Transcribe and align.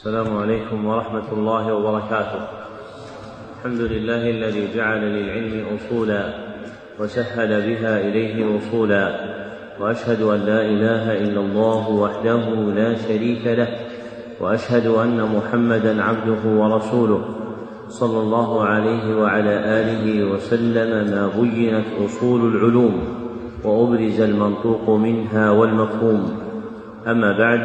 السلام 0.00 0.36
عليكم 0.36 0.86
ورحمة 0.86 1.32
الله 1.32 1.74
وبركاته. 1.74 2.40
الحمد 3.56 3.80
لله 3.80 4.30
الذي 4.30 4.68
جعل 4.74 5.00
للعلم 5.00 5.64
أصولا 5.76 6.34
وسهل 7.00 7.48
بها 7.48 8.00
إليه 8.00 8.46
وصولا 8.46 9.06
وأشهد 9.80 10.22
أن 10.22 10.40
لا 10.40 10.60
إله 10.62 11.12
إلا 11.12 11.40
الله 11.40 11.88
وحده 11.90 12.44
لا 12.74 12.94
شريك 12.94 13.46
له 13.46 13.68
وأشهد 14.40 14.86
أن 14.86 15.36
محمدا 15.36 16.02
عبده 16.02 16.42
ورسوله 16.44 17.22
صلى 17.88 18.18
الله 18.20 18.64
عليه 18.64 19.16
وعلى 19.16 19.54
آله 19.80 20.32
وسلم 20.32 21.10
ما 21.12 21.30
بينت 21.40 21.86
أصول 22.04 22.56
العلوم 22.56 22.94
وأبرز 23.64 24.20
المنطوق 24.20 24.90
منها 24.90 25.50
والمفهوم 25.50 26.40
أما 27.06 27.38
بعد 27.38 27.60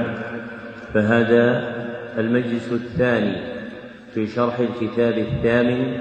فهذا 0.94 1.75
المجلس 2.18 2.71
الثاني 2.71 3.36
في 4.13 4.28
شرح 4.28 4.60
الكتاب 4.60 5.18
الثامن 5.18 5.97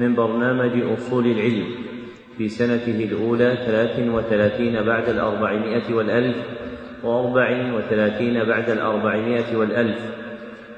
من 0.00 0.14
برنامج 0.14 0.82
أصول 0.82 1.26
العلم 1.26 1.66
في 2.38 2.48
سنته 2.48 3.04
الأولى 3.04 3.58
ثلاث 3.66 4.08
وثلاثين 4.08 4.82
بعد 4.82 5.08
الأربعمائة 5.08 5.94
والألف 5.94 6.36
وأربع 7.04 7.74
وثلاثين 7.74 8.44
بعد 8.44 8.70
الأربعمائة 8.70 9.56
والألف 9.56 9.98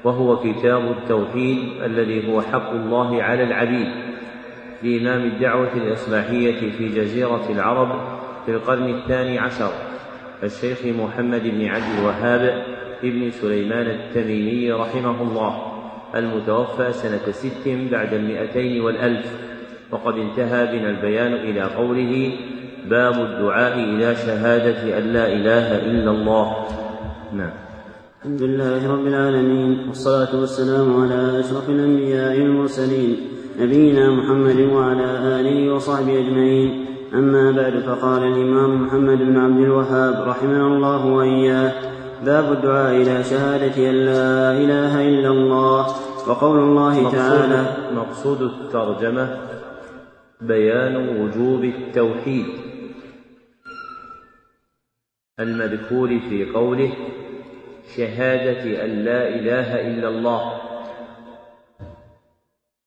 وهو 0.03 0.37
كتاب 0.37 0.91
التوحيد 0.91 1.57
الذي 1.85 2.31
هو 2.31 2.41
حق 2.41 2.71
الله 2.71 3.23
على 3.23 3.43
العبيد 3.43 3.87
لإمام 4.83 5.21
الدعوة 5.21 5.73
الإصلاحية 5.75 6.71
في 6.77 6.87
جزيرة 6.87 7.45
العرب 7.49 8.01
في 8.45 8.51
القرن 8.51 8.89
الثاني 8.89 9.39
عشر 9.39 9.71
الشيخ 10.43 10.77
محمد 10.85 11.43
بن 11.43 11.65
عبد 11.65 11.99
الوهاب 11.99 12.63
ابن 13.03 13.31
سليمان 13.31 13.87
التميمي 13.87 14.71
رحمه 14.71 15.21
الله 15.21 15.61
المتوفى 16.15 16.93
سنة 16.93 17.31
ست 17.31 17.67
بعد 17.91 18.13
المئتين 18.13 18.81
والألف. 18.81 19.49
وقد 19.91 20.13
انتهى 20.13 20.65
بنا 20.65 20.89
البيان 20.89 21.33
إلى 21.33 21.61
قوله 21.61 22.31
باب 22.89 23.13
الدعاء 23.13 23.79
إلى 23.79 24.15
شهادة 24.15 24.97
أن 24.97 25.03
لا 25.03 25.33
إله 25.33 25.85
إلا 25.85 26.11
الله 26.11 26.55
نعم. 27.33 27.51
الحمد 28.19 28.41
لله 28.41 28.93
رب 28.93 29.07
العالمين 29.07 29.87
والصلاة 29.87 30.39
والسلام 30.39 31.01
على 31.01 31.39
أشرف 31.39 31.69
الأنبياء 31.69 32.39
والمرسلين 32.39 33.17
نبينا 33.59 34.11
محمد 34.11 34.59
وعلى 34.59 35.39
آله 35.39 35.73
وصحبه 35.73 36.19
أجمعين. 36.19 36.85
أما 37.13 37.51
بعد 37.51 37.79
فقال 37.79 38.23
الإمام 38.23 38.81
محمد 38.83 39.17
بن 39.17 39.37
عبد 39.37 39.59
الوهاب 39.63 40.27
رحمنا 40.27 40.67
الله 40.67 41.05
وإياه 41.05 41.88
باب 42.25 42.51
الدعاء 42.51 42.95
إلى 42.95 43.23
شهادة 43.23 43.89
أن 43.89 43.95
لا 43.95 44.51
إله 44.51 45.09
إلا 45.09 45.27
الله. 45.29 45.87
وقول 46.29 46.59
الله 46.59 47.01
مقصود 47.01 47.11
تعالى 47.11 47.95
مقصود 47.95 48.41
الترجمة 48.41 49.37
بيان 50.41 50.95
وجوب 50.95 51.63
التوحيد 51.63 52.45
المذكور 55.39 56.19
في 56.29 56.51
قوله 56.53 56.91
شهادة 57.97 58.85
أن 58.85 58.89
لا 58.89 59.27
إله 59.27 59.87
إلا 59.87 60.07
الله. 60.07 60.61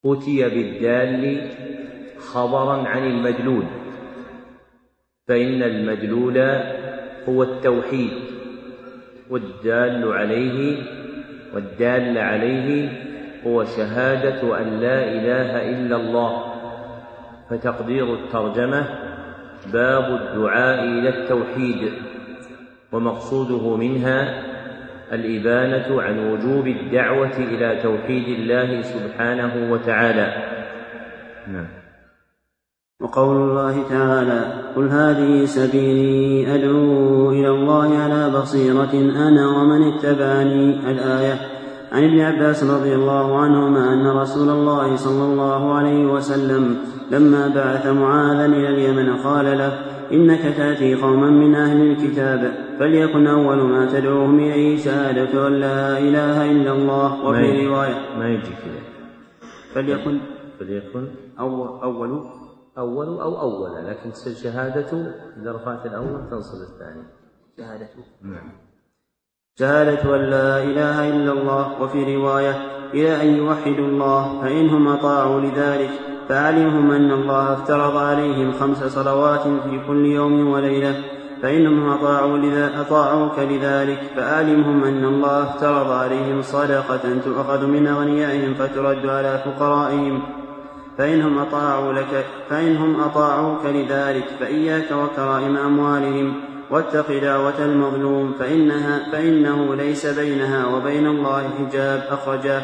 أتي 0.05 0.49
بالدال 0.49 1.51
خبرا 2.19 2.87
عن 2.87 3.03
المدلول. 3.03 3.65
فإن 5.27 5.63
المدلول 5.63 6.37
هو 7.29 7.43
التوحيد. 7.43 8.32
والدال 9.33 10.13
عليه 10.13 10.77
والدال 11.53 12.17
عليه 12.17 12.89
هو 13.47 13.63
شهادة 13.63 14.61
أن 14.61 14.79
لا 14.79 15.03
إله 15.03 15.69
إلا 15.69 15.95
الله. 15.95 16.43
فتقدير 17.49 18.13
الترجمة 18.13 18.85
باب 19.73 20.21
الدعاء 20.21 20.83
إلى 20.83 21.09
التوحيد 21.09 21.93
ومقصوده 22.91 23.77
منها 23.77 24.43
الإبانة 25.11 26.01
عن 26.01 26.31
وجوب 26.31 26.67
الدعوة 26.67 27.37
إلى 27.37 27.79
توحيد 27.83 28.27
الله 28.39 28.81
سبحانه 28.81 29.71
وتعالى. 29.71 30.33
نعم. 31.47 31.82
وقول 33.03 33.37
الله 33.37 33.83
تعالى 33.89 34.53
قل 34.75 34.89
هذه 34.89 35.45
سبيلي 35.45 36.55
أدعو 36.55 37.31
إلى 37.31 37.49
الله 37.49 37.97
على 37.97 38.29
بصيرة 38.29 38.93
أنا 39.27 39.47
ومن 39.47 39.93
اتبعني. 39.93 40.91
الآية 40.91 41.35
عن 41.91 42.03
ابن 42.03 42.19
عباس 42.19 42.63
رضي 42.63 42.95
الله 42.95 43.37
عنهما 43.37 43.93
أن 43.93 44.07
رسول 44.07 44.49
الله 44.49 44.95
صلى 44.95 45.23
الله 45.23 45.73
عليه 45.73 46.05
وسلم 46.05 46.77
لما 47.11 47.47
بعث 47.47 47.87
معاذا 47.87 48.45
إلى 48.45 48.69
اليمن 48.69 49.15
قال 49.15 49.57
له 49.57 49.79
إنك 50.11 50.41
تأتي 50.57 50.95
قوما 50.95 51.29
من 51.29 51.55
أهل 51.55 51.81
الكتاب 51.81 52.53
فليكن 52.79 53.27
أول 53.27 53.57
ما 53.57 53.85
تدعوهم 53.85 54.39
إليه 54.39 54.77
شهادة 54.77 55.47
أن 55.47 55.53
لا 55.53 55.97
إله 55.97 56.51
إلا 56.51 56.71
الله. 56.71 57.25
وفي 57.25 57.67
رواية 57.67 57.95
ما 58.19 58.29
يجي 58.29 58.41
كذا. 58.41 58.83
فليكن 59.73 60.17
فليكن 60.59 61.07
أول, 61.39 61.67
أول 61.83 62.23
أول 62.77 63.07
أو 63.07 63.41
أول 63.41 63.87
لكن 63.87 64.09
الشهادة 64.27 65.13
إذا 65.41 65.51
رفعت 65.51 65.85
الأول 65.85 66.29
تنصب 66.29 66.61
الثاني. 66.61 67.03
شهادة. 67.57 67.89
نعم. 68.21 68.51
شهادة 69.59 70.15
أن 70.15 70.21
لا 70.21 70.63
إله 70.63 71.09
إلا 71.09 71.31
الله 71.31 71.81
وفي 71.81 72.15
رواية 72.15 72.55
إلى 72.93 73.21
أن 73.21 73.27
يوحدوا 73.37 73.87
الله 73.87 74.41
فإنهم 74.41 74.87
أطاعوا 74.87 75.41
لذلك 75.41 75.89
فأعلمهم 76.29 76.91
أن 76.91 77.11
الله 77.11 77.53
افترض 77.53 77.97
عليهم 77.97 78.51
خمس 78.51 78.83
صلوات 78.83 79.41
في 79.41 79.87
كل 79.87 80.05
يوم 80.05 80.47
وليلة 80.47 80.95
فإنهم 81.41 81.89
أطاعوا, 81.89 82.37
لذا 82.37 82.81
أطاعوك 82.81 83.39
لذلك 83.39 83.99
فأعلمهم 84.15 84.83
أن 84.83 85.05
الله 85.05 85.43
افترض 85.43 85.91
عليهم 85.91 86.41
صدقة 86.41 87.19
تؤخذ 87.25 87.65
من 87.65 87.87
أغنيائهم 87.87 88.53
فترد 88.53 89.05
على 89.05 89.43
فقرائهم. 89.45 90.42
فإنهم 90.97 91.39
أطاعوا 91.39 91.93
لك 91.93 92.25
فإنهم 92.49 93.01
أطاعوك 93.01 93.65
لذلك 93.65 94.25
فإياك 94.39 94.91
وكرائم 94.91 95.57
أموالهم 95.57 96.33
واتق 96.69 97.19
دعوة 97.21 97.65
المظلوم 97.65 98.33
فإنها 98.39 99.11
فإنه 99.11 99.75
ليس 99.75 100.05
بينها 100.05 100.65
وبين 100.65 101.07
الله 101.07 101.49
حجاب 101.59 102.03
أخرجاه 102.09 102.61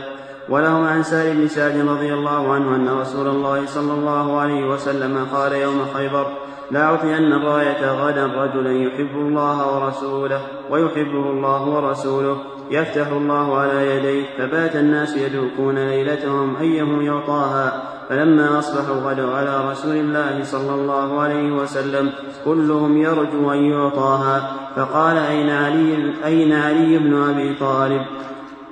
وله 0.50 0.88
عن 0.88 1.04
سالم 1.04 1.40
بن 1.40 1.48
سعد 1.48 1.88
رضي 1.88 2.14
الله 2.14 2.54
عنه 2.54 2.76
أن 2.76 3.00
رسول 3.00 3.28
الله 3.28 3.66
صلى 3.66 3.94
الله 3.94 4.40
عليه 4.40 4.66
وسلم 4.66 5.26
قال 5.34 5.54
يوم 5.54 5.86
خيبر 5.94 6.28
لأعطين 6.72 7.34
الراية 7.34 7.92
غدا 7.92 8.26
رجلا 8.26 8.72
يحب 8.72 9.16
الله 9.16 9.76
ورسوله 9.76 10.42
ويحبه 10.70 11.30
الله 11.30 11.70
ورسوله 11.70 12.38
يفتح 12.72 13.08
الله 13.08 13.58
على 13.58 13.96
يديه 13.96 14.26
فبات 14.38 14.76
الناس 14.76 15.18
يدوكون 15.18 15.76
ليلتهم 15.76 16.56
أيهم 16.62 17.02
يعطاها 17.02 17.99
فلما 18.09 18.59
أصبحوا 18.59 18.96
غدوا 18.96 19.36
على 19.36 19.72
رسول 19.72 19.96
الله 19.96 20.44
صلى 20.44 20.75
الله 20.75 21.22
عليه 21.22 21.52
وسلم 21.52 22.12
كلهم 22.46 22.97
يرجو 22.97 23.52
أن 23.52 23.64
يعطاها. 23.64 24.52
فقال 24.75 25.18
أين 25.18 25.50
علي, 25.50 26.14
أين 26.25 26.53
علي 26.53 26.98
بن 26.98 27.24
أبي 27.30 27.56
طالب؟ 27.59 28.02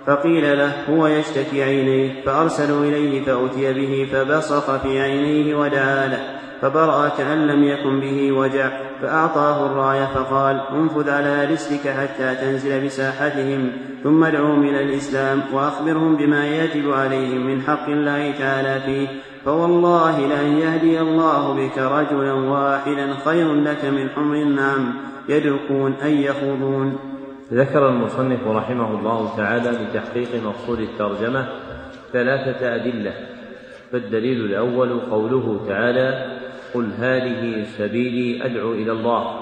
فقيل 0.07 0.57
له 0.57 0.71
هو 0.89 1.07
يشتكي 1.07 1.63
عينيه. 1.63 2.23
فأرسلوا 2.25 2.83
إليه 2.85 3.25
فأتي 3.25 3.73
به 3.73 4.07
فبصق 4.11 4.77
في 4.77 5.01
عينيه 5.01 5.55
ودعا 5.55 6.07
له. 6.07 6.19
فبرأ 6.61 7.09
كأن 7.17 7.47
لم 7.47 7.63
يكن 7.63 7.99
به 7.99 8.31
وجع. 8.31 8.69
فأعطاه 9.01 9.65
الراية 9.65 10.05
فقال 10.05 10.61
انفذ 10.71 11.09
على 11.09 11.45
رسلك 11.45 11.87
حتى 11.87 12.35
تنزل 12.35 12.85
بساحتهم 12.85 13.71
ثم 14.03 14.23
ادعوهم 14.23 14.63
إلى 14.63 14.83
الإسلام 14.83 15.41
وأخبرهم 15.53 16.15
بما 16.15 16.47
يجب 16.47 16.91
عليهم 16.91 17.47
من 17.47 17.61
حق 17.61 17.89
الله 17.89 18.31
تعالى 18.39 18.81
فيه. 18.85 19.07
فوالله 19.47 20.27
لأن 20.27 20.57
يهدي 20.57 21.01
الله 21.01 21.53
بك 21.53 21.77
رجلا 21.77 22.33
واحدا 22.33 23.13
خير 23.25 23.53
لك 23.53 23.85
من 23.85 24.09
حمر 24.09 24.35
النعم 24.35 24.93
يدركون 25.29 25.93
أي 25.93 26.23
يخوضون. 26.23 26.99
ذكر 27.53 27.89
المصنف 27.89 28.47
رحمه 28.47 28.99
الله 28.99 29.37
تعالى 29.37 29.69
لتحقيق 29.69 30.43
مقصود 30.45 30.79
الترجمة 30.79 31.47
ثلاثة 32.13 32.75
أدلة 32.75 33.13
فالدليل 33.91 34.45
الأول 34.45 34.99
قوله 34.99 35.65
تعالى 35.67 36.37
قل 36.73 36.91
هذه 36.99 37.65
سبيلي 37.77 38.45
أدعو 38.45 38.71
إلى 38.71 38.91
الله 38.91 39.39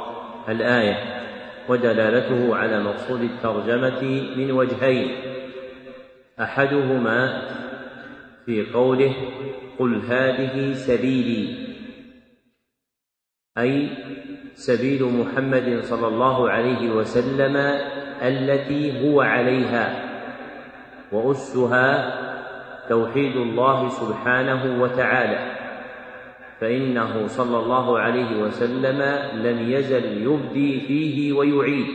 الآية 0.50 0.98
ودلالته 1.70 2.56
على 2.56 2.84
مقصود 2.84 3.22
الترجمة 3.22 4.28
من 4.38 4.52
وجهين 4.52 5.12
أحدهما 6.40 7.42
في 8.46 8.66
قوله 8.74 9.14
قل 9.80 10.02
هذه 10.10 10.74
سبيلي. 10.74 11.66
أي 13.58 13.90
سبيل 14.54 15.04
محمد 15.04 15.80
صلى 15.84 16.08
الله 16.08 16.50
عليه 16.50 16.92
وسلم 16.92 17.56
التي 18.22 19.04
هو 19.04 19.22
عليها. 19.22 20.12
وأسها 21.12 22.16
توحيد 22.90 23.36
الله 23.36 23.90
سبحانه 23.90 24.82
وتعالى. 24.82 25.56
فإنه 26.62 27.28
صلى 27.28 27.58
الله 27.60 28.00
عليه 28.00 28.42
وسلم 28.42 29.02
لم 29.44 29.72
يزل 29.72 30.06
يبدي 30.06 30.80
فيه 30.80 31.34
ويعيد 31.34 31.86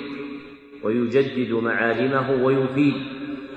ويجدد 0.82 1.52
معالمه 1.52 2.44
ويفيد 2.44 2.94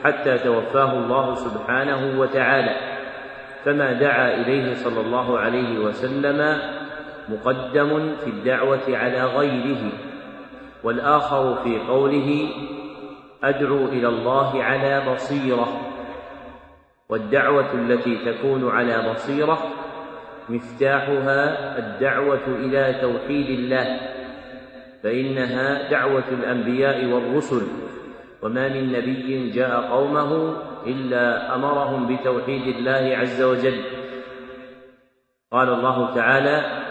حتى 0.04 0.38
توفاه 0.38 0.92
الله 1.06 1.36
سبحانه 1.36 2.20
وتعالى. 2.20 2.93
فما 3.66 3.94
دعا 3.94 4.34
إليه 4.34 4.74
صلى 4.74 5.02
الله 5.02 5.40
عليه 5.40 5.80
وسلم 5.80 6.60
مقدم 7.30 8.16
في 8.16 8.30
الدعوة 8.30 8.84
على 8.90 9.24
غيره 9.26 9.92
والآخر 10.84 11.56
في 11.64 11.80
قوله 11.80 12.50
أدعو 13.44 13.86
إلى 13.86 14.08
الله 14.08 14.64
على 14.64 15.14
بصيرة. 15.14 15.82
والدعوة 17.10 17.74
التي 17.74 18.18
تكون 18.26 18.70
على 18.70 19.12
بصيرة 19.14 19.60
مفتاحها 20.50 21.78
الدعوة 21.78 22.48
إلى 22.48 22.96
توحيد 23.02 23.60
الله 23.60 24.00
فإنها 25.04 25.90
دعوة 25.90 26.24
الأنبياء 26.32 27.06
والرسل. 27.06 27.62
وما 28.44 28.70
من 28.70 28.92
نبي 28.92 29.50
جاء 29.50 29.82
قومه 29.82 30.58
إلا 30.88 31.56
أمرهم 31.56 32.16
بتوحيد 32.16 32.76
الله 32.76 33.18
عز 33.18 33.42
وجل. 33.42 33.82
قال 35.52 35.70
الله 35.70 36.16
تعالى 36.16 36.84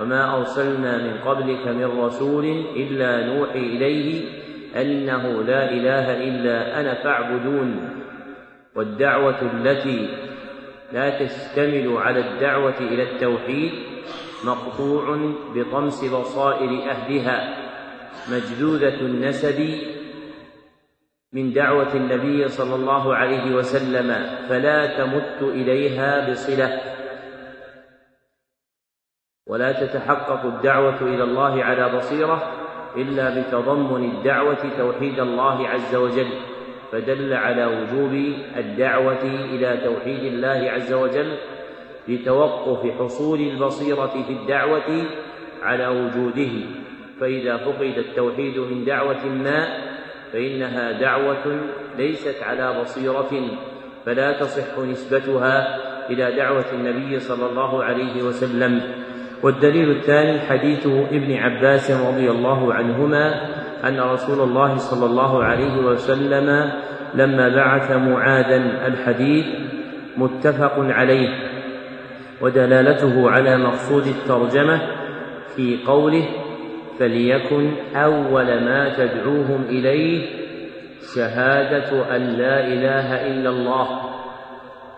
وما 0.00 0.36
أرسلنا 0.36 0.98
من 0.98 1.18
قبلك 1.18 1.68
من 1.68 2.00
رسول 2.00 2.44
إلا 2.76 3.26
نوحي 3.26 3.58
إليه 3.58 4.24
أنه 4.76 5.42
لا 5.42 5.70
إله 5.70 6.24
إلا 6.28 6.80
أنا 6.80 6.94
فاعبدون. 6.94 7.88
والدعوة 8.76 9.42
التي 9.42 10.08
لا 10.92 11.24
تشتمل 11.24 11.96
على 11.96 12.20
الدعوة 12.20 12.78
إلى 12.80 13.02
التوحيد 13.02 13.72
مقطوع 14.44 15.32
بطمس 15.54 16.04
بصائر 16.04 16.90
أهلها 16.90 17.54
مجذوذة 18.32 19.00
النسب 19.00 19.78
من 21.34 21.52
دعوة 21.52 21.94
النبي 21.94 22.48
صلى 22.48 22.74
الله 22.74 23.14
عليه 23.14 23.54
وسلم 23.54 24.26
فلا 24.48 24.98
تمت 24.98 25.42
إليها 25.42 26.30
بصلة. 26.30 26.80
ولا 29.46 29.72
تتحقق 29.72 30.44
الدعوة 30.44 31.02
إلى 31.02 31.24
الله 31.24 31.64
على 31.64 31.96
بصيرة 31.96 32.52
إلا 32.96 33.40
بتضمن 33.40 34.10
الدعوة 34.10 34.70
توحيد 34.78 35.20
الله 35.20 35.68
عز 35.68 35.94
وجل 35.94 36.28
فدل 36.92 37.32
على 37.32 37.66
وجوب 37.66 38.12
الدعوة 38.56 39.22
إلى 39.22 39.76
توحيد 39.76 40.24
الله 40.24 40.70
عز 40.70 40.92
وجل 40.92 41.36
لتوقف 42.08 42.98
حصول 42.98 43.40
البصيرة 43.40 44.24
في 44.26 44.32
الدعوة 44.32 45.04
على 45.62 45.88
وجوده. 45.88 46.52
فإذا 47.20 47.56
فقد 47.56 47.98
التوحيد 47.98 48.58
من 48.58 48.84
دعوة 48.84 49.26
ما 49.26 49.91
فإنها 50.32 50.92
دعوة 51.00 51.60
ليست 51.98 52.42
على 52.42 52.80
بصيرة 52.80 53.30
فلا 54.06 54.32
تصح 54.32 54.78
نسبتها 54.78 55.78
إلى 56.10 56.36
دعوة 56.36 56.64
النبي 56.72 57.18
صلى 57.18 57.46
الله 57.46 57.84
عليه 57.84 58.22
وسلم. 58.22 58.80
والدليل 59.42 59.90
الثاني 59.90 60.40
حديث 60.40 60.86
ابن 60.86 61.32
عباس 61.32 61.90
رضي 61.90 62.30
الله 62.30 62.74
عنهما 62.74 63.34
أن 63.88 64.00
رسول 64.00 64.40
الله 64.40 64.76
صلى 64.76 65.06
الله 65.06 65.44
عليه 65.44 65.76
وسلم 65.76 66.70
لما 67.14 67.48
بعث 67.48 67.90
معاذا 67.90 68.56
الحديث 68.86 69.46
متفق 70.16 70.74
عليه 70.78 71.28
ودلالته 72.40 73.30
على 73.30 73.58
مقصود 73.58 74.06
الترجمة 74.06 74.80
في 75.56 75.78
قوله 75.86 76.24
فليكن 76.98 77.72
أول 77.94 78.44
ما 78.64 78.94
تدعوهم 78.96 79.64
إليه 79.68 80.42
شهادة 81.14 82.16
أن 82.16 82.22
لا 82.22 82.66
إله 82.66 83.26
إلا 83.26 83.50
الله 83.50 84.12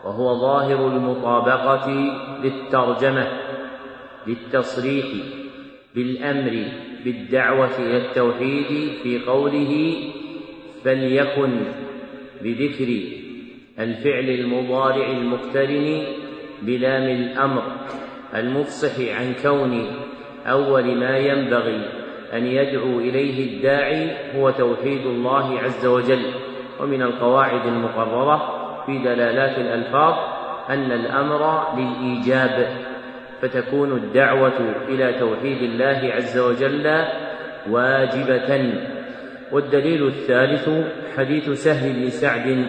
وهو 0.04 0.34
ظاهر 0.34 0.88
المطابقة 0.88 1.90
للترجمة 2.44 3.26
للتصريح 4.26 5.06
بالأمر 5.94 6.64
بالدعوة 7.04 7.78
إلى 7.78 7.96
التوحيد 7.96 8.90
في 9.02 9.18
قوله 9.26 9.94
فليكن 10.84 11.60
بذكر 12.42 13.02
الفعل 13.78 14.30
المضارع 14.30 15.10
المقترن 15.10 16.02
بلام 16.62 17.02
الأمر 17.02 17.62
المفصح 18.34 19.16
عن 19.18 19.34
كون 19.42 19.86
أول 20.46 20.96
ما 20.96 21.18
ينبغي 21.18 21.88
أن 22.32 22.46
يدعو 22.46 22.98
إليه 23.00 23.56
الداعي 23.56 24.10
هو 24.36 24.50
توحيد 24.50 25.06
الله 25.06 25.60
عز 25.60 25.86
وجل. 25.86 26.24
ومن 26.80 27.02
القواعد 27.02 27.66
المقررة 27.66 28.64
في 28.86 28.98
دلالات 28.98 29.58
الألفاظ 29.58 30.14
أن 30.70 30.92
الأمر 30.92 31.62
للإيجاب 31.76 32.68
فتكون 33.42 33.92
الدعوة 33.92 34.74
إلى 34.88 35.12
توحيد 35.12 35.62
الله 35.62 36.12
عز 36.14 36.38
وجل 36.38 37.04
واجبة. 37.70 38.74
والدليل 39.52 40.06
الثالث 40.06 40.70
حديث 41.16 41.50
سهل 41.50 41.92
بن 41.92 42.08
سعد 42.08 42.66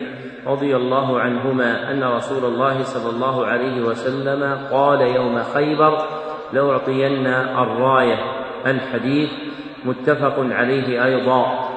رضي 0.47 0.75
الله 0.75 1.19
عنهما 1.19 1.91
أن 1.91 2.03
رسول 2.03 2.45
الله 2.45 2.83
صلى 2.83 3.09
الله 3.09 3.45
عليه 3.45 3.81
وسلم 3.81 4.67
قال 4.71 5.01
يوم 5.01 5.43
خيبر 5.43 5.97
لأعطين 6.53 7.27
الراية 7.27 8.17
الحديث 8.65 9.29
متفق 9.85 10.39
عليه 10.39 11.05
أيضا 11.05 11.69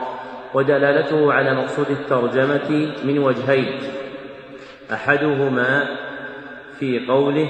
ودلالته 0.54 1.32
على 1.32 1.54
مقصود 1.54 1.90
الترجمة 1.90 2.94
من 3.04 3.18
وجهين 3.18 3.80
أحدهما 4.92 5.86
في 6.78 7.06
قوله 7.06 7.48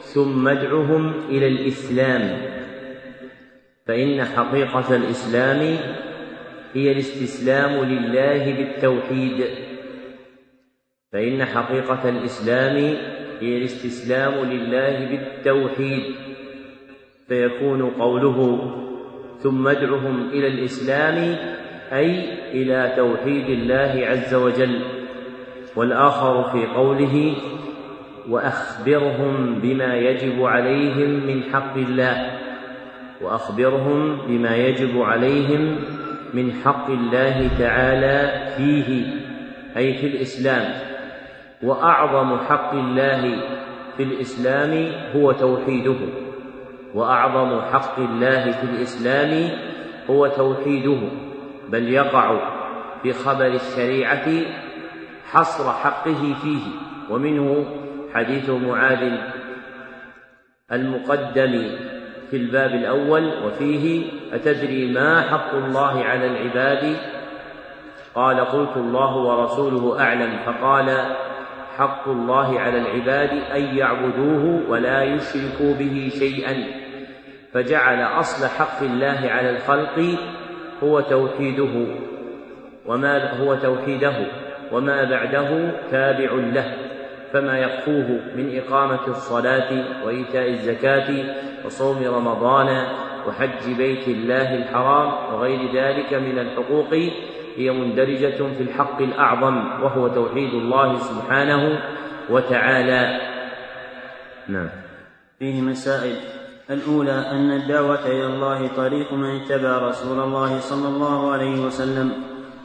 ثم 0.00 0.48
ادعهم 0.48 1.12
إلى 1.28 1.48
الإسلام 1.48 2.38
فإن 3.86 4.24
حقيقة 4.24 4.96
الإسلام 4.96 5.78
هي 6.74 6.92
الاستسلام 6.92 7.84
لله 7.84 8.52
بالتوحيد 8.52 9.44
فإن 11.12 11.44
حقيقة 11.44 12.08
الإسلام 12.08 12.76
هي 13.40 13.58
الاستسلام 13.58 14.34
لله 14.34 15.06
بالتوحيد. 15.06 16.14
فيكون 17.28 17.90
قوله 17.90 18.70
ثم 19.38 19.68
ادعهم 19.68 20.28
إلى 20.32 20.46
الإسلام 20.46 21.36
أي 21.92 22.24
إلى 22.52 22.92
توحيد 22.96 23.48
الله 23.48 24.06
عز 24.06 24.34
وجل. 24.34 24.80
والآخر 25.76 26.42
في 26.42 26.66
قوله 26.66 27.34
وأخبرهم 28.28 29.58
بما 29.62 29.96
يجب 29.96 30.44
عليهم 30.44 31.10
من 31.10 31.42
حق 31.52 31.76
الله. 31.76 32.30
وأخبرهم 33.22 34.18
بما 34.28 34.56
يجب 34.56 35.02
عليهم 35.02 35.76
من 36.34 36.52
حق 36.64 36.90
الله 36.90 37.50
تعالى 37.58 38.46
فيه 38.56 39.06
أي 39.76 39.94
في 39.94 40.06
الإسلام. 40.06 40.74
وأعظم 41.62 42.38
حق 42.38 42.74
الله 42.74 43.36
في 43.96 44.02
الإسلام 44.02 44.92
هو 45.16 45.32
توحيده. 45.32 46.25
وأعظم 46.94 47.60
حق 47.60 47.98
الله 47.98 48.52
في 48.52 48.64
الإسلام 48.64 49.50
هو 50.10 50.26
توحيده 50.26 50.98
بل 51.68 51.88
يقع 51.88 52.38
في 53.02 53.12
خبر 53.12 53.46
الشريعة 53.46 54.28
حصر 55.32 55.72
حقه 55.72 56.34
فيه 56.42 56.62
ومنه 57.10 57.66
حديث 58.14 58.50
معاذ 58.50 59.18
المقدم 60.72 61.76
في 62.30 62.36
الباب 62.36 62.70
الأول 62.70 63.44
وفيه 63.44 64.04
أتدري 64.32 64.92
ما 64.92 65.22
حق 65.22 65.54
الله 65.54 66.04
على 66.04 66.26
العباد؟ 66.26 66.96
قال 68.14 68.40
قلت 68.40 68.76
الله 68.76 69.16
ورسوله 69.16 70.00
أعلم 70.00 70.38
فقال 70.46 71.16
حق 71.78 72.08
الله 72.08 72.60
على 72.60 72.78
العباد 72.78 73.30
أن 73.30 73.76
يعبدوه 73.76 74.70
ولا 74.70 75.02
يشركوا 75.02 75.74
به 75.74 76.10
شيئا. 76.18 76.86
فجعل 77.52 78.02
أصل 78.02 78.46
حق 78.46 78.82
الله 78.82 79.20
على 79.30 79.50
الخلق 79.50 80.18
هو 80.82 81.00
توحيده 81.00 81.86
وما 82.86 83.40
هو 83.40 83.54
توحيده 83.54 84.26
وما 84.72 85.04
بعده 85.04 85.70
تابع 85.90 86.32
له 86.32 86.74
فما 87.32 87.58
يقفوه 87.58 88.20
من 88.36 88.58
إقامة 88.58 89.06
الصلاة 89.08 89.84
وإيتاء 90.04 90.48
الزكاة 90.50 91.24
وصوم 91.64 92.04
رمضان 92.04 92.86
وحج 93.28 93.76
بيت 93.76 94.08
الله 94.08 94.54
الحرام 94.54 95.34
وغير 95.34 95.72
ذلك 95.74 96.14
من 96.14 96.38
الحقوق 96.38 96.94
هي 97.56 97.70
مندرجة 97.70 98.36
في 98.56 98.62
الحق 98.62 99.02
الأعظم 99.02 99.82
وهو 99.82 100.08
توحيد 100.08 100.54
الله 100.54 100.98
سبحانه 100.98 101.78
وتعالى. 102.30 103.20
نعم. 104.48 104.68
فيه 105.38 105.60
مسائل. 105.60 106.16
الأولى 106.70 107.30
أن 107.30 107.50
الدعوة 107.50 108.06
إلى 108.06 108.26
الله 108.26 108.68
طريق 108.76 109.12
من 109.12 109.40
اتبع 109.40 109.78
رسول 109.78 110.20
الله 110.20 110.60
صلى 110.60 110.88
الله 110.88 111.32
عليه 111.32 111.60
وسلم. 111.66 112.12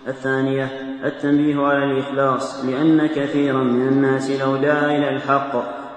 الثانية 0.08 0.70
التنبيه 1.06 1.62
على 1.62 1.84
الإخلاص 1.84 2.66
لأن 2.66 3.08
كثيرا 3.08 3.64
من 3.64 3.88
الناس 3.88 4.32
لو 4.42 4.56
دعا 4.56 4.86
إلى 4.86 5.10
الحق 5.10 5.52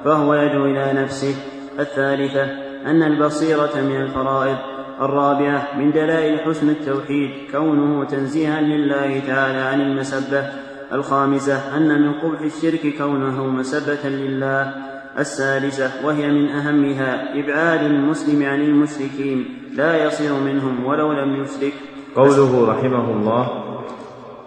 فهو 0.04 0.34
يدعو 0.34 0.64
إلى 0.64 0.92
نفسه. 0.92 1.34
الثالثة 1.78 2.44
أن 2.86 3.02
البصيرة 3.02 3.76
من 3.76 4.02
الفرائض. 4.02 4.73
الرابعة 5.00 5.78
من 5.78 5.90
دلائل 5.90 6.38
حسن 6.40 6.68
التوحيد 6.68 7.30
كونه 7.52 8.04
تنزيها 8.04 8.60
لله 8.60 9.20
تعالى 9.26 9.58
عن 9.58 9.80
المسبة. 9.80 10.44
الخامسة 10.92 11.76
أن 11.76 12.02
من 12.02 12.12
قبح 12.12 12.40
الشرك 12.40 12.94
كونه 12.98 13.46
مسبة 13.46 14.08
لله. 14.08 14.74
السادسة 15.18 16.06
وهي 16.06 16.32
من 16.32 16.48
أهمها 16.48 17.38
إبعاد 17.40 17.82
المسلم 17.82 18.42
عن 18.42 18.60
المشركين 18.60 19.44
لا 19.76 20.04
يصير 20.04 20.32
منهم 20.32 20.84
ولو 20.84 21.12
لم 21.12 21.42
يشرك. 21.42 21.72
قوله 22.16 22.70
رحمه 22.70 23.10
الله 23.10 23.64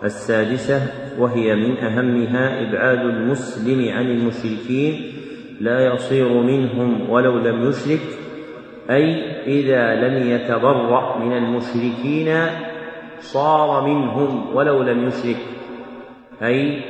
السادسة 0.04 0.82
وهي 1.20 1.56
من 1.56 1.78
أهمها 1.78 2.70
إبعاد 2.70 3.00
المسلم 3.00 3.92
عن 3.94 4.06
المشركين 4.06 5.14
لا 5.62 5.94
يصير 5.94 6.30
منهم 6.30 7.10
ولو 7.10 7.38
لم 7.38 7.70
يشرك. 7.70 8.00
أي 8.90 9.32
إذا 9.48 9.96
لم 9.96 10.30
يتبرأ 10.30 11.18
من 11.18 11.34
المشركين 11.34 12.36
صار 13.20 13.88
منهم 13.88 14.56
ولو 14.56 14.84
لم 14.84 15.08
يشرك. 15.08 15.38
أي 16.44 16.82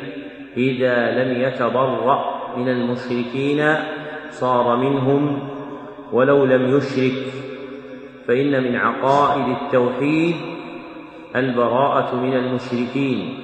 إذا 0.57 1.23
لم 1.23 1.41
يتبرأ 1.41 2.25
من 2.57 2.69
المشركين 2.69 3.75
صار 4.29 4.75
منهم 4.75 5.39
ولو 6.13 6.45
لم 6.45 6.77
يشرك. 6.77 7.33
فإن 8.27 8.63
من 8.63 8.75
عقائد 8.75 9.47
التوحيد 9.47 10.35
البراءة 11.35 12.15
من 12.15 12.33
المشركين. 12.33 13.39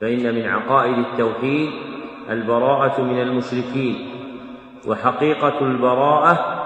فإن 0.00 0.34
من 0.34 0.44
عقائد 0.44 0.98
التوحيد 0.98 1.70
البراءة 2.30 3.02
من 3.02 3.20
المشركين. 3.20 3.96
وحقيقة 4.88 5.60
البراءة 5.60 6.57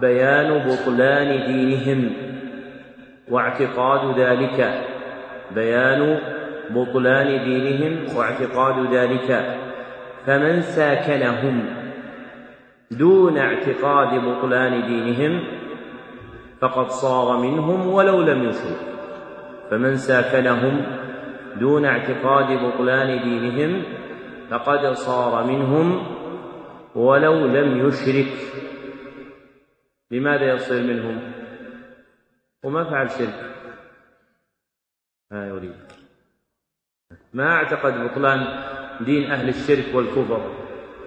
بيان 0.00 0.58
بطلان 0.58 1.46
دينهم. 1.46 2.12
واعتقاد 3.30 4.18
ذلك. 4.18 4.84
بيان 5.54 6.18
بطلان 6.70 7.44
دينهم 7.44 8.16
واعتقاد 8.16 8.94
ذلك. 8.94 9.58
فمن 10.26 10.60
ساكنهم 10.60 11.64
دون 12.90 13.38
اعتقاد 13.38 14.24
بطلان 14.24 14.86
دينهم 14.86 15.40
فقد 16.60 16.88
صار 16.88 17.38
منهم 17.38 17.86
ولو 17.88 18.22
لم 18.22 18.48
يشرك. 18.48 18.80
فمن 19.70 19.96
ساكنهم 19.96 20.82
دون 21.60 21.84
اعتقاد 21.84 22.58
بطلان 22.64 23.22
دينهم 23.22 23.82
فقد 24.50 24.92
صار 24.92 25.44
منهم 25.44 26.06
ولو 26.94 27.34
لم 27.34 27.88
يشرك. 27.88 28.63
لماذا 30.14 30.54
يصير 30.54 30.82
منهم؟ 30.82 31.32
وما 32.62 32.84
فعل 32.84 33.10
شرك. 33.10 33.54
ها 35.32 35.46
يريد. 35.46 35.74
ما 37.32 37.52
اعتقد 37.52 37.92
بطلان 38.04 38.40
دين 39.00 39.30
أهل 39.30 39.48
الشرك 39.48 39.94
والكفر 39.94 40.52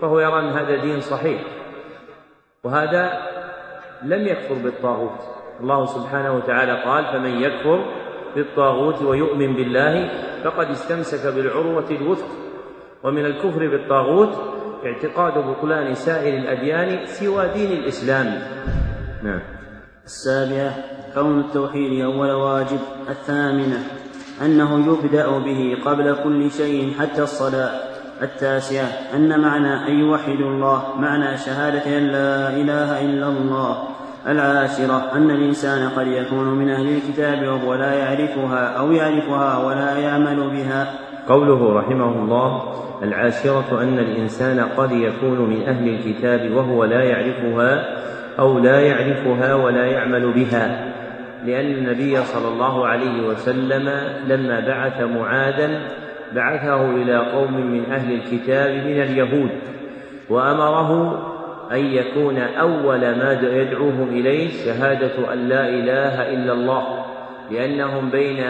فهو 0.01 0.19
يرى 0.19 0.39
أن 0.39 0.49
هذا 0.49 0.81
دين 0.81 0.99
صحيح 0.99 1.41
وهذا 2.63 3.03
لم 4.03 4.27
يكفر 4.27 4.53
بالطاغوت. 4.53 5.19
الله 5.59 5.85
سبحانه 5.85 6.35
وتعالى 6.35 6.83
قال 6.83 7.05
فمن 7.05 7.41
يكفر 7.41 7.79
بالطاغوت 8.35 9.01
ويؤمن 9.01 9.55
بالله 9.55 10.09
فقد 10.43 10.67
استمسك 10.67 11.33
بالعروة 11.35 11.89
الوثق 11.91 12.29
ومن 13.03 13.25
الكفر 13.25 13.67
بالطاغوت 13.67 14.57
اعتقاد 14.85 15.33
بطلان 15.33 15.93
سائر 15.93 16.37
الأديان 16.37 17.05
سوى 17.05 17.47
دين 17.47 17.71
الإسلام. 17.71 18.27
نعم. 19.23 19.39
السابعة 20.05 20.73
كون 21.13 21.39
التوحيد 21.39 22.01
أول 22.01 22.31
واجب. 22.31 22.79
الثامنة 23.09 23.79
أنه 24.45 24.93
يبدأ 24.93 25.37
به 25.37 25.77
قبل 25.85 26.15
كل 26.23 26.51
شيء 26.51 26.93
حتى 26.99 27.23
الصلاة. 27.23 27.69
التاسعة 28.21 28.87
أن 29.15 29.41
معنى 29.41 29.87
أن 29.87 29.99
يوحدوا 29.99 30.49
الله 30.49 30.95
معنى 30.97 31.37
شهادة 31.37 31.97
أن 31.97 32.03
لا 32.03 32.49
إله 32.49 33.01
إلا 33.01 33.27
الله. 33.27 33.87
العاشرة 34.27 35.11
أن 35.15 35.31
الإنسان 35.31 35.89
قد 35.89 36.07
يكون 36.07 36.47
من 36.47 36.69
أهل 36.69 36.87
الكتاب 36.97 37.47
وهو 37.47 37.73
لا 37.73 37.93
يعرفها 37.93 38.67
أو 38.67 38.91
يعرفها 38.91 39.57
ولا 39.57 39.97
يعمل 39.97 40.49
بها. 40.49 40.93
قوله 41.27 41.73
رحمه 41.73 42.23
الله 42.23 42.73
العاشرة 43.03 43.81
أن 43.81 43.99
الإنسان 43.99 44.59
قد 44.59 44.91
يكون 44.91 45.49
من 45.49 45.61
أهل 45.67 45.89
الكتاب 45.89 46.51
وهو 46.51 46.85
لا 46.85 47.03
يعرفها 47.03 47.97
أو 48.39 48.59
لا 48.59 48.79
يعرفها 48.79 49.55
ولا 49.55 49.85
يعمل 49.85 50.31
بها 50.31 50.93
لأن 51.45 51.65
النبي 51.65 52.17
صلى 52.17 52.47
الله 52.47 52.87
عليه 52.87 53.27
وسلم 53.27 53.89
لما 54.27 54.59
بعث 54.59 55.01
معاذا 55.01 55.81
بعثه 56.35 56.91
إلى 56.91 57.17
قوم 57.17 57.53
من 57.53 57.91
أهل 57.91 58.13
الكتاب 58.13 58.69
من 58.69 59.01
اليهود 59.01 59.49
وأمره 60.29 61.21
أن 61.71 61.85
يكون 61.85 62.37
أول 62.37 62.99
ما 62.99 63.39
يدعوهم 63.43 64.07
إليه 64.09 64.49
شهادة 64.65 65.33
أن 65.33 65.49
لا 65.49 65.69
إله 65.69 66.33
إلا 66.33 66.53
الله 66.53 67.05
لأنهم 67.51 68.09
بين 68.09 68.43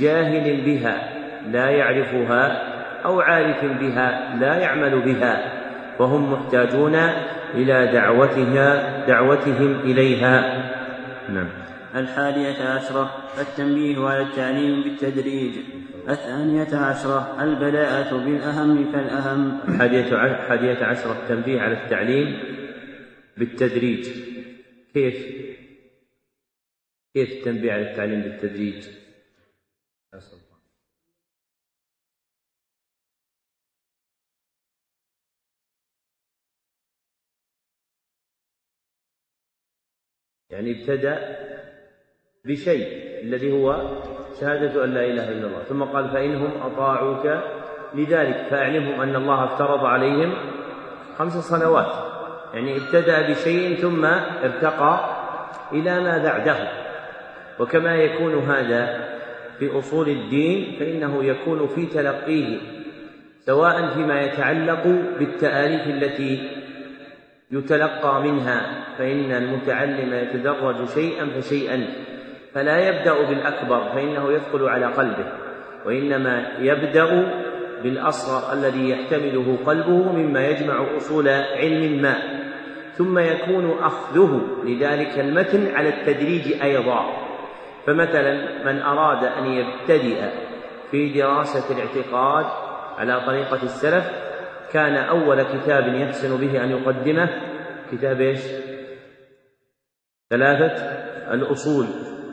جاهل 0.00 0.60
بها 0.64 1.08
لا 1.50 1.70
يعرفها 1.70 2.62
أو 3.04 3.20
عارف 3.20 3.64
بها 3.64 4.36
لا 4.40 4.58
يعمل 4.58 5.00
بها 5.00 5.42
وهم 5.98 6.32
محتاجون 6.32 6.96
إلى 7.54 7.92
دعوتها 7.92 9.06
دعوتهم 9.06 9.80
إليها. 9.80 10.40
نعم. 11.28 11.48
الحادية 11.94 12.68
عشرة 12.68 13.30
التنبيه 13.40 14.06
على 14.08 14.22
التعليم 14.22 14.82
بالتدريج. 14.82 15.54
الثانية 16.08 16.76
عشرة 16.76 17.42
البداءة 17.42 18.16
بالأهم 18.16 18.92
فالأهم 18.92 19.58
الحادية 19.68 20.84
عشرة 20.84 21.12
التنبيه 21.12 21.60
على 21.60 21.84
التعليم 21.84 22.38
بالتدريج. 23.36 24.08
كيف؟ 24.94 25.26
كيف 27.14 27.32
التنبيه 27.32 27.72
على 27.72 27.90
التعليم 27.90 28.20
بالتدريج؟ 28.20 28.84
يعني 40.50 40.80
ابتدأ 40.80 41.36
بشيء 42.44 42.88
الذي 43.22 43.52
هو 43.52 43.80
شهادة 44.40 44.84
أن 44.84 44.94
لا 44.94 45.04
إله 45.04 45.28
إلا 45.28 45.46
الله. 45.46 45.62
ثم 45.68 45.82
قال 45.82 46.08
فإنهم 46.08 46.50
أطاعوك 46.62 47.42
لذلك 47.94 48.46
فأعلمهم 48.50 49.00
أن 49.00 49.16
الله 49.16 49.44
افترض 49.44 49.84
عليهم 49.84 50.34
خمس 51.18 51.32
صلوات. 51.32 51.92
يعني 52.54 52.76
ابتدأ 52.76 53.30
بشيء 53.30 53.76
ثم 53.76 54.04
ارتقى 54.44 55.00
إلى 55.72 56.00
ما 56.00 56.18
بعده. 56.18 56.68
وكما 57.58 57.94
يكون 57.94 58.34
هذا 58.34 59.10
في 59.58 59.78
أصول 59.78 60.08
الدين 60.08 60.76
فإنه 60.78 61.24
يكون 61.24 61.66
في 61.66 61.86
تلقيه 61.86 62.58
سواء 63.40 63.88
فيما 63.94 64.20
يتعلق 64.20 64.86
بالتآليف 65.18 65.86
التي 65.86 66.59
يتلقى 67.52 68.22
منها 68.22 68.84
فإن 68.98 69.32
المتعلم 69.32 70.14
يتدرج 70.14 70.88
شيئا 70.88 71.26
فشيئا 71.26 71.86
فلا 72.54 72.88
يبدأ 72.88 73.28
بالأكبر 73.28 73.84
فإنه 73.94 74.32
يثقل 74.32 74.68
على 74.68 74.86
قلبه 74.86 75.32
وإنما 75.86 76.46
يبدأ 76.58 77.32
بالأصغر 77.82 78.52
الذي 78.52 78.90
يحتمله 78.90 79.58
قلبه 79.66 80.12
مما 80.12 80.46
يجمع 80.46 80.84
أصول 80.96 81.28
علم 81.28 82.02
ما 82.02 82.16
ثم 82.94 83.18
يكون 83.18 83.78
أخذه 83.82 84.40
لذلك 84.64 85.18
المتن 85.18 85.74
على 85.74 85.88
التدريج 85.88 86.62
أيضا. 86.62 87.30
فمثلا 87.86 88.32
من 88.64 88.82
أراد 88.82 89.24
أن 89.24 89.46
يبتدئ 89.46 90.22
في 90.90 91.12
دراسة 91.12 91.74
الاعتقاد 91.74 92.46
على 92.98 93.20
طريقة 93.26 93.62
السلف 93.62 94.10
كان 94.72 94.96
أول 94.96 95.42
كتاب 95.42 95.94
يحسن 95.94 96.36
به 96.36 96.64
أن 96.64 96.70
يقدمه 96.70 97.28
كتاب 97.92 98.20
إيش؟ 98.20 98.40
ثلاثة 100.30 100.82
الأصول 101.34 101.86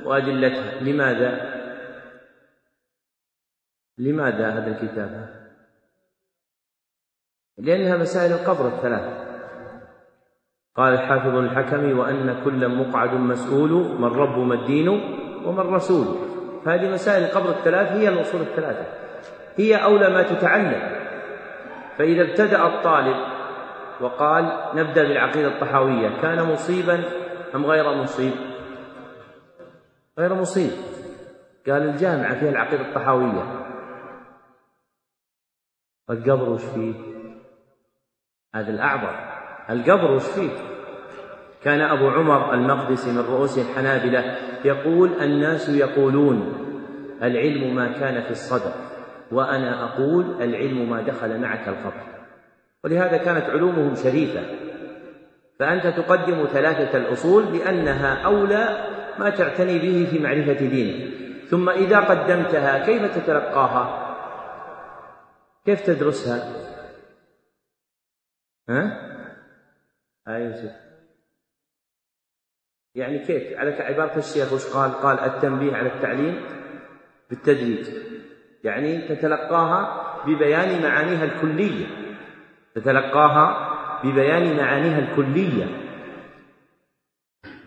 وأدلتها 0.06 0.80
لماذا؟ 0.82 1.58
لماذا 3.98 4.50
هذا 4.50 4.68
الكتاب؟ 4.68 5.30
لأنها 7.58 7.98
مسائل 7.98 8.32
القبر 8.32 8.68
الثلاث. 8.68 9.28
قال 10.76 10.94
الحافظ 10.94 11.36
الحكمي 11.36 11.94
وأن 11.94 12.44
كل 12.44 12.68
مقعد 12.68 13.14
مسؤول 13.14 13.72
من 13.72 14.08
رب 14.08 14.40
ما 14.40 14.54
الدين 14.56 14.90
وما 15.46 15.62
الرسول. 15.62 16.06
فهذه 16.66 16.90
مسائل 16.90 17.24
القبر 17.24 17.50
الثلاث 17.50 17.92
هي 17.92 18.10
الأصول 18.10 18.42
الثلاثة. 18.42 18.86
هي 19.56 19.84
أولى 19.84 20.10
ما 20.10 20.24
تتعلم. 20.24 20.97
فإذا 21.98 22.22
ابتدأ 22.22 22.68
الطالب 22.68 23.16
وقال 24.02 24.70
نبدأ 24.76 25.04
بالعقيدة 25.04 25.48
الطحاوية 25.48 26.22
كان 26.22 26.52
مصيبا 26.52 27.04
أم 27.56 27.66
غير 27.66 27.94
مصيب؟ 27.94 28.34
غير 30.20 30.34
مصيب. 30.34 30.72
قال 31.68 31.90
الجامعة 31.90 32.40
فيها 32.40 32.50
العقيدة 32.50 32.82
الطحاوية. 32.82 33.68
القبر 36.10 36.50
وش 36.50 36.64
فيه؟ 36.64 36.94
هذا 38.56 38.70
الأعظم 38.70 39.16
القبر 39.70 40.12
وش 40.12 40.26
فيه؟ 40.26 40.50
كان 41.64 41.82
أبو 41.82 42.10
عمر 42.10 42.54
المقدسي 42.54 43.12
من 43.12 43.20
رؤوس 43.20 43.58
الحنابلة 43.58 44.38
يقول 44.66 45.22
الناس 45.22 45.70
يقولون 45.70 46.54
العلم 47.22 47.76
ما 47.76 48.00
كان 48.00 48.24
في 48.24 48.32
الصدر. 48.32 48.87
وأنا 49.32 49.84
أقول 49.84 50.42
العلم 50.44 50.90
ما 50.90 51.02
دخل 51.02 51.40
معك 51.40 51.68
القبر. 51.68 52.24
ولهذا 52.84 53.18
كانت 53.18 53.44
علومهم 53.44 53.96
شريفة. 53.96 54.42
فأنت 55.60 55.88
تقدم 55.88 56.46
ثلاثة 56.46 56.98
الأصول 56.98 57.58
لأنها 57.58 58.26
أولى 58.26 58.88
ما 59.20 59.30
تعتني 59.30 59.80
به 59.80 60.08
في 60.12 60.20
معرفة 60.20 60.68
دينك. 60.68 61.18
ثم 61.48 61.70
إذا 61.70 62.00
قدمتها 62.00 62.86
كيف 62.86 63.18
تتلقاها؟ 63.18 64.08
كيف 65.66 65.82
تدرسها؟ 65.82 66.54
ها؟ 68.70 69.08
آه 70.28 70.38
يوسف 70.38 70.72
يعني 72.96 73.20
كيف؟ 73.20 73.58
على 73.58 73.72
عبارة 73.72 74.18
الشيخ 74.18 74.54
وش 74.54 74.68
قال؟ 74.74 74.92
قال 74.92 75.20
التنبيه 75.20 75.76
على 75.76 75.94
التعليم 75.94 76.46
بالتدريج. 77.30 77.88
يعني 78.64 78.98
تتلقاها 79.08 80.04
ببيان 80.26 80.84
معانيها 80.84 81.24
الكلية. 81.24 81.86
تتلقاها 82.76 83.74
ببيان 84.04 84.58
معانيها 84.58 85.00
الكلية. 85.00 85.66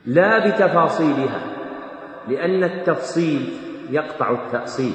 لا 0.06 0.38
بتفاصيلها 0.38 1.40
لأن 2.28 2.64
التفصيل 2.64 3.40
يقطع 3.90 4.30
التأصيل. 4.30 4.94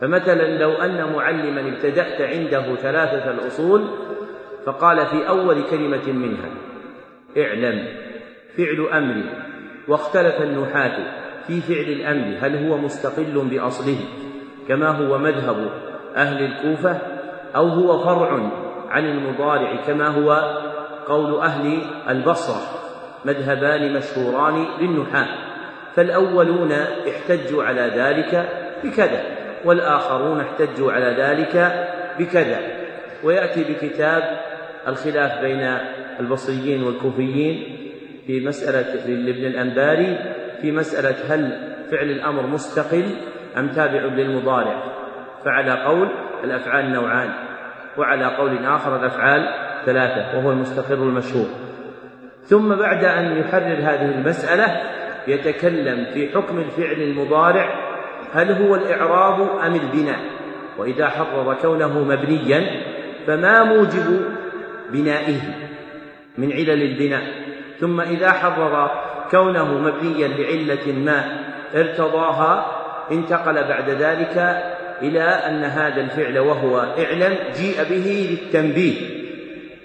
فمثلا 0.00 0.58
لو 0.58 0.72
أن 0.72 1.12
معلما 1.12 1.68
ابتدأت 1.68 2.20
عنده 2.20 2.76
ثلاثة 2.76 3.30
الأصول 3.30 3.88
فقال 4.66 5.06
في 5.06 5.28
أول 5.28 5.62
كلمة 5.70 6.12
منها 6.12 6.50
اعلم 7.38 7.88
فعل 8.56 8.88
أمر 8.92 9.24
واختلف 9.88 10.42
النحاة 10.42 11.20
في 11.46 11.60
فعل 11.60 11.92
الأمر 11.92 12.36
هل 12.40 12.66
هو 12.66 12.78
مستقل 12.78 13.48
بأصله؟ 13.50 13.98
كما 14.68 14.88
هو 14.88 15.18
مذهب 15.18 15.70
أهل 16.16 16.44
الكوفة 16.44 16.98
أو 17.56 17.68
هو 17.68 17.98
فرع 17.98 18.50
عن 18.90 19.06
المضارع 19.06 19.76
كما 19.86 20.08
هو 20.08 20.60
قول 21.06 21.40
أهل 21.40 21.82
البصرة 22.08 22.60
مذهبان 23.24 23.94
مشهوران 23.94 24.66
للنحاة 24.80 25.28
فالأولون 25.96 26.72
احتجوا 27.08 27.64
على 27.64 27.92
ذلك 27.96 28.48
بكذا 28.84 29.22
والآخرون 29.64 30.40
احتجوا 30.40 30.92
على 30.92 31.06
ذلك 31.06 31.86
بكذا. 32.18 32.58
ويأتي 33.24 33.64
بكتاب 33.64 34.22
الخلاف 34.88 35.40
بين 35.40 35.78
البصريين 36.20 36.82
والكوفيين 36.82 37.76
في 38.26 38.46
مسألة 38.46 39.06
لابن 39.06 39.46
الأنباري 39.46 40.18
في 40.62 40.72
مسألة 40.72 41.16
هل 41.34 41.72
فعل 41.90 42.10
الأمر 42.10 42.46
مستقل 42.46 43.04
أم 43.58 43.68
تابع 43.68 44.00
للمضارع؟ 44.00 44.82
فعلى 45.44 45.84
قول 45.84 46.08
الأفعال 46.44 46.92
نوعان 46.92 47.30
وعلى 47.98 48.24
قول 48.24 48.64
آخر 48.64 48.96
الأفعال 48.96 49.48
ثلاثة 49.86 50.38
وهو 50.38 50.50
المستقر 50.50 50.94
المشهور. 50.94 51.46
ثم 52.44 52.74
بعد 52.74 53.04
أن 53.04 53.36
يحرر 53.36 53.78
هذه 53.78 54.14
المسألة 54.14 54.80
يتكلم 55.28 56.04
في 56.14 56.28
حكم 56.28 56.58
الفعل 56.58 57.02
المضارع 57.02 57.74
هل 58.32 58.52
هو 58.52 58.74
الإعراب 58.74 59.40
أم 59.40 59.74
البناء؟ 59.74 60.18
وإذا 60.78 61.08
حرر 61.08 61.56
كونه 61.62 61.98
مبنيا 61.98 62.82
فما 63.26 63.64
موجب 63.64 64.24
بنائه؟ 64.92 65.40
من 66.38 66.52
علل 66.52 66.82
البناء. 66.82 67.22
ثم 67.80 68.00
إذا 68.00 68.32
حرر 68.32 68.90
كونه 69.30 69.78
مبنيا 69.78 70.28
لعلة 70.28 70.92
ما 70.92 71.24
ارتضاها 71.74 72.79
انتقل 73.12 73.54
بعد 73.54 73.90
ذلك 73.90 74.36
إلى 75.02 75.22
أن 75.22 75.64
هذا 75.64 76.00
الفعل 76.00 76.38
وهو 76.38 76.78
اعلم 76.78 77.38
جيء 77.52 77.84
به 77.84 78.28
للتنبيه. 78.30 79.20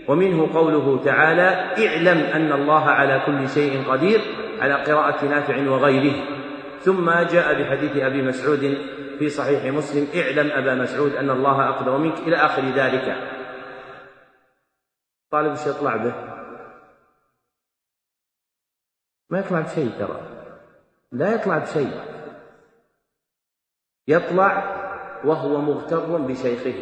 ومنه 0.08 0.54
قوله 0.54 1.04
تعالى 1.04 1.50
اعلم 1.88 2.18
أن 2.18 2.52
الله 2.52 2.86
على 2.90 3.24
كل 3.26 3.50
شيء 3.50 3.84
قدير 3.90 4.22
على 4.60 4.74
قراءة 4.74 5.26
نافع 5.26 5.70
وغيره. 5.70 6.24
ثم 6.80 7.12
جاء 7.12 7.62
بحديث 7.62 7.98
أبي 7.98 8.22
مسعود 8.22 8.78
في 9.20 9.30
صحيح 9.30 9.74
مسلم 9.74 10.08
اعلم 10.22 10.52
أبا 10.52 10.76
مسعود 10.76 11.16
أن 11.16 11.30
الله 11.30 11.70
أقدر 11.70 11.98
منك 11.98 12.20
إلى 12.20 12.36
آخر 12.36 12.62
ذلك. 12.62 13.16
طالب 15.32 15.52
وش 15.52 15.68
يطلع 15.68 15.96
به؟ 15.96 16.14
ما 19.30 19.40
يطلع 19.40 19.60
بشيء 19.60 19.92
ترى. 20.00 20.20
لا 21.12 21.36
يطلع 21.36 21.58
بشيء. 21.58 22.15
يطلع 24.08 24.76
وهو 25.26 25.62
مغتر 25.62 26.18
بشيخه. 26.18 26.74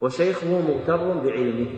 وشيخه 0.00 0.60
مغتر 0.60 1.12
بعلمه. 1.12 1.70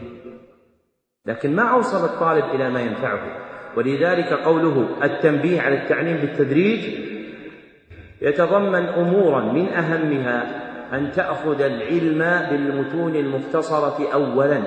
لكن 1.27 1.57
ما 1.57 1.63
أوصل 1.63 2.05
الطالب 2.05 2.45
إلى 2.45 2.71
ما 2.71 2.81
ينفعه. 2.81 3.51
ولذلك 3.77 4.33
قوله 4.33 4.89
التنبيه 5.03 5.61
على 5.61 5.83
التعليم 5.83 6.17
بالتدريج 6.17 6.81
يتضمن 8.23 8.87
أمورا 8.87 9.41
من 9.41 9.69
أهمها 9.69 10.71
أن 10.97 11.13
تأخذ 11.13 11.61
العلم 11.61 12.19
بالمتون 12.51 13.17
المختصرة 13.17 14.13
أولا 14.13 14.63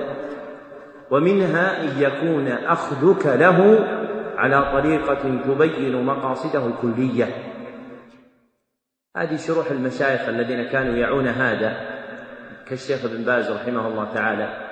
ومنها 1.10 1.82
أن 1.82 2.02
يكون 2.02 2.48
أخذك 2.48 3.26
له 3.26 3.86
على 4.36 4.72
طريقة 4.72 5.40
تبين 5.44 6.04
مقاصده 6.04 6.66
الكلية. 6.66 7.53
هذه 9.16 9.36
شروح 9.36 9.70
المشايخ 9.70 10.28
الذين 10.28 10.68
كانوا 10.68 10.94
يعون 10.94 11.26
هذا 11.26 11.94
كالشيخ 12.66 13.04
ابن 13.04 13.24
باز 13.24 13.50
رحمه 13.50 13.88
الله 13.88 14.14
تعالى. 14.14 14.64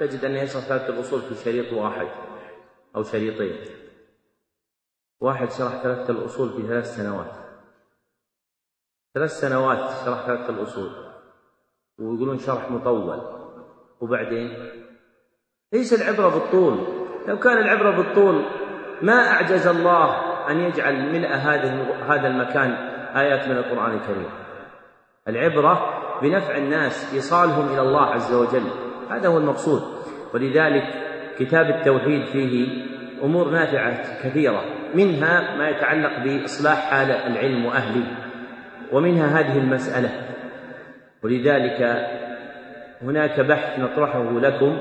تجد 0.00 0.24
أنه 0.24 0.42
يشرح 0.42 0.62
ثلاثة 0.64 0.88
الأصول 0.88 1.20
في 1.20 1.34
شريط 1.34 1.72
واحد 1.72 2.08
أو 2.96 3.02
شريطين. 3.02 3.56
واحد 5.20 5.50
شرح 5.50 5.82
ثلاثة 5.82 6.10
الأصول 6.10 6.50
في 6.52 6.68
ثلاث 6.68 6.96
سنوات. 6.96 7.32
ثلاث 9.14 9.30
سنوات 9.30 10.04
شرح 10.04 10.26
ثلاثة 10.26 10.50
الأصول. 10.50 10.90
ويقولون 11.98 12.38
شرح 12.38 12.70
مطول. 12.70 13.22
وبعدين؟ 14.00 14.70
ليس 15.72 16.02
العبرة 16.02 16.28
بالطول. 16.28 16.86
لو 17.28 17.38
كان 17.38 17.58
العبرة 17.58 17.96
بالطول 17.96 18.44
ما 19.02 19.12
أعجز 19.12 19.66
الله 19.66 20.28
أن 20.50 20.58
يجعل 20.58 21.12
ملء 21.12 21.28
هذا 21.28 21.70
هذا 22.04 22.26
المكان 22.26 22.87
آيات 23.16 23.48
من 23.48 23.56
القرآن 23.56 23.92
الكريم. 23.92 24.28
العبرة 25.28 26.00
بنفع 26.22 26.56
الناس 26.56 27.14
إيصالهم 27.14 27.72
إلى 27.72 27.80
الله 27.80 28.06
عز 28.06 28.34
وجل. 28.34 28.66
هذا 29.10 29.28
هو 29.28 29.38
المقصود. 29.38 29.82
ولذلك 30.34 30.84
كتاب 31.38 31.66
التوحيد 31.70 32.24
فيه 32.24 32.68
أمور 33.22 33.50
نافعة 33.50 34.22
كثيرة. 34.22 34.64
منها 34.94 35.56
ما 35.56 35.68
يتعلق 35.68 36.18
بإصلاح 36.24 36.90
حال 36.90 37.10
العلم 37.10 37.66
وأهله. 37.66 38.04
ومنها 38.92 39.40
هذه 39.40 39.58
المسألة. 39.58 40.10
ولذلك 41.22 42.08
هناك 43.02 43.40
بحث 43.40 43.78
نطرحه 43.78 44.40
لكم 44.40 44.78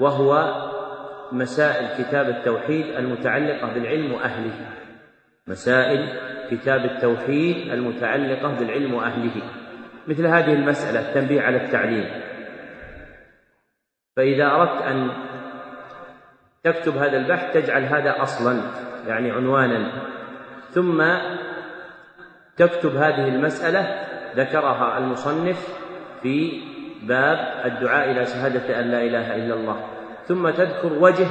وهو 0.00 0.54
مسائل 1.32 2.04
كتاب 2.04 2.28
التوحيد 2.28 2.86
المتعلقة 2.86 3.74
بالعلم 3.74 4.12
وأهله. 4.12 4.52
مسائل 5.48 6.08
كتاب 6.50 6.84
التوحيد 6.84 7.72
المتعلقة 7.72 8.58
بالعلم 8.58 8.94
وأهله 8.94 9.42
مثل 10.06 10.26
هذه 10.26 10.52
المسألة 10.52 11.08
التنبيه 11.08 11.42
على 11.42 11.56
التعليم. 11.56 12.22
فإذا 14.16 14.46
أردت 14.46 14.82
أن 14.82 15.10
تكتب 16.64 16.96
هذا 16.96 17.16
البحث 17.16 17.54
تجعل 17.54 17.82
هذا 17.82 18.22
أصلا 18.22 18.60
يعني 19.06 19.30
عنوانا. 19.30 20.02
ثم 20.70 21.04
تكتب 22.56 22.96
هذه 22.96 23.28
المسألة 23.28 24.06
ذكرها 24.36 24.98
المصنف 24.98 25.68
في 26.22 26.62
باب 27.02 27.66
الدعاء 27.66 28.10
إلى 28.10 28.26
شهادة 28.26 28.80
أن 28.80 28.90
لا 28.90 29.02
إله 29.02 29.36
إلا 29.36 29.54
الله. 29.54 29.86
ثم 30.24 30.50
تذكر 30.50 30.92
وجه 30.92 31.26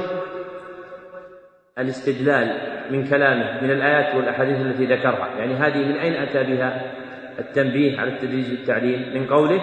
الاستدلال 1.78 2.72
من 2.90 3.08
كلامه 3.08 3.62
من 3.62 3.70
الآيات 3.70 4.14
والأحاديث 4.14 4.56
التي 4.56 4.84
ذكرها. 4.84 5.28
يعني 5.38 5.54
هذه 5.54 5.78
من 5.78 5.96
أين 5.96 6.12
أتى 6.12 6.42
بها 6.42 6.92
التنبيه 7.38 8.00
على 8.00 8.10
التدريج 8.10 8.50
والتعليم 8.50 9.14
من 9.14 9.26
قوله 9.26 9.62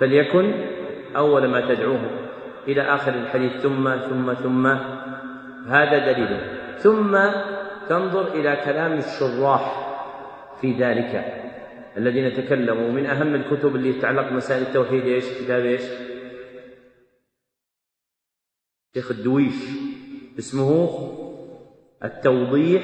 فليكن 0.00 0.54
أول 1.16 1.46
ما 1.46 1.74
تدعوه 1.74 2.10
إلى 2.68 2.82
آخر 2.82 3.14
الحديث 3.14 3.52
ثم 3.52 3.96
ثم 3.96 4.34
ثم. 4.34 4.66
هذا 5.68 6.12
دليل. 6.12 6.38
ثم 6.78 7.18
تنظر 7.88 8.34
إلى 8.34 8.56
كلام 8.64 8.92
الشراح 8.98 9.90
في 10.60 10.72
ذلك 10.72 11.44
الذين 11.96 12.32
تكلموا 12.32 12.92
من 12.92 13.06
أهم 13.06 13.34
الكتب 13.34 13.76
اللي 13.76 13.92
تتعلق 13.92 14.28
بمسائل 14.28 14.62
التوحيد 14.62 15.04
إيش؟ 15.04 15.24
كتاب 15.24 15.64
إيش؟ 15.64 15.82
شيخ 18.94 19.10
الدويش. 19.10 19.54
اسمه 20.38 20.88
التوضيح 22.04 22.82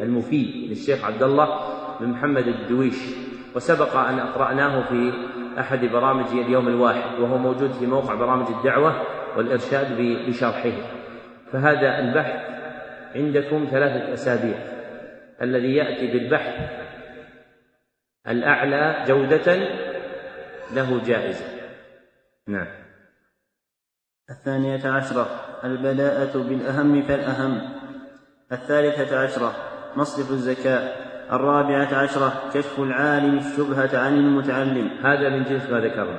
المفيد 0.00 0.70
للشيخ 0.70 1.04
عبد 1.04 1.22
الله 1.22 1.78
بن 2.00 2.06
محمد 2.06 2.46
الدويش 2.48 2.96
وسبق 3.54 3.96
أن 3.96 4.18
أقرأناه 4.18 4.88
في 4.88 5.12
أحد 5.60 5.84
برامج 5.84 6.26
اليوم 6.32 6.68
الواحد 6.68 7.20
وهو 7.20 7.38
موجود 7.38 7.72
في 7.72 7.86
موقع 7.86 8.14
برامج 8.14 8.46
الدعوة 8.46 9.02
والإرشاد 9.36 9.96
بشرحه. 9.98 10.72
فهذا 11.52 11.98
البحث 11.98 12.40
عندكم 13.14 13.68
ثلاثة 13.70 14.14
أسابيع. 14.14 14.58
الذي 15.42 15.74
يأتي 15.74 16.06
بالبحث 16.06 16.54
الأعلى 18.28 19.04
جودة 19.06 19.56
له 20.74 21.04
جائزة. 21.04 21.44
نعم. 22.46 22.87
الثانية 24.30 24.88
عشرة 24.88 25.26
البداءة 25.64 26.38
بالأهم 26.38 27.02
فالأهم. 27.02 27.60
الثالثة 28.52 29.18
عشرة 29.18 29.52
مصرف 29.96 30.30
الزكاة. 30.30 31.08
الرابعة 31.32 31.94
عشرة 31.94 32.32
كشف 32.54 32.80
العالم 32.80 33.38
الشبهة 33.38 33.98
عن 33.98 34.16
المتعلم. 34.16 34.90
هذا 35.04 35.28
من 35.28 35.44
جنس 35.44 35.70
ما 35.70 35.80
ذكرنا. 35.80 36.18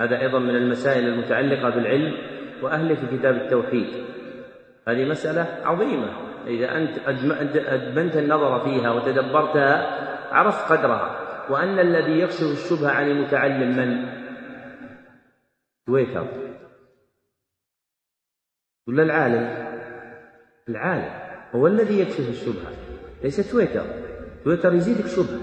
هذا 0.00 0.20
أيضا 0.20 0.38
من 0.38 0.56
المسائل 0.56 1.08
المتعلقة 1.08 1.70
بالعلم 1.70 2.14
وأهله 2.62 2.94
في 2.94 3.18
كتاب 3.18 3.34
التوحيد. 3.34 3.86
هذه 4.88 5.04
مسألة 5.04 5.46
عظيمة. 5.64 6.08
إذا 6.46 6.76
أنت 6.76 6.90
أدمنت 7.68 8.16
النظر 8.16 8.64
فيها 8.64 8.90
وتدبرتها 8.90 9.98
عرفت 10.32 10.72
قدرها. 10.72 11.18
وأن 11.50 11.78
الذي 11.78 12.20
يكشف 12.20 12.42
الشبهة 12.42 12.90
عن 12.90 13.10
المتعلم 13.10 13.76
من؟ 13.76 14.08
تويتر. 15.86 16.47
ولا 18.88 19.02
العالم؟ 19.02 19.68
العالم 20.68 21.10
هو 21.54 21.66
الذي 21.66 22.00
يكشف 22.00 22.28
الشبهة. 22.28 22.72
ليس 23.24 23.50
تويتر. 23.50 23.84
تويتر 24.44 24.74
يزيدك 24.74 25.06
شبهة. 25.06 25.40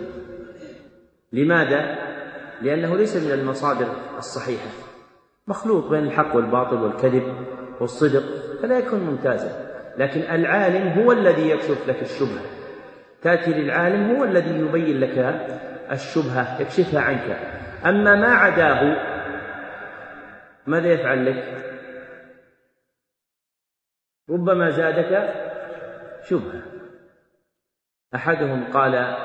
لماذا؟ 1.34 1.98
لأنه 2.62 2.98
ليس 2.98 3.16
من 3.16 3.32
المصادر 3.32 3.88
الصحيحة. 4.18 4.70
مخلوط 5.48 5.90
بين 5.90 6.04
الحق 6.04 6.36
والباطل 6.36 6.76
والكذب 6.76 7.34
والصدق 7.80 8.24
فلا 8.62 8.80
يكون 8.80 9.00
ممتازا. 9.00 9.66
لكن 9.98 10.22
العالم 10.22 10.88
هو 10.88 11.12
الذي 11.12 11.50
يكشف 11.50 11.90
لك 11.90 12.02
الشبهة. 12.02 12.42
تأتي 13.22 13.52
للعالم 13.52 14.16
هو 14.16 14.24
الذي 14.24 14.60
يبين 14.60 15.00
لك 15.00 15.48
الشبهة 15.92 16.62
يكشفها 16.62 17.02
عنك. 17.02 17.38
أما 17.86 18.16
ما 18.16 18.28
عداه 18.28 18.98
ماذا 20.68 20.88
يفعل 20.88 21.26
لك؟ 21.26 21.75
ربما 24.30 24.70
زادك 24.70 25.34
شبهة. 26.24 26.64
أحدهم 28.16 28.74
قال 28.74 29.16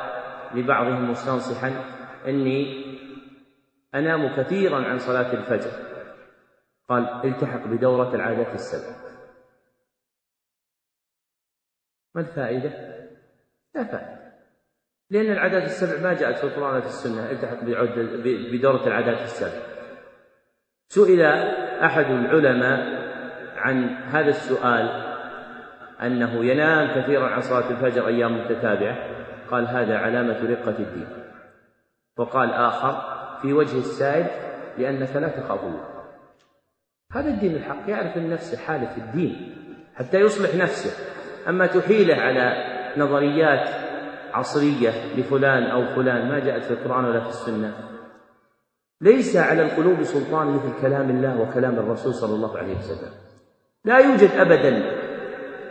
لبعضهم 0.55 1.11
مستنصحا 1.11 1.73
إني 2.27 2.85
أنام 3.95 4.37
كثيرا 4.37 4.85
عن 4.85 4.99
صلاة 4.99 5.33
الفجر. 5.33 5.71
قال 6.89 7.25
التحق 7.25 7.67
بدورة 7.67 8.15
العادات 8.15 8.55
السبع. 8.55 8.97
ما 12.15 12.21
الفائدة؟ 12.21 12.71
لا 13.75 13.85
فائدة. 13.85 14.21
لأن 15.11 15.33
العادات 15.33 15.63
السبع 15.63 16.03
ما 16.03 16.15
جاءت 16.15 16.39
في 16.39 16.45
القرآن 16.45 16.81
في 16.81 16.87
السنة 16.87 17.31
التحق 17.31 17.65
بدورة 18.53 18.87
العادات 18.87 19.23
السبع. 19.23 19.63
سئل 20.89 21.23
أحد 21.83 22.05
العلماء 22.05 23.00
عن 23.61 23.89
هذا 23.89 24.29
السؤال 24.29 24.89
أنه 26.03 26.45
ينام 26.45 27.03
كثيرا 27.03 27.29
عن 27.29 27.41
صلاة 27.41 27.71
الفجر 27.71 28.07
أيام 28.07 28.45
متتابعة 28.45 28.97
قال 29.51 29.69
هذا 29.69 29.99
علامة 29.99 30.51
رقة 30.51 30.79
الدين. 30.79 31.09
وقال 32.19 32.53
آخر 32.53 33.03
في 33.43 33.53
وجه 33.53 33.79
السائل 33.79 34.27
لأنك 34.79 35.17
لا 35.17 35.29
تخاف 35.29 35.65
الله 35.65 35.85
هذا 37.13 37.29
الدين 37.29 37.57
الحق 37.57 37.91
يعرف 37.91 38.17
النفس 38.17 38.55
حالة 38.55 38.97
الدين 38.97 39.57
حتى 39.95 40.21
يصلح 40.21 40.55
نفسه. 40.55 41.11
أما 41.49 41.67
تحيله 41.67 42.15
على 42.15 42.53
نظريات 42.97 43.69
عصرية 44.35 44.91
لفلان 45.17 45.63
أو 45.63 45.95
فلان 45.95 46.29
ما 46.29 46.39
جاءت 46.39 46.63
في 46.63 46.71
القرآن 46.71 47.05
ولا 47.05 47.21
في 47.21 47.29
السنة 47.29 47.75
ليس 49.01 49.37
على 49.37 49.63
القلوب 49.63 50.03
سلطان 50.03 50.47
مثل 50.47 50.81
كلام 50.83 51.11
الله 51.11 51.41
وكلام 51.41 51.79
الرسول 51.79 52.15
صلى 52.15 52.35
الله 52.35 52.59
عليه 52.59 52.79
وسلم. 52.79 53.13
لا 53.85 53.99
يوجد 53.99 54.31
أبدا. 54.39 54.83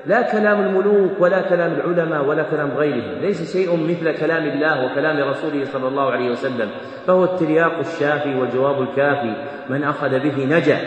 لا 0.05 0.21
كلام 0.21 0.61
الملوك 0.61 1.11
ولا 1.19 1.41
كلام 1.41 1.73
العلماء 1.73 2.25
ولا 2.25 2.43
كلام 2.43 2.71
غيرهم. 2.77 3.21
ليس 3.21 3.53
شيء 3.53 3.75
مثل 3.75 4.19
كلام 4.19 4.43
الله 4.43 4.85
وكلام 4.85 5.29
رسوله 5.29 5.65
صلى 5.65 5.87
الله 5.87 6.11
عليه 6.11 6.31
وسلم. 6.31 6.69
فهو 7.07 7.23
الترياق 7.23 7.79
الشافي 7.79 8.35
والجواب 8.35 8.81
الكافي. 8.81 9.33
من 9.69 9.83
أخذ 9.83 10.19
به 10.19 10.45
نجا 10.45 10.79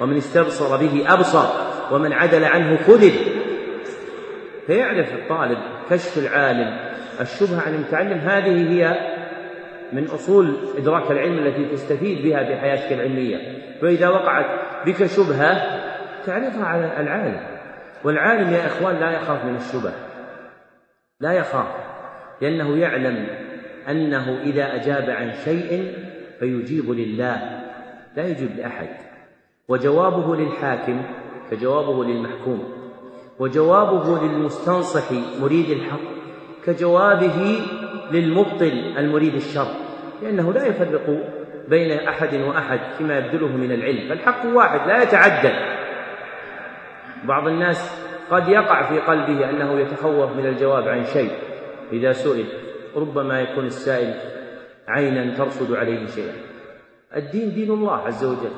ومن 0.00 0.16
استبصر 0.16 0.76
به 0.76 1.04
أبصر 1.14 1.44
ومن 1.92 2.12
عدل 2.12 2.44
عنه 2.44 2.76
خذل 2.76 3.12
فيعرف 4.66 5.14
الطالب 5.14 5.58
كشف 5.90 6.18
العالم. 6.18 6.76
الشبهة 7.20 7.62
عن 7.66 7.74
المتعلم 7.74 8.18
هذه 8.18 8.70
هي 8.70 8.94
من 9.92 10.04
أصول 10.04 10.56
إدراك 10.78 11.10
العلم 11.10 11.38
التي 11.38 11.64
تستفيد 11.64 12.22
بها 12.22 12.44
في 12.44 12.56
حياتك 12.56 12.92
العلمية. 12.92 13.36
فإذا 13.80 14.08
وقعت 14.08 14.46
بك 14.86 15.06
شبهة 15.06 15.80
تعرفها 16.28 16.64
على 16.64 17.00
العالم. 17.00 17.40
والعالم 18.04 18.52
يا 18.52 18.66
إخوان 18.66 18.96
لا 18.96 19.10
يخاف 19.10 19.44
من 19.44 19.56
الشبه. 19.56 19.92
لا 21.20 21.32
يخاف 21.32 21.66
لأنه 22.42 22.76
يعلم 22.76 23.26
أنه 23.90 24.40
إذا 24.42 24.74
أجاب 24.74 25.10
عن 25.10 25.32
شيء 25.44 25.94
فيجيب 26.40 26.90
لله 26.90 27.60
لا 28.16 28.26
يجيب 28.26 28.56
لأحد. 28.56 28.88
وجوابه 29.68 30.36
للحاكم 30.36 31.02
كجوابه 31.50 32.04
للمحكوم. 32.04 32.72
وجوابه 33.38 34.26
للمستنصح 34.26 35.12
مريد 35.40 35.70
الحق 35.70 36.00
كجوابه 36.64 37.60
للمبطل 38.12 38.94
المريد 38.98 39.34
الشر. 39.34 39.68
لأنه 40.22 40.52
لا 40.52 40.66
يفرق 40.66 41.18
بين 41.68 41.98
أحد 42.08 42.34
وأحد 42.34 42.80
فيما 42.98 43.18
يبذله 43.18 43.56
من 43.56 43.72
العلم. 43.72 44.08
فالحق 44.08 44.46
واحد 44.46 44.88
لا 44.88 45.02
يتعدد 45.02 45.77
بعض 47.24 47.48
الناس 47.48 48.08
قد 48.30 48.48
يقع 48.48 48.82
في 48.82 48.98
قلبه 48.98 49.50
أنه 49.50 49.80
يتخوف 49.80 50.32
من 50.36 50.46
الجواب 50.46 50.88
عن 50.88 51.04
شيء 51.04 51.30
إذا 51.92 52.12
سئل 52.12 52.46
ربما 52.96 53.40
يكون 53.40 53.64
السائل 53.66 54.14
عينا 54.88 55.34
ترصد 55.36 55.76
عليه 55.76 56.06
شيئا. 56.06 56.34
الدين 57.16 57.54
دين 57.54 57.70
الله 57.70 57.96
عز 57.96 58.24
وجل 58.24 58.52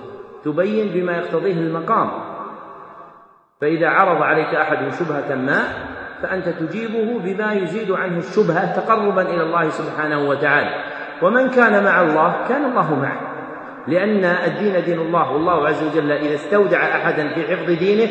تبين 0.45 0.89
بما 0.89 1.17
يقتضيه 1.17 1.53
المقام. 1.53 2.11
فإذا 3.61 3.89
عرض 3.89 4.23
عليك 4.23 4.55
أحد 4.55 4.93
شبهة 4.93 5.35
ما 5.35 5.63
فأنت 6.23 6.49
تجيبه 6.49 7.19
بما 7.19 7.53
يزيد 7.53 7.91
عنه 7.91 8.19
الشبهة 8.19 8.81
تقربا 8.81 9.23
إلى 9.23 9.43
الله 9.43 9.69
سبحانه 9.69 10.29
وتعالى. 10.29 10.85
ومن 11.23 11.49
كان 11.51 11.85
مع 11.85 12.03
الله 12.03 12.49
كان 12.49 12.65
الله 12.65 12.95
معه. 12.95 13.31
لأن 13.89 14.25
الدين 14.25 14.85
دين 14.85 15.01
الله 15.01 15.33
والله 15.33 15.69
عز 15.69 15.83
وجل 15.83 16.13
إذا 16.13 16.35
استودع 16.35 16.79
أحدا 16.79 17.35
في 17.35 17.57
حفظ 17.57 17.71
دينه 17.71 18.11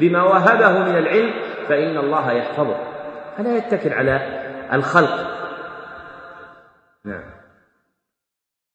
بما 0.00 0.22
وهبه 0.22 0.78
من 0.78 0.98
العلم 0.98 1.34
فإن 1.68 1.98
الله 1.98 2.32
يحفظه. 2.32 2.76
فلا 3.36 3.56
يتكل 3.56 3.92
على 3.92 4.20
الخلق. 4.72 5.40
نعم. 7.04 7.40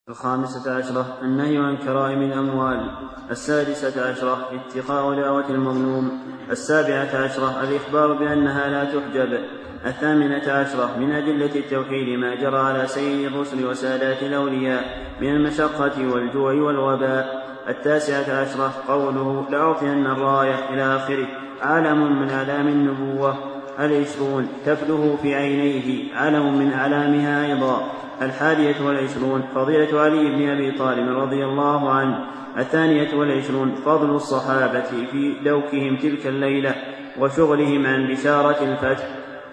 الخامسة 0.09 0.77
عشرة 0.77 1.17
النهي 1.21 1.57
عن 1.57 1.77
كرائم 1.77 2.21
الأموال. 2.21 2.91
السادسة 3.31 4.09
عشرة 4.09 4.49
اتقاء 4.51 5.21
دعوة 5.21 5.49
المظلوم. 5.49 6.21
السابعة 6.51 7.23
عشرة 7.23 7.63
الإخبار 7.63 8.13
بأنها 8.13 8.67
لا 8.67 8.83
تحجب. 8.83 9.39
الثامنة 9.85 10.51
عشرة 10.51 10.97
من 10.97 11.11
أدلة 11.11 11.55
التوحيد 11.55 12.19
ما 12.19 12.35
جرى 12.35 12.57
على 12.57 12.87
سيد 12.87 13.33
الرسل 13.33 13.65
وسادات 13.65 14.23
الأولياء 14.23 14.83
من 15.21 15.29
المشقة 15.29 16.13
والجوع 16.13 16.53
والوباء. 16.53 17.44
التاسعة 17.69 18.41
عشرة 18.41 18.73
قوله 18.87 19.45
لأعطين 19.51 20.05
الراية 20.05 20.69
إلى 20.69 20.95
آخره. 20.95 21.27
علم 21.61 22.21
من 22.21 22.29
أعلام 22.29 22.67
النبوة. 22.67 23.35
العشرون 23.79 24.47
تفله 24.65 25.17
في 25.21 25.35
عينيه. 25.35 26.15
علم 26.15 26.57
من 26.59 26.73
أعلامها 26.73 27.45
أيضا. 27.45 27.91
الحادية 28.21 28.75
والعشرون 28.85 29.43
فضيلة 29.55 30.01
علي 30.01 30.35
بن 30.35 30.49
أبي 30.49 30.71
طالب 30.71 31.17
رضي 31.17 31.45
الله 31.45 31.91
عنه. 31.91 32.19
الثانية 32.57 33.15
والعشرون 33.15 33.75
فضل 33.75 34.15
الصحابة 34.15 35.07
في 35.11 35.35
دوكهم 35.45 35.97
تلك 35.97 36.27
الليلة 36.27 36.75
وشغلهم 37.19 37.85
عن 37.85 38.07
بشارة 38.07 38.63
الفتح. 38.63 39.07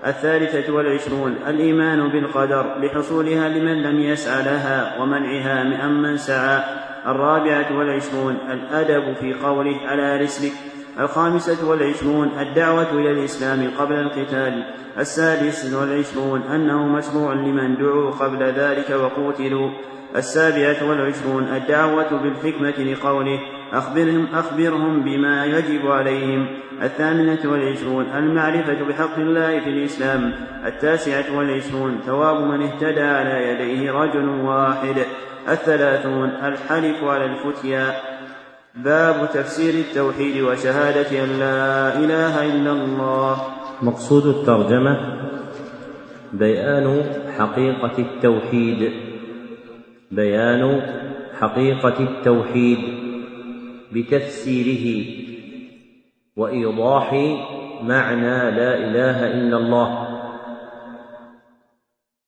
الثالثة 0.07 0.73
والعشرون 0.73 1.37
الإيمان 1.49 2.09
بالقدر 2.09 2.79
لحصولها 2.79 3.49
لمن 3.49 3.83
لم 3.83 4.01
يسعى 4.01 4.43
لها 4.43 5.03
ومنعها 5.03 5.65
من 5.89 6.17
سعى. 6.17 6.92
الرابعة 7.07 7.79
والعشرون 7.79 8.37
الأدب 8.51 9.15
في 9.21 9.35
قوله 9.35 9.77
على 9.87 10.17
رسلك 10.17 10.53
الخامسة 11.01 11.69
والعشرون 11.69 12.31
الدعوة 12.41 12.91
إلى 12.91 13.11
الإسلام 13.11 13.71
قبل 13.79 13.95
القتال 13.95 14.65
السادس 14.99 15.75
والعشرون 15.75 16.43
أنه 16.43 16.87
مشروع 16.87 17.33
لمن 17.35 17.77
دعوا 17.77 18.11
قبل 18.11 18.43
ذلك 18.43 18.91
وقوتلوا 18.91 19.71
السابعة 20.17 20.89
والعشرون 20.89 21.43
الدعوة 21.43 22.23
بالحكمة 22.23 22.85
لقوله 22.93 23.41
أخبرهم, 23.73 24.27
أخبرهم 24.35 25.03
بما 25.03 25.45
يجب 25.45 25.91
عليهم. 25.91 26.47
الثامنة 26.83 27.39
والعشرون 27.45 28.05
المعرفة 28.05 28.85
بحق 28.89 29.19
الله 29.19 29.61
في 29.61 29.71
الإسلام. 29.71 30.33
التاسعة 30.67 31.37
والعشرون 31.37 32.01
ثواب 32.07 32.41
من 32.41 32.63
اهتدى 32.63 33.01
على 33.01 33.49
يديه 33.49 33.93
رجل 33.93 34.29
واحد. 34.29 34.97
الثلاثون 35.49 36.29
الحلف 36.29 37.05
على 37.05 37.25
الفتيا. 37.25 37.95
باب 38.75 39.29
تفسير 39.35 39.75
التوحيد 39.75 40.43
وشهادة 40.43 41.25
أن 41.25 41.39
لا 41.39 41.99
إله 41.99 42.47
إلا 42.47 42.73
الله. 42.73 43.37
مقصود 43.83 44.27
الترجمة 44.27 44.97
بيان 46.33 47.03
حقيقة 47.39 47.99
التوحيد. 47.99 48.93
بيان 50.11 50.81
حقيقة 51.41 52.01
التوحيد. 52.01 53.02
بتفسيره. 53.95 55.07
وإيضاح 56.37 57.13
معنى 57.83 58.51
لا 58.51 58.77
إله 58.77 59.27
إلا 59.27 59.57
الله. 59.57 60.09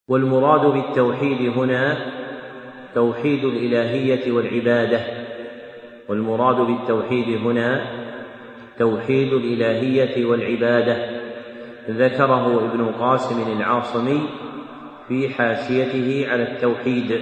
والمراد 0.08 0.72
بالتوحيد 0.72 1.58
هنا 1.58 1.96
توحيد 2.94 3.44
الإلهية 3.44 4.32
والعبادة. 4.32 5.00
والمراد 6.08 6.56
بالتوحيد 6.56 7.38
هنا 7.38 7.86
توحيد 8.78 9.32
الإلهية 9.32 10.24
والعبادة. 10.24 11.24
ذكره 11.90 12.64
ابن 12.64 12.86
قاسم 12.86 13.52
العاصمي 13.52 14.20
في 15.08 15.28
حاشيته 15.28 16.26
على 16.30 16.42
التوحيد. 16.52 17.20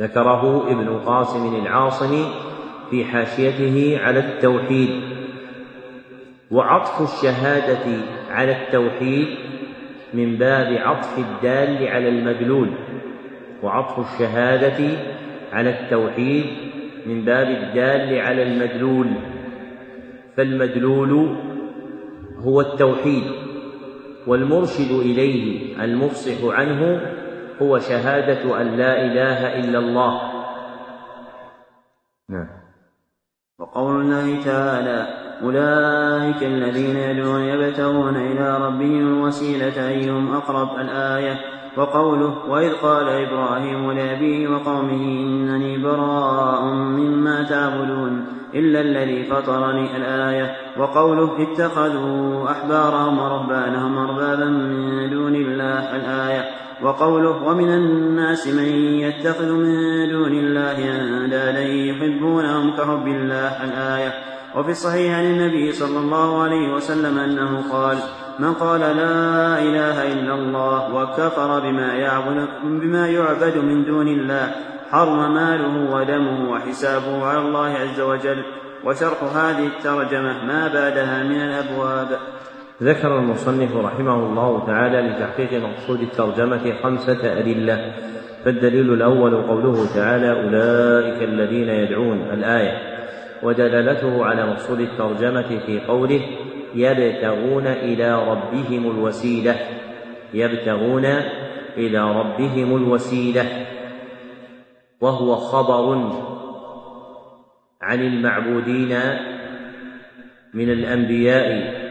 ذكره 0.00 0.70
ابن 0.70 0.98
قاسم 0.98 1.54
العاصمي 1.54 2.53
في 2.94 3.04
حاشيته 3.04 3.98
على 4.02 4.20
التوحيد 4.20 4.90
وعطف 6.50 7.02
الشهادة 7.02 7.86
على 8.30 8.52
التوحيد 8.52 9.26
من 10.14 10.36
باب 10.36 10.72
عطف 10.72 11.18
الدال 11.18 11.88
على 11.88 12.08
المدلول 12.08 12.70
وعطف 13.62 13.98
الشهادة 13.98 14.98
على 15.52 15.70
التوحيد 15.70 16.44
من 17.06 17.24
باب 17.24 17.46
الدال 17.46 18.20
على 18.20 18.42
المدلول. 18.42 19.08
فالمدلول 20.36 21.36
هو 22.38 22.60
التوحيد 22.60 23.24
والمرشد 24.26 24.90
إليه 24.90 25.84
المفصح 25.84 26.44
عنه 26.44 27.00
هو 27.62 27.78
شهادة 27.78 28.60
أن 28.60 28.76
لا 28.76 29.04
إله 29.04 29.58
إلا 29.58 29.78
الله. 29.78 30.20
نعم. 32.28 32.63
وقول 33.58 34.00
الله 34.00 34.42
تعالى 34.44 35.06
أولئك 35.42 36.42
الذين 36.42 36.96
يدعون 36.96 37.40
يبتغون 37.40 38.16
إلى 38.16 38.58
ربهم 38.58 39.06
الوسيلة 39.06 39.88
أيهم 39.88 40.34
أقرب 40.34 40.76
الآية؟ 40.80 41.38
وقوله 41.76 42.50
وإذ 42.50 42.72
قال 42.72 43.08
إبراهيم 43.08 43.92
لأبيه 43.92 44.48
وقومه 44.48 45.04
إنني 45.04 45.78
براء 45.78 46.64
مما 46.74 47.42
تعبدون 47.42 48.26
إلا 48.54 48.80
الذي 48.80 49.24
فطرني 49.24 49.96
الآية. 49.96 50.56
وقوله 50.78 51.42
اتخذوا 51.42 52.50
أحبارهم 52.50 53.18
ورهبانهم 53.18 53.98
أربابا 53.98 54.44
من 54.44 55.10
دون 55.10 55.34
الله 55.34 55.96
الآية. 55.96 56.63
وقوله 56.82 57.42
ومن 57.42 57.68
الناس 57.68 58.46
من 58.46 58.68
يتخذ 58.98 59.52
من 59.52 60.08
دون 60.08 60.32
الله 60.32 60.78
أندادا 61.00 61.62
يحبونهم 61.62 62.76
كحب 62.76 63.06
الله 63.06 63.64
الآية. 63.64 64.12
وفي 64.56 64.70
الصحيح 64.70 65.18
عن 65.18 65.24
النبي 65.24 65.72
صلى 65.72 65.98
الله 65.98 66.42
عليه 66.42 66.74
وسلم 66.74 67.18
أنه 67.18 67.62
قال 67.72 67.98
من 68.38 68.52
قال 68.52 68.80
لا 68.80 69.58
إله 69.58 70.12
إلا 70.12 70.34
الله 70.34 70.94
وكفر 70.94 71.60
بما 71.60 71.92
يعبد, 71.94 72.48
بما 72.64 73.08
يعبد 73.08 73.58
من 73.58 73.84
دون 73.84 74.08
الله 74.08 74.54
حرم 74.90 75.34
ماله 75.34 75.94
ودمه 75.94 76.50
وحسابه 76.50 77.26
على 77.26 77.38
الله 77.38 77.68
عز 77.68 78.00
وجل. 78.00 78.44
وشرح 78.84 79.22
هذه 79.22 79.66
الترجمة 79.66 80.44
ما 80.44 80.68
بعدها 80.74 81.22
من 81.22 81.40
الأبواب. 81.40 82.18
ذكر 82.82 83.18
المصنف 83.18 83.76
رحمه 83.76 84.14
الله 84.14 84.66
تعالى 84.66 85.00
لتحقيق 85.00 85.62
مقصود 85.62 86.00
الترجمة 86.00 86.74
خمسة 86.82 87.38
أدلة 87.38 87.94
فالدليل 88.44 88.92
الأول 88.92 89.42
قوله 89.42 89.94
تعالى 89.94 90.30
أولئك 90.30 91.22
الذين 91.22 91.68
يدعون 91.68 92.20
الآية 92.32 92.94
ودلالته 93.42 94.24
على 94.24 94.46
مقصود 94.46 94.80
الترجمة 94.80 95.58
في 95.66 95.80
قوله 95.80 96.20
يبتغون 96.74 97.66
إلى 97.66 98.28
ربهم 98.28 98.90
الوسيلة 98.90 99.56
يبتغون 100.34 101.04
إلى 101.76 102.18
ربهم 102.20 102.76
الوسيلة. 102.76 103.44
وهو 105.00 105.34
خبر 105.34 106.12
عن 107.82 108.00
المعبودين 108.00 108.98
من 110.54 110.70
الأنبياء 110.70 111.83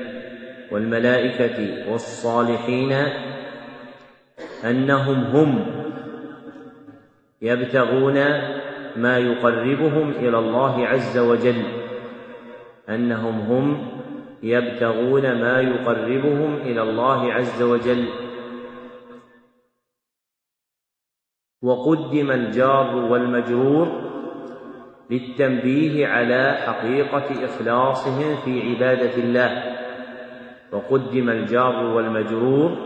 والملائكة 0.74 1.92
والصالحين 1.92 2.92
أنهم 4.66 5.24
هم 5.24 5.66
يبتغون 7.42 8.14
ما 8.96 9.18
يقربهم 9.18 10.10
إلى 10.12 10.40
الله 10.40 10.88
عز 10.88 11.18
وجل 11.18 11.64
أنهم 12.90 13.40
هم 13.40 13.88
يبتغون 14.44 15.42
ما 15.42 15.62
يقربهم 15.62 16.56
إلى 16.56 16.82
الله 16.82 17.34
عز 17.34 17.62
وجل. 17.62 18.08
وقدم 21.62 22.32
الجار 22.32 22.96
والمجرور 22.96 23.88
للتنبيه 25.10 26.08
على 26.08 26.54
حقيقة 26.54 27.46
إخلاصهم 27.46 28.36
في 28.46 28.62
عبادة 28.62 29.16
الله. 29.16 29.83
وقدم 30.74 31.30
الجار 31.30 31.86
والمجرور 31.86 32.78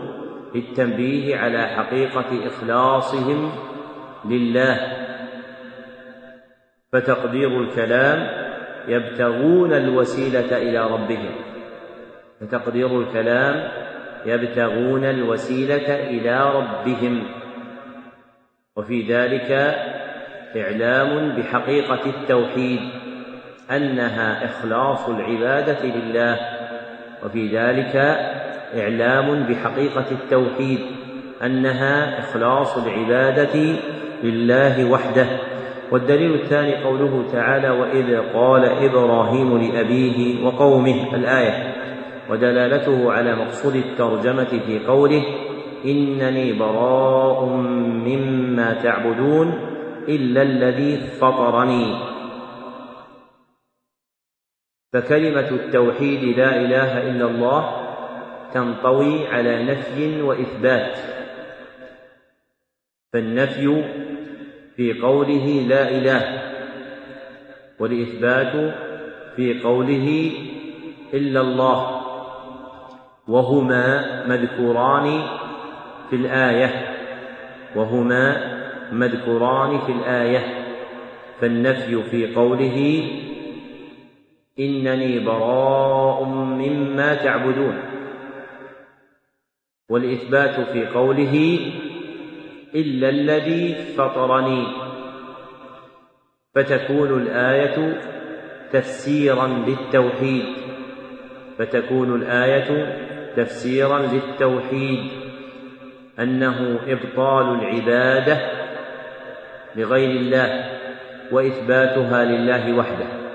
للتنبيه 0.54 1.36
على 1.36 1.62
حقيقة 1.62 2.46
إخلاصهم 2.46 3.52
لله. 4.24 4.78
فتقدير 6.92 7.60
الكلام 7.60 8.48
يبتغون 8.88 9.72
الوسيلة 9.72 10.56
إلى 10.56 10.86
ربهم. 10.86 11.30
فتقدير 12.40 13.00
الكلام 13.00 13.70
يبتغون 14.26 15.04
الوسيلة 15.04 15.94
إلى 16.10 16.50
ربهم. 16.54 17.24
وفي 18.76 19.02
ذلك 19.02 19.50
إعلام 20.56 21.36
بحقيقة 21.36 22.10
التوحيد 22.10 22.80
أنها 23.70 24.44
إخلاص 24.44 25.08
العبادة 25.08 25.86
لله. 25.86 26.57
وفي 27.24 27.56
ذلك 27.56 27.96
إعلام 28.78 29.42
بحقيقة 29.42 30.04
التوحيد 30.10 30.78
أنها 31.44 32.18
إخلاص 32.18 32.76
العبادة 32.76 33.76
لله 34.22 34.90
وحده. 34.90 35.26
والدليل 35.92 36.34
الثاني 36.34 36.84
قوله 36.84 37.24
تعالى 37.32 37.70
وإذ 37.70 38.18
قال 38.34 38.64
إبراهيم 38.64 39.58
لأبيه 39.58 40.44
وقومه 40.44 41.14
الآية 41.14 41.74
ودلالته 42.30 43.12
على 43.12 43.34
مقصود 43.34 43.76
الترجمة 43.76 44.60
في 44.66 44.78
قوله 44.86 45.22
إنني 45.84 46.52
براء 46.52 47.44
مما 48.06 48.76
تعبدون 48.82 49.54
إلا 50.08 50.42
الذي 50.42 50.96
فطرني. 51.20 51.94
فكلمة 54.92 55.48
التوحيد 55.50 56.38
لا 56.38 56.56
إله 56.60 57.10
إلا 57.10 57.24
الله 57.24 57.88
تنطوي 58.54 59.26
على 59.26 59.62
نفي 59.62 60.22
وإثبات 60.22 60.98
فالنفي 63.12 63.84
في 64.76 65.00
قوله 65.00 65.66
لا 65.68 65.90
إله 65.90 66.42
والإثبات 67.80 68.74
في 69.36 69.60
قوله 69.60 70.32
إلا 71.14 71.40
الله 71.40 72.00
وهما 73.28 74.24
مذكوران 74.26 75.22
في 76.10 76.16
الآية 76.16 76.94
وهما 77.76 78.58
مذكوران 78.92 79.78
في 79.78 79.92
الآية 79.92 80.64
فالنفي 81.40 82.02
في 82.02 82.34
قوله 82.34 83.08
إنني 84.60 85.18
براء 85.18 86.24
مما 86.24 87.14
تعبدون. 87.14 87.78
والإثبات 89.90 90.60
في 90.60 90.86
قوله 90.86 91.58
إلا 92.74 93.08
الذي 93.08 93.74
فطرني. 93.74 94.66
فتكون 96.54 97.22
الآية 97.22 98.00
تفسيرا 98.72 99.46
للتوحيد. 99.46 100.44
فتكون 101.58 102.14
الآية 102.14 102.96
تفسيرا 103.36 103.98
للتوحيد. 103.98 105.10
أنه 106.18 106.78
إبطال 106.86 107.60
العبادة 107.60 108.38
لغير 109.76 110.10
الله 110.10 110.64
وإثباتها 111.32 112.24
لله 112.24 112.78
وحده. 112.78 113.27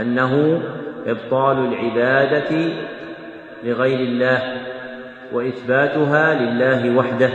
أنه 0.00 0.62
إبطال 1.06 1.58
العبادة 1.58 2.72
لغير 3.64 3.98
الله 4.00 4.42
وإثباتها 5.32 6.34
لله 6.34 6.96
وحده. 6.96 7.30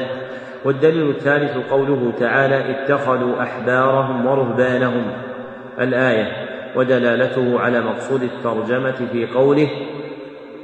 والدليل 0.66 1.10
الثالث 1.10 1.58
قوله 1.72 2.14
تعالى 2.20 2.72
اتخذوا 2.72 3.42
أحبارهم 3.42 4.26
ورهبانهم. 4.26 5.04
الآية 5.80 6.32
ودلالته 6.76 7.60
على 7.60 7.82
مقصود 7.82 8.24
الترجمة 8.24 9.08
في 9.12 9.26
قوله 9.26 9.70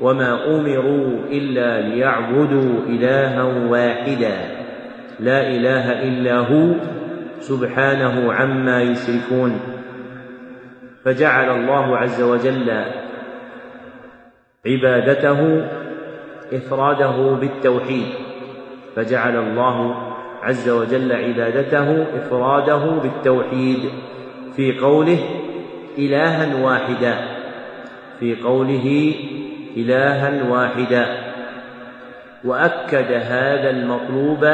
وما 0.01 0.55
أمروا 0.55 1.19
إلا 1.31 1.81
ليعبدوا 1.81 2.79
إلها 2.87 3.43
واحدا. 3.43 4.33
لا 5.19 5.47
إله 5.47 6.03
إلا 6.03 6.37
هو 6.37 6.73
سبحانه 7.39 8.33
عما 8.33 8.81
يشركون. 8.81 9.59
فجعل 11.05 11.49
الله 11.49 11.97
عز 11.97 12.21
وجل 12.21 12.85
عبادته 14.67 15.67
إفراده 16.53 17.33
بالتوحيد 17.33 18.07
فجعل 18.95 19.37
الله 19.37 19.95
عز 20.43 20.69
وجل 20.69 21.11
عبادته 21.11 22.03
إفراده 22.17 22.85
بالتوحيد 22.85 23.89
في 24.55 24.79
قوله 24.79 25.19
إلها 25.97 26.65
واحدا 26.65 27.15
في 28.19 28.35
قوله 28.35 29.15
إلها 29.77 30.43
واحدا. 30.49 31.17
وأكد 32.43 33.11
هذا 33.11 33.69
المطلوب 33.69 34.47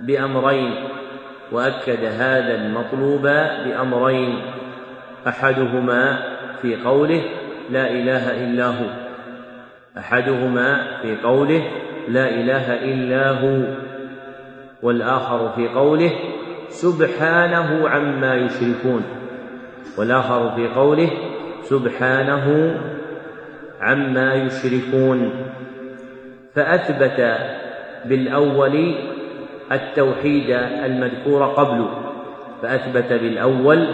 بأمرين 0.00 0.74
وأكد 1.52 2.04
هذا 2.04 2.54
المطلوب 2.54 3.22
بأمرين. 3.64 4.53
أحدهما 5.28 6.18
في 6.62 6.76
قوله 6.76 7.22
لا 7.70 7.90
إله 7.90 8.44
إلا 8.44 8.66
هو. 8.66 8.86
أحدهما 9.98 10.98
في 11.02 11.16
قوله 11.16 11.62
لا 12.08 12.28
إله 12.28 12.84
إلا 12.84 13.30
هو. 13.30 13.62
والآخر 14.82 15.48
في 15.48 15.68
قوله 15.68 16.12
سبحانه 16.68 17.88
عما 17.88 18.34
يشركون. 18.34 19.04
والآخر 19.98 20.52
في 20.56 20.68
قوله 20.68 21.10
سبحانه 21.62 22.76
عما 23.80 24.34
يشركون. 24.34 25.30
فأثبت 26.54 27.38
بالأول 28.04 28.94
التوحيد 29.72 30.50
المذكور 30.84 31.46
قبل 31.46 31.84
فأثبت 32.62 33.12
بالأول 33.12 33.86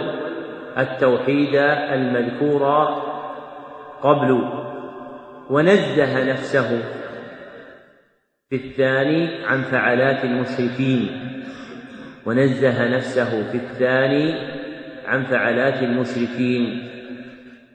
التوحيد 0.77 1.55
المذكور 1.93 2.87
قبل 4.01 4.43
ونزه 5.49 6.31
نفسه 6.31 6.83
في 8.49 8.55
الثاني 8.55 9.45
عن 9.45 9.61
فعلات 9.61 10.25
المشركين 10.25 11.09
ونزه 12.25 12.95
نفسه 12.95 13.51
في 13.51 13.57
الثاني 13.57 14.33
عن 15.05 15.23
فعلات 15.23 15.83
المشركين. 15.83 16.91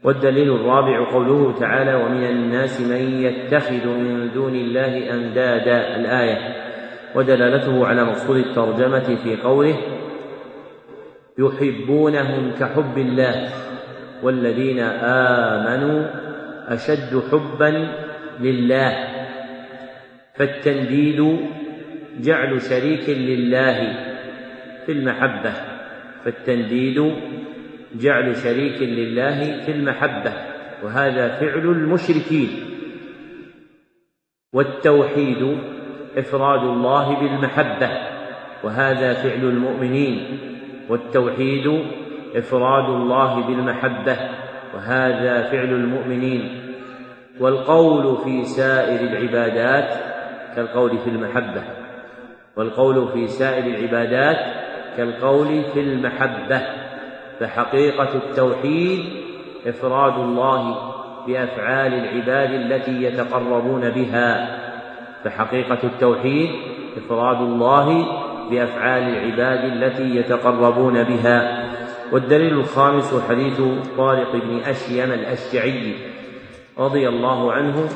والدليل 0.04 0.52
الرابع 0.52 1.10
قوله 1.12 1.58
تعالى 1.58 1.94
ومن 1.94 2.24
الناس 2.24 2.80
من 2.80 3.22
يتخذ 3.22 3.86
من 3.86 4.30
دون 4.34 4.54
الله 4.54 5.14
أندادا 5.14 5.96
الآية 5.96 6.54
ودلالته 7.14 7.86
على 7.86 8.04
مقصود 8.04 8.36
الترجمة 8.36 9.16
في 9.24 9.36
قوله 9.36 9.76
يحبونهم 11.38 12.52
كحب 12.60 12.98
الله 12.98 13.48
والذين 14.22 14.80
آمنوا 14.80 16.06
أشد 16.74 17.22
حبا 17.32 17.92
لله 18.40 19.08
فالتنديد 20.34 21.38
جعل 22.20 22.62
شريك 22.62 23.08
لله 23.08 23.76
في 24.86 24.92
المحبة 24.92 25.52
فالتنديد 26.24 27.12
جعل 27.94 28.36
شريك 28.36 28.82
لله 28.82 29.64
في 29.64 29.72
المحبة 29.72 30.32
وهذا 30.82 31.28
فعل 31.28 31.70
المشركين 31.70 32.48
والتوحيد 34.52 35.58
إفراد 36.16 36.62
الله 36.62 37.20
بالمحبة 37.20 37.90
وهذا 38.64 39.12
فعل 39.12 39.44
المؤمنين 39.44 40.38
والتوحيد 40.88 41.84
إفراد 42.36 42.88
الله 42.88 43.46
بالمحبة 43.46 44.16
وهذا 44.74 45.42
فعل 45.42 45.64
المؤمنين. 45.68 46.62
والقول 47.40 48.16
في 48.24 48.44
سائر 48.44 49.00
العبادات 49.00 49.94
كالقول 50.56 50.98
في 50.98 51.10
المحبة. 51.10 51.62
والقول 52.56 53.08
في 53.08 53.26
سائر 53.26 53.64
العبادات 53.66 54.36
كالقول 54.96 55.62
في 55.74 55.80
المحبة. 55.80 56.62
فحقيقة 57.40 58.14
التوحيد 58.14 59.00
إفراد 59.66 60.18
الله 60.18 60.92
بأفعال 61.26 61.94
العباد 61.94 62.50
التي 62.50 63.02
يتقربون 63.02 63.90
بها. 63.90 64.58
فحقيقة 65.24 65.78
التوحيد 65.84 66.50
إفراد 66.96 67.40
الله 67.40 68.06
بأفعال 68.50 69.02
العباد 69.02 69.72
التي 69.72 70.16
يتقربون 70.16 71.02
بها. 71.02 71.66
والدليل 72.12 72.52
الخامس 72.52 73.14
حديث 73.28 73.60
طارق 73.96 74.32
بن 74.32 74.58
أشيم 74.58 75.12
الأشجعي 75.12 75.94
رضي 76.78 77.08
الله 77.08 77.52
عنه 77.52 77.88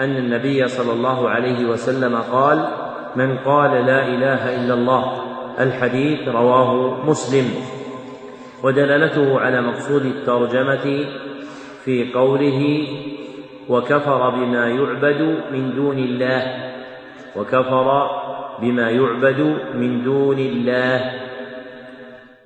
أن 0.00 0.16
النبي 0.16 0.68
صلى 0.68 0.92
الله 0.92 1.28
عليه 1.28 1.64
وسلم 1.64 2.16
قال 2.16 2.68
من 3.16 3.38
قال 3.38 3.70
لا 3.86 4.06
إله 4.08 4.56
إلا 4.56 4.74
الله 4.74 5.22
الحديث 5.60 6.28
رواه 6.28 7.04
مسلم. 7.06 7.44
ودلالته 8.62 9.40
على 9.40 9.60
مقصود 9.60 10.04
الترجمة 10.04 11.06
في 11.84 12.12
قوله 12.12 12.88
وكفر 13.68 14.30
بما 14.30 14.68
يعبد 14.68 15.20
من 15.52 15.74
دون 15.74 15.98
الله 15.98 16.42
وكفر 17.36 18.08
بما 18.62 18.90
يعبد 18.90 19.40
من 19.74 20.02
دون 20.02 20.38
الله 20.38 21.12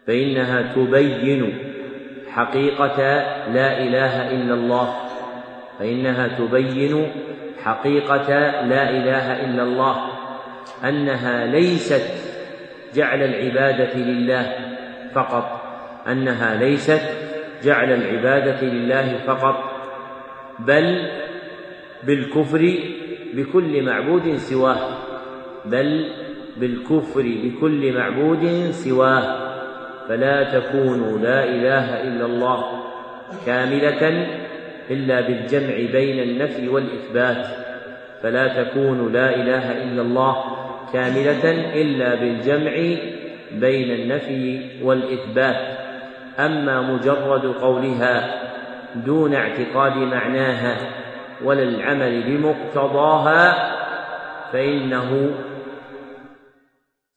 فإنها 0.07 0.73
تبين 0.75 1.55
حقيقة 2.31 2.99
لا 3.53 3.83
إله 3.83 4.31
إلا 4.31 4.55
الله 4.55 4.95
فإنها 5.79 6.29
تبين 6.39 7.13
حقيقة 7.63 8.29
لا 8.63 8.91
إله 8.91 9.45
إلا 9.45 9.63
الله 9.63 10.07
أنها 10.85 11.47
ليست 11.47 12.03
جعل 12.95 13.23
العبادة 13.23 13.95
لله 13.99 14.55
فقط 15.15 15.63
أنها 16.09 16.55
ليست 16.55 17.03
جعل 17.63 17.93
العبادة 17.93 18.67
لله 18.67 19.19
فقط 19.27 19.73
بل 20.59 21.09
بالكفر 22.03 22.79
بكل 23.35 23.83
معبود 23.83 24.37
سواه. 24.37 25.12
بل 25.65 26.09
بالكفر 26.57 27.23
بكل 27.23 27.93
معبود 27.93 28.71
سواه 28.71 29.53
فلا 30.09 30.43
تكون 30.43 31.23
لا 31.23 31.45
إله 31.45 32.03
إلا 32.03 32.27
الله 32.27 32.65
كاملة 33.47 34.27
إلا 34.91 35.21
بالجمع 35.21 35.75
بين 35.93 36.23
النفي 36.23 36.69
والإثبات 36.69 37.47
فلا 38.23 38.63
تكون 38.63 39.13
لا 39.13 39.37
إله 39.37 39.83
إلا 39.83 40.03
الله 40.03 40.37
كاملة 40.93 41.51
إلا 41.83 42.15
بالجمع 42.15 42.73
بين 43.53 43.91
النفي 43.91 44.61
والإثبات. 44.83 45.79
أما 46.39 46.81
مجرد 46.81 47.47
قولها 47.47 48.43
دون 48.95 49.35
اعتقاد 49.35 49.97
معناها 49.97 50.77
ولا 51.45 51.63
العمل 51.63 52.23
بمقتضاها 52.23 53.73
فإنه 54.53 55.31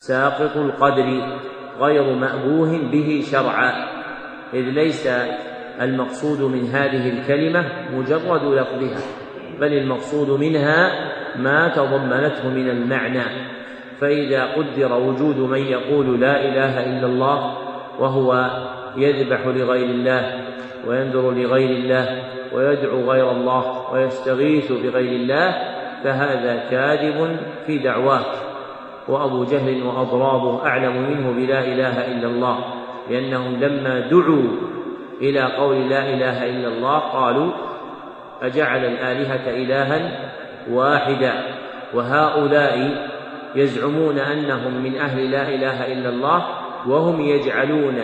ساقط 0.08 0.58
القدر 0.58 1.40
غير 1.80 2.16
مأبوه 2.16 2.78
به 2.92 3.24
شرعا 3.32 3.72
إذ 4.54 4.62
ليس 4.62 5.10
المقصود 5.82 6.42
من 6.42 6.66
هذه 6.66 7.10
الكلمة 7.10 7.66
مجرد 7.94 8.44
لفظها 8.44 9.02
بل 9.60 9.74
المقصود 9.74 10.40
منها 10.40 10.92
ما 11.38 11.68
تضمنته 11.68 12.50
من 12.50 12.70
المعنى. 12.70 13.24
فإذا 14.02 14.46
قدر 14.46 14.94
وجود 14.94 15.38
من 15.38 15.62
يقول 15.62 16.22
لا 16.22 16.46
إله 16.46 16.86
إلا 16.86 17.08
الله 17.08 17.58
وهو 18.00 18.50
يذبح 18.98 19.48
لغير 19.48 19.86
الله 19.86 20.42
وينذر 20.88 21.32
لغير 21.32 21.70
الله 21.70 22.24
ويدعو 22.54 23.12
غير 23.12 23.32
الله 23.32 23.94
ويستغيث 23.94 24.72
بغير 24.72 25.12
الله 25.12 25.56
فهذا 26.04 26.70
كاذب 26.70 27.38
في 27.66 27.78
دعواه. 27.78 28.45
وأبو 29.08 29.44
جهل 29.44 29.84
وأضرابه 29.84 30.66
أعلم 30.66 31.10
منه 31.10 31.32
بلا 31.32 31.60
إله 31.60 32.08
إلا 32.08 32.28
الله 32.28 32.60
لأنهم 33.10 33.56
لما 33.56 34.00
دعوا 34.00 34.48
إلى 35.22 35.42
قول 35.42 35.90
لا 35.90 36.14
إله 36.14 36.46
إلا 36.46 36.68
الله 36.68 37.00
قالوا 37.00 37.52
أجعل 38.42 38.86
الآلهة 38.86 39.50
إلها 39.50 40.30
واحدا؟ 40.72 41.34
وهؤلاء 41.94 43.08
يزعمون 43.56 44.20
أنهم 44.20 44.84
من 44.84 44.98
أهل 44.98 45.32
لا 45.32 45.50
إله 45.50 45.94
إلا 45.94 46.10
الله 46.10 46.46
وهم 46.88 47.22
يجعلون 47.22 47.96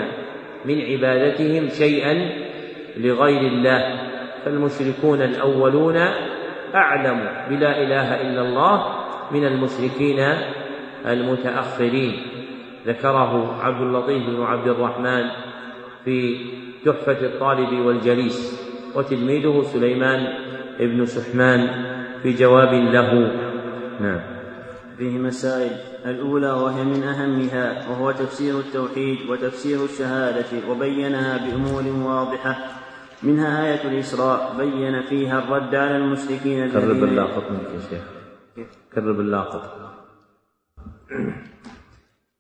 من 0.66 0.82
عبادتهم 0.82 1.70
شيئا 1.70 2.30
لغير 2.98 3.42
الله 3.42 3.96
فالمشركون 4.46 5.22
الأولون 5.22 5.98
أعلم 6.76 7.30
بلا 7.50 7.82
إله 7.84 8.22
إلا 8.22 8.42
الله 8.42 8.86
من 9.32 9.46
المشركين 9.46 10.20
المتأخرين. 11.06 12.14
ذكره 12.88 13.64
عبد 13.64 13.82
اللطيف 13.82 14.28
بن 14.28 14.42
عبد 14.42 14.68
الرحمن 14.68 15.24
في 16.06 16.46
تحفة 16.86 17.26
الطالب 17.26 17.86
والجليس 17.86 18.62
وتلميذه 18.96 19.62
سليمان 19.62 20.28
بن 20.80 21.06
سحمان 21.06 21.70
في 22.24 22.34
جواب 22.34 22.74
له. 22.74 23.32
نعم. 24.00 24.20
فيه 24.98 25.18
مسائل. 25.18 25.72
الأولى 26.06 26.52
وهي 26.52 26.84
من 26.84 27.04
أهمها 27.04 27.90
وهو 27.90 28.12
تفسير 28.12 28.60
التوحيد 28.60 29.30
وتفسير 29.30 29.86
الشهادة 29.86 30.70
وبينها 30.70 31.38
بأمور 31.38 32.08
واضحة. 32.08 32.58
منها 33.24 33.68
آية 33.68 33.92
الإسراء 33.92 34.56
بين 34.58 35.02
فيها 35.02 35.40
الرد 35.40 35.76
على 35.76 35.98
المشركين 35.98 36.72
كرب 36.72 37.04
اللاقط 37.04 37.44
يا 37.52 37.80
شيخ. 37.90 38.04
كرب 38.96 39.20
اللاقط 39.20 39.91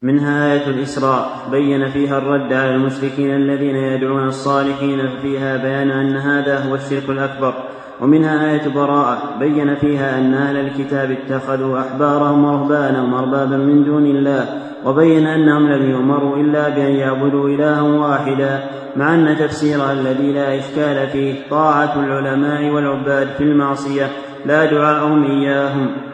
منها 0.01 0.53
آية 0.53 0.67
الإسراء 0.67 1.47
بين 1.51 1.89
فيها 1.89 2.17
الرد 2.17 2.53
على 2.53 2.76
المشركين 2.76 3.36
الذين 3.36 3.76
يدعون 3.76 4.28
الصالحين 4.28 5.09
فيها 5.22 5.57
بيان 5.57 5.91
أن 5.91 6.15
هذا 6.17 6.69
هو 6.69 6.76
الشرك 6.76 7.09
الأكبر. 7.09 7.53
ومنها 8.01 8.51
آية 8.51 8.74
براءة 8.76 9.38
بين 9.39 9.76
فيها 9.76 10.19
أن 10.19 10.34
أهل 10.34 10.57
الكتاب 10.57 11.11
اتخذوا 11.11 11.80
أحبارهم 11.80 12.43
ورهبانهم 12.43 13.13
أربابا 13.13 13.57
من 13.57 13.84
دون 13.84 14.05
الله 14.05 14.45
وبين 14.86 15.28
أنهم 15.28 15.67
لم 15.72 15.91
يؤمروا 15.91 16.38
إلا 16.38 16.69
بأن 16.69 16.91
يعبدوا 16.91 17.49
إلها 17.49 17.82
واحدا 17.82 18.59
مع 18.95 19.15
أن 19.15 19.38
تفسيرها 19.39 19.93
الذي 19.93 20.32
لا 20.34 20.59
إشكال 20.59 21.07
فيه 21.07 21.36
طاعة 21.49 21.99
العلماء 22.03 22.69
والعباد 22.69 23.28
في 23.28 23.43
المعصية 23.43 24.07
لا 24.45 24.65
دعاءهم 24.65 25.24
إياهم. 25.24 26.11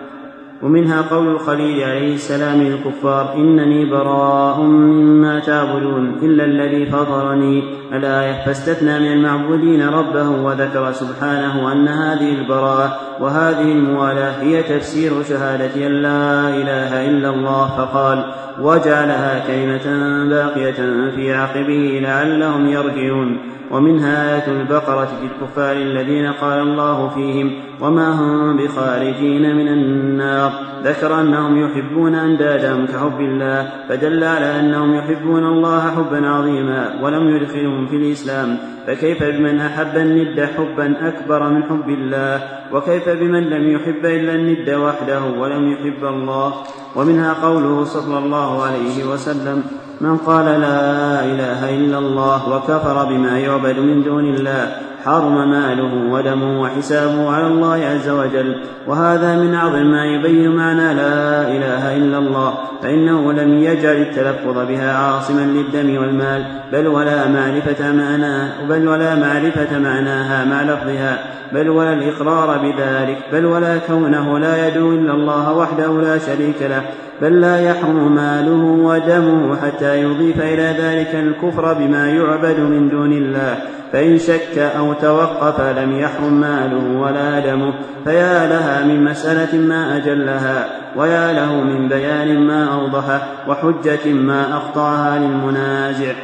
ومنها 0.63 1.01
قول 1.01 1.27
الخليل 1.27 1.83
عليه 1.83 2.13
السلام 2.13 2.61
للكفار 2.61 3.33
إنني 3.35 3.85
براء 3.85 4.61
مما 4.61 5.39
تعبدون 5.39 6.17
إلا 6.21 6.45
الذي 6.45 6.85
فطرني. 6.85 7.63
الآية 7.93 8.45
فاستثنى 8.45 8.99
من 8.99 9.11
المعبودين 9.11 9.89
ربه 9.89 10.29
وذكر 10.29 10.91
سبحانه 10.91 11.71
أن 11.71 11.87
هذه 11.87 12.29
البراءة 12.39 12.99
وهذه 13.21 13.71
الموالاة 13.71 14.41
هي 14.41 14.63
تفسير 14.63 15.23
شهادة 15.23 15.87
أن 15.87 15.91
لا 15.91 16.49
إله 16.49 17.09
إلا 17.09 17.29
الله. 17.29 17.67
فقال 17.77 18.33
وجعلها 18.61 19.47
كلمة 19.47 19.85
باقية 20.29 21.11
في 21.15 21.33
عقبه 21.33 21.99
لعلهم 22.03 22.67
يرجعون. 22.69 23.56
ومنها 23.71 24.35
آية 24.35 24.51
البقرة 24.61 25.05
في 25.05 25.25
الكفار 25.25 25.75
الذين 25.75 26.31
قال 26.31 26.59
الله 26.59 27.09
فيهم 27.09 27.51
وما 27.81 28.09
هم 28.09 28.57
بخارجين 28.57 29.55
من 29.55 29.67
النار. 29.67 30.51
ذكر 30.83 31.21
أنهم 31.21 31.65
يحبون 31.65 32.15
أندادهم 32.15 32.85
كحب 32.85 33.19
الله 33.19 33.69
فدل 33.89 34.23
على 34.23 34.59
أنهم 34.59 34.95
يحبون 34.95 35.43
الله 35.43 35.81
حبا 35.81 36.27
عظيما 36.27 36.93
ولم 37.01 37.35
يدخلهم 37.35 37.87
في 37.87 37.95
الإسلام. 37.95 38.57
فكيف 38.87 39.23
بمن 39.23 39.59
أحب 39.59 39.97
الند 39.97 40.49
حبا 40.57 41.07
أكبر 41.07 41.49
من 41.49 41.63
حب 41.63 41.89
الله؟ 41.89 42.41
وكيف 42.73 43.09
بمن 43.09 43.43
لم 43.43 43.71
يحب 43.71 44.05
إلا 44.05 44.35
الند 44.35 44.69
وحده 44.69 45.21
ولم 45.39 45.71
يحب 45.71 46.05
الله؟ 46.05 46.53
ومنها 46.95 47.33
قوله 47.33 47.83
صلى 47.83 48.17
الله 48.17 48.63
عليه 48.63 49.05
وسلم 49.13 49.63
من 50.01 50.17
قال 50.17 50.45
لا 50.45 51.25
إله 51.25 51.69
إلا 51.75 51.97
الله 51.97 52.49
وكفر 52.49 53.05
بما 53.05 53.39
يعبد 53.39 53.79
من 53.79 54.03
دون 54.03 54.25
الله 54.25 54.77
حرم 55.05 55.49
ماله 55.49 56.11
ودمه 56.11 56.61
وحسابه 56.61 57.29
على 57.29 57.47
الله 57.47 57.85
عز 57.85 58.09
وجل. 58.09 58.55
وهذا 58.87 59.35
من 59.35 59.53
أعظم 59.53 59.85
ما 59.91 60.05
يبين 60.05 60.55
معنى 60.55 60.93
لا 60.93 61.41
إله 61.41 61.97
إلا 61.97 62.17
الله 62.17 62.53
فإنه 62.83 63.33
لم 63.33 63.57
يجعل 63.63 63.95
التلفظ 63.95 64.67
بها 64.67 64.97
عاصما 64.97 65.41
للدم 65.41 66.01
والمال 66.01 66.45
بل 66.71 66.87
ولا 66.87 67.27
معرفة 67.27 67.91
معناه 67.91 68.49
بل 68.69 68.87
ولا 68.87 69.15
معرفة 69.15 69.79
معناها 69.79 70.45
مع 70.45 70.63
لفظها 70.63 71.19
بل 71.51 71.69
ولا 71.69 71.93
الإقرار 71.93 72.57
بذلك 72.57 73.17
بل 73.33 73.45
ولا 73.45 73.77
كونه 73.77 74.39
لا 74.39 74.67
يدعو 74.67 74.91
إلا 74.91 75.13
الله 75.13 75.53
وحده 75.53 76.01
لا 76.01 76.17
شريك 76.17 76.61
له 76.61 76.81
بل 77.21 77.41
لا 77.41 77.61
يحرم 77.61 78.15
ماله 78.15 78.63
ودمه 78.63 79.55
حتى 79.55 80.01
يضيف 80.01 80.41
إلى 80.41 80.75
ذلك 80.79 81.15
الكفر 81.15 81.73
بما 81.73 82.09
يعبد 82.09 82.59
من 82.59 82.89
دون 82.89 83.13
الله. 83.13 83.57
فإن 83.91 84.17
شك 84.17 84.57
أو 84.57 84.93
توقف 84.93 85.61
لم 85.61 85.99
يحرم 85.99 86.33
ماله 86.33 86.99
ولا 86.99 87.39
دمه 87.39 87.73
فيا 88.03 88.47
لها 88.47 88.85
من 88.85 89.03
مسألة 89.03 89.59
ما 89.59 89.97
أجلها 89.97 90.69
ويا 90.97 91.33
له 91.33 91.63
من 91.63 91.87
بيان 91.89 92.39
ما 92.47 92.73
أوضحه 92.73 93.49
وحجة 93.49 94.13
ما 94.13 94.57
أخطأها 94.57 95.19
للمنازع. 95.19 96.15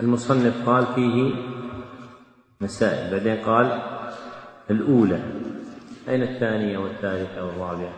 المصنف 0.00 0.68
قال 0.68 0.86
فيه 0.94 1.32
مسائل 2.60 3.10
بعدين 3.10 3.44
قال 3.44 3.82
الأولى 4.70 5.20
أين 6.08 6.22
الثانية 6.22 6.78
والثالثة 6.78 7.44
والرابعة؟ 7.44 7.92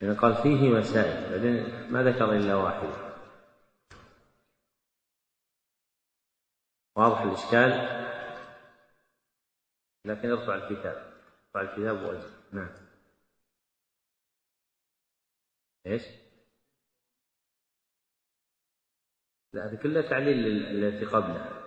يعني 0.00 0.14
قال 0.14 0.34
فيه 0.34 0.70
مسائل 0.70 1.30
بعدين 1.30 1.64
ما 1.90 2.02
ذكر 2.02 2.32
إلا 2.32 2.54
واحدة. 2.54 3.07
واضح 6.98 7.20
الإشكال؟ 7.20 7.70
لكن 10.04 10.30
ارفع 10.30 10.54
الكتاب. 10.54 11.12
ارفع 11.46 11.60
الكتاب 11.60 12.02
وأجل. 12.02 12.30
نعم. 12.52 12.70
إيش؟ 15.86 16.02
لا 19.52 19.66
هذه 19.66 19.82
كلها 19.82 20.02
تعليل 20.02 20.46
التي 20.84 21.04
قبلها 21.04 21.64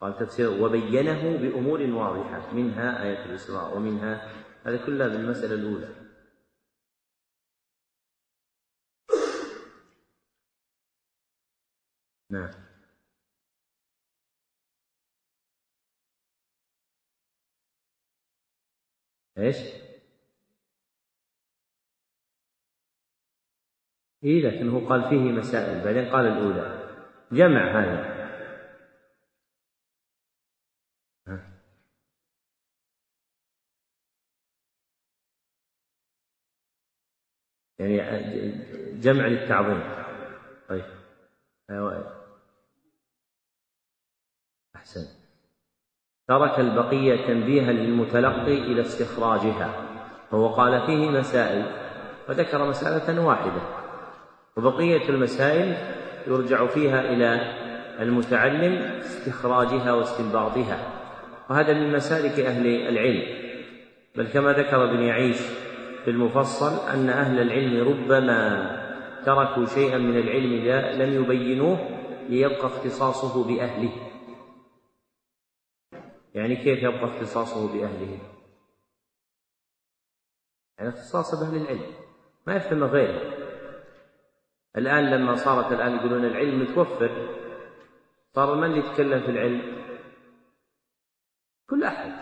قال 0.00 0.18
تفسير 0.18 0.50
وبينه 0.62 1.36
بأمور 1.36 1.80
واضحة. 1.80 2.54
منها 2.54 3.02
آية 3.02 3.24
الإسراء 3.24 3.76
ومنها 3.76 4.32
هذه 4.64 4.86
كلها 4.86 5.08
بالمسألة 5.08 5.54
الأولى. 5.54 6.06
نعم. 12.30 12.65
إيش؟ 19.38 19.56
إيه 24.24 24.40
لكن 24.42 24.68
هو 24.68 24.88
قال 24.88 25.08
فيه 25.08 25.16
مسائل 25.16 25.84
بعدين 25.84 26.12
قال 26.12 26.26
الأولى. 26.26 26.86
جمع 27.32 27.80
هذا 27.80 28.16
يعني 37.78 37.96
جمع 39.00 39.26
للتعظيم. 39.26 39.80
طيب. 40.68 40.84
أيوة. 41.70 42.26
أحسن. 44.76 45.25
ترك 46.28 46.60
البقية 46.60 47.26
تنبيها 47.26 47.72
للمتلقي 47.72 48.58
إلى 48.58 48.80
استخراجها. 48.80 49.70
فهو 50.30 50.48
قال 50.48 50.86
فيه 50.86 51.10
مسائل 51.10 51.64
وذكر 52.28 52.68
مسألة 52.68 53.26
واحدة. 53.26 53.60
وبقية 54.56 55.08
المسائل 55.08 55.76
يرجع 56.26 56.66
فيها 56.66 57.00
إلى 57.00 57.40
المتعلم 58.00 58.72
استخراجها 58.98 59.92
واستنباطها. 59.92 60.78
وهذا 61.50 61.72
من 61.72 61.92
مسالك 61.92 62.40
أهل 62.40 62.66
العلم. 62.66 63.22
بل 64.16 64.26
كما 64.26 64.52
ذكر 64.52 64.84
ابن 64.84 65.02
يعيش 65.02 65.40
في 66.04 66.10
المفصل 66.10 66.90
أن 66.94 67.08
أهل 67.08 67.40
العلم 67.42 67.88
ربما 67.88 68.70
تركوا 69.26 69.66
شيئا 69.66 69.98
من 69.98 70.18
العلم 70.18 70.52
لم 71.02 71.22
يبينوه 71.22 71.78
ليبقى 72.28 72.66
اختصاصه 72.66 73.44
بأهله. 73.44 73.90
يعني 76.36 76.56
كيف 76.56 76.82
يبقى 76.82 77.04
اختصاصه 77.04 77.72
بأهله؟ 77.72 78.18
يعني 80.78 80.88
اختصاصه 80.88 81.40
بأهل 81.40 81.62
العلم 81.62 81.94
ما 82.46 82.56
يفهم 82.56 82.84
غيره. 82.84 83.46
الآن 84.76 85.10
لما 85.10 85.34
صارت 85.34 85.72
الآن 85.72 85.96
يقولون 85.96 86.24
العلم 86.24 86.62
متوفر 86.62 87.36
صار 88.34 88.54
من 88.54 88.70
يتكلم 88.70 89.20
في 89.20 89.30
العلم؟ 89.30 89.84
كل 91.70 91.84
أحد 91.84 92.12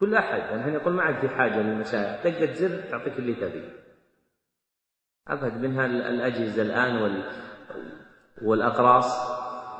كل 0.00 0.14
أحد. 0.14 0.40
الحين 0.40 0.58
يعني 0.58 0.74
يقول 0.74 0.92
ما 0.92 1.02
عاد 1.02 1.20
في 1.20 1.28
حاجة 1.28 1.62
للمشايخ 1.62 2.24
دقة 2.24 2.52
زر 2.52 2.90
تعطيك 2.90 3.18
اللي 3.18 3.34
تبي. 3.34 3.70
أبد 5.28 5.52
من 5.54 5.80
الأجهزة 5.80 6.62
الآن 6.62 7.02
وال 7.02 7.32
والأقراص 8.42 9.30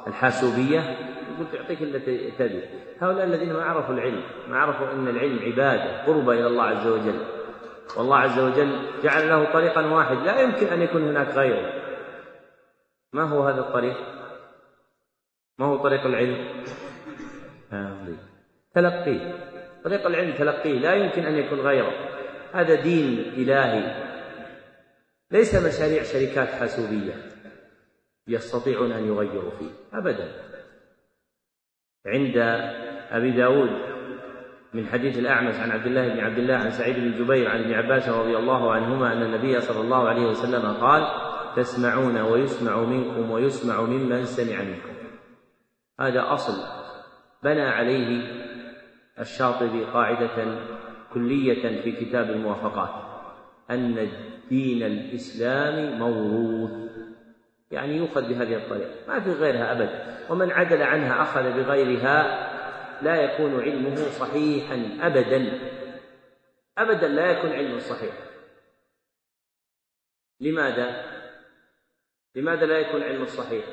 الحاسوبية. 0.06 1.13
يقول 1.34 1.54
يعطيك 1.54 1.82
اللي 1.82 1.98
تبي 2.30 2.62
هؤلاء 3.00 3.24
الذين 3.24 3.52
ما 3.52 3.62
عرفوا 3.62 3.94
العلم 3.94 4.22
ما 4.48 4.58
عرفوا 4.58 4.92
أن 4.92 5.08
العلم 5.08 5.38
عبادة 5.38 6.06
قربة 6.06 6.32
إلى 6.32 6.46
الله 6.46 6.64
عز 6.64 6.86
وجل. 6.86 7.20
والله 7.96 8.16
عز 8.16 8.38
وجل 8.38 9.02
جعل 9.02 9.28
له 9.28 9.52
طريقا 9.52 9.86
واحد 9.86 10.16
لا 10.16 10.40
يمكن 10.40 10.66
أن 10.66 10.82
يكون 10.82 11.02
هناك 11.08 11.28
غيره. 11.28 11.72
ما 13.12 13.22
هو 13.22 13.42
هذا 13.48 13.60
الطريق؟ 13.60 13.96
ما 15.58 15.66
هو 15.66 15.76
طريق 15.76 16.06
العلم؟ 16.06 16.64
تلقي. 18.74 19.34
طريق 19.84 20.06
العلم 20.06 20.32
تلقيه 20.32 20.78
لا 20.78 20.94
يمكن 20.94 21.24
أن 21.24 21.34
يكون 21.34 21.60
غيره. 21.60 21.92
هذا 22.52 22.74
دين 22.74 23.18
إلهي. 23.18 24.04
ليس 25.30 25.54
مشاريع 25.54 26.02
شركات 26.02 26.48
حاسوبية 26.48 27.14
يستطيعون 28.28 28.92
أن 28.92 29.06
يغيروا 29.08 29.50
فيه 29.50 29.70
أبدا. 29.92 30.53
عند 32.06 32.36
أبي 33.10 33.30
داود 33.30 33.70
من 34.74 34.86
حديث 34.86 35.18
الأعمش 35.18 35.54
عن 35.54 35.70
عبد 35.70 35.86
الله 35.86 36.08
بن 36.08 36.20
عبد 36.20 36.38
الله 36.38 36.54
عن 36.54 36.70
سعيد 36.70 36.96
بن 36.96 37.24
جبير 37.24 37.48
عن 37.48 37.60
ابن 37.60 37.74
عباس 37.74 38.08
رضي 38.08 38.36
الله 38.36 38.72
عنهما 38.72 39.12
أن 39.12 39.22
النبي 39.22 39.60
صلى 39.60 39.80
الله 39.80 40.08
عليه 40.08 40.26
وسلم 40.26 40.72
قال 40.72 41.02
تسمعون 41.56 42.20
ويسمع 42.20 42.80
منكم 42.80 43.30
ويسمع 43.30 43.80
ممن 43.80 44.24
سمع 44.24 44.62
منكم. 44.62 44.94
هذا 46.00 46.32
أصل 46.32 46.52
بنى 47.42 47.62
عليه 47.62 48.22
الشاطبي 49.20 49.84
قاعدة 49.84 50.58
كلية 51.14 51.82
في 51.82 51.92
كتاب 51.92 52.30
الموافقات 52.30 52.90
أن 53.70 54.08
دين 54.50 54.82
الإسلام 54.82 55.98
موروث. 55.98 56.83
يعني 57.70 57.96
يؤخذ 57.96 58.28
بهذه 58.28 58.56
الطريقة. 58.56 59.06
ما 59.08 59.20
في 59.20 59.32
غيرها 59.32 59.72
أبدا 59.72 60.30
ومن 60.30 60.50
عدل 60.50 60.82
عنها 60.82 61.22
أخذ 61.22 61.42
بغيرها 61.42 62.44
لا 63.02 63.16
يكون 63.16 63.60
علمه 63.60 63.96
صحيحا 63.96 64.98
أبدا. 65.00 65.58
أبدا 66.78 67.08
لا 67.08 67.30
يكون 67.30 67.50
علمه 67.52 67.78
صحيح. 67.78 68.14
لماذا؟ 70.40 71.14
لماذا 72.34 72.66
لا 72.66 72.78
يكون 72.78 73.02
علمه 73.02 73.26
صحيح؟ 73.26 73.64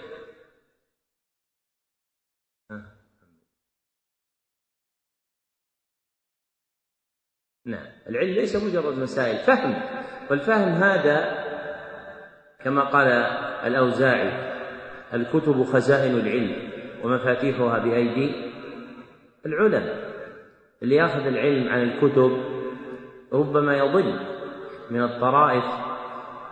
نعم. 7.65 7.87
العلم 8.09 8.33
ليس 8.33 8.55
مجرد 8.55 8.97
مسائل. 8.97 9.37
فهم. 9.45 10.01
والفهم 10.29 10.83
هذا 10.83 11.40
كما 12.63 12.81
قال 12.83 13.07
الأوزاعي 13.67 14.51
الكتب 15.13 15.63
خزائن 15.63 16.15
العلم 16.17 16.71
ومفاتيحها 17.03 17.79
بأيدي 17.79 18.51
العلماء 19.45 20.11
اللي 20.83 20.95
ياخذ 20.95 21.25
العلم 21.27 21.69
عن 21.69 21.81
الكتب 21.81 22.37
ربما 23.33 23.77
يضل 23.77 24.19
من 24.91 25.03
الطرائف 25.03 25.63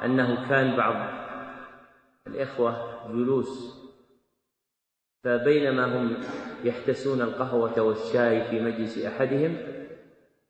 أنه 0.05 0.49
كان 0.49 0.77
بعض 0.77 0.95
الإخوة 2.27 2.99
جلوس 3.11 3.79
فبينما 5.23 5.85
هم 5.85 6.17
يحتسون 6.63 7.21
القهوة 7.21 7.81
والشاي 7.81 8.43
في 8.49 8.61
مجلس 8.61 9.05
أحدهم 9.05 9.57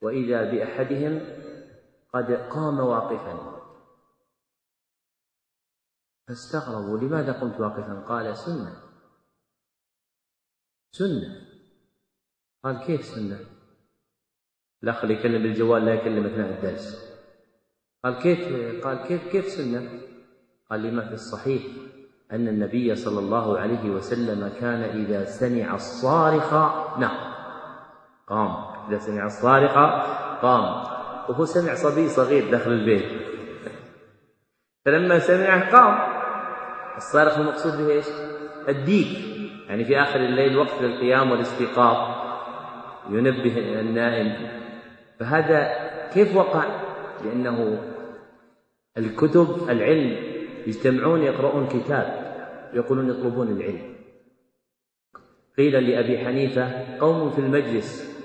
وإذا 0.01 0.51
بأحدهم 0.51 1.21
قد 2.13 2.31
قام 2.31 2.79
واقفا. 2.79 3.58
فاستغربوا 6.29 6.97
لماذا 6.97 7.31
قمت 7.31 7.59
واقفا؟ 7.59 8.05
قال 8.07 8.37
سنة. 8.37 8.73
سنة؟ 10.91 11.41
قال 12.63 12.79
كيف 12.85 13.05
سنة؟ 13.05 13.39
الأخ 14.83 15.03
اللي 15.03 15.13
يكلم 15.13 15.43
بالجوال 15.43 15.85
لا 15.85 15.93
يكلم 15.93 16.25
أثناء 16.25 16.49
الدرس. 16.49 17.09
قال 18.03 18.19
كيف 18.19 18.39
قال 18.85 19.07
كيف 19.07 19.27
كيف 19.27 19.45
سنة؟ 19.45 20.01
قال 20.69 20.83
لما 20.83 21.07
في 21.07 21.13
الصحيح 21.13 21.63
أن 22.31 22.47
النبي 22.47 22.95
صلى 22.95 23.19
الله 23.19 23.59
عليه 23.59 23.89
وسلم 23.89 24.49
كان 24.59 24.81
إذا 24.81 25.25
سمع 25.25 25.75
الصارخ 25.75 26.53
نعم 26.99 27.33
قام 28.27 28.51
إذا 28.87 28.99
سمع 28.99 29.25
الصارخ 29.25 29.73
قام. 30.41 30.89
وهو 31.29 31.45
سمع 31.45 31.75
صبي 31.75 32.09
صغير 32.09 32.51
داخل 32.51 32.71
البيت. 32.71 33.21
فلما 34.85 35.19
سمعه 35.19 35.71
قام. 35.71 36.08
الصارخ 36.99 37.37
المقصود 37.37 37.77
به 37.77 37.91
إيش؟ 37.91 38.05
الديك. 38.69 39.07
يعني 39.67 39.85
في 39.85 40.01
آخر 40.01 40.19
الليل 40.19 40.57
وقت 40.57 40.81
للقيام 40.81 41.31
والاستيقاظ 41.31 41.97
ينبه 43.09 43.79
النائم. 43.79 44.47
فهذا 45.19 45.69
كيف 46.13 46.35
وقع؟ 46.35 46.63
لأنه 47.25 47.83
الكتب 48.97 49.69
العلم 49.69 50.17
يجتمعون 50.67 51.23
يقرؤون 51.23 51.67
كتاب 51.67 52.07
يقولون 52.73 53.09
يطلبون 53.09 53.47
العلم. 53.47 53.95
قيل 55.57 55.89
لأبي 55.89 56.25
حنيفة 56.25 56.97
قوم 56.99 57.29
في 57.29 57.39
المجلس 57.39 58.19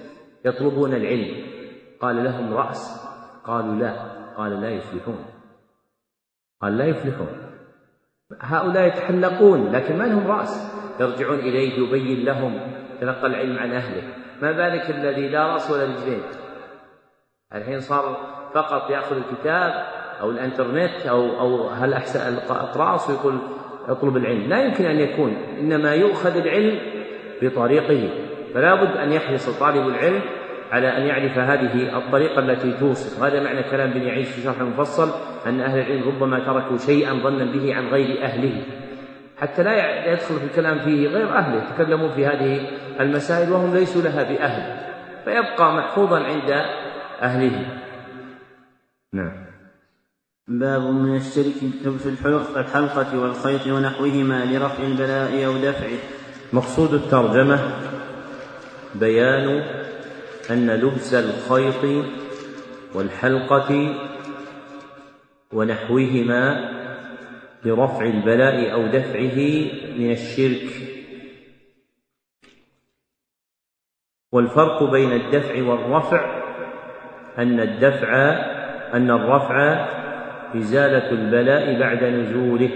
يطلبون 0.45 0.95
العلم. 0.95 1.47
قال 2.01 2.25
لهم 2.25 2.55
رأس. 2.55 3.07
قالوا 3.45 3.75
لا. 3.75 3.93
قال 4.37 4.61
لا 4.61 4.71
يفلحون. 4.71 5.25
قال 6.63 6.79
لا 6.79 6.85
يفلحون. 6.85 7.44
هؤلاء 8.41 8.87
يتحلقون 8.87 9.73
لكن 9.73 9.99
ما 9.99 10.05
لهم 10.05 10.27
رأس؟ 10.27 10.73
يرجعون 11.01 11.39
إليه 11.39 11.79
يبين 11.79 12.25
لهم 12.25 12.61
تلقى 13.01 13.27
العلم 13.27 13.59
عن 13.59 13.73
أهله. 13.73 14.03
ما 14.43 14.53
بالك 14.53 14.91
الذي 14.91 15.29
لا 15.29 15.47
رأس 15.47 15.71
ولا 15.71 15.85
رجلين؟ 15.85 16.23
الحين 17.55 17.81
صار 17.81 18.17
فقط 18.55 18.91
يأخذ 18.91 19.17
الكتاب 19.17 19.87
أو 20.21 20.31
الإنترنت 20.31 21.07
أو 21.07 21.41
أو 21.41 21.69
هل 21.69 21.93
أحسن 21.93 22.35
الأقراص 22.35 23.11
ويقول 23.11 23.39
اطلب 23.89 24.17
العلم. 24.17 24.49
لا 24.49 24.63
يمكن 24.63 24.85
أن 24.85 25.01
يكون 25.01 25.37
إنما 25.59 25.95
يؤخذ 25.95 26.37
العلم 26.37 26.79
بطريقه. 27.43 28.11
فلا 28.55 28.75
بد 28.75 28.97
أن 28.97 29.13
يحرص 29.13 29.59
طالب 29.59 29.89
العلم 29.89 30.21
على 30.75 30.97
أن 30.97 31.03
يعرف 31.03 31.39
هذه 31.39 31.99
الطريقة 31.99 32.39
التي 32.39 32.73
توصف. 32.73 33.23
هذا 33.23 33.43
معنى 33.43 33.63
كلام 33.63 33.91
بن 33.91 34.03
يعيش 34.03 34.29
في 34.29 34.43
شرح 34.43 34.61
المفصل 34.61 35.11
أن 35.47 35.61
أهل 35.61 35.79
العلم 35.79 36.09
ربما 36.09 36.39
تركوا 36.39 36.79
شيئا 36.79 37.13
ظنا 37.13 37.53
به 37.53 37.75
عن 37.75 37.87
غير 37.87 38.25
أهله. 38.25 38.63
حتى 39.39 39.63
لا 39.63 40.13
يدخل 40.13 40.35
في 40.39 40.45
الكلام 40.45 40.79
فيه 40.79 41.09
غير 41.09 41.37
أهله 41.37 41.63
يتكلمون 41.65 42.11
في 42.11 42.27
هذه 42.27 42.69
المسائل 43.01 43.53
وهم 43.53 43.75
ليسوا 43.75 44.03
لها 44.03 44.23
بأهل 44.23 44.85
فيبقى 45.25 45.75
محفوظا 45.75 46.19
عند 46.19 46.51
أهله. 47.23 47.67
نعم. 49.13 49.45
باب 50.49 50.83
من 50.83 51.17
الشرك 51.17 51.55
لبس 51.85 52.07
الحلقة 52.57 53.19
والخيط 53.19 53.67
ونحوهما 53.67 54.45
لرفع 54.45 54.83
البلاء 54.85 55.47
أو 55.47 55.53
دفعه. 55.53 55.99
مقصود 56.53 56.95
الترجمة 56.95 57.59
بيان 58.95 59.84
أن 60.51 60.71
لبس 60.71 61.15
الخيط 61.15 62.05
والحلقة 62.95 63.95
ونحوهما 65.53 66.71
لرفع 67.65 68.05
البلاء 68.05 68.73
أو 68.73 68.87
دفعه 68.87 69.39
من 69.99 70.11
الشرك. 70.11 70.69
والفرق 74.33 74.91
بين 74.91 75.13
الدفع 75.13 75.63
والرفع 75.63 76.43
أن 77.39 77.61
الدفع 77.61 78.13
أن 78.95 79.11
الرفع 79.11 79.87
إزالة 80.57 81.11
البلاء 81.11 81.79
بعد 81.79 82.05
نزوله 82.05 82.71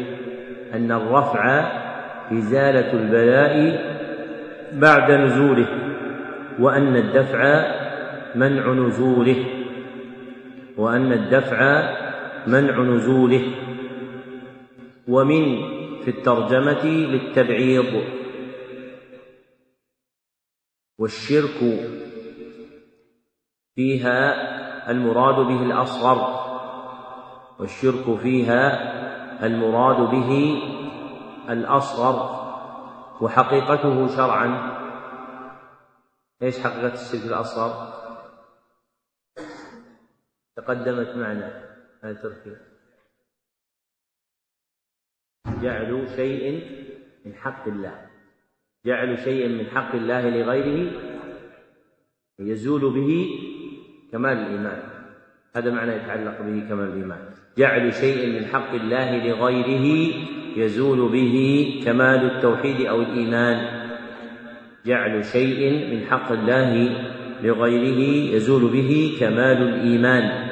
أن 0.75 0.93
الرفع 0.93 1.45
إزالة 2.33 2.93
البلاء 2.93 3.83
بعد 4.73 5.11
نزوله. 5.11 5.88
وأن 6.59 6.97
الدفع 6.97 7.65
منع 8.35 8.73
نزوله. 8.73 9.45
وأن 10.77 11.13
الدفع 11.13 11.91
منع 12.47 12.81
نزوله. 12.81 13.55
ومن 15.09 15.59
في 16.03 16.09
الترجمة 16.09 16.85
للتبعيض. 16.85 18.03
والشرك 20.99 21.89
فيها 23.75 24.35
المراد 24.91 25.47
به 25.47 25.63
الأصغر. 25.63 26.49
والشرك 27.61 28.19
فيها 28.23 28.99
المراد 29.47 30.11
به 30.11 30.63
الأصغر. 31.49 32.39
وحقيقته 33.21 34.07
شرعا. 34.07 34.78
إيش 36.43 36.59
حقيقة 36.59 36.95
الشرك 36.95 37.25
الأصغر؟ 37.25 37.99
تقدمت 40.57 41.17
معنا 41.17 41.77
هذه 42.03 42.17
تركي 42.23 42.57
جعل 45.63 46.09
شيء 46.17 46.63
من 47.25 47.35
حق 47.35 47.69
الله. 47.69 48.07
جعل 48.87 49.19
شيء 49.19 49.49
من 49.49 49.67
حق 49.67 49.95
الله 49.95 50.29
لغيره 50.29 50.93
يزول 52.39 52.81
به 52.81 53.29
كمال 54.13 54.39
الإيمان. 54.39 54.83
هذا 55.57 55.71
معنى 55.71 55.93
يتعلق 55.93 56.41
به 56.41 56.69
كمال 56.69 56.89
الإيمان. 56.89 57.35
جعل 57.59 57.95
شيء 57.95 58.41
من 58.41 58.47
حق 58.47 58.71
الله 58.71 59.27
لغيره 59.27 60.15
يزول 60.57 61.13
به 61.13 61.37
كمال 61.85 62.37
التوحيد 62.37 62.87
أو 62.87 63.03
الإيمان. 63.03 63.78
جعل 64.89 65.25
شيء 65.25 65.91
من 65.91 66.07
حق 66.11 66.33
الله 66.33 66.91
لغيره 67.43 68.35
يزول 68.37 68.73
به 68.73 69.17
كمال 69.21 69.63
الإيمان. 69.63 70.49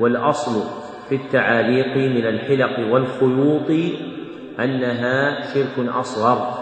والأصل 0.00 0.62
في 1.08 1.14
التعاليق 1.14 1.96
من 1.96 2.26
الحلق 2.26 2.92
والخيوط 2.92 3.70
أنها 4.60 5.40
شرك 5.54 5.88
أصغر. 5.88 6.54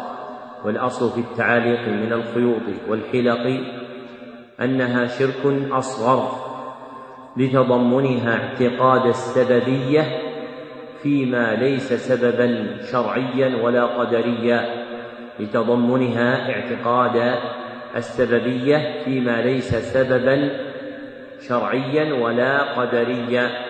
والأصل 0.64 1.10
في 1.10 1.20
التعاليق 1.20 1.80
من 1.80 2.12
الخيوط 2.12 2.62
والحلق 2.88 3.60
أنها 4.60 5.06
شرك 5.06 5.72
أصغر. 5.72 6.46
لتضمنها 7.36 8.34
اعتقاد 8.34 9.06
السببية 9.06 10.02
فيما 11.02 11.54
ليس 11.54 11.92
سببا 11.92 12.76
شرعيا 12.92 13.62
ولا 13.62 13.84
قدريا. 13.84 14.85
لتضمنها 15.38 16.50
اعتقاد 16.50 17.38
السببية 17.96 19.04
فيما 19.04 19.42
ليس 19.42 19.74
سببا 19.74 20.66
شرعيا 21.40 22.14
ولا 22.14 22.80
قدريا 22.80 23.66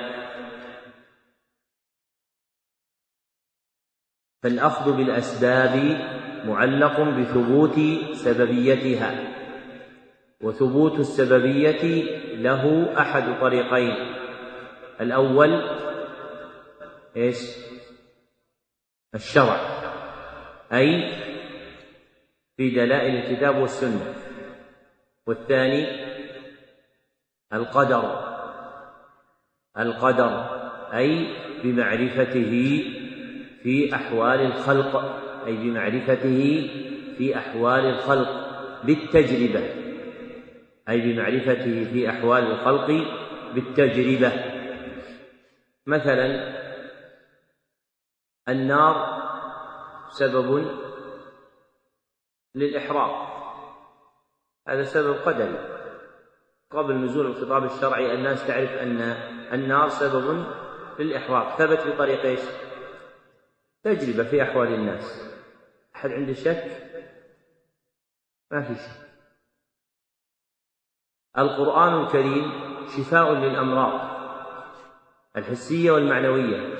فالأخذ 4.42 4.96
بالأسباب 4.96 5.96
معلق 6.44 7.00
بثبوت 7.00 7.80
سببيتها 8.14 9.14
وثبوت 10.40 10.98
السببية 10.98 12.02
له 12.36 12.94
أحد 13.00 13.40
طريقين 13.40 13.94
الأول 15.00 15.62
إيش؟ 17.16 17.56
الشرع 19.14 19.60
أي 20.72 21.26
في 22.56 22.70
دلائل 22.70 23.16
الكتاب 23.16 23.56
والسنة. 23.56 24.14
والثاني 25.26 26.06
القدر. 27.52 28.26
القدر 29.78 30.30
أي 30.94 31.26
بمعرفته 31.62 32.50
في 33.62 33.94
أحوال 33.94 34.40
الخلق. 34.40 34.96
أي 35.46 35.56
بمعرفته 35.56 36.70
في 37.18 37.36
أحوال 37.36 37.84
الخلق. 37.84 38.46
بالتجربة. 38.84 39.64
أي 40.88 41.00
بمعرفته 41.00 41.84
في 41.92 42.10
أحوال 42.10 42.42
الخلق 42.42 42.86
بالتجربة. 43.54 44.32
مثلا 45.86 46.56
النار 48.48 49.22
سبب 50.10 50.66
للإحراق 52.56 53.36
هذا 54.68 54.82
سبب 54.82 55.14
قدري 55.14 55.76
قبل 56.70 56.94
نزول 56.94 57.26
الخطاب 57.26 57.64
الشرعي 57.64 58.14
الناس 58.14 58.46
تعرف 58.46 58.70
أن 58.70 59.00
النار 59.52 59.88
سبب 59.88 60.46
للإحراق 60.98 61.58
ثبت 61.58 61.86
بطريق 61.86 62.24
إيش؟ 62.24 62.40
تجربة 63.82 64.24
في 64.30 64.42
أحوال 64.42 64.74
الناس 64.74 65.32
أحد 65.96 66.10
عنده 66.10 66.32
شك؟ 66.32 66.64
ما 68.50 68.62
في 68.62 68.74
شك 68.74 69.06
القرآن 71.38 72.04
الكريم 72.04 72.52
شفاء 72.96 73.32
للأمراض 73.32 74.16
الحسية 75.36 75.90
والمعنوية 75.90 76.78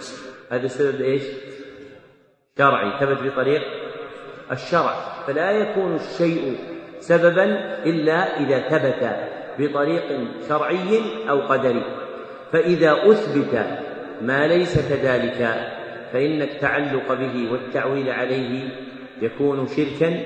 هذا 0.51 0.67
سبب 0.67 1.01
إيش؟ 1.01 1.25
شرعي 2.59 3.01
ثبت 3.01 3.33
بطريق 3.33 3.86
الشرع 4.53 4.95
فلا 5.27 5.51
يكون 5.51 5.95
الشيء 5.95 6.59
سببا 7.01 7.45
إلا 7.85 8.41
إذا 8.41 8.69
ثبت 8.69 9.17
بطريق 9.59 10.29
شرعي 10.49 11.01
أو 11.31 11.41
قدري. 11.41 11.85
فإذا 12.53 13.11
أثبت 13.11 13.67
ما 14.23 14.47
ليس 14.47 14.89
كذلك 14.89 15.71
فإن 16.13 16.43
التعلق 16.43 17.13
به 17.13 17.53
والتعويل 17.53 18.11
عليه 18.11 18.69
يكون 19.23 19.67
شركا 19.67 20.21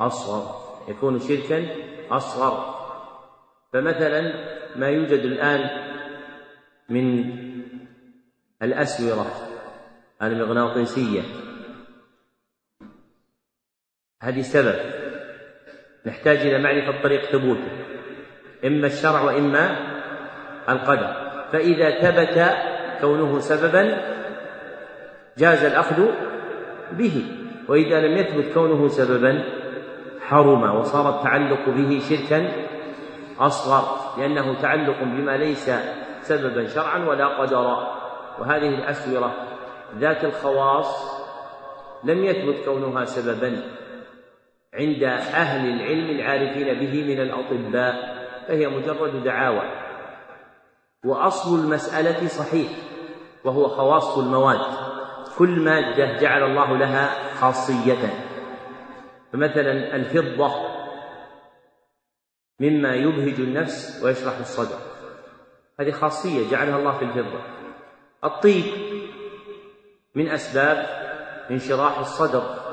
أصغر 0.00 0.54
يكون 0.88 1.20
شركا 1.20 1.66
أصغر. 2.10 2.74
فمثلا 3.72 4.32
ما 4.76 4.88
يوجد 4.88 5.20
الآن 5.20 5.70
من 6.88 7.34
الأسورة 8.62 9.26
المغناطيسية 10.22 11.22
هذه 14.24 14.40
سبب. 14.40 14.74
نحتاج 16.06 16.36
إلى 16.36 16.58
معرفة 16.58 17.02
طريق 17.02 17.24
ثبوته. 17.24 17.70
إما 18.64 18.86
الشرع 18.86 19.22
وإما 19.22 19.76
القدر. 20.68 21.14
فإذا 21.52 22.00
ثبت 22.00 22.56
كونه 23.00 23.38
سببا 23.38 24.02
جاز 25.38 25.64
الأخذ 25.64 26.08
به. 26.92 27.26
وإذا 27.68 28.00
لم 28.00 28.16
يثبت 28.16 28.54
كونه 28.54 28.88
سببا 28.88 29.44
حرم 30.20 30.76
وصار 30.76 31.18
التعلق 31.18 31.68
به 31.68 32.00
شركا 32.08 32.52
أصغر. 33.38 33.84
لأنه 34.20 34.60
تعلق 34.60 35.02
بما 35.02 35.36
ليس 35.36 35.70
سببا 36.22 36.66
شرعا 36.66 36.98
ولا 37.08 37.26
قدرا. 37.26 37.94
وهذه 38.38 38.68
الأسورة 38.68 39.34
ذات 39.98 40.24
الخواص 40.24 41.20
لم 42.04 42.24
يثبت 42.24 42.64
كونها 42.64 43.04
سببا. 43.04 43.83
عند 44.74 45.02
أهل 45.34 45.68
العلم 45.68 46.10
العارفين 46.10 46.74
به 46.80 47.14
من 47.14 47.20
الأطباء 47.20 48.24
فهي 48.48 48.68
مجرد 48.68 49.24
دعاوى. 49.24 49.84
وأصل 51.04 51.60
المسألة 51.60 52.28
صحيح 52.28 52.70
وهو 53.44 53.68
خواص 53.68 54.18
المواد. 54.18 54.60
كل 55.38 55.60
مادة 55.60 56.20
جعل 56.20 56.42
الله 56.42 56.76
لها 56.78 57.34
خاصية. 57.34 58.14
فمثلا 59.32 59.96
الفضة 59.96 60.54
مما 62.60 62.94
يبهج 62.94 63.40
النفس 63.40 64.02
ويشرح 64.04 64.38
الصدر. 64.38 64.78
هذه 65.80 65.90
خاصية 65.90 66.50
جعلها 66.50 66.78
الله 66.78 66.98
في 66.98 67.04
الفضة. 67.04 67.40
الطيب 68.24 68.64
من 70.14 70.28
أسباب 70.28 70.86
انشراح 71.50 71.98
الصدر. 71.98 72.63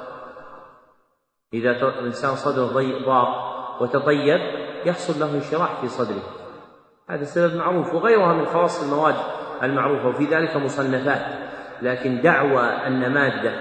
إذا 1.53 1.71
الإنسان 1.71 2.35
صدره 2.35 3.05
ضاق 3.05 3.51
وتطيب 3.81 4.39
يحصل 4.85 5.19
له 5.19 5.35
انشراح 5.35 5.81
في 5.81 5.87
صدره. 5.87 6.23
هذا 7.09 7.23
سبب 7.23 7.55
معروف 7.55 7.93
وغيرها 7.93 8.33
من 8.33 8.45
خواص 8.45 8.83
المواد 8.83 9.15
المعروفة 9.63 10.07
وفي 10.07 10.25
ذلك 10.25 10.55
مصنفات. 10.55 11.21
لكن 11.81 12.21
دعوى 12.21 12.63
أن 12.63 13.13
مادة 13.13 13.53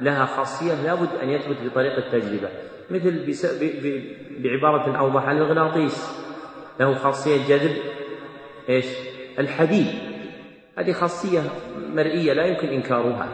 لها 0.00 0.24
خاصية 0.24 0.74
لابد 0.74 1.08
أن 1.22 1.28
يثبت 1.30 1.56
بطريق 1.64 1.96
التجربة. 1.96 2.48
مثل 2.90 3.34
بعبارة 4.38 4.98
أوضح 4.98 5.28
المغناطيس 5.28 6.20
له 6.80 6.94
خاصية 6.94 7.48
جذب 7.48 7.76
إيش؟ 8.68 8.86
الحديد. 9.38 9.86
هذه 10.78 10.92
خاصية 10.92 11.40
مرئية 11.94 12.32
لا 12.32 12.44
يمكن 12.44 12.68
إنكارها. 12.68 13.28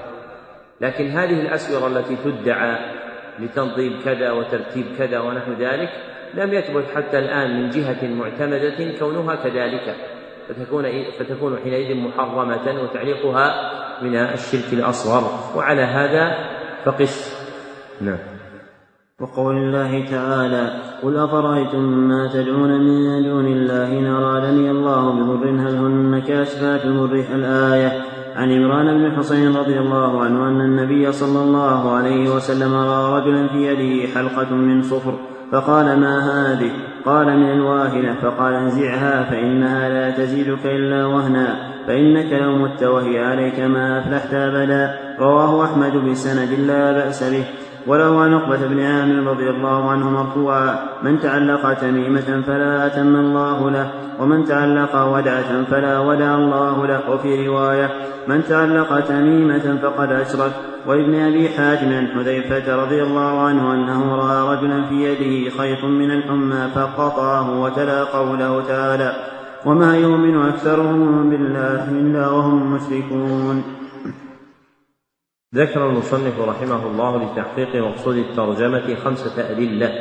لكن 0.81 1.07
هذه 1.07 1.41
الأسورة 1.41 1.87
التي 1.87 2.17
تدعى 2.17 2.96
لتنظيم 3.39 4.01
كذا 4.05 4.33
وترتيب 4.33 4.87
كذا 4.99 5.19
ونحو 5.19 5.53
ذلك 5.53 5.89
لم 6.35 6.55
يثبت 6.55 6.85
حتى 6.95 7.19
الآن 7.19 7.63
من 7.63 7.71
جهة 7.71 8.09
معتمدة 8.09 8.99
كونها 8.99 9.35
كذلك 9.35 9.97
فتكون 10.49 10.85
فتكون 11.19 11.59
حينئذ 11.65 11.97
محرمة 11.97 12.83
وتعليقها 12.83 13.73
من 14.03 14.17
الشرك 14.17 14.73
الأصغر. 14.73 15.57
وعلى 15.57 15.83
هذا 15.83 16.37
فقس. 16.85 17.47
نعم. 18.01 18.19
وقول 19.21 19.57
الله 19.57 20.11
تعالى 20.11 20.83
قل 21.03 21.17
أفرأيتم 21.17 21.83
ما 21.83 22.31
تدعون 22.33 22.81
من 22.81 23.23
دون 23.23 23.47
الله 23.47 23.99
إن 23.99 24.07
أرادني 24.07 24.71
الله 24.71 25.13
بضر 25.13 25.49
هل 25.49 25.77
هن 25.77 26.23
كاشفات 26.29 26.87
ضره 26.87 27.35
الآية؟ 27.35 28.06
عن 28.37 28.53
عمران 28.53 28.99
بن 28.99 29.17
حسين 29.17 29.57
رضي 29.57 29.79
الله 29.79 30.23
عنه 30.23 30.49
أن 30.49 30.61
النبي 30.61 31.13
صلى 31.13 31.43
الله 31.43 31.95
عليه 31.95 32.35
وسلم 32.35 32.75
رأى 32.75 33.21
رجلا 33.21 33.49
في 33.49 33.67
يده 33.67 34.15
حلقة 34.15 34.55
من 34.55 34.83
صفر 34.83 35.15
فقال 35.53 36.01
ما 36.01 36.19
هذه؟ 36.19 36.71
قال 37.05 37.27
من 37.27 37.53
الواهنة. 37.53 38.15
فقال 38.23 38.55
انزعها 38.55 39.23
فإنها 39.31 39.89
لا 39.89 40.11
تزيدك 40.11 40.67
إلا 40.67 41.07
وهنا 41.07 41.57
فإنك 41.87 42.33
لو 42.33 42.57
مت 42.57 42.83
وهي 42.83 43.19
عليك 43.19 43.61
ما 43.61 43.99
أفلحت 43.99 44.35
أبدا. 44.35 44.95
رواه 45.21 45.65
أحمد 45.65 45.97
بسند 45.97 46.53
لا 46.67 46.93
بأس 46.93 47.25
به. 47.25 47.45
وله 47.87 48.21
عن 48.21 48.35
عقبة 48.35 48.67
بن 48.67 48.81
عامر 48.81 49.31
رضي 49.31 49.51
الله 49.51 49.91
عنه 49.91 50.11
مرفوعا 50.11 50.79
من 51.03 51.21
تعلق 51.21 51.73
تميمة 51.73 52.43
فلا 52.47 52.87
أتم 52.87 53.17
الله 53.17 53.71
له 53.71 53.91
ومن 54.21 54.45
تعلق 54.45 55.05
ودعة 55.05 55.65
فلا 55.71 55.99
ودع 56.01 56.35
الله 56.35 56.87
له. 56.87 57.11
وفي 57.11 57.49
رواية 57.49 57.91
من 58.29 58.45
تعلق 58.49 59.01
تميمة 59.01 59.79
فقد 59.83 60.13
أشرك. 60.13 60.53
وابن 60.87 61.15
أبي 61.15 61.49
حاتم 61.49 61.93
عن 61.93 62.07
حذيفة 62.07 62.83
رضي 62.83 63.03
الله 63.03 63.41
عنه 63.41 63.75
أنه 63.75 64.17
رأى 64.17 64.57
رجلا 64.57 64.85
في 64.85 64.95
يده 64.95 65.51
خيط 65.59 65.85
من 65.85 66.11
الحمى 66.11 66.69
فقطعه 66.75 67.61
وتلا 67.61 68.05
قوله 68.05 68.63
تعالى 68.69 69.13
وما 69.67 69.97
يؤمن 69.97 70.43
أكثرهم 70.49 71.31
بالله 71.31 71.91
إلا 71.91 72.29
وهم 72.29 72.75
مشركون. 72.75 73.63
ذكر 75.57 75.91
المصنف 75.91 76.41
رحمه 76.41 76.87
الله 76.87 77.25
لتحقيق 77.25 77.77
مقصود 77.77 78.17
الترجمة 78.17 78.95
خمسة 78.95 79.51
أدلة 79.51 79.93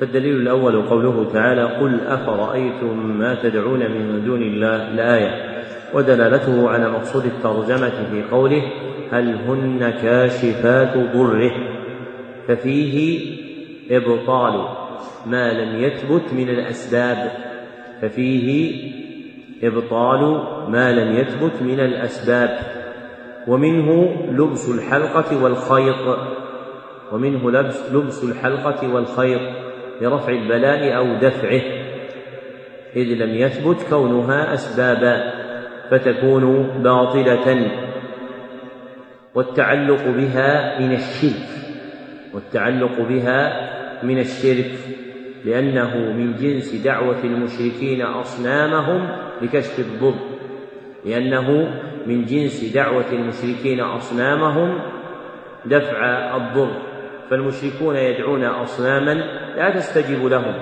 فالدليل 0.00 0.36
الأول 0.36 0.82
قوله 0.82 1.32
تعالى 1.32 1.62
قل 1.62 2.00
أفرأيتم 2.00 3.18
ما 3.18 3.34
تدعون 3.42 3.78
من 3.78 4.24
دون 4.24 4.42
الله 4.42 4.88
الآية 4.88 5.54
ودلالته 5.94 6.68
على 6.68 6.90
مقصود 6.90 7.24
الترجمة 7.24 8.10
في 8.10 8.22
قوله 8.30 8.62
هل 9.12 9.34
هن 9.34 9.90
كاشفات 10.02 10.96
ضره 11.16 11.52
ففيه 12.48 13.20
إبطال 13.90 14.68
ما 15.26 15.52
لم 15.52 15.84
يثبت 15.84 16.32
من 16.32 16.48
الأسباب. 16.48 17.30
ففيه 18.02 18.74
إبطال 19.62 20.20
ما 20.70 20.92
لم 20.92 21.16
يثبت 21.16 21.62
من 21.62 21.80
الأسباب. 21.80 22.73
ومنه 23.46 24.16
لبس 24.30 24.68
الحلقة 24.68 25.44
والخيط. 25.44 26.18
ومنه 27.12 27.50
لبس, 27.50 27.92
لبس 27.92 28.24
الحلقة 28.24 28.94
والخيط 28.94 29.40
لرفع 30.00 30.32
البلاء 30.32 30.96
أو 30.96 31.14
دفعه. 31.14 31.60
إذ 32.96 33.06
لم 33.06 33.34
يثبت 33.34 33.86
كونها 33.90 34.54
أسبابا 34.54 35.32
فتكون 35.90 36.62
باطلة. 36.82 37.70
والتعلق 39.34 40.04
بها 40.04 40.80
من 40.80 40.92
الشرك. 40.92 41.48
والتعلق 42.34 43.00
بها 43.00 43.70
من 44.02 44.18
الشرك. 44.18 44.72
لأنه 45.44 45.96
من 45.96 46.36
جنس 46.36 46.74
دعوة 46.74 47.24
المشركين 47.24 48.02
أصنامهم 48.02 49.08
لكشف 49.42 49.78
الضر. 49.78 50.14
لأنه 51.04 51.74
من 52.06 52.24
جنس 52.24 52.64
دعوة 52.74 53.12
المشركين 53.12 53.80
أصنامهم 53.80 54.80
دفع 55.64 56.00
الضر. 56.36 56.70
فالمشركون 57.30 57.96
يدعون 57.96 58.44
أصناما 58.44 59.14
لا 59.56 59.70
تستجب 59.70 60.26
لهم 60.26 60.54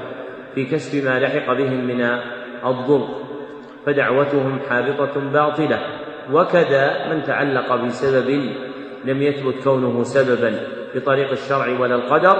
في 0.54 0.64
كشف 0.64 1.04
ما 1.04 1.20
لحق 1.20 1.52
بهم 1.52 1.84
من 1.86 2.00
الضر. 2.66 3.08
فدعوتهم 3.86 4.58
حابطة 4.70 5.20
باطلة. 5.32 5.80
وكذا 6.32 7.08
من 7.12 7.22
تعلق 7.22 7.74
بسبب 7.74 8.52
لم 9.04 9.22
يثبت 9.22 9.64
كونه 9.64 10.02
سببا 10.02 10.60
بطريق 10.94 11.30
الشرع 11.30 11.80
ولا 11.80 11.94
القدر 11.94 12.36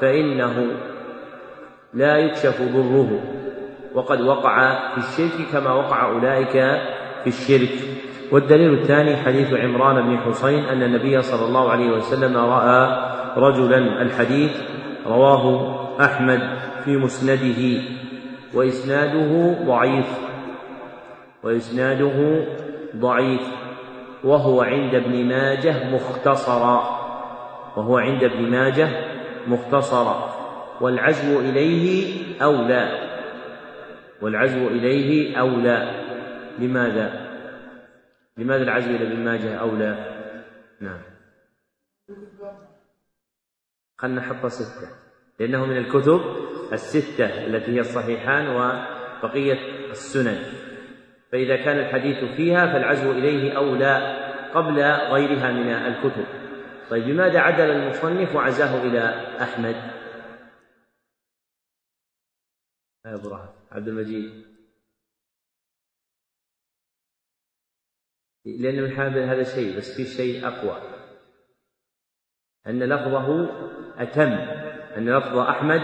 فإنه 0.00 0.66
لا 1.94 2.16
يكشف 2.16 2.62
ضره. 2.62 3.20
وقد 3.94 4.20
وقع 4.20 4.78
في 4.94 4.98
الشرك 4.98 5.46
كما 5.52 5.72
وقع 5.72 6.08
أولئك 6.12 6.52
في 7.22 7.26
الشرك. 7.26 7.74
والدليل 8.32 8.72
الثاني 8.72 9.16
حديث 9.16 9.52
عمران 9.52 10.02
بن 10.06 10.18
حسين 10.18 10.64
أن 10.64 10.82
النبي 10.82 11.22
صلى 11.22 11.46
الله 11.48 11.70
عليه 11.70 11.90
وسلم 11.90 12.36
رأى 12.36 13.10
رجلا 13.36 14.02
الحديث 14.02 14.50
رواه 15.06 15.76
أحمد 16.00 16.40
في 16.84 16.96
مسنده 16.96 17.82
وإسناده 18.54 19.54
ضعيف 19.66 20.06
وإسناده 21.42 22.46
ضعيف 22.96 23.40
وهو 24.24 24.62
عند 24.62 24.94
ابن 24.94 25.24
ماجه 25.24 25.94
مختصرا 25.94 27.00
وهو 27.76 27.98
عند 27.98 28.24
ابن 28.24 28.50
ماجه 28.50 28.88
مختصرا 29.46 30.30
والعزو 30.80 31.40
إليه 31.40 32.12
أولى 32.42 33.10
والعزو 34.22 34.68
إليه 34.68 35.36
أولى 35.36 35.90
لماذا؟ 36.58 37.19
لماذا 38.40 38.62
العزو 38.62 38.90
إلى 38.90 39.12
ابن 39.12 39.24
ماجه 39.24 39.54
أولى؟ 39.54 40.20
نعم. 40.80 41.00
خلنا 43.98 44.20
نحط 44.20 44.46
ستة 44.46 44.88
لأنه 45.38 45.66
من 45.66 45.76
الكتب 45.76 46.20
الستة 46.72 47.46
التي 47.46 47.72
هي 47.72 47.80
الصحيحان 47.80 48.48
وبقية 48.48 49.90
السنن. 49.90 50.38
فإذا 51.32 51.56
كان 51.56 51.78
الحديث 51.78 52.36
فيها 52.36 52.66
فالعزو 52.72 53.12
إليه 53.12 53.56
أولى 53.56 53.96
قبل 54.54 54.82
غيرها 55.12 55.52
من 55.52 55.68
الكتب. 55.68 56.26
طيب 56.90 57.08
لماذا 57.08 57.38
عدل 57.38 57.70
المصنف 57.70 58.34
وعزاه 58.34 58.82
إلى 58.82 59.00
أحمد؟ 59.42 59.76
يا 63.06 63.14
أبو 63.14 63.34
عبد 63.72 63.88
المجيد. 63.88 64.49
لأن 68.44 68.82
من 68.82 68.90
حال 68.90 69.18
هذا 69.18 69.42
شيء 69.42 69.76
بس 69.76 69.96
في 69.96 70.04
شيء 70.04 70.46
أقوى. 70.46 70.76
أن 72.66 72.82
لفظه 72.82 73.48
أتم 73.98 74.32
أن 74.96 75.16
لفظ 75.16 75.38
أحمد 75.38 75.82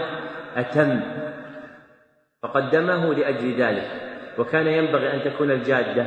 أتم. 0.55 1.01
فقدمه 2.43 3.13
لأجل 3.13 3.61
ذلك. 3.61 3.87
وكان 4.37 4.67
ينبغي 4.67 5.13
أن 5.13 5.33
تكون 5.33 5.51
الجادة. 5.51 6.05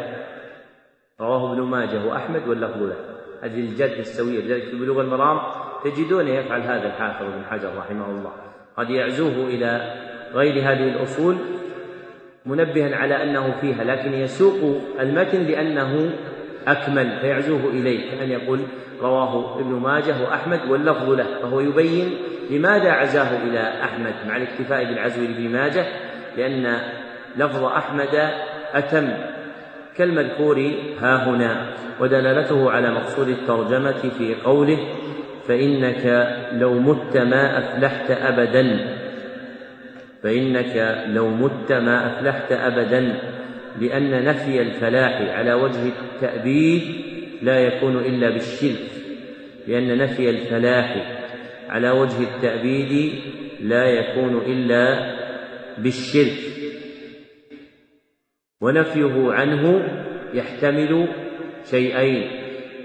رواه 1.21 1.53
ابن 1.53 1.63
ماجه 1.63 2.05
وأحمد 2.05 2.49
واللفظ 2.49 2.83
له. 2.83 2.97
هذه 3.43 3.61
الجادة 3.61 3.99
السوية 3.99 4.41
لذلك 4.41 4.65
في 4.65 4.77
بلوغ 4.77 5.01
المرام 5.01 5.41
تجدون 5.85 6.29
يفعل 6.29 6.61
هذا 6.61 6.87
الحافظ 6.87 7.27
بن 7.27 7.45
حجر 7.45 7.77
رحمه 7.79 8.11
الله. 8.11 8.33
قد 8.77 8.91
يعزوه 8.91 9.47
إلى 9.47 9.95
غير 10.33 10.55
هذه 10.55 10.89
الأصول 10.89 11.37
منبها 12.47 12.97
على 12.97 13.23
أنه 13.23 13.61
فيها 13.61 13.85
لكن 13.85 14.13
يسوق 14.13 14.81
المتن 15.01 15.43
لأنه 15.43 16.13
أكمل 16.69 17.19
فيعزوه 17.21 17.71
إليه 17.71 18.11
كأن 18.11 18.31
يقول 18.31 18.61
رواه 19.03 19.61
ابن 19.61 19.73
ماجه 19.73 20.15
وأحمد 20.23 20.61
واللفظ 20.69 21.11
له 21.11 21.27
فهو 21.43 21.61
يبين 21.61 22.15
لماذا 22.51 22.91
عزاه 22.91 23.37
إلى 23.45 23.61
أحمد 23.85 24.15
مع 24.29 24.37
الاكتفاء 24.37 24.85
بالعزو 24.85 25.23
لابن 25.23 25.49
ماجه 25.49 25.87
لأن 26.37 26.79
لفظ 27.37 27.65
أحمد 27.65 28.31
أتم. 28.75 29.09
كالمذكور 29.97 30.73
ها 31.01 31.29
هنا 31.29 31.67
ودلالته 32.01 32.71
على 32.71 32.91
مقصود 32.91 33.29
الترجمة 33.29 34.11
في 34.19 34.35
قوله 34.45 34.79
فإنك 35.49 36.37
لو 36.53 36.75
مت 36.75 37.17
ما 37.17 37.59
أفلحت 37.59 38.11
أبدا 38.11 38.97
فإنك 40.23 41.05
لو 41.07 41.29
مت 41.29 41.73
ما 41.73 42.07
أفلحت 42.07 42.53
أبدا. 42.53 43.15
لأن 43.79 44.25
نفي 44.25 44.63
الفلاح 44.63 45.37
على 45.39 45.53
وجه 45.53 45.83
التأبيد 45.87 46.83
لا 47.43 47.61
يكون 47.61 47.97
إلا 47.97 48.31
بالشرك 48.31 49.01
لأن 49.69 49.99
نفي 49.99 50.31
الفلاح 50.31 51.21
على 51.69 51.91
وجه 51.91 52.23
التأبيد 52.23 53.13
لا 53.61 53.85
يكون 53.87 54.37
إلا 54.37 55.17
بالشرك. 55.79 56.39
ونفيه 58.61 59.33
عنه 59.33 59.89
يحتمل 60.35 61.09
شيئين 61.71 62.31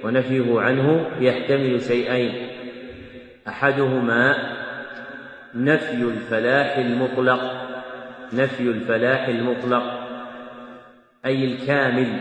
ونفيه 0.04 0.60
عنه 0.60 1.12
يحتمل 1.20 1.82
شيئين. 1.82 2.34
أحدهما 3.48 4.36
نفي 5.56 6.04
الفلاح 6.04 6.78
المطلق 6.78 7.42
نفي 8.34 8.64
الفلاح 8.64 9.28
المطلق. 9.28 9.95
أي 11.26 11.46
الكامل. 11.46 12.20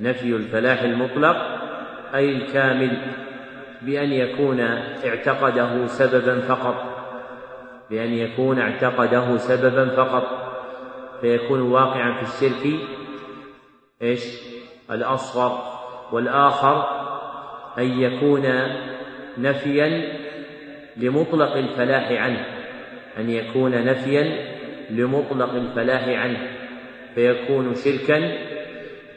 نفي 0.00 0.36
الفلاح 0.36 0.82
المطلق 0.82 1.36
أي 2.14 2.30
الكامل. 2.30 2.96
بأن 3.82 4.12
يكون 4.12 4.60
اعتقده 5.04 5.86
سببا 5.86 6.40
فقط. 6.40 6.84
بأن 7.90 8.12
يكون 8.12 8.58
اعتقده 8.58 9.36
سببا 9.36 9.88
فقط. 9.88 10.52
فيكون 11.20 11.60
واقعا 11.60 12.22
في 12.22 12.22
الشرك. 12.22 12.80
إيش؟ 14.02 14.24
الأصغر 14.90 15.62
والآخر. 16.12 17.02
أن 17.78 18.00
يكون 18.00 18.42
نفيا 19.38 20.12
لمطلق 20.96 21.56
الفلاح 21.56 22.12
عنه. 22.12 22.46
أن 23.18 23.30
يكون 23.30 23.84
نفيا 23.84 24.52
لمطلق 24.90 25.54
الفلاح 25.54 26.08
عنه. 26.08 26.61
فيكون 27.14 27.74
شركا 27.74 28.38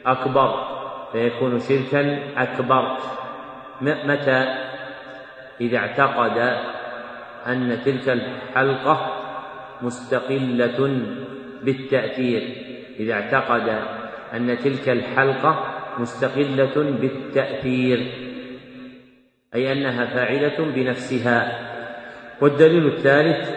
أكبر. 0.06 0.76
فيكون 1.12 1.60
شركا 1.60 2.18
أكبر. 2.36 2.96
متى؟ 3.80 4.54
إذا 5.60 5.78
اعتقد 5.78 6.38
أن 7.46 7.78
تلك 7.84 8.08
الحلقة 8.08 9.12
مستقلة 9.82 11.00
بالتأثير. 11.62 12.42
إذا 13.00 13.12
اعتقد 13.12 13.78
أن 14.34 14.58
تلك 14.64 14.88
الحلقة 14.88 15.64
مستقلة 15.98 16.96
بالتأثير. 17.00 18.06
أي 19.54 19.72
أنها 19.72 20.06
فاعلة 20.06 20.72
بنفسها. 20.74 21.66
والدليل 22.40 22.86
الثالث 22.86 23.55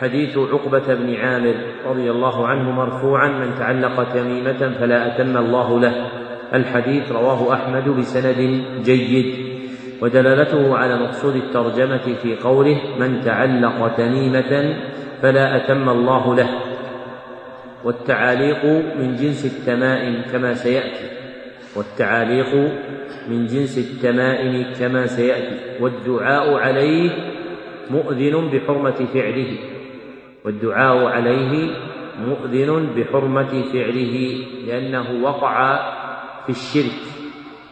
حديث 0.00 0.38
عقبة 0.38 0.94
بن 0.94 1.14
عامر 1.14 1.54
رضي 1.86 2.10
الله 2.10 2.46
عنه 2.46 2.70
مرفوعا 2.70 3.28
من 3.28 3.54
تعلق 3.58 4.12
تميمة 4.14 4.76
فلا 4.80 5.06
أتم 5.06 5.36
الله 5.36 5.80
له. 5.80 6.06
الحديث 6.54 7.12
رواه 7.12 7.54
أحمد 7.54 7.88
بسند 7.88 8.62
جيد. 8.84 9.34
ودلالته 10.02 10.76
على 10.76 10.96
مقصود 10.96 11.36
الترجمة 11.36 12.14
في 12.22 12.36
قوله 12.36 12.80
من 12.98 13.20
تعلق 13.20 13.96
تميمة 13.96 14.76
فلا 15.22 15.56
أتم 15.56 15.88
الله 15.88 16.36
له. 16.36 16.48
والتعاليق 17.84 18.64
من 18.98 19.16
جنس 19.16 19.46
التمائم 19.46 20.22
كما 20.32 20.54
سيأتي. 20.54 21.10
والتعاليق 21.76 22.54
من 23.28 23.46
جنس 23.46 23.78
التمائم 23.78 24.64
كما 24.80 25.06
سيأتي. 25.06 25.82
والدعاء 25.82 26.54
عليه 26.54 27.10
مؤذن 27.90 28.50
بحرمة 28.52 29.06
فعله. 29.14 29.79
والدعاء 30.44 31.04
عليه 31.04 31.70
مؤذن 32.26 32.86
بحرمة 32.96 33.62
فعله 33.72 34.44
لأنه 34.66 35.24
وقع 35.24 35.76
في 36.46 36.50
الشرك 36.50 37.00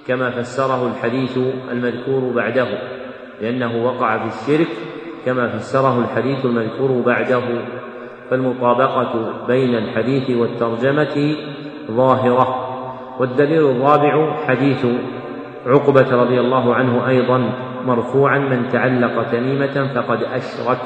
كما 0.07 0.31
فسره 0.31 0.87
الحديث 0.87 1.39
المذكور 1.73 2.33
بعده. 2.33 2.69
لأنه 3.41 3.85
وقع 3.85 4.29
في 4.29 4.29
الشرك 4.37 4.69
كما 5.27 5.49
فسره 5.49 5.99
الحديث 5.99 6.45
المذكور 6.45 7.03
بعده. 7.07 7.43
فالمطابقة 8.31 9.33
بين 9.47 9.75
الحديث 9.75 10.31
والترجمة 10.31 11.37
ظاهرة. 11.91 12.65
والدليل 13.21 13.71
الرابع 13.71 14.37
حديث 14.47 14.87
عقبة 15.67 16.17
رضي 16.17 16.41
الله 16.41 16.75
عنه 16.75 17.09
أيضا 17.09 17.53
مرفوعا 17.87 18.39
من 18.39 18.69
تعلق 18.69 19.31
تميمة 19.31 19.95
فقد 19.95 20.23
أشرك 20.23 20.81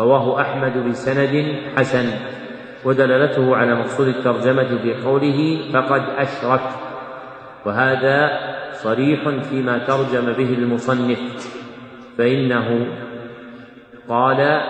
رواه 0.00 0.40
أحمد 0.40 0.88
بسند 0.88 1.56
حسن 1.76 2.06
ودلالته 2.84 3.56
على 3.56 3.74
مقصود 3.74 4.08
الترجمة 4.08 4.78
في 4.82 4.94
قوله 5.04 5.60
فقد 5.72 6.02
أشرك 6.18 6.60
وهذا 7.66 8.30
صريح 8.72 9.28
فيما 9.28 9.78
ترجم 9.78 10.32
به 10.32 10.54
المصنف 10.54 11.18
فإنه 12.18 12.86
قال 14.08 14.60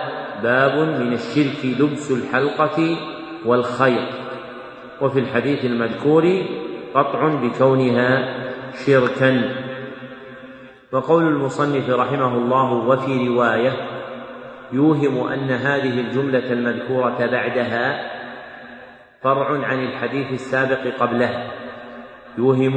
باب 0.43 0.75
من 0.99 1.13
الشرك 1.13 1.79
لبس 1.79 2.11
الحلقة 2.11 2.97
والخيط 3.45 4.07
وفي 5.01 5.19
الحديث 5.19 5.65
المذكور 5.65 6.43
قطع 6.95 7.27
بكونها 7.27 8.35
شركا 8.85 9.51
وقول 10.91 11.23
المصنف 11.27 11.89
رحمه 11.89 12.37
الله 12.37 12.73
وفي 12.73 13.27
رواية 13.27 13.90
يوهم 14.73 15.27
أن 15.27 15.51
هذه 15.51 15.99
الجملة 15.99 16.53
المذكورة 16.53 17.25
بعدها 17.25 18.11
فرع 19.21 19.65
عن 19.65 19.83
الحديث 19.83 20.31
السابق 20.31 20.87
قبلها 20.99 21.51
يوهم 22.37 22.75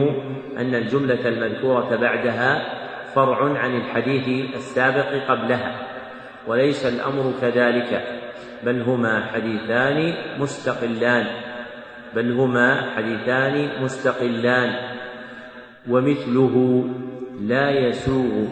أن 0.59 0.75
الجملة 0.75 1.29
المذكورة 1.29 1.97
بعدها 1.97 2.63
فرع 3.15 3.59
عن 3.59 3.77
الحديث 3.77 4.55
السابق 4.55 5.25
قبلها 5.29 5.77
وليس 6.47 6.87
الأمر 6.87 7.33
كذلك 7.41 8.03
بل 8.65 8.83
هما 8.83 9.25
حديثان 9.35 10.15
مستقلان 10.39 11.27
بل 12.15 12.33
هما 12.33 12.91
حديثان 12.97 13.83
مستقلان 13.83 14.75
ومثله 15.91 16.85
لا 17.41 17.71
يسوغ 17.71 18.47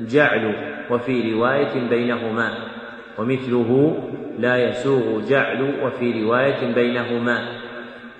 جعل 0.00 0.54
وفي 0.90 1.32
رواية 1.32 1.88
بينهما. 1.88 2.73
ومثله 3.18 3.98
لا 4.38 4.56
يسوغ 4.56 5.28
جعل 5.28 5.74
وفي 5.82 6.24
رواية 6.24 6.74
بينهما 6.74 7.48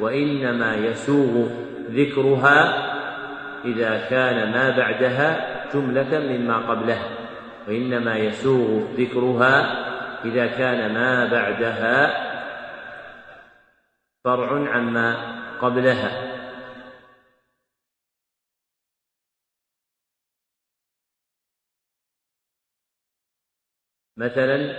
وإنما 0.01 0.75
يسوغ 0.75 1.49
ذكرها 1.91 2.91
إذا 3.65 4.07
كان 4.11 4.53
ما 4.53 4.71
بعدها 4.77 5.47
جملة 5.75 6.19
مما 6.21 6.57
قبلها 6.57 7.09
وإنما 7.69 8.17
يسوغ 8.17 8.83
ذكرها 8.99 9.85
إذا 10.25 10.47
كان 10.47 10.95
ما 10.95 11.25
بعدها 11.25 12.25
فرع 14.25 14.69
عما 14.71 15.17
قبلها. 15.61 16.34
مثلا 24.17 24.77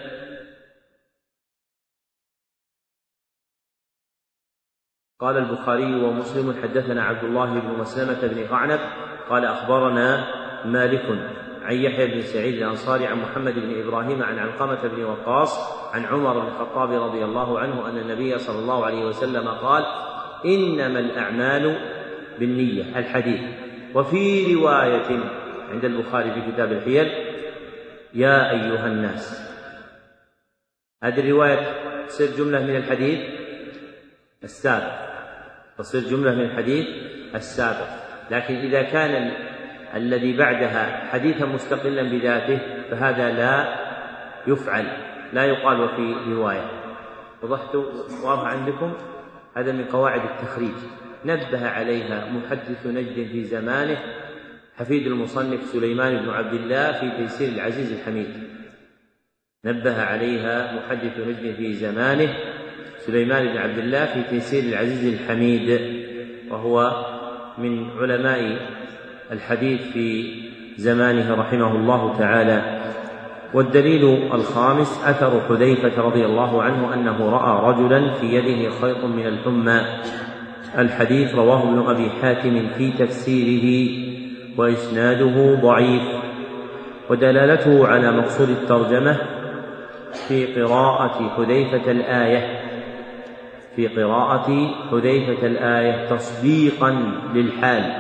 قال 5.20 5.38
البخاري 5.38 6.04
ومسلم 6.04 6.56
حدثنا 6.64 7.04
عبد 7.04 7.24
الله 7.24 7.60
بن 7.60 7.80
مسلمة 7.80 8.28
بن 8.28 8.48
قعنب 8.48 8.80
قال 9.30 9.46
أخبرنا 9.46 10.28
مالك 10.66 11.06
عن 11.62 11.76
يحيى 11.76 12.08
بن 12.08 12.22
سعيد 12.22 12.56
الأنصاري 12.56 13.08
عن 13.08 13.22
محمد 13.22 13.54
بن 13.54 13.82
إبراهيم 13.82 14.24
عن 14.24 14.40
علقمة 14.40 14.88
بن 14.88 15.04
وقاص 15.04 15.74
عن 15.94 16.06
عمر 16.06 16.40
بن 16.40 16.48
الخطاب 16.48 16.92
رضي 16.92 17.26
الله 17.26 17.60
عنه 17.60 17.90
أن 17.90 17.98
النبي 17.98 18.40
صلى 18.40 18.60
الله 18.60 18.86
عليه 18.86 19.06
وسلم 19.06 19.48
قال 19.48 19.86
إنما 20.46 21.00
الأعمال 21.00 21.80
بالنية 22.40 23.00
الحديث. 23.00 23.42
وفي 23.96 24.54
رواية 24.54 25.20
عند 25.72 25.86
البخاري 25.86 26.32
في 26.34 26.52
كتاب 26.52 26.72
الحيل 26.72 27.25
يا 28.16 28.52
أيها 28.52 28.88
الناس. 28.88 29.52
هذه 31.04 31.20
الرواية 31.20 31.60
تصير 32.08 32.38
جملة 32.38 32.60
من 32.60 32.76
الحديث 32.76 33.20
السابق. 34.44 34.94
تصير 35.78 36.02
جملة 36.02 36.36
من 36.36 36.42
الحديث 36.42 36.88
السابق. 37.36 37.88
لكن 38.32 38.56
إذا 38.56 38.82
كان 38.84 39.32
الذي 39.96 40.38
بعدها 40.38 41.08
حديثا 41.12 41.46
مستقلا 41.46 42.04
بذاته 42.04 42.60
فهذا 42.92 43.32
لا 43.32 43.76
يفعل 44.48 44.86
لا 45.34 45.46
يقال 45.46 45.82
وفي 45.82 46.16
رواية. 46.34 46.70
وضحت 47.42 47.76
واضح 48.24 48.48
عندكم؟ 48.48 48.94
هذا 49.58 49.72
من 49.72 49.86
قواعد 49.86 50.22
التخريج. 50.22 50.76
نبه 51.26 51.68
عليها 51.70 52.26
محدث 52.32 52.86
نجد 52.86 53.28
في 53.28 53.44
زمانه 53.44 53.98
حفيد 54.80 55.08
المصنف 55.08 55.64
سليمان 55.64 56.18
بن 56.18 56.30
عبد 56.30 56.54
الله 56.54 56.92
في 56.92 57.18
تيسير 57.18 57.50
العزيز 57.50 57.92
الحميد. 57.92 58.28
نبه 59.66 60.02
عليها 60.02 60.76
محدث 60.76 61.20
نجد 61.20 61.56
في 61.56 61.74
زمانه 61.74 62.36
سليمان 62.98 63.48
بن 63.48 63.58
عبد 63.58 63.78
الله 63.78 64.06
في 64.06 64.24
تيسير 64.30 64.64
العزيز 64.64 65.14
الحميد 65.14 65.80
وهو 66.52 67.06
من 67.58 67.90
علماء 67.90 68.70
الحديث 69.32 69.82
في 69.82 70.34
زمانه 70.78 71.36
رحمه 71.36 71.76
الله 71.76 72.18
تعالى. 72.18 72.82
والدليل 73.54 74.34
الخامس 74.34 75.04
أثر 75.06 75.42
حذيفة 75.50 76.02
رضي 76.02 76.26
الله 76.26 76.64
عنه 76.64 76.94
أنه 76.94 77.30
رأى 77.30 77.74
رجلا 77.74 78.14
في 78.14 78.26
يده 78.26 78.70
خيط 78.70 79.04
من 79.06 79.28
الحمى. 79.28 79.82
الحديث 80.78 81.36
رواه 81.36 81.64
ابن 81.64 81.90
أبي 81.90 82.10
حاتم 82.10 82.70
في 82.70 82.92
تفسيره 82.92 84.05
وإسناده 84.58 85.56
ضعيف 85.62 86.04
ودلالته 87.10 87.88
على 87.88 88.12
مقصود 88.12 88.50
الترجمة 88.50 89.18
في 90.28 90.64
قراءة 90.64 91.30
حذيفة 91.38 91.92
الآية 91.92 92.60
في 93.76 93.88
قراءة 93.88 94.68
حذيفة 94.92 95.48
الآية 95.48 96.10
تصديقا 96.10 96.92
للحال 97.34 97.94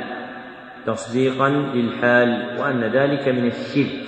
تصديقا 0.85 1.49
للحال 1.49 2.59
وأن 2.59 2.83
ذلك 2.83 3.27
من 3.27 3.47
الشرك 3.47 4.05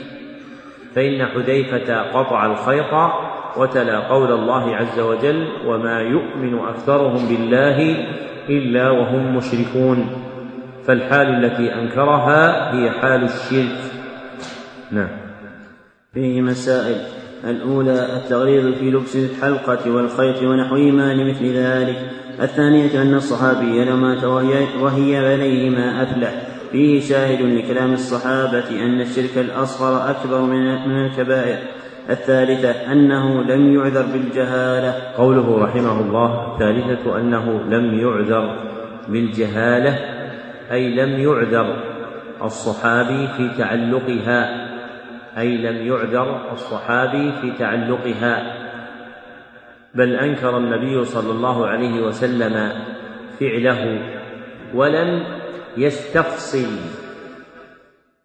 فإن 0.95 1.25
حذيفة 1.25 2.01
قطع 2.01 2.45
الخيط 2.45 3.11
وتلا 3.57 3.99
قول 3.99 4.31
الله 4.31 4.75
عز 4.75 4.99
وجل 4.99 5.47
وما 5.65 6.01
يؤمن 6.01 6.59
أكثرهم 6.59 7.27
بالله 7.27 8.05
إلا 8.49 8.89
وهم 8.89 9.35
مشركون 9.35 10.26
فالحال 10.87 11.45
التي 11.45 11.73
أنكرها 11.73 12.73
هي 12.73 12.89
حال 12.91 13.23
الشرك. 13.23 13.77
نعم. 14.91 15.07
فيه 16.13 16.41
مسائل. 16.41 16.95
الأولى 17.43 18.05
التغليظ 18.15 18.73
في 18.73 18.91
لبس 18.91 19.15
الحلقة 19.15 19.91
والخيط 19.91 20.43
ونحوهما 20.43 21.13
لمثل 21.13 21.45
ذلك. 21.45 21.97
الثانية 22.41 23.01
أن 23.01 23.13
الصحابي 23.13 23.91
وهي, 24.25 24.67
وهي 24.81 25.17
عليهما 25.17 26.03
أفلح. 26.03 26.31
فيه 26.71 27.01
شاهد 27.01 27.41
لكلام 27.41 27.93
الصحابة 27.93 28.69
أن 28.85 29.01
الشرك 29.01 29.37
الأصغر 29.37 30.09
أكبر 30.09 30.41
من 30.41 31.05
الكبائر. 31.05 31.57
الثالثة 32.09 32.91
أنه 32.91 33.43
لم 33.43 33.73
يعذر 33.75 34.05
بالجهالة. 34.13 34.93
قوله 35.17 35.63
رحمه 35.63 36.01
الله 36.01 36.53
الثالثة 36.53 37.19
أنه 37.19 37.61
لم 37.69 37.99
يعذر 37.99 38.55
بالجهالة. 39.07 40.16
أي 40.71 40.89
لم 40.89 41.19
يعذر 41.19 41.83
الصحابي 42.43 43.27
في 43.27 43.49
تعلقها 43.57 44.67
أي 45.37 45.57
لم 45.57 45.87
يعذر 45.87 46.51
الصحابي 46.51 47.31
في 47.41 47.51
تعلقها. 47.51 48.53
بل 49.95 50.15
أنكر 50.15 50.57
النبي 50.57 51.05
صلى 51.05 51.31
الله 51.31 51.67
عليه 51.67 52.01
وسلم 52.01 52.71
فعله 53.39 53.99
ولم 54.73 55.23
يستفصل 55.77 56.67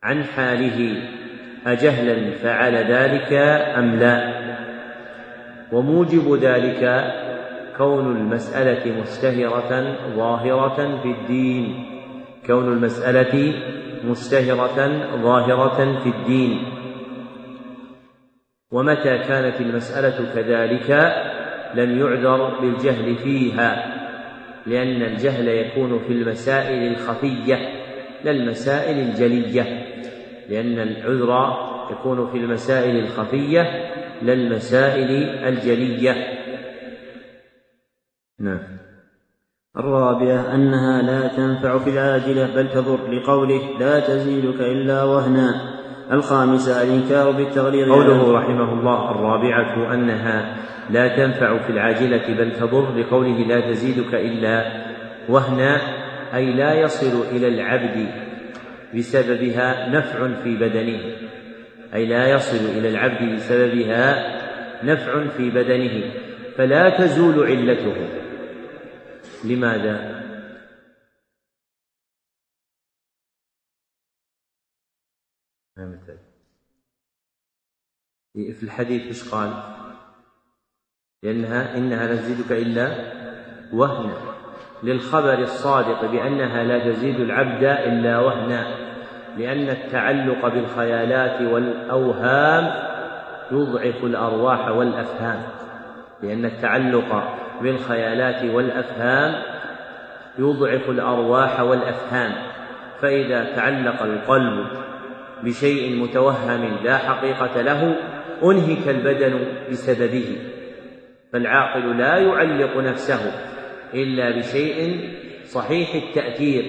عن 0.03 0.25
حاله 0.25 1.03
أجهلا 1.67 2.31
فعل 2.31 2.75
ذلك 2.75 3.33
أم 3.79 3.97
لا؟ 3.97 4.43
وموجب 5.73 6.39
ذلك 6.43 7.13
كون 7.79 8.17
المسألة 8.17 9.01
مشتهرة 9.01 9.97
ظاهرة 10.17 11.01
في 11.03 11.09
الدين. 11.09 11.92
كون 12.47 12.73
المسألة 12.73 13.55
مشتهرة 14.05 14.89
ظاهرة 15.23 15.99
في 16.03 16.09
الدين. 16.09 16.65
ومتى 18.73 19.19
كانت 19.19 19.61
المسألة 19.61 20.35
كذلك؟ 20.35 20.91
لم 21.75 21.99
يعذر 21.99 22.61
بالجهل 22.61 23.17
فيها 23.17 23.99
لأن 24.67 25.03
الجهل 25.03 25.49
يكون 25.49 25.99
في 25.99 26.13
المسائل 26.13 26.93
الخفية 26.93 27.55
لا 28.25 28.31
المسائل 28.31 28.99
الجلية. 28.99 29.87
لأن 30.49 30.79
العذر 30.79 31.57
يكون 31.91 32.31
في 32.31 32.39
المسائل 32.39 32.97
الخفية 32.97 33.63
لا 34.23 34.33
المسائل 34.33 35.11
الجلية. 35.49 36.43
نعم. 38.39 38.82
الرابعة 39.79 40.55
أنها 40.55 41.03
لا 41.03 41.29
تنفع 41.29 41.79
في 41.79 41.91
العاجلة 41.91 42.55
بل 42.55 42.69
تضر 42.69 43.11
لقوله 43.11 43.79
لا 43.81 44.01
تزيدك 44.01 44.61
إلا 44.61 45.05
وهنا. 45.05 45.55
الخامسة 46.13 46.83
الإنكار 46.83 47.31
بالتغليظ 47.31 47.89
قوله 47.89 48.33
رحمه 48.33 48.73
الله 48.73 49.11
الرابعة 49.11 49.95
أنها 49.95 50.57
لا 50.91 51.17
تنفع 51.17 51.59
في 51.59 51.71
العاجلة 51.71 52.35
بل 52.35 52.53
تضر 52.53 52.99
لقوله 52.99 53.39
لا 53.39 53.61
تزيدك 53.71 54.15
إلا 54.15 54.65
وهنا 55.29 55.81
أي 56.35 56.53
لا 56.53 56.75
يصل 56.75 57.23
إلى 57.37 57.49
العبد 57.49 58.09
بسببها 58.95 59.89
نفع 59.89 60.29
في 60.43 60.57
بدنه. 60.57 61.01
أي 61.95 62.07
لا 62.07 62.29
يصل 62.29 62.79
إلى 62.79 62.89
العبد 62.89 63.35
بسببها 63.35 64.39
نفع 64.85 65.25
في 65.29 65.51
بدنه 65.51 66.03
فلا 66.57 66.91
تزول 66.91 67.47
علته. 67.47 68.22
لماذا؟ 69.45 70.23
في 78.35 78.63
الحديث 78.63 79.03
إيش 79.03 79.35
قال؟ 79.35 79.53
لأنها 81.23 81.77
إنها 81.77 82.07
لا 82.07 82.17
تزيدك 82.17 82.53
إلا 82.53 83.13
وهنا 83.73 84.15
للخبر 84.83 85.39
الصادق 85.39 86.05
بأنها 86.05 86.65
لا 86.65 86.93
تزيد 86.93 87.21
العبد 87.21 87.65
إلا 87.65 88.19
وهنا 88.19 88.93
لأن 89.37 89.69
التعلق 89.69 90.49
بالخيالات 90.49 91.43
والأوهام 91.53 92.93
يضعف 93.53 94.05
الأرواح 94.05 94.69
والأفهام 94.69 95.43
لأن 96.23 96.45
التعلق 96.45 97.42
بالخيالات 97.63 98.55
والأفهام 98.55 99.43
يضعف 100.39 100.91
الأرواح 100.91 101.61
والأفهام. 101.61 102.33
فإذا 103.01 103.45
تعلق 103.57 104.03
القلب 104.03 104.67
بشيء 105.45 106.03
متوهم 106.03 106.77
لا 106.85 106.99
حقيقة 106.99 107.63
له 107.63 107.97
أنهك 108.45 108.89
البدن 108.89 109.47
بسببه. 109.71 110.37
فالعاقل 111.33 111.99
لا 111.99 112.17
يعلق 112.17 112.77
نفسه 112.77 113.33
إلا 113.95 114.39
بشيء 114.39 115.01
صحيح 115.45 115.95
التأثير 115.95 116.65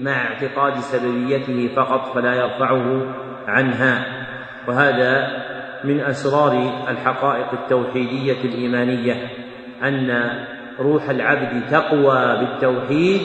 مع 0.00 0.26
اعتقاد 0.26 0.74
سببيته 0.74 1.68
فقط 1.76 2.14
فلا 2.14 2.34
يرفعه 2.34 3.14
عنها. 3.46 4.06
وهذا 4.68 5.28
من 5.84 6.00
أسرار 6.00 6.84
الحقائق 6.88 7.52
التوحيدية 7.52 8.44
الإيمانية. 8.44 9.47
أن 9.82 10.30
روح 10.80 11.10
العبد 11.10 11.70
تقوى 11.70 12.38
بالتوحيد 12.38 13.20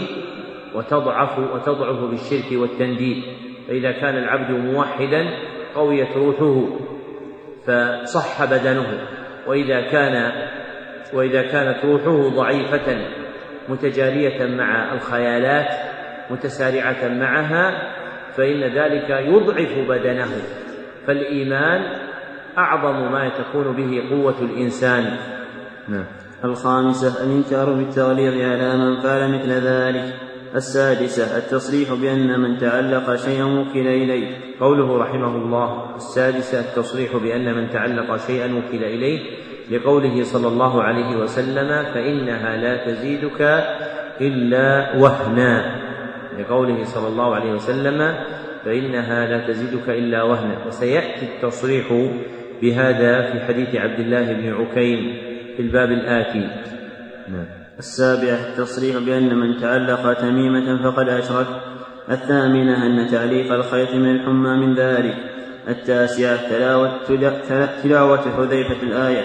وتضعف 0.75 1.39
وتضعف 1.39 1.99
بالشرك 1.99 2.51
والتنديد. 2.51 3.23
فإذا 3.67 3.91
كان 3.91 4.17
العبد 4.17 4.51
موحدا 4.51 5.29
قويت 5.75 6.17
روحه 6.17 6.79
فصح 7.67 8.45
بدنه. 8.45 9.07
وإذا 9.47 9.81
كان 9.81 10.31
وإذا 11.13 11.41
كانت 11.41 11.85
روحه 11.85 12.29
ضعيفة 12.35 12.97
متجارية 13.69 14.45
مع 14.45 14.93
الخيالات 14.93 15.73
متسارعة 16.31 17.07
معها 17.07 17.93
فإن 18.31 18.63
ذلك 18.63 19.09
يضعف 19.09 19.89
بدنه. 19.89 20.31
فالإيمان 21.07 21.81
أعظم 22.57 23.11
ما 23.11 23.29
تكون 23.29 23.75
به 23.75 24.09
قوة 24.09 24.35
الإنسان. 24.41 25.17
نعم. 25.87 26.05
الخامسة 26.43 27.23
الإنكار 27.23 27.73
بالتغليظ 27.73 28.33
على 28.41 28.77
من 28.77 29.01
فعل 29.01 29.31
مثل 29.31 29.49
ذلك. 29.49 30.13
السادسة 30.55 31.37
التصريح 31.37 31.93
بأن 31.93 32.39
من 32.39 32.57
تعلق 32.57 33.15
شيئا 33.15 33.43
وكل 33.43 33.87
إليه. 33.87 34.27
قوله 34.59 34.97
رحمه 34.97 35.35
الله 35.35 35.95
السادسة 35.95 36.59
التصريح 36.59 37.17
بأن 37.17 37.53
من 37.53 37.69
تعلق 37.69 38.17
شيئا 38.27 38.45
وكل 38.45 38.83
إليه. 38.83 39.19
لقوله 39.71 40.23
صلى 40.23 40.47
الله 40.47 40.83
عليه 40.83 41.15
وسلم 41.15 41.83
فإنها 41.93 42.57
لا 42.57 42.85
تزيدك 42.85 43.41
إلا 44.21 44.97
وهنا. 44.97 45.75
لقوله 46.39 46.83
صلى 46.83 47.07
الله 47.07 47.35
عليه 47.35 47.51
وسلم 47.51 48.15
فإنها 48.65 49.27
لا 49.27 49.47
تزيدك 49.47 49.89
إلا 49.89 50.23
وهنا. 50.23 50.55
وسيأتي 50.67 51.25
التصريح 51.35 52.11
بهذا 52.61 53.31
في 53.31 53.39
حديث 53.39 53.75
عبد 53.75 53.99
الله 53.99 54.33
بن 54.33 54.53
عكيم. 54.53 55.22
في 55.57 55.61
الباب 55.61 55.91
الآتي. 55.91 56.39
نعم. 57.29 57.45
السابع 57.79 58.27
التصريح 58.27 58.97
بأن 58.97 59.35
من 59.35 59.57
تعلق 59.61 60.13
تميمة 60.13 60.83
فقد 60.83 61.09
أشرك. 61.09 61.47
الثامنة 62.11 62.85
أن 62.85 63.07
تعليق 63.11 63.53
الخيط 63.53 63.95
من 63.95 64.15
الحمى 64.15 64.57
من 64.57 64.75
ذلك. 64.75 65.15
التاسعة 65.67 66.49
تلاوة, 66.49 66.91
تلاوة 67.83 68.21
حذيفة 68.37 68.83
الآية. 68.83 69.21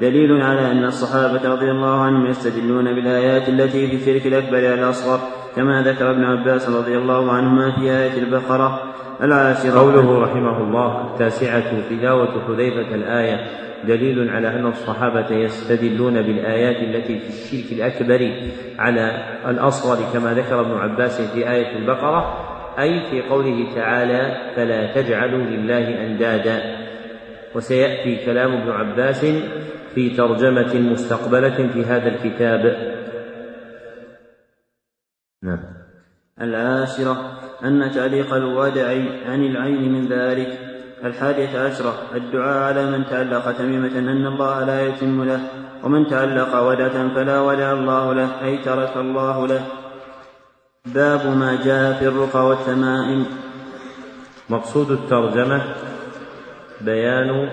دليل 0.00 0.42
على 0.42 0.72
أن 0.72 0.84
الصحابة 0.84 1.48
رضي 1.48 1.70
الله 1.70 2.00
عنهم 2.00 2.26
يستدلون 2.26 2.84
بالآيات 2.84 3.48
التي 3.48 3.86
في 3.86 3.96
الشرك 3.96 4.26
الأكبر 4.26 4.56
على 4.56 4.74
الأصغر 4.74 5.20
كما 5.56 5.82
ذكر 5.82 6.10
ابن 6.10 6.24
عباس 6.24 6.68
رضي 6.68 6.98
الله 6.98 7.32
عنهما 7.32 7.76
في 7.76 7.90
آية 7.90 8.18
البقرة 8.18 8.94
العاشرة. 9.22 9.78
قوله 9.78 10.20
رحمه 10.20 10.58
الله 10.58 11.10
التاسعة 11.12 11.88
تلاوة 11.90 12.46
حذيفة 12.46 12.94
الآية. 12.94 13.65
دليل 13.84 14.30
على 14.30 14.48
أن 14.48 14.66
الصحابة 14.66 15.30
يستدلون 15.30 16.22
بالآيات 16.22 16.76
التي 16.76 17.18
في 17.18 17.28
الشرك 17.28 17.72
الأكبر 17.72 18.50
على 18.78 19.24
الأصغر 19.48 20.12
كما 20.12 20.34
ذكر 20.34 20.60
ابن 20.60 20.72
عباس 20.72 21.20
في 21.20 21.50
آية 21.50 21.76
البقرة 21.76 22.46
أي 22.78 23.10
في 23.10 23.22
قوله 23.22 23.74
تعالى 23.74 24.52
فلا 24.56 24.94
تجعلوا 24.94 25.44
لله 25.44 26.06
أندادا 26.06 26.86
وسيأتي 27.54 28.24
كلام 28.24 28.52
ابن 28.52 28.70
عباس 28.70 29.26
في 29.94 30.10
ترجمة 30.10 30.74
مستقبلة 30.74 31.68
في 31.72 31.84
هذا 31.84 32.08
الكتاب. 32.08 32.62
نعم. 35.42 35.60
العاشرة 36.40 37.40
أن 37.64 37.90
تعليق 37.90 38.34
الوادع 38.34 38.88
عن 39.26 39.44
العين 39.44 39.92
من 39.92 40.08
ذلك. 40.08 40.65
الحادية 41.04 41.58
عشرة 41.58 41.94
الدعاء 42.14 42.62
على 42.62 42.90
من 42.90 43.06
تعلق 43.06 43.52
تميمة 43.52 43.98
أن 43.98 44.26
الله 44.26 44.64
لا 44.64 44.86
يتم 44.86 45.24
له 45.24 45.40
ومن 45.84 46.06
تعلق 46.06 46.60
ودعة 46.60 47.14
فلا 47.14 47.40
ودع 47.40 47.72
الله 47.72 48.14
له 48.14 48.44
أي 48.44 48.58
ترك 48.58 48.96
الله 48.96 49.46
له. 49.46 49.66
باب 50.86 51.26
ما 51.26 51.58
جاء 51.64 51.92
في 51.92 52.08
الرقى 52.08 52.46
والتمائم. 52.46 53.26
مقصود 54.50 54.90
الترجمة 54.90 55.62
بيان 56.80 57.48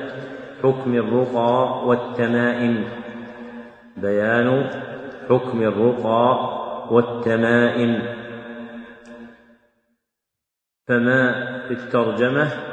حكم 0.64 0.94
الرقى 0.94 1.86
والتمائم. 1.88 2.86
بيان 3.98 4.70
حكم 5.30 5.62
الرقى 5.62 6.50
والتمائم. 6.92 8.02
فما 10.88 11.22
في 11.68 11.74
الترجمة 11.74 12.73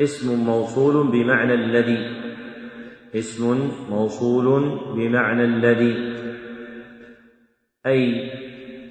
اسم 0.00 0.44
موصول 0.44 1.06
بمعنى 1.06 1.54
الذي. 1.54 2.10
اسم 3.14 3.70
موصول 3.90 4.78
بمعنى 4.96 5.44
الذي. 5.44 6.14
أي 7.86 8.30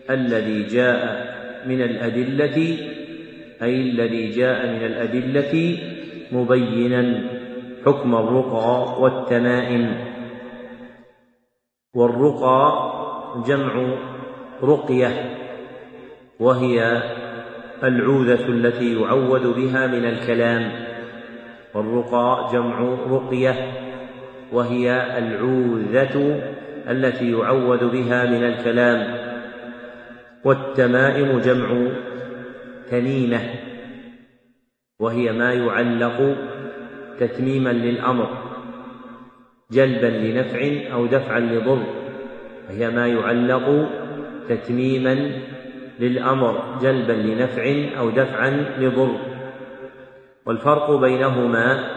الذي 0.10 0.64
جاء 0.64 1.34
من 1.68 1.82
الأدلة 1.82 2.78
أي 3.62 3.82
الذي 3.82 4.30
جاء 4.30 4.68
من 4.68 4.86
الأدلة 4.86 5.78
مبينا. 6.32 7.30
حكم 7.86 8.16
الرقى 8.16 9.01
والتمائم. 9.01 9.95
والرقى 11.95 12.93
جمع 13.47 13.97
رقية 14.64 15.38
وهي 16.39 17.04
العوذة 17.84 18.47
التي 18.47 19.01
يعوذ 19.01 19.54
بها 19.54 19.88
من 19.88 20.06
الكلام. 20.06 20.82
والرقى 21.74 22.49
جمع 22.53 22.80
رقية 23.09 23.55
وهي 24.51 25.17
العوذة 25.17 26.41
التي 26.89 27.32
يعوذ 27.32 27.89
بها 27.89 28.26
من 28.26 28.43
الكلام. 28.43 29.24
والتمائم 30.45 31.39
جمع 31.39 31.91
تميمة 32.91 33.39
وهي 34.99 35.32
ما 35.32 35.53
يعلق 35.53 36.38
تتميما 37.19 37.69
للأمر 37.69 38.30
جلبا 39.71 40.07
لنفع 40.07 40.93
أو 40.93 41.05
دفعا 41.05 41.39
لضر 41.39 41.84
وهي 42.69 42.89
ما 42.89 43.07
يعلق 43.07 43.89
تتميما 44.49 45.32
للأمر 45.99 46.78
جلبا 46.82 47.13
لنفع 47.13 47.63
أو 47.99 48.09
دفعا 48.09 48.49
لضر. 48.78 49.32
والفرق 50.45 50.91
بينهما 50.91 51.89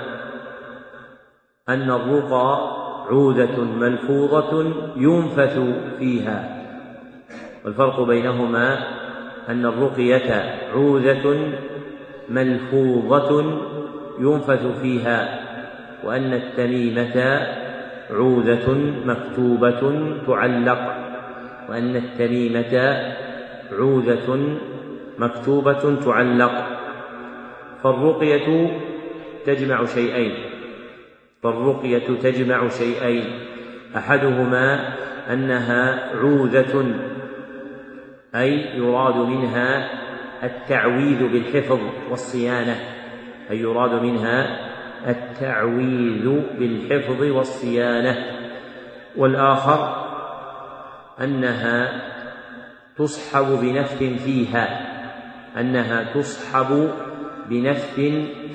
أن 1.68 1.90
الرقى 1.90 2.76
عودة 3.10 3.64
ملفوظة 3.64 4.72
ينفث 4.96 5.58
فيها 5.98 6.56
والفرق 7.64 8.00
بينهما 8.00 8.78
أن 9.48 9.66
الرقية 9.66 10.58
عوذة 10.74 11.52
ملفوظة 12.28 13.60
ينفث 14.18 14.80
فيها 14.80 15.40
وأن 16.04 16.32
التميمة 16.32 17.46
عوذة 18.10 18.72
مكتوبة 19.04 19.80
تعلق 20.26 20.94
وأن 21.68 21.96
التميمة 21.96 23.02
عوذة 23.72 24.58
مكتوبة 25.18 25.96
تعلق. 26.04 26.75
فالرقية 27.86 28.70
تجمع 29.46 29.84
شيئين. 29.84 30.34
فالرقية 31.42 32.18
تجمع 32.22 32.68
شيئين. 32.68 33.24
أحدهما 33.96 34.94
أنها 35.32 36.10
عوذة 36.16 36.94
أي 38.34 38.78
يراد 38.78 39.16
منها 39.16 39.90
التعويذ 40.42 41.28
بالحفظ 41.32 41.80
والصيانة 42.10 42.76
أي 43.50 43.58
يراد 43.58 44.02
منها 44.02 44.58
التعويذ 45.08 46.40
بالحفظ 46.58 47.22
والصيانة. 47.22 48.16
والآخر 49.16 50.06
أنها 51.20 52.02
تصحب 52.98 53.46
بنفث 53.60 54.02
فيها 54.24 54.96
أنها 55.60 56.12
تصحب 56.14 56.90
بنفث 57.48 57.94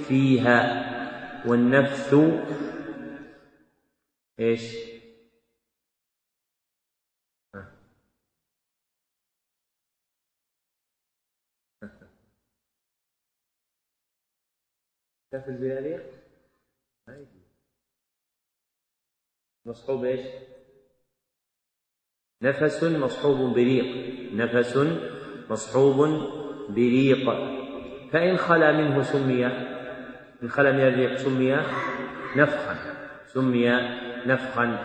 فيها 0.08 0.92
والنفث 1.48 2.14
إيش؟ 4.40 4.92
كيف 15.32 15.48
البلالية؟ 15.50 16.22
مصحوب 19.66 20.04
إيش؟ 20.04 20.26
نفس 22.42 22.84
مصحوب 22.84 23.54
بريق 23.54 23.86
نفس 24.34 24.78
مصحوب 25.50 25.96
بريق 26.70 27.30
فإن 28.12 28.38
خلا 28.38 28.72
منه 28.72 29.02
سمي 29.02 29.46
إن 30.44 30.50
خلا 30.50 30.72
من 30.72 30.80
الريق 30.80 31.16
سمي 31.16 31.58
نفخا 32.36 32.76
سمي 33.34 33.80
نفخا. 34.26 34.78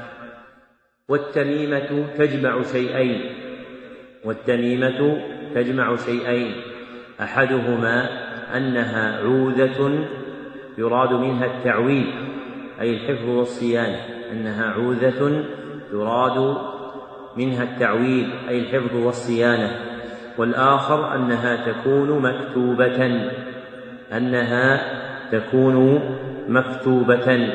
والتميمة 1.09 2.07
تجمع 2.19 2.63
شيئين 2.63 3.21
والتميمة 4.25 5.21
تجمع 5.55 5.97
شيئين. 5.97 6.55
أحدهما 7.21 8.09
أنها 8.57 9.19
عوذة 9.19 10.09
يراد 10.79 11.13
منها 11.13 11.47
التعويل 11.47 12.15
أي 12.81 12.91
الحفظ 12.91 13.29
والصيانة 13.29 14.01
أنها 14.33 14.71
عوذة 14.71 15.45
يراد 15.93 16.57
منها 17.37 17.63
التعويل 17.63 18.31
أي 18.49 18.59
الحفظ 18.59 18.97
والصيانة. 18.97 19.96
والآخر 20.39 21.15
أنها 21.15 21.73
تكون 21.73 22.23
مكتوبة. 22.23 23.07
أنها 24.13 24.97
تكون 25.31 26.01
مكتوبة. 26.49 27.53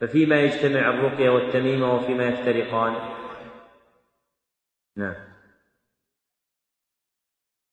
ففيما 0.00 0.40
يجتمع 0.40 0.90
الرقية 0.90 1.30
والتميمة 1.30 1.94
وفيما 1.94 2.28
يفترقان. 2.28 2.94
نعم. 4.96 5.14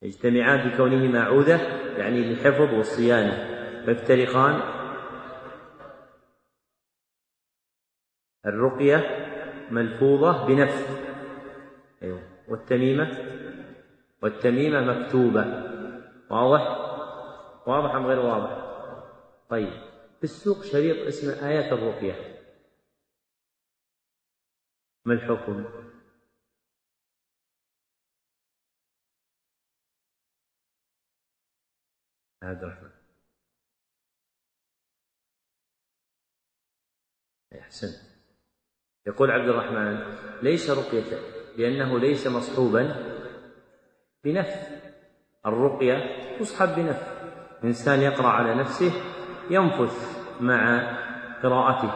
يجتمعان 0.02 0.70
في 0.70 0.78
كونهما 0.78 1.24
عودة 1.24 1.60
يعني 1.98 2.24
للحفظ 2.24 2.74
والصيانة. 2.74 3.62
ويفترقان 3.88 4.62
الرقية 8.46 8.98
ملفوظة 9.72 10.48
بنفس. 10.48 10.88
أيوة. 12.04 12.31
والتميمة 12.52 13.08
والتميمة 14.24 14.82
مكتوبة. 14.82 15.44
واضح؟ 16.30 16.62
واضح 17.68 17.96
أم 17.96 18.06
غير 18.06 18.20
واضح؟ 18.20 18.72
طيب. 19.50 19.92
في 20.18 20.24
السوق 20.24 20.64
شريط 20.64 21.08
اسمه 21.08 21.48
آيات 21.48 21.74
الرقية. 21.74 22.42
ما 25.06 25.14
الحكم؟ 25.14 25.66
عبد 32.44 32.64
الرحمن 32.64 32.92
أحسنت 37.60 38.12
يقول 39.08 39.32
عبد 39.32 39.50
الرحمن 39.50 39.96
ليس 40.44 40.70
رقية. 40.70 41.41
لأنه 41.58 42.00
ليس 42.00 42.28
مصحوبا 42.28 42.96
بنفس 44.24 44.82
الرقية 45.46 45.98
تصحب 46.40 46.76
بنفس. 46.76 47.04
إنسان 47.64 48.02
يقرأ 48.02 48.28
على 48.28 48.56
نفسه 48.56 48.92
ينفث 49.50 50.22
مع 50.42 50.82
قراءته. 51.44 51.92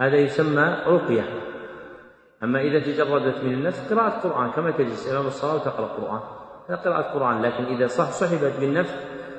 هذا 0.00 0.16
يسمى 0.16 0.82
رقية. 0.86 1.24
أما 2.42 2.60
إذا 2.60 2.80
تجردت 2.80 3.44
من 3.44 3.52
النفس 3.52 3.92
قراءة 3.92 4.20
قرآن. 4.20 4.50
كما 4.50 4.70
تجلس 4.70 5.08
أمام 5.12 5.26
الصلاة 5.26 5.54
وتقرأ 5.54 5.86
قرآن. 5.86 6.20
هذا 6.68 6.76
قراءة 6.76 7.12
قرآن 7.14 7.42
لكن 7.42 7.64
إذا 7.64 7.86
صح 7.86 8.10
صحبت 8.10 8.52
بالنفس 8.60 8.94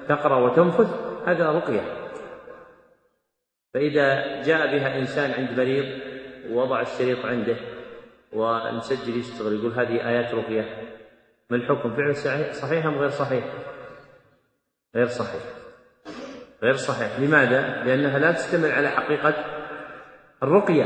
تقرأ 0.10 0.36
وتنفث 0.36 0.90
هذا 1.26 1.52
رقية. 1.52 1.82
فإذا 3.74 4.42
جاء 4.42 4.78
بها 4.78 5.00
إنسان 5.00 5.32
عند 5.32 5.60
مريض 5.60 6.00
ووضع 6.52 6.82
الشريط 6.82 7.26
عنده 7.26 7.73
ومسجل 8.36 9.18
يشتغل 9.18 9.54
يقول 9.54 9.72
هذه 9.74 10.08
آيات 10.08 10.34
رقية. 10.34 10.66
ما 11.50 11.58
الحكم؟ 11.58 11.96
فعل 11.96 12.16
صحيح 12.56 12.86
أم 12.86 12.98
غير 12.98 13.10
صحيح؟ 13.10 13.44
غير 14.96 15.08
صحيح. 15.08 15.42
غير 16.64 16.74
صحيح. 16.74 17.20
لماذا؟ 17.20 17.84
لأنها 17.84 18.20
لا 18.20 18.32
تشتمل 18.32 18.72
على 18.72 18.90
حقيقة 18.90 19.34
الرقية. 20.44 20.86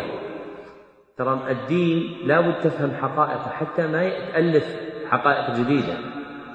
ترى 1.17 1.51
الدين 1.51 2.27
لا 2.27 2.41
بد 2.41 2.59
تفهم 2.61 2.95
حقائقه 2.95 3.49
حتى 3.49 3.87
ما 3.87 4.09
تألف 4.09 4.65
حقائق 5.09 5.55
جديدة. 5.59 5.97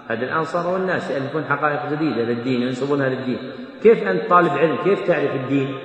هذا 0.09 0.25
الآن 0.25 0.45
صاروا 0.45 0.79
الناس 0.79 1.11
يألفون 1.11 1.45
حقائق 1.45 1.93
جديدة 1.93 2.23
للدين 2.23 2.63
ينسبونها 2.63 3.09
للدين. 3.09 3.53
كيف 3.83 4.03
أنت 4.03 4.31
طالب 4.31 4.51
علم؟ 4.51 4.85
كيف 4.85 5.07
تعرف 5.07 5.35
الدين؟ 5.35 5.79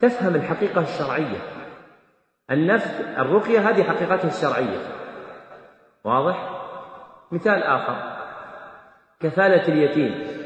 تفهم 0.00 0.34
الحقيقة 0.34 0.80
الشرعية. 0.80 1.57
النفس 2.50 3.00
الرقية 3.00 3.70
هذه 3.70 3.82
حقيقتها 3.82 4.28
الشرعية. 4.28 4.98
واضح؟ 6.04 6.58
مثال 7.32 7.62
آخر. 7.62 8.18
كفالة 9.20 9.68
اليتيم. 9.68 10.38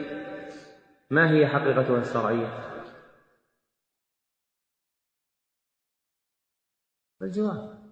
ما 1.11 1.31
هي 1.31 1.47
حقيقتها 1.47 1.99
الشرعية؟ 1.99 2.73
الجواب. 7.23 7.83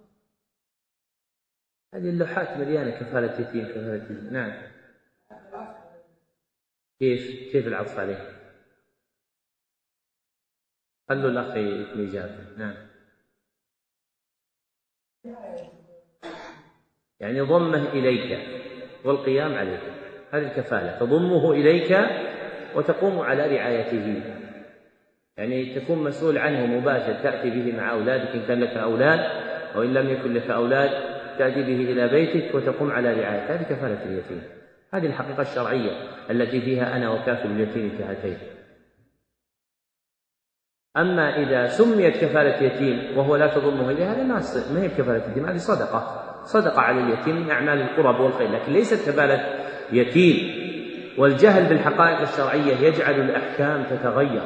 هذه 1.94 2.08
اللوحات 2.10 2.56
مليانة 2.56 2.90
كفالة 2.90 3.40
يتيم 3.40 3.68
كفالة 3.68 3.94
يتيم 3.94 4.28
نعم. 4.32 4.70
كيف؟ 6.98 7.52
كيف 7.52 7.66
العطف 7.66 7.98
عليه؟ 7.98 8.40
خلوا 11.08 11.30
الأخ 11.30 11.50
إجابته 11.98 12.58
نعم. 12.58 12.89
يعني 17.20 17.40
ضمه 17.40 17.92
إليك 17.92 18.38
والقيام 19.04 19.54
عليه 19.54 19.78
هذه 20.30 20.42
الكفالة 20.42 20.98
تضمه 21.00 21.52
إليك 21.52 21.98
وتقوم 22.74 23.18
على 23.18 23.56
رعايته. 23.56 24.22
يعني 25.36 25.74
تكون 25.74 25.98
مسؤول 26.04 26.38
عنه 26.38 26.66
مباشر 26.66 27.12
تأتي 27.22 27.50
به 27.50 27.76
مع 27.76 27.92
أولادك 27.92 28.34
إن 28.34 28.42
كان 28.48 28.60
لك 28.60 28.76
أولاد 28.76 29.20
وإن 29.76 29.94
لم 29.94 30.10
يكن 30.10 30.34
لك 30.34 30.50
أولاد 30.50 30.90
تأتي 31.38 31.62
به 31.62 31.92
إلى 31.92 32.08
بيتك 32.08 32.54
وتقوم 32.54 32.90
على 32.90 33.12
رعايته. 33.12 33.54
هذه 33.54 33.62
كفالة 33.62 34.04
اليتيم. 34.04 34.42
هذه 34.94 35.06
الحقيقة 35.06 35.42
الشرعية 35.42 35.90
التي 36.30 36.60
فيها 36.60 36.96
أنا 36.96 37.10
وكافل 37.10 37.50
اليتيم 37.50 37.98
كهاتين 37.98 38.38
أما 40.96 41.36
إذا 41.36 41.66
سميت 41.66 42.16
كفالة 42.16 42.62
يتيم 42.62 43.18
وهو 43.18 43.36
لا 43.36 43.46
تضمه 43.46 43.90
إليه 43.90 44.12
هذا 44.12 44.22
ما 44.72 44.82
هي 44.82 44.88
كفالة 44.88 45.22
يتيم 45.30 45.46
هذه 45.46 45.56
صدقة. 45.56 46.26
صدقة 46.44 46.80
على 46.80 47.00
اليتيم 47.00 47.36
من 47.36 47.50
أعمال 47.50 47.82
القرب 47.82 48.20
والخير 48.20 48.50
لكن 48.50 48.72
ليست 48.72 49.10
كفالة 49.10 49.44
يتيم 49.92 50.60
والجهل 51.18 51.64
بالحقائق 51.64 52.20
الشرعية 52.20 52.76
يجعل 52.76 53.20
الأحكام 53.20 53.84
تتغير. 53.84 54.42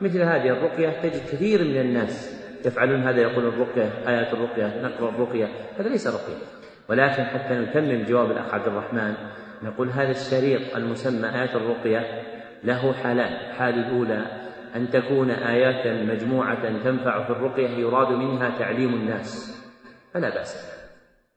مثل 0.00 0.22
هذه 0.22 0.48
الرقية 0.48 0.88
تجد 1.02 1.22
كثير 1.32 1.64
من 1.64 1.80
الناس 1.80 2.40
يفعلون 2.64 3.02
هذا 3.02 3.20
يقول 3.20 3.48
الرقية 3.48 3.90
آيات 4.08 4.32
الرقية 4.32 4.82
نقرأ 4.82 5.08
الرقية. 5.08 5.48
هذا 5.78 5.88
ليس 5.88 6.06
رقية. 6.06 6.44
ولكن 6.88 7.24
حتى 7.24 7.54
نتمم 7.54 8.04
جواب 8.08 8.30
الأخ 8.30 8.54
عبد 8.54 8.66
الرحمن 8.66 9.14
نقول 9.62 9.90
هذا 9.90 10.10
الشريط 10.10 10.76
المسمى 10.76 11.28
آيات 11.28 11.54
الرقية 11.54 12.22
له 12.64 12.92
حالان 12.92 13.32
الحالة 13.50 13.88
الأولى 13.88 14.43
أن 14.74 14.90
تكون 14.90 15.30
آيات 15.30 16.08
مجموعة 16.10 16.82
تنفع 16.84 17.24
في 17.24 17.30
الرقية 17.30 17.68
يراد 17.68 18.08
منها 18.08 18.58
تعليم 18.58 18.94
الناس. 18.94 19.60
فلا 20.14 20.30
بأس. 20.30 20.74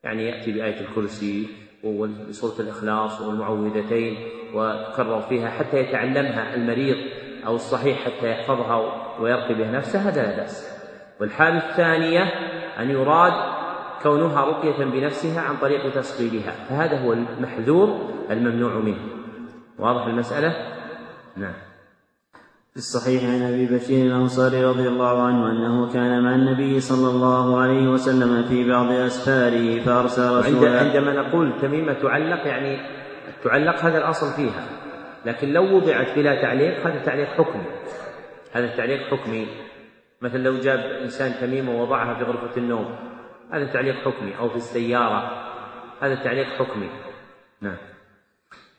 يعني 0.03 0.29
يأتي 0.29 0.51
بآية 0.51 0.81
الكرسي 0.81 1.47
وسورة 1.83 2.61
الإخلاص 2.61 3.21
والمعوذتين 3.21 4.17
وتكرر 4.53 5.21
فيها 5.21 5.49
حتى 5.49 5.79
يتعلمها 5.79 6.55
المريض 6.55 6.97
أو 7.45 7.55
الصحيح 7.55 8.05
حتى 8.05 8.31
يحفظها 8.31 9.07
ويرقي 9.19 9.53
بها 9.53 9.71
نفسه 9.71 9.99
هذا 9.99 10.23
لا 10.23 10.37
بأس. 10.37 10.77
والحالة 11.19 11.69
الثانية 11.69 12.23
أن 12.79 12.89
يراد 12.89 13.33
كونها 14.03 14.45
رقية 14.45 14.85
بنفسها 14.85 15.41
عن 15.41 15.57
طريق 15.57 15.93
تصقيلها 15.93 16.51
فهذا 16.51 16.99
هو 16.99 17.13
المحذور 17.13 18.09
الممنوع 18.31 18.73
منه. 18.73 19.01
واضح 19.79 20.05
المسألة؟ 20.05 20.55
نعم. 21.35 21.66
في 22.77 22.83
الصحيح 22.83 23.23
عن 23.23 23.41
أبي 23.41 23.65
بشير 23.65 24.05
الأنصاري 24.05 24.65
رضي 24.65 24.87
الله 24.87 25.23
عنه 25.23 25.51
أنه 25.51 25.93
كان 25.93 26.23
مع 26.23 26.35
النبي 26.35 26.79
صلى 26.79 27.09
الله 27.09 27.59
عليه 27.59 27.87
وسلم 27.87 28.43
في 28.43 28.69
بعض 28.69 28.91
أسفاره 28.91 29.79
فأرسل 29.79 30.37
رسولا 30.37 30.79
عندما 30.79 31.13
نقول 31.13 31.61
تميمة 31.61 31.93
تعلق 31.93 32.47
يعني 32.47 32.79
تعلق 33.43 33.79
هذا 33.79 33.97
الأصل 33.97 34.35
فيها 34.35 34.65
لكن 35.25 35.53
لو 35.53 35.75
وضعت 35.75 36.15
بلا 36.15 36.41
تعليق 36.41 36.87
هذا 36.87 37.05
تعليق 37.05 37.27
حكمي. 37.27 37.63
هذا 38.51 38.67
تعليق 38.67 39.01
حكمي. 39.07 39.47
مثلا 40.21 40.43
لو 40.43 40.57
جاب 40.57 40.79
إنسان 40.79 41.31
تميمة 41.41 41.71
ووضعها 41.71 42.13
في 42.13 42.23
غرفة 42.23 42.57
النوم 42.57 42.95
هذا 43.53 43.65
تعليق 43.65 43.95
حكمي 43.95 44.39
أو 44.39 44.49
في 44.49 44.55
السيارة 44.55 45.31
هذا 46.01 46.15
تعليق 46.15 46.47
حكمي. 46.47 46.89
نعم. 47.61 47.77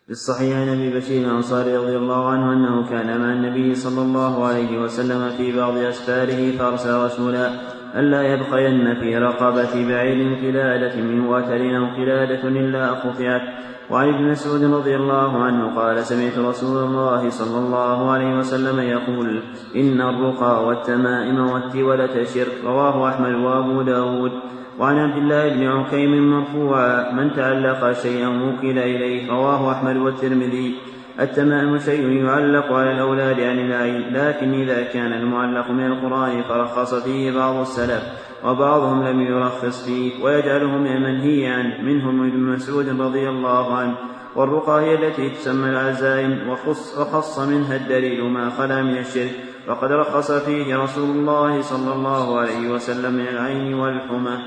في 0.08 0.12
الصحيح 0.12 0.56
عن 0.56 0.68
أبي 0.68 0.96
بشير 0.96 1.28
الأنصاري 1.28 1.76
رضي 1.76 1.96
الله 1.96 2.28
عنه 2.28 2.52
أنه 2.52 2.88
كان 2.90 3.20
مع 3.20 3.32
النبي 3.32 3.74
صلى 3.74 4.02
الله 4.02 4.46
عليه 4.46 4.80
وسلم 4.80 5.30
في 5.36 5.56
بعض 5.56 5.76
أسفاره 5.76 6.56
فأرسل 6.56 7.04
رسولا 7.04 7.50
ألا 7.94 8.22
يبقين 8.22 8.94
في 9.00 9.18
رقبة 9.18 9.88
بعير 9.88 10.34
قلادة 10.34 11.02
من 11.02 11.20
وتر 11.26 11.76
أو 11.78 11.86
قلادة 11.96 12.48
إلا 12.48 12.94
خفعت 12.94 13.42
وعن 13.90 14.08
ابن 14.08 14.30
مسعود 14.30 14.64
رضي 14.64 14.96
الله 14.96 15.42
عنه 15.44 15.80
قال 15.80 16.04
سمعت 16.04 16.38
رسول 16.38 16.84
الله 16.84 17.30
صلى 17.30 17.58
الله 17.58 18.10
عليه 18.10 18.38
وسلم 18.38 18.80
يقول 18.80 19.42
إن 19.76 20.00
الرقى 20.00 20.66
والتمائم 20.66 21.50
والتولة 21.50 22.24
شرك. 22.24 22.64
رواه 22.64 23.08
أحمد 23.08 23.34
وأبو 23.34 23.82
داود. 23.82 24.32
وعن 24.78 24.98
عبد 24.98 25.16
الله 25.16 25.48
بن 25.48 25.66
عكيم 25.66 26.30
مرفوعا 26.30 27.12
من 27.12 27.32
تعلق 27.32 27.92
شيئا 27.92 28.28
وكل 28.28 28.78
إليه. 28.78 29.30
رواه 29.30 29.72
أحمد 29.72 29.96
والترمذي. 29.96 30.74
التمام 31.20 31.78
شيء 31.78 32.24
يعلق 32.24 32.72
على 32.72 32.92
الأولاد 32.92 33.40
عن 33.40 33.58
العين 33.58 34.12
لكن 34.12 34.54
إذا 34.54 34.82
كان 34.82 35.12
المعلق 35.12 35.70
من 35.70 35.86
القرآن 35.86 36.42
فرخص 36.42 36.94
فيه 36.94 37.32
بعض 37.32 37.60
السلف 37.60 38.02
وبعضهم 38.44 39.04
لم 39.06 39.20
يرخص 39.20 39.84
فيه 39.84 40.24
ويجعله 40.24 40.78
من 40.78 40.86
المنهي 40.86 41.46
عنه 41.46 41.82
منهم 41.82 42.26
ابن 42.26 42.38
مسعود 42.38 43.00
رضي 43.00 43.28
الله 43.28 43.76
عنه 43.76 43.94
والرقى 44.36 44.82
هي 44.82 44.94
التي 44.94 45.30
تسمى 45.30 45.70
العزائم 45.70 46.48
وخص, 46.48 46.98
وخص 46.98 47.38
منها 47.38 47.76
الدليل 47.76 48.24
ما 48.24 48.50
خلا 48.50 48.82
من 48.82 48.98
الشرك. 48.98 49.30
وقد 49.68 49.92
رخص 49.92 50.32
فيه 50.32 50.76
رسول 50.76 51.10
الله 51.10 51.62
صلى 51.62 51.92
الله 51.92 52.38
عليه 52.38 52.70
وسلم 52.70 53.12
من 53.12 53.28
العين 53.28 53.74
والحمى 53.74 54.38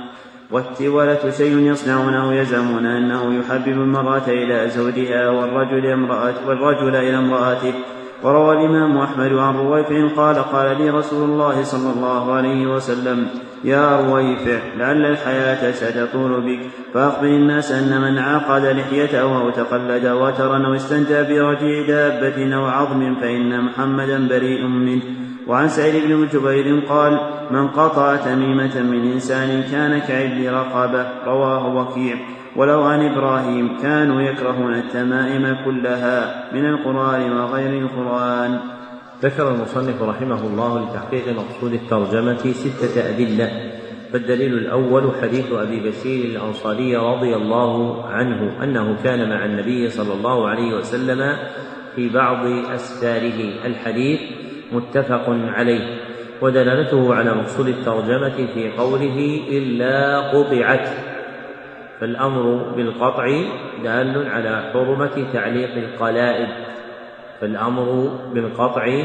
والتولة 0.51 1.31
شيء 1.37 1.57
يصنعونه 1.57 2.33
يزعمون 2.33 2.85
أنه 2.85 3.39
يحبب 3.39 3.67
المرأة 3.67 4.27
إلى 4.27 4.69
زوجها 4.69 5.29
والرجل, 5.29 5.85
امرأة 5.85 6.33
والرجل 6.47 6.95
إلى 6.95 7.17
امرأته. 7.17 7.73
وروى 8.23 8.53
الإمام 8.53 8.97
أحمد 8.97 9.33
عن 9.33 9.55
رويفع 9.55 10.15
قال 10.15 10.35
قال 10.35 10.81
لي 10.81 10.89
رسول 10.89 11.29
الله 11.29 11.63
صلى 11.63 11.93
الله 11.93 12.33
عليه 12.33 12.67
وسلم 12.67 13.27
يا 13.63 14.01
رويفع 14.01 14.59
لعل 14.77 15.05
الحياة 15.05 15.71
ستطول 15.71 16.41
بك 16.41 16.59
فأخبر 16.93 17.27
الناس 17.27 17.71
أن 17.71 18.01
من 18.01 18.17
عقد 18.17 18.65
لحيته 18.65 19.21
أو 19.21 19.49
تقلد 19.49 20.05
وترا 20.05 20.67
أو 20.67 20.73
استنجى 20.73 21.23
برجيع 21.23 21.87
دابة 21.87 22.55
أو 22.55 22.65
عظم 22.65 23.15
فإن 23.15 23.61
محمدا 23.61 24.27
بريء 24.27 24.67
منه. 24.67 25.01
وعن 25.47 25.67
سعيد 25.67 26.03
بن 26.05 26.27
جبير 26.33 26.83
قال 26.89 27.19
من 27.51 27.67
قطع 27.67 28.15
تميمة 28.15 28.81
من 28.81 29.11
إنسان 29.11 29.63
كان 29.71 29.99
كعبد 29.99 30.45
رقبة 30.47 31.05
رواه 31.25 31.75
وكيع. 31.75 32.15
ولو 32.55 32.83
عن 32.83 32.99
إبراهيم 33.11 33.77
كانوا 33.81 34.21
يكرهون 34.21 34.73
التمائم 34.73 35.57
كلها 35.65 36.45
من 36.53 36.65
القرآن 36.65 37.31
وغير 37.31 37.81
القرآن. 37.81 38.59
ذكر 39.23 39.51
المصنف 39.51 40.01
رحمه 40.01 40.47
الله 40.47 40.85
لتحقيق 40.85 41.23
مقصود 41.27 41.73
الترجمة 41.73 42.51
ستة 42.51 43.09
أدلة 43.09 43.71
فالدليل 44.13 44.53
الأول 44.53 45.11
حديث 45.21 45.51
أبي 45.51 45.89
بشير 45.89 46.25
الأنصاري 46.25 46.95
رضي 46.95 47.35
الله 47.35 48.05
عنه 48.05 48.63
أنه 48.63 48.97
كان 49.03 49.29
مع 49.29 49.45
النبي 49.45 49.89
صلى 49.89 50.13
الله 50.13 50.47
عليه 50.47 50.77
وسلم 50.77 51.35
في 51.95 52.09
بعض 52.09 52.45
أسفاره. 52.45 53.65
الحديث 53.65 54.19
متفق 54.71 55.25
عليه 55.29 55.99
ودلالته 56.41 57.15
على 57.15 57.33
مقصود 57.33 57.67
الترجمة 57.67 58.47
في 58.53 58.71
قوله 58.77 59.41
إلا 59.49 60.19
قطعت 60.19 60.89
فالأمر 61.99 62.73
بالقطع 62.75 63.25
دال 63.83 64.27
على 64.27 64.71
حرمة 64.73 65.25
تعليق 65.33 65.75
القلائد. 65.75 66.47
فالأمر 67.41 68.19
بالقطع 68.33 69.03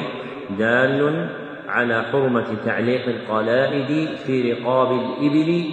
دال 0.58 1.28
على 1.68 2.02
حرمة 2.02 2.46
تعليق 2.64 3.06
القلائد 3.08 4.08
في 4.26 4.52
رقاب 4.52 4.92
الإبل 4.92 5.64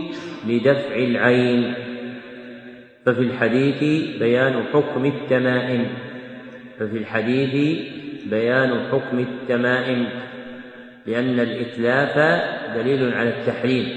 لدفع 0.47 0.95
العين. 0.95 1.73
ففي 3.05 3.19
الحديث 3.19 3.79
بيان 4.19 4.63
حكم 4.73 5.05
التمائم. 5.05 5.87
ففي 6.79 6.97
الحديث 6.97 7.79
بيان 8.29 8.79
حكم 8.91 9.19
التمائم. 9.19 10.05
لأن 11.07 11.39
الإتلاف 11.39 12.17
دليل 12.77 13.13
على 13.13 13.29
التحريم. 13.29 13.87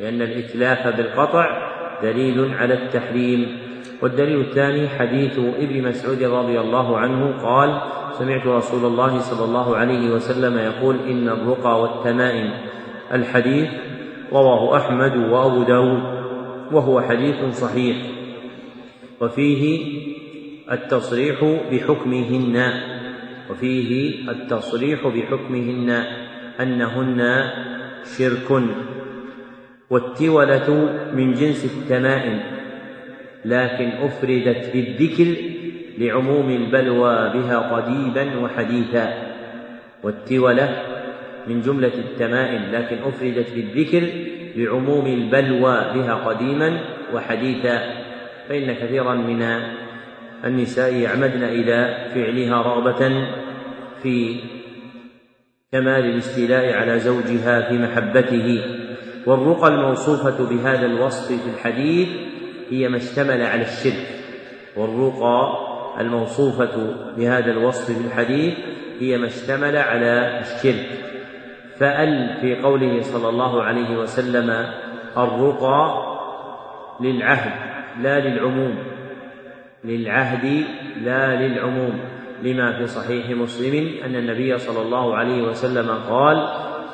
لأن 0.00 0.22
الإتلاف 0.22 0.96
بالقطع 0.96 1.70
دليل 2.02 2.54
على 2.54 2.74
التحريم. 2.74 3.63
والدليل 4.02 4.40
الثاني 4.40 4.88
حديث 4.88 5.38
ابن 5.38 5.88
مسعود 5.88 6.22
رضي 6.22 6.60
الله 6.60 6.98
عنه 6.98 7.42
قال 7.42 7.80
سمعت 8.18 8.46
رسول 8.46 8.84
الله 8.84 9.18
صلى 9.18 9.44
الله 9.44 9.76
عليه 9.76 10.10
وسلم 10.10 10.58
يقول 10.58 10.96
إن 11.08 11.28
الرقى 11.28 11.82
والتمائم. 11.82 12.50
الحديث 13.12 13.68
رواه 14.32 14.76
أحمد 14.76 15.16
وأبو 15.16 15.62
داود 15.62 16.02
وهو 16.72 17.00
حديث 17.00 17.60
صحيح 17.60 17.96
وفيه 19.20 19.80
التصريح 20.72 21.44
بحكمهن 21.72 22.72
وفيه 23.50 24.20
التصريح 24.30 25.06
بحكمهن 25.06 26.04
أنهن 26.60 27.50
شرك 28.18 28.62
والتولة 29.90 30.68
من 31.14 31.32
جنس 31.32 31.64
التمائم. 31.64 32.53
لكن 33.44 33.88
أفردت 33.88 34.70
بالذكر 34.72 35.36
لعموم 35.98 36.50
البلوى 36.50 37.32
بها 37.34 37.58
قديما 37.58 38.38
وحديثا 38.38 39.14
والتولة 40.02 40.82
من 41.46 41.60
جملة 41.60 41.92
التمائم 41.94 42.62
لكن 42.72 42.96
أفردت 42.96 43.52
بالذكر 43.54 44.08
لعموم 44.56 45.06
البلوى 45.06 45.84
بها 45.94 46.14
قديما 46.14 46.80
وحديثا 47.14 47.80
فإن 48.48 48.72
كثيرا 48.72 49.14
من 49.14 49.60
النساء 50.44 50.94
يعمدن 50.94 51.42
إلى 51.42 52.08
فعلها 52.14 52.62
رغبة 52.62 53.26
في 54.02 54.40
كمال 55.72 56.04
الاستيلاء 56.04 56.72
على 56.72 56.98
زوجها 56.98 57.60
في 57.68 57.78
محبته 57.78 58.64
والرقى 59.26 59.68
الموصوفة 59.68 60.48
بهذا 60.50 60.86
الوصف 60.86 61.26
في 61.26 61.50
الحديث 61.54 62.08
هي 62.70 62.88
ما 62.88 62.96
اشتمل 62.96 63.42
على 63.42 63.62
الشرك 63.62 64.06
والرقى 64.76 65.74
الموصوفة 66.00 66.96
بهذا 67.16 67.50
الوصف 67.50 67.98
في 67.98 68.06
الحديث 68.06 68.54
هي 69.00 69.18
ما 69.18 69.26
اشتمل 69.26 69.76
على 69.76 70.40
الشرك. 70.40 70.86
فأل 71.78 72.36
في 72.40 72.62
قوله 72.62 73.00
صلى 73.00 73.28
الله 73.28 73.62
عليه 73.62 73.96
وسلم 73.96 74.66
الرقى 75.16 76.04
للعهد 77.00 77.52
لا 78.02 78.20
للعموم. 78.20 78.78
للعهد 79.84 80.64
لا 81.02 81.36
للعموم. 81.36 82.00
لما 82.42 82.78
في 82.78 82.86
صحيح 82.86 83.30
مسلم 83.30 84.04
أن 84.04 84.16
النبي 84.16 84.58
صلى 84.58 84.82
الله 84.82 85.16
عليه 85.16 85.42
وسلم 85.42 85.90
قال 86.08 86.48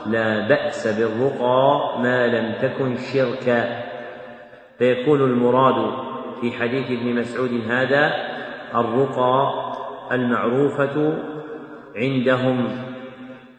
لا 0.06 0.48
بأس 0.48 0.86
بالرقى 0.86 1.98
ما 2.02 2.26
لم 2.26 2.52
تكن 2.62 2.96
شركا. 2.96 3.89
فيكون 4.80 5.20
المراد 5.20 5.92
في 6.40 6.52
حديث 6.52 6.90
ابن 6.90 7.14
مسعود 7.14 7.60
هذا 7.68 8.12
الرقى 8.74 9.72
المعروفة 10.12 11.18
عندهم 11.96 12.68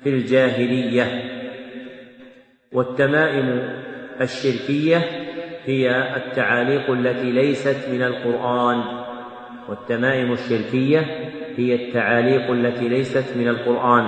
في 0.04 0.10
الجاهلية. 0.10 1.06
والتمائم 2.72 3.74
الشركية 4.22 4.98
هي 5.66 6.16
التعاليق 6.16 6.92
التي 6.92 7.32
ليست 7.32 7.90
من 7.92 8.04
القرآن. 8.04 8.84
والتمائم 9.70 10.32
الشركية 10.32 11.00
هي 11.58 11.76
التعاليق 11.76 12.52
التي 12.52 12.90
ليست 12.90 13.38
من 13.38 13.48
القرآن. 13.48 14.08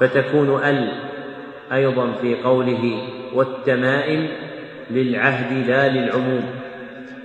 فتكون 0.00 0.64
ال 0.64 0.92
أيضا 1.72 2.12
في 2.12 2.42
قوله 2.42 3.02
والتمائم 3.34 4.51
للعهد 4.92 5.68
لا 5.68 5.88
للعموم 5.88 6.44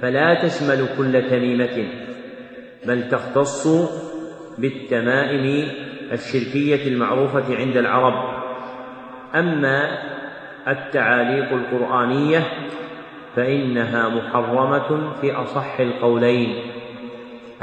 فلا 0.02 0.34
تشمل 0.34 0.88
كل 0.98 1.30
تميمة 1.30 1.88
بل 2.85 3.10
تختص 3.10 3.68
بالتمائم 4.57 5.68
الشركية 6.11 6.88
المعروفة 6.88 7.57
عند 7.57 7.77
العرب. 7.77 8.44
أما 9.35 9.98
التعاليق 10.68 11.52
القرآنية 11.52 12.44
فإنها 13.35 14.10
محرمة 14.10 15.14
في 15.22 15.31
أصح 15.31 15.80
القولين. 15.80 16.56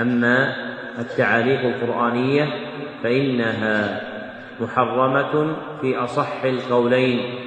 أما 0.00 0.56
التعاليق 0.98 1.60
القرآنية 1.60 2.48
فإنها 3.02 4.00
محرمة 4.60 5.56
في 5.80 5.96
أصح 5.96 6.44
القولين. 6.44 7.43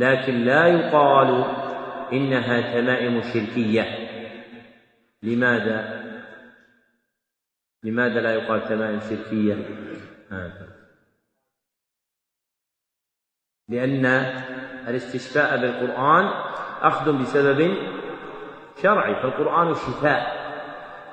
لكن 0.00 0.44
لا 0.44 0.66
يقال 0.66 1.44
إنها 2.12 2.80
تمائم 2.80 3.22
شركية. 3.22 3.84
لماذا؟ 5.22 6.04
لماذا 7.84 8.20
لا 8.20 8.34
يقال 8.34 8.68
تمائم 8.68 9.00
شركية؟ 9.00 9.54
لأن 13.68 14.06
الاستشفاء 14.88 15.60
بالقرآن 15.60 16.24
أخذ 16.82 17.20
بسبب 17.20 17.76
شرعي 18.82 19.14
فالقرآن 19.22 19.74
شفاء. 19.74 20.40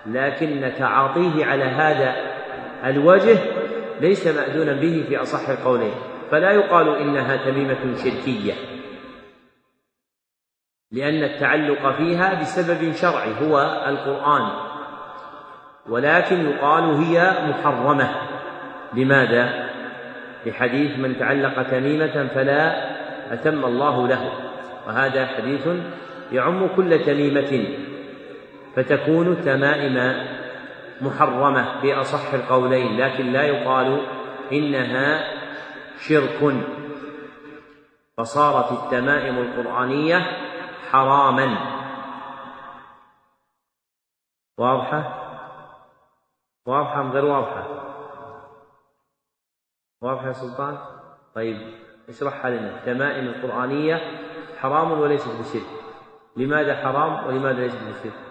لكن 0.06 0.74
تعاطيه 0.78 1.46
على 1.46 1.64
هذا 1.64 2.16
الوجه 2.90 3.38
ليس 4.02 4.28
مأذونا 4.28 4.74
به 4.74 5.06
في 5.10 5.18
أصح 5.18 5.50
القولين. 5.50 5.94
فلا 6.32 6.52
يقال 6.52 6.96
إنها 6.96 7.38
تميمة 7.52 7.96
شركية. 7.96 8.54
لأن 10.92 11.24
التعلق 11.24 11.96
فيها 11.98 12.42
بسبب 12.42 12.92
شرعي 12.92 13.32
هو 13.42 13.60
القرآن. 13.88 14.50
ولكن 15.90 16.50
يقال 16.50 16.84
هي 16.84 17.34
محرمة. 17.50 18.16
لماذا؟ 18.94 19.70
لحديث 20.46 21.00
من 21.00 21.20
تعلق 21.20 21.64
تميمة 21.64 22.28
فلا 22.36 22.88
أتم 23.34 23.66
الله 23.66 24.08
له. 24.08 24.32
وهذا 24.88 25.26
حديث 25.26 25.68
يعم 26.32 26.68
كل 26.76 27.00
تميمة. 27.00 27.68
فتكون 28.76 29.42
تمائم 29.42 30.14
محرمة 31.02 31.82
في 31.82 31.94
أصح 31.94 32.34
القولين 32.34 32.98
لكن 32.98 33.34
لا 33.34 33.44
يقال 33.44 34.02
إنها 34.54 35.24
شرك. 36.00 36.54
فصارت 38.18 38.72
التمائم 38.72 39.38
القرآنية 39.38 40.47
حراما. 40.92 41.78
واضحة؟ 44.58 45.28
واضحة 46.66 47.02
غير 47.02 47.26
واضحة؟ 47.26 47.64
واضح 50.02 50.24
يا 50.24 50.32
سلطان؟ 50.32 50.78
طيب 51.36 51.58
اشرحها 52.10 52.50
لنا 52.50 52.80
التمائم 52.80 53.28
القرآنية 53.28 53.96
حرام 54.58 54.92
وليست 54.92 55.28
بشرك. 55.28 55.68
لماذا 56.38 56.76
حرام 56.76 57.28
ولماذا 57.28 57.62
ليست 57.62 57.84
بشرك؟ 57.84 58.28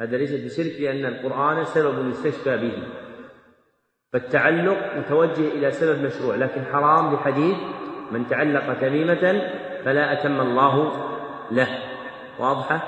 هذا 0.00 0.16
ليس 0.16 0.32
بشرك 0.32 0.80
لأن 0.80 1.04
القرآن 1.04 1.64
سبب 1.64 2.08
يستشفى 2.08 2.56
به. 2.56 3.05
فالتعلق 4.16 4.96
متوجه 4.96 5.48
إلى 5.48 5.72
سبب 5.72 6.02
مشروع 6.02 6.36
لكن 6.36 6.64
حرام 6.64 7.14
لحديث 7.14 7.56
من 8.10 8.28
تعلق 8.28 8.80
تميمة 8.80 9.50
فلا 9.84 10.12
أتم 10.12 10.40
الله 10.40 10.92
له. 11.50 11.68
واضحة؟ 12.38 12.80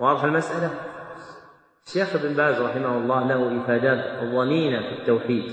واضحة 0.00 0.24
المسألة؟ 0.26 0.70
الشيخ 1.86 2.16
ابن 2.16 2.34
باز 2.34 2.60
رحمه 2.60 2.96
الله 2.96 3.26
له 3.28 3.60
إفادات 3.64 4.24
ظنينة 4.24 4.80
في 4.80 5.00
التوحيد. 5.00 5.52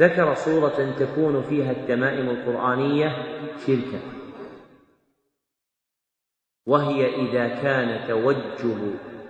ذكر 0.00 0.34
صورة 0.34 0.94
تكون 0.98 1.42
فيها 1.42 1.70
التمائم 1.70 2.30
القرآنية 2.30 3.08
شركا 3.66 4.00
وهي 6.66 7.14
إذا 7.14 7.48
كان 7.48 8.08
توجه 8.08 8.78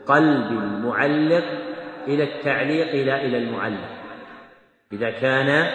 قلب 0.06 0.51
المعلق 0.51 1.73
إلى 2.09 2.24
التعليق 2.24 3.06
لا 3.06 3.22
إلى 3.24 3.39
المعلق. 3.39 3.89
إذا 4.93 5.10
كان 5.10 5.70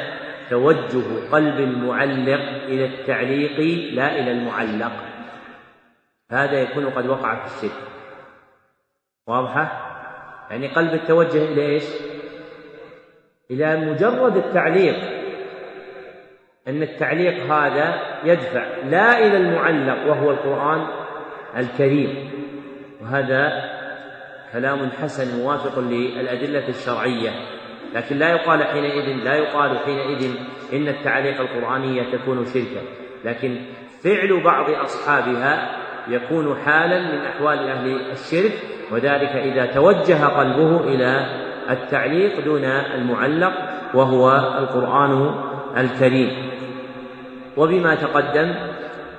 توجه 0.49 1.30
قلب 1.31 1.60
المعلق 1.60 2.64
إلى 2.64 2.85
التعليق 2.85 3.60
لا 3.93 4.19
إلى 4.19 4.31
المعلق. 4.31 4.91
هذا 6.31 6.61
يكون 6.61 6.89
قد 6.89 7.07
وقع 7.07 7.45
في 7.45 7.56
الشرك 7.56 7.81
واضحة؟ 9.27 9.85
يعني 10.49 10.68
قلب 10.68 10.93
التوجه 10.93 11.43
إلى 11.43 11.61
إيش؟ 11.61 11.85
إلى 13.51 13.76
مجرد 13.76 14.38
التعليق. 14.38 14.95
أن 16.68 16.84
التعليق 16.84 17.53
هذا 17.53 18.01
يدفع 18.23 18.65
لا 18.89 19.18
إلى 19.18 19.38
المعلق 19.38 20.07
وهو 20.07 20.31
القرآن 20.31 20.88
الكريم. 21.57 22.31
وهذا 23.01 23.78
كلام 24.53 24.89
حسن 25.01 25.41
موافق 25.41 25.80
للأدلة 25.80 26.69
الشرعية 26.69 27.30
لكن 27.95 28.17
لا 28.17 28.30
يقال 28.30 28.63
حينئذ 28.63 29.23
لا 29.23 29.35
يقال 29.35 29.80
حينئذ 29.80 30.31
إن 30.73 30.88
التعليق 30.88 31.41
القرآنية 31.41 32.03
تكون 32.11 32.45
شركا. 32.45 32.81
لكن 33.26 33.55
فعل 34.03 34.43
بعض 34.43 34.69
أصحابها 34.69 35.69
يكون 36.07 36.55
حالا 36.65 36.99
من 36.99 37.26
أحوال 37.26 37.69
أهل 37.69 38.11
الشرك 38.11 38.51
وذلك 38.91 39.30
إذا 39.30 39.65
توجه 39.65 40.26
قلبه 40.26 40.81
إلى 40.84 41.26
التعليق 41.69 42.45
دون 42.45 42.63
المعلق 42.63 43.53
وهو 43.93 44.31
القرآن 44.57 45.35
الكريم. 45.77 46.51
وبما 47.57 47.95
تقدم 47.95 48.55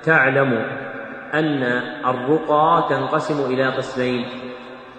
تعلم 0.03 0.65
أن 1.33 1.63
الرقى 2.05 2.85
تنقسم 2.89 3.53
إلى 3.53 3.65
قسمين. 3.65 4.25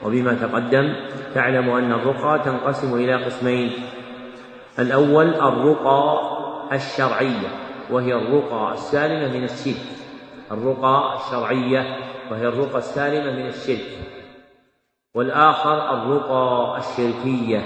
وبما 0.04 0.34
تقدم 0.34 0.94
تعلم 1.34 1.70
أن 1.70 1.92
الرقى 1.92 2.40
تنقسم 2.44 2.94
إلى 2.94 3.24
قسمين. 3.24 3.72
الأول 4.78 5.34
الرقى 5.34 6.20
الشرعية 6.72 7.48
وهي 7.90 8.14
الرقى 8.14 8.72
السالمة 8.72 9.38
من 9.38 9.44
الشرك. 9.44 9.86
الرقى 10.52 11.14
الشرعية 11.16 11.96
وهي 12.30 12.48
الرقى 12.48 12.78
السالمة 12.78 13.32
من 13.32 13.46
الشرك. 13.46 13.86
والآخر 15.14 15.94
الرقى 15.94 16.78
الشركية 16.78 17.60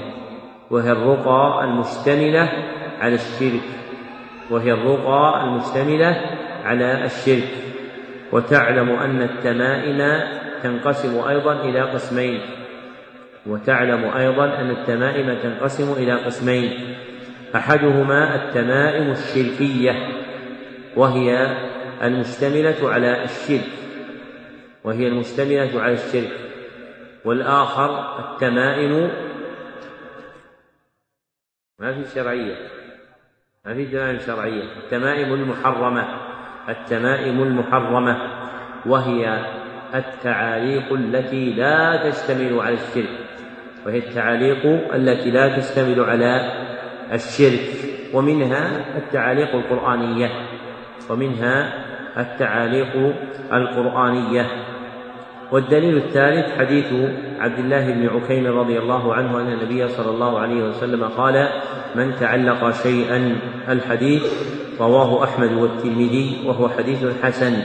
وهي 0.71 0.93
الرقى 0.93 1.65
المشتملة 1.65 2.53
على 3.01 3.15
الشرك. 3.15 3.63
وهي 4.51 4.73
الرقى 4.73 5.45
المشتملة 5.45 6.21
على 6.65 7.05
الشرك. 7.05 7.49
وتعلم 8.33 8.91
أن 8.91 9.23
التمائم 9.23 10.01
تنقسم 10.63 11.29
أيضا 11.29 11.53
إلى 11.61 11.81
قسمين 11.81 12.41
وتعلم 13.47 14.05
أيضا 14.05 14.45
أن 14.45 14.71
التمائم 14.71 15.39
تنقسم 15.43 15.93
إلى 15.93 16.13
قسمين. 16.13 16.97
أحدهما 17.57 18.35
التمائم 18.35 19.11
الشركية 19.11 19.93
وهي 20.97 21.57
المشتملة 22.03 22.91
على 22.91 23.25
الشرك 23.25 23.71
وهي 24.85 25.09
المشتملة 25.09 25.81
على 25.81 25.93
الشرك. 25.93 26.33
والآخر 27.25 28.19
التمائم 28.19 29.11
ما 31.79 31.93
في 31.93 32.05
شرعية 32.15 32.57
ما 33.67 33.75
في 33.75 33.87
تمائم 33.87 34.19
شرعية. 34.19 34.63
التمائم 34.63 35.35
المحرمة 35.35 36.27
التمائم 36.69 37.43
المحرمة 37.43 38.17
وهي 38.87 39.45
التعاليق 39.95 40.93
التي 40.93 41.53
لا 41.53 42.11
تشتمل 42.11 42.61
على 42.61 42.75
الشرك 42.75 43.19
وهي 43.87 43.99
التعاليق 43.99 44.67
التي 44.95 45.31
لا 45.31 45.59
تشتمل 45.59 46.01
على 46.01 46.53
الشرك 47.13 47.61
ومنها 48.15 48.71
التعاليق 48.97 49.55
القرآنية 49.55 50.31
ومنها 51.11 51.73
التعاليق 52.19 53.15
القرآنية. 53.53 54.47
والدليل 55.53 55.97
الثالث 55.97 56.59
حديث 56.59 56.93
عبد 57.41 57.59
الله 57.59 57.93
بن 57.93 58.09
عكيم 58.09 58.47
رضي 58.47 58.79
الله 58.79 59.15
عنه 59.15 59.41
أن 59.41 59.53
النبي 59.53 59.89
صلى 59.89 60.11
الله 60.11 60.39
عليه 60.39 60.69
وسلم 60.69 61.05
قال 61.05 61.49
من 61.95 62.15
تعلق 62.21 62.71
شيئا 62.71 63.37
الحديث 63.69 64.23
رواه 64.81 65.25
أحمد 65.25 65.53
والترمذي 65.53 66.43
وهو 66.47 66.69
حديث 66.69 67.05
حسن. 67.23 67.63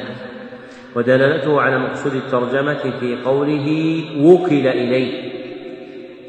ودلالته 0.96 1.62
على 1.62 1.80
مقصود 1.80 2.16
الترجمة 2.16 3.00
في 3.00 3.16
قوله 3.26 3.68
وكل 4.18 4.68
إليه 4.68 5.32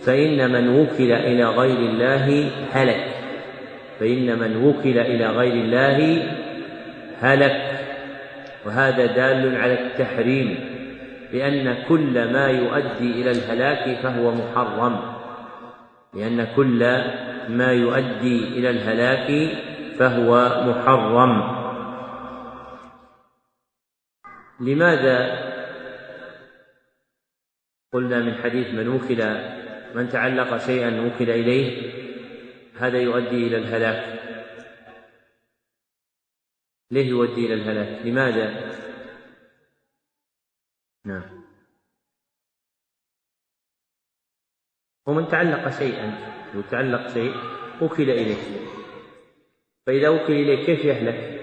فإن 0.02 0.52
من 0.52 0.68
وكل 0.68 1.12
إلى 1.12 1.44
غير 1.44 1.78
الله 1.78 2.50
هلك 2.72 3.06
فإن 4.00 4.38
من 4.38 4.56
وكل 4.56 4.98
إلى 4.98 5.26
غير 5.26 5.52
الله 5.52 6.22
هلك 7.20 7.62
وهذا 8.66 9.06
دال 9.06 9.56
على 9.56 9.72
التحريم 9.72 10.54
لأن 11.32 11.74
كل 11.88 12.32
ما 12.32 12.46
يؤدي 12.46 13.22
إلى 13.22 13.30
الهلاك 13.30 13.98
فهو 14.02 14.32
محرم 14.34 14.96
لأن 16.14 16.46
كل 16.56 17.02
ما 17.48 17.72
يؤدي 17.72 18.44
إلى 18.44 18.70
الهلاك 18.70 19.50
فهو 19.98 20.48
محرم. 20.66 21.61
لماذا 24.60 25.52
قلنا 27.92 28.18
من 28.18 28.34
حديث 28.34 28.66
من 28.66 28.88
وكل 28.88 29.22
من 29.94 30.08
تعلق 30.08 30.56
شيئا 30.56 31.00
وكل 31.00 31.30
إليه 31.30 31.92
هذا 32.78 32.98
يؤدي 32.98 33.46
إلى 33.46 33.56
الهلاك. 33.56 34.22
ليه 36.90 37.08
يؤدي 37.08 37.46
إلى 37.46 37.54
الهلاك؟ 37.54 38.06
لماذا؟ 38.06 38.72
نعم. 41.04 41.42
ومن 45.06 45.28
تعلق 45.28 45.68
شيئا 45.78 46.32
يتعلق 46.54 47.08
شيء 47.08 47.34
وكل 47.82 48.10
إليه. 48.10 48.42
فإذا 49.86 50.08
وكل 50.08 50.32
إليه 50.32 50.66
كيف 50.66 50.84
يهلك؟ 50.84 51.41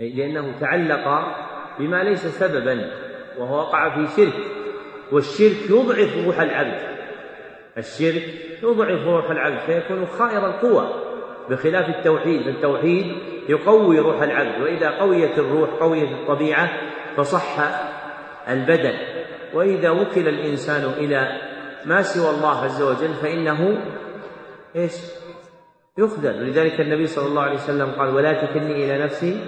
لأنه 0.00 0.58
تعلق 0.60 1.34
بما 1.78 2.02
ليس 2.02 2.26
سببا 2.26 2.90
وهو 3.38 3.58
وقع 3.58 3.94
في 3.94 4.16
شرك 4.16 4.44
والشرك 5.12 5.70
يضعف 5.70 6.26
روح 6.26 6.40
العبد. 6.40 6.96
الشرك 7.78 8.24
يضعف 8.62 9.06
روح 9.06 9.30
العبد 9.30 9.58
فيكون 9.58 10.06
خائر 10.06 10.46
القوى. 10.46 10.90
بخلاف 11.50 11.88
التوحيد 11.88 12.48
التوحيد 12.48 13.16
يقوي 13.48 13.98
روح 13.98 14.22
العبد 14.22 14.62
وإذا 14.62 14.90
قويت 14.90 15.38
الروح 15.38 15.70
قويت 15.70 16.10
الطبيعة 16.10 16.70
فصح 17.16 17.58
البدن. 18.48 18.94
وإذا 19.54 19.90
وكل 19.90 20.28
الإنسان 20.28 20.84
إلى 20.84 21.40
ما 21.84 22.02
سوى 22.02 22.30
الله 22.30 22.64
عز 22.64 22.82
وجل 22.82 23.14
فإنه 23.14 23.78
إيش؟ 24.76 24.92
يخذل 25.98 26.42
ولذلك 26.42 26.80
النبي 26.80 27.06
صلى 27.06 27.26
الله 27.26 27.42
عليه 27.42 27.54
وسلم 27.54 27.90
قال 27.90 28.14
ولا 28.14 28.46
تكلني 28.46 28.84
إلى 28.84 29.04
نفسي 29.04 29.40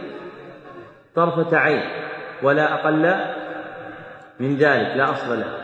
طرفة 1.19 1.57
عين 1.57 1.83
ولا 2.43 2.75
أقل 2.75 3.15
من 4.41 4.57
ذلك 4.57 4.97
لا 4.97 5.11
أصل 5.11 5.41
له. 5.41 5.59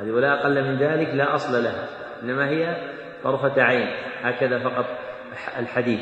هذه 0.00 0.10
ولا 0.10 0.40
أقل 0.40 0.64
من 0.64 0.76
ذلك 0.76 1.08
لا 1.14 1.34
أصل 1.34 1.64
لها 1.64 1.86
إنما 2.22 2.48
هي 2.48 2.76
طرفة 3.24 3.62
عين 3.62 3.88
هكذا 4.22 4.58
فقط 4.58 4.86
الحديث. 5.58 6.00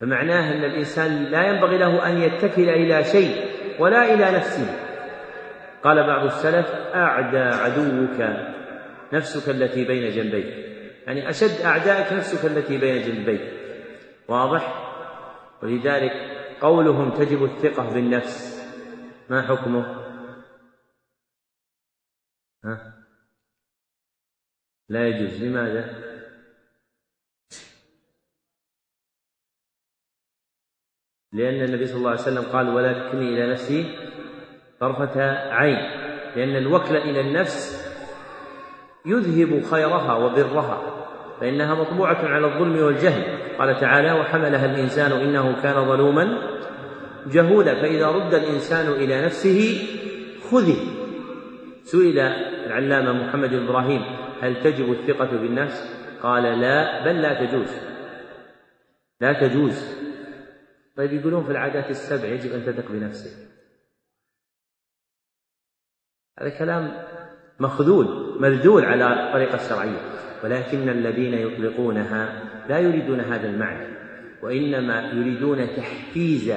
فمعناه 0.00 0.52
أن 0.52 0.64
الإنسان 0.64 1.24
لا 1.24 1.46
ينبغي 1.46 1.78
له 1.78 2.08
أن 2.08 2.22
يتكل 2.22 2.68
إلى 2.68 3.04
شيء 3.04 3.44
ولا 3.78 4.14
إلى 4.14 4.36
نفسه. 4.36 4.78
قال 5.84 6.06
بعض 6.06 6.24
السلف 6.24 6.74
أعدى 6.94 7.38
عدوك 7.38 8.36
نفسك 9.12 9.50
التي 9.50 9.84
بين 9.84 10.10
جنبيك. 10.10 10.46
يعني 11.06 11.28
أشد 11.28 11.64
أعدائك 11.64 12.12
نفسك 12.12 12.50
التي 12.50 12.78
بين 12.78 13.02
جنبيك. 13.02 13.40
واضح؟ 14.28 14.74
ولذلك 15.62 16.31
قولهم 16.62 17.10
تجب 17.10 17.44
الثقة 17.44 17.94
بالنفس. 17.94 18.62
ما 19.30 19.42
حكمه؟ 19.42 20.02
ها؟ 22.64 23.04
لا 24.88 25.08
يجوز. 25.08 25.42
لماذا؟ 25.42 26.12
لأن 31.32 31.64
النبي 31.64 31.86
صلى 31.86 31.96
الله 31.96 32.10
عليه 32.10 32.20
وسلم 32.20 32.52
قال 32.52 32.68
ولا 32.68 32.92
تكلني 32.92 33.28
إلى 33.28 33.52
نفسي 33.52 33.98
طرفة 34.80 35.20
عين. 35.30 35.76
لأن 36.36 36.56
الوكل 36.56 36.96
إلى 36.96 37.20
النفس 37.20 37.82
يذهب 39.06 39.62
خيرها 39.62 40.14
وبرها 40.14 41.02
فإنها 41.40 41.74
مطبوعة 41.74 42.24
على 42.24 42.46
الظلم 42.46 42.84
والجهل. 42.84 43.41
قال 43.58 43.80
تعالى 43.80 44.12
وحملها 44.12 44.66
الإنسان 44.66 45.12
إنه 45.12 45.62
كان 45.62 45.84
ظلوما 45.84 46.52
جهولا 47.26 47.74
فإذا 47.74 48.06
رد 48.06 48.34
الإنسان 48.34 48.92
إلى 48.92 49.24
نفسه 49.24 49.88
خذي 50.50 50.76
سئل 51.82 52.18
العلامة 52.66 53.12
محمد 53.12 53.50
بن 53.50 53.66
إبراهيم 53.66 54.02
هل 54.40 54.62
تجب 54.62 54.92
الثقة 54.92 55.30
بالنفس؟ 55.36 56.02
قال 56.22 56.42
لا 56.42 57.04
بل 57.04 57.22
لا 57.22 57.46
تجوز. 57.46 57.68
لا 59.20 59.32
تجوز. 59.32 60.02
طيب 60.96 61.12
يقولون 61.12 61.44
في 61.44 61.50
العادات 61.50 61.90
السبع 61.90 62.28
يجب 62.28 62.52
أن 62.52 62.66
تثق 62.66 62.92
بنفسك. 62.92 63.48
هذا 66.38 66.58
كلام 66.58 67.04
مخذول 67.60 68.36
مردود 68.40 68.84
على 68.84 69.28
الطريقة 69.28 69.54
الشرعية. 69.54 70.21
ولكن 70.44 70.88
الذين 70.88 71.34
يطلقونها 71.34 72.42
لا 72.68 72.78
يريدون 72.78 73.20
هذا 73.20 73.48
المعنى 73.48 73.86
وإنما 74.42 75.10
يريدون 75.12 75.76
تحفيز 75.76 76.52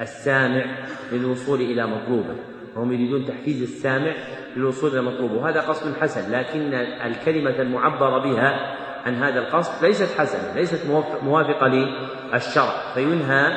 السامع 0.00 0.64
للوصول 1.12 1.60
إلى 1.60 1.86
مطلوبه. 1.86 2.36
هم 2.76 2.92
يريدون 2.92 3.26
تحفيز 3.26 3.62
السامع 3.62 4.14
للوصول 4.56 4.90
إلى 4.90 5.02
مطلوبه. 5.02 5.34
وهذا 5.34 5.60
قصد 5.60 5.96
حسن 6.00 6.32
لكن 6.32 6.74
الكلمة 6.74 7.60
المعبر 7.60 8.18
بها 8.18 8.76
عن 9.06 9.14
هذا 9.14 9.38
القصد 9.38 9.84
ليست 9.84 10.18
حسنة 10.18 10.54
ليست 10.54 10.86
موافقة 11.22 11.66
للشرع 11.68 12.94
فينهى 12.94 13.52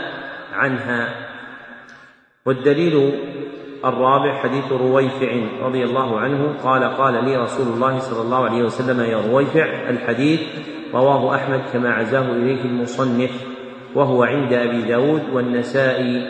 عنها. 0.54 1.28
والدليل 2.46 3.27
الرابع 3.86 4.34
حديث 4.34 4.72
رويفع 4.72 5.28
رضي 5.62 5.84
الله 5.84 6.20
عنه 6.20 6.54
قال 6.64 6.84
قال 6.84 7.26
لي 7.26 7.38
رسول 7.38 7.68
الله 7.68 8.00
صلى 8.00 8.22
الله 8.22 8.46
عليه 8.46 8.64
وسلم 8.64 9.00
يا 9.00 9.22
رويفع 9.32 9.90
الحديث 9.90 10.40
رواه 10.94 11.36
أحمد 11.36 11.62
كما 11.74 11.94
عزاه 11.94 12.32
إليه 12.32 12.62
المصنف 12.62 13.32
وهو 13.96 14.24
عند 14.24 14.54
أبي 14.54 14.82
داود 14.82 15.24
والنسائي 15.34 16.28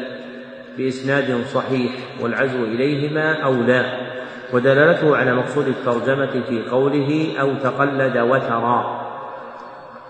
بإسناد 0.77 1.43
صحيح 1.45 1.91
والعزو 2.21 2.63
إليهما 2.63 3.43
أولى 3.43 4.07
ودلالته 4.53 5.17
على 5.17 5.35
مقصود 5.35 5.67
الترجمة 5.67 6.43
في 6.49 6.69
قوله 6.69 7.33
أو 7.41 7.53
تقلد 7.53 8.17
وترى 8.17 9.01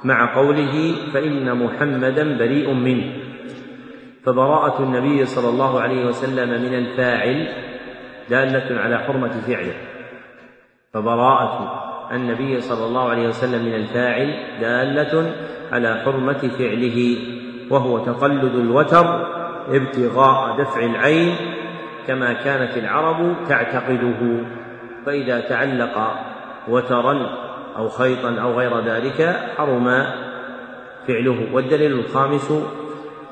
مع 0.03 0.35
قوله 0.35 0.95
فإن 1.13 1.57
محمدا 1.57 2.37
بريء 2.37 2.73
منه 2.73 3.26
فبراءة 4.25 4.83
النبي 4.83 5.25
صلى 5.25 5.49
الله 5.49 5.81
عليه 5.81 6.05
وسلم 6.05 6.49
من 6.49 6.73
الفاعل 6.73 7.47
دالة 8.29 8.81
على 8.81 8.97
حرمة 8.97 9.41
فعله. 9.47 9.73
فبراءة 10.93 11.83
النبي 12.11 12.61
صلى 12.61 12.85
الله 12.85 13.09
عليه 13.09 13.27
وسلم 13.27 13.65
من 13.65 13.73
الفاعل 13.73 14.35
دالة 14.61 15.31
على 15.71 16.01
حرمة 16.05 16.49
فعله 16.57 17.17
وهو 17.69 17.97
تقلد 17.97 18.55
الوتر 18.55 19.27
ابتغاء 19.69 20.57
دفع 20.57 20.85
العين 20.85 21.35
كما 22.07 22.33
كانت 22.33 22.77
العرب 22.77 23.35
تعتقده. 23.49 24.43
فإذا 25.05 25.39
تعلق 25.39 26.15
وترا 26.67 27.29
أو 27.77 27.89
خيطا 27.89 28.35
أو 28.41 28.53
غير 28.59 28.79
ذلك 28.79 29.39
حرم 29.57 30.05
فعله. 31.07 31.47
والدليل 31.53 31.91
الخامس 31.91 32.53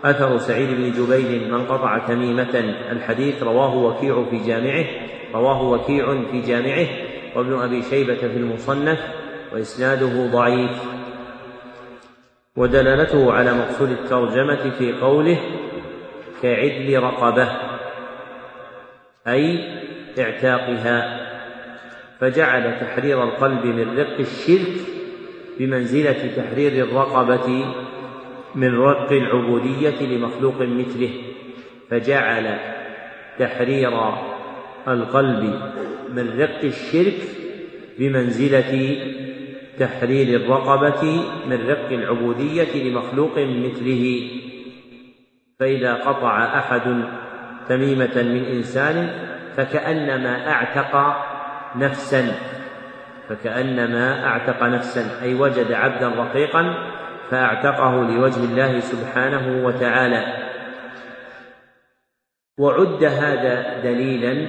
أثر 0.05 0.37
سعيد 0.37 0.69
بن 0.69 0.91
جبير 0.91 1.51
من 1.51 1.65
قطع 1.65 1.97
تميمة 1.97 2.75
الحديث 2.91 3.43
رواه 3.43 3.75
وكيع 3.75 4.23
في 4.29 4.37
جامعه 4.37 4.85
رواه 5.33 5.61
وكيع 5.63 6.23
في 6.31 6.41
جامعه 6.41 6.87
وابن 7.35 7.59
أبي 7.59 7.81
شيبة 7.81 8.15
في 8.15 8.37
المصنف 8.37 8.99
وإسناده 9.53 10.25
ضعيف. 10.31 10.71
ودلالته 12.55 13.33
على 13.33 13.53
مقصود 13.53 13.89
الترجمة 13.89 14.69
في 14.69 14.93
قوله 14.93 15.37
كعدل 16.41 16.99
رقبة 16.99 17.47
أي 19.27 19.59
اعتاقها. 20.19 21.25
فجعل 22.19 22.79
تحرير 22.79 23.23
القلب 23.23 23.65
من 23.65 23.99
رق 23.99 24.19
الشرك 24.19 24.75
بمنزلة 25.59 26.31
تحرير 26.37 26.85
الرقبة 26.85 27.65
من 28.55 28.75
رق 28.79 29.11
العبودية 29.11 30.01
لمخلوق 30.01 30.61
مثله 30.61 31.09
فجعل 31.89 32.57
تحرير 33.39 33.93
القلب 34.87 35.43
من 36.13 36.39
رق 36.39 36.63
الشرك 36.63 37.17
بمنزلة 37.99 38.97
تحرير 39.79 40.41
الرقبة 40.41 41.23
من 41.47 41.67
رق 41.69 41.91
العبودية 41.91 42.83
لمخلوق 42.83 43.39
مثله. 43.39 44.29
فإذا 45.59 45.93
قطع 45.93 46.59
أحد 46.59 47.03
تميمة 47.69 48.15
من 48.15 48.45
إنسان 48.45 49.09
فكأنما 49.57 50.51
أعتق 50.51 51.15
نفسا 51.75 52.35
فكأنما 53.29 54.27
أعتق 54.27 54.63
نفسا 54.63 55.21
أي 55.21 55.33
وجد 55.33 55.71
عبدا 55.71 56.07
رقيقا 56.07 56.75
فأعتقه 57.31 57.91
لوجه 57.91 58.43
الله 58.43 58.79
سبحانه 58.79 59.65
وتعالى. 59.65 60.45
وعد 62.57 63.03
هذا 63.03 63.81
دليلا 63.81 64.47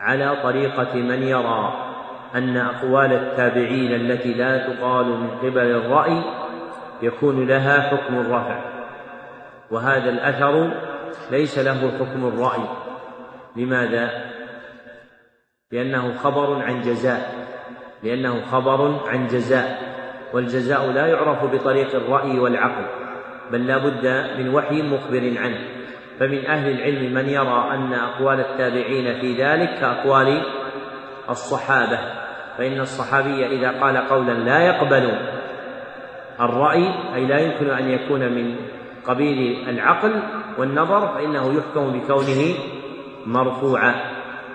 على 0.00 0.42
طريقة 0.42 0.94
من 0.94 1.22
يرى 1.22 1.92
أن 2.34 2.56
أقوال 2.56 3.12
التابعين 3.12 3.92
التي 3.92 4.34
لا 4.34 4.58
تقال 4.58 5.06
من 5.06 5.30
قبل 5.30 5.70
الرأي 5.70 6.24
يكون 7.02 7.46
لها 7.46 7.80
حكم 7.80 8.14
الرفع 8.14 8.72
وهذا 9.70 10.10
الأثر 10.10 10.72
ليس 11.30 11.58
له 11.58 11.98
حكم 11.98 12.26
الرأي. 12.28 12.68
لماذا؟ 13.56 14.10
لأنه 15.70 16.14
خبر 16.14 16.62
عن 16.62 16.80
جزاء. 16.80 17.46
لأنه 18.02 18.44
خبر 18.44 19.08
عن 19.08 19.26
جزاء. 19.26 19.91
والجزاء 20.32 20.90
لا 20.90 21.06
يعرف 21.06 21.44
بطريق 21.44 21.94
الرأي 21.94 22.38
والعقل 22.38 22.84
بل 23.50 23.66
لا 23.66 23.78
بد 23.78 24.06
من 24.38 24.54
وحي 24.54 24.82
مخبر 24.82 25.32
عنه. 25.36 25.58
فمن 26.20 26.46
أهل 26.46 26.72
العلم 26.72 27.14
من 27.14 27.28
يرى 27.28 27.68
أن 27.74 27.92
أقوال 27.92 28.40
التابعين 28.40 29.20
في 29.20 29.34
ذلك 29.34 29.68
كأقوال 29.80 30.42
الصحابة. 31.30 31.98
فإن 32.58 32.80
الصحابي 32.80 33.46
إذا 33.46 33.80
قال 33.80 33.96
قولا 33.96 34.32
لا 34.32 34.58
يقبل 34.58 35.18
الرأي 36.40 37.14
أي 37.14 37.26
لا 37.26 37.38
يمكن 37.38 37.70
أن 37.70 37.90
يكون 37.90 38.20
من 38.20 38.56
قبيل 39.06 39.68
العقل 39.68 40.22
والنظر 40.58 41.08
فإنه 41.14 41.58
يحكم 41.58 41.92
بكونه 41.92 42.54
مرفوعا. 43.26 43.94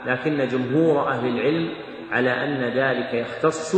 لكن 0.06 0.48
جمهور 0.48 1.10
أهل 1.10 1.28
العلم 1.28 1.70
على 2.12 2.30
أن 2.30 2.62
ذلك 2.64 3.14
يختص 3.14 3.76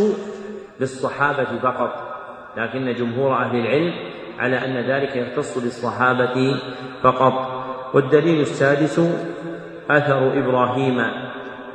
بالصحابة 0.80 1.60
فقط 1.60 2.10
لكن 2.58 2.94
جمهور 2.94 3.36
أهل 3.36 3.60
العلم 3.60 3.94
على 4.40 4.66
أن 4.66 4.78
ذلك 4.78 5.16
يختص 5.16 5.58
بالصحابة 5.58 6.60
فقط. 7.04 7.60
والدليل 7.94 8.42
السادس 8.42 9.00
أثر 9.90 10.40
إبراهيم. 10.40 11.12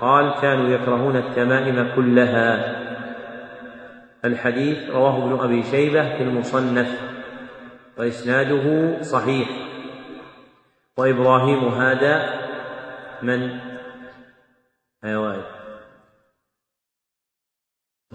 قال 0.01 0.35
كانوا 0.43 0.69
يكرهون 0.69 1.17
التمائم 1.17 1.93
كلها. 1.97 2.77
الحديث 4.25 4.91
رواه 4.91 5.25
ابن 5.25 5.45
أبي 5.45 5.63
شيبة 5.63 6.17
في 6.17 6.23
المصنف 6.23 7.01
وإسناده 7.99 8.97
صحيح. 9.03 9.49
وإبراهيم 10.97 11.69
هذا 11.69 12.31
من؟ 13.23 13.51
أيوة. 15.05 15.54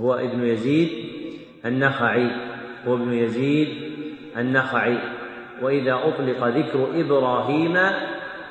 هو 0.02 0.14
ابن 0.14 0.46
يزيد 0.46 0.90
النخعي 1.66 2.28
هو 2.88 2.96
ابن 2.96 3.14
يزيد 3.14 3.68
النخعي. 4.38 4.98
وإذا 5.62 5.94
أطلق 5.94 6.48
ذكر 6.48 6.88
إبراهيم 6.96 7.74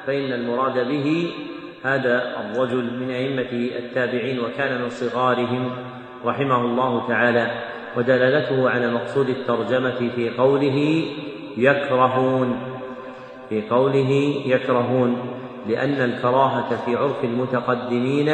فإن 0.06 0.32
المراد 0.32 0.88
به 0.88 1.30
هذا 1.84 2.36
الرجل 2.40 2.98
من 3.00 3.10
أئمة 3.10 3.68
التابعين 3.78 4.40
وكان 4.40 4.82
من 4.82 4.88
صغارهم 4.88 5.70
رحمه 6.24 6.64
الله 6.64 7.08
تعالى. 7.08 7.50
ودلالته 7.96 8.70
على 8.70 8.90
مقصود 8.90 9.28
الترجمة 9.28 10.10
في 10.16 10.30
قوله 10.30 11.04
يكرهون 11.56 12.58
في 13.48 13.62
قوله 13.70 14.10
يكرهون 14.46 15.16
لأن 15.68 16.00
الكراهة 16.00 16.84
في 16.84 16.96
عرف 16.96 17.24
المتقدمين 17.24 18.28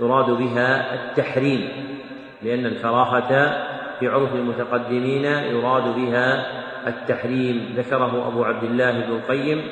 يراد 0.00 0.30
بها 0.30 0.94
التحريم 0.94 1.68
لأن 2.42 2.66
الكراهة 2.66 3.28
في 4.00 4.08
عرف 4.08 4.34
المتقدمين 4.34 5.24
يراد 5.24 5.94
بها 5.94 6.46
التحريم. 6.88 7.74
ذكره 7.76 8.28
أبو 8.28 8.44
عبد 8.44 8.64
الله 8.64 8.90
بن 8.90 9.12
القيم 9.12 9.62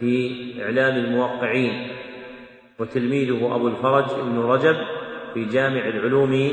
في 0.00 0.34
إعلام 0.62 0.96
الموقعين 0.96 1.88
وتلميذه 2.78 3.54
أبو 3.54 3.68
الفرج 3.68 4.04
بن 4.22 4.38
رجب 4.38 4.76
في 5.34 5.44
جامع 5.44 5.88
العلوم 5.88 6.50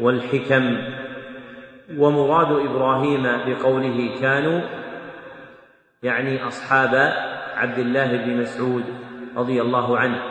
والحكم. 0.00 0.76
ومراد 1.96 2.66
إبراهيم 2.66 3.22
بقوله 3.22 4.20
كانوا 4.20 4.60
يعني 6.02 6.46
أصحاب 6.46 7.12
عبد 7.54 7.78
الله 7.78 8.16
بن 8.16 8.40
مسعود 8.40 8.84
رضي 9.36 9.62
الله 9.62 9.98
عنه. 9.98 10.22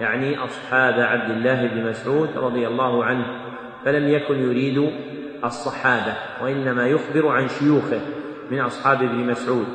يعني 0.00 0.44
أصحاب 0.44 1.00
عبد 1.00 1.30
الله 1.30 1.66
بن 1.66 1.90
مسعود 1.90 2.28
رضي 2.36 2.66
الله 2.66 3.04
عنه 3.04 3.26
فلم 3.84 4.08
يكن 4.08 4.38
يريد 4.38 4.92
الصحابة 5.44 6.14
وإنما 6.42 6.86
يخبر 6.86 7.28
عن 7.28 7.48
شيوخه 7.48 8.00
من 8.50 8.60
أصحاب 8.60 9.02
ابن 9.02 9.16
مسعود 9.16 9.66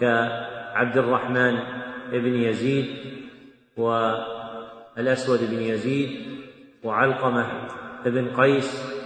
كعبد 0.00 0.96
الرحمن 0.96 1.58
بن 2.12 2.34
يزيد 2.34 2.86
والأسود 3.76 5.50
بن 5.50 5.62
يزيد 5.62 6.10
وعلقمة 6.84 7.46
بن 8.06 8.28
قيس 8.36 8.98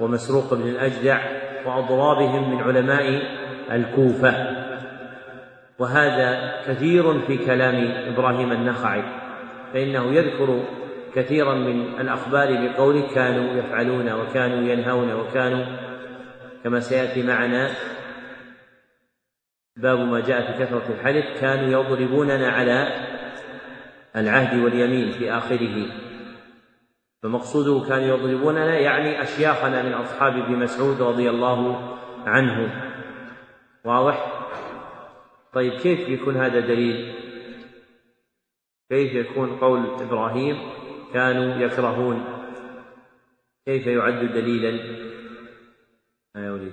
ومسروق 0.00 0.54
بن 0.54 0.68
الأجدع 0.68 1.20
وأضرابهم 1.66 2.50
من 2.50 2.62
علماء 2.62 3.22
الكوفة. 3.70 4.56
وهذا 5.78 6.54
كثير 6.66 7.20
في 7.26 7.38
كلام 7.38 7.74
إبراهيم 8.12 8.52
النخعي. 8.52 9.02
فإنه 9.72 10.12
يذكر 10.12 10.64
كثيرا 11.14 11.54
من 11.54 12.00
الأخبار 12.00 12.48
بقوله 12.66 13.14
كانوا 13.14 13.52
يفعلون 13.52 14.12
وكانوا 14.12 14.72
ينهون 14.72 15.12
وكانوا 15.12 15.64
كما 16.64 16.80
سيأتي 16.80 17.22
معنا. 17.22 17.70
باب 19.76 19.98
ما 19.98 20.20
جاء 20.20 20.52
في 20.52 20.64
كثرة 20.64 20.82
الحلف. 20.94 21.40
كانوا 21.40 21.80
يضربوننا 21.80 22.48
على 22.48 22.88
العهد 24.16 24.62
واليمين 24.64 25.10
في 25.10 25.32
آخره. 25.32 25.86
فمقصوده 27.22 27.88
كانوا 27.88 28.16
يضربوننا 28.16 28.78
يعني 28.78 29.22
أشياخنا 29.22 29.82
من 29.82 29.92
أصحاب 29.92 30.36
ابن 30.36 30.56
مسعود 30.56 31.02
رضي 31.02 31.30
الله 31.30 31.88
عنه. 32.26 32.84
واضح؟ 33.84 34.46
طيب 35.52 35.72
كيف 35.72 36.08
يكون 36.08 36.36
هذا 36.36 36.60
دليل؟ 36.60 37.19
كيف 38.90 39.14
يكون 39.14 39.58
قول 39.58 40.02
إبراهيم 40.02 40.56
كانوا 41.12 41.54
يكرهون؟ 41.54 42.24
كيف 43.66 43.86
يعد 43.86 44.32
دليلا؟ 44.32 44.70
يا 46.36 46.50
وليد. 46.50 46.72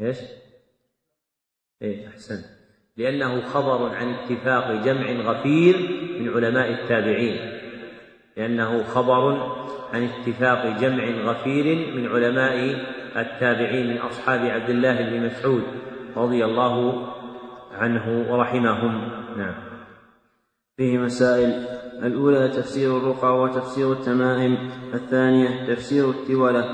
إيش؟ 0.00 0.18
إيه 1.82 2.08
أحسن. 2.08 2.44
لأنه 2.96 3.44
خبر 3.44 3.94
عن 3.94 4.08
اتفاق 4.08 4.84
جمع 4.84 5.10
غفير 5.10 5.76
من 6.20 6.28
علماء 6.28 6.70
التابعين. 6.70 7.60
لأنه 8.36 8.82
خبر 8.82 9.32
عن 9.92 10.04
اتفاق 10.04 10.80
جمع 10.80 11.04
غفير 11.04 11.94
من 11.94 12.06
علماء 12.06 12.54
التابعين 13.16 13.86
من 13.90 13.98
أصحاب 13.98 14.40
عبد 14.46 14.70
الله 14.70 15.10
بن 15.10 15.26
مسعود 15.26 15.64
رضي 16.16 16.44
الله 16.44 17.08
عنه 17.78 18.26
ورحمهم. 18.30 19.08
نعم. 19.36 19.54
فيه 20.76 20.98
مسائل. 20.98 21.64
الأولى 22.02 22.48
تفسير 22.48 22.96
الرقى 22.96 23.40
وتفسير 23.40 23.92
التمائم. 23.92 24.70
الثانية 24.94 25.74
تفسير 25.74 26.10
التولة. 26.10 26.64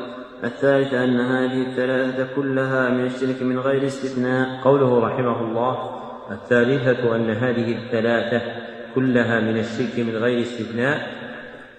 الثالثة 0.45 1.05
أن 1.05 1.21
هذه 1.21 1.71
الثلاثة 1.71 2.37
كلها 2.37 2.91
من 2.91 3.07
الشرك 3.07 3.43
من 3.43 3.59
غير 3.59 3.87
استثناء. 3.87 4.61
قوله 4.65 5.01
رحمه 5.07 5.41
الله. 5.41 6.01
الثالثة 6.31 7.17
أن 7.17 7.31
هذه 7.31 7.79
الثلاثة 7.79 8.43
كلها 8.95 9.41
من 9.41 9.59
الشرك 9.59 10.07
من 10.07 10.17
غير 10.17 10.41
استثناء 10.41 11.09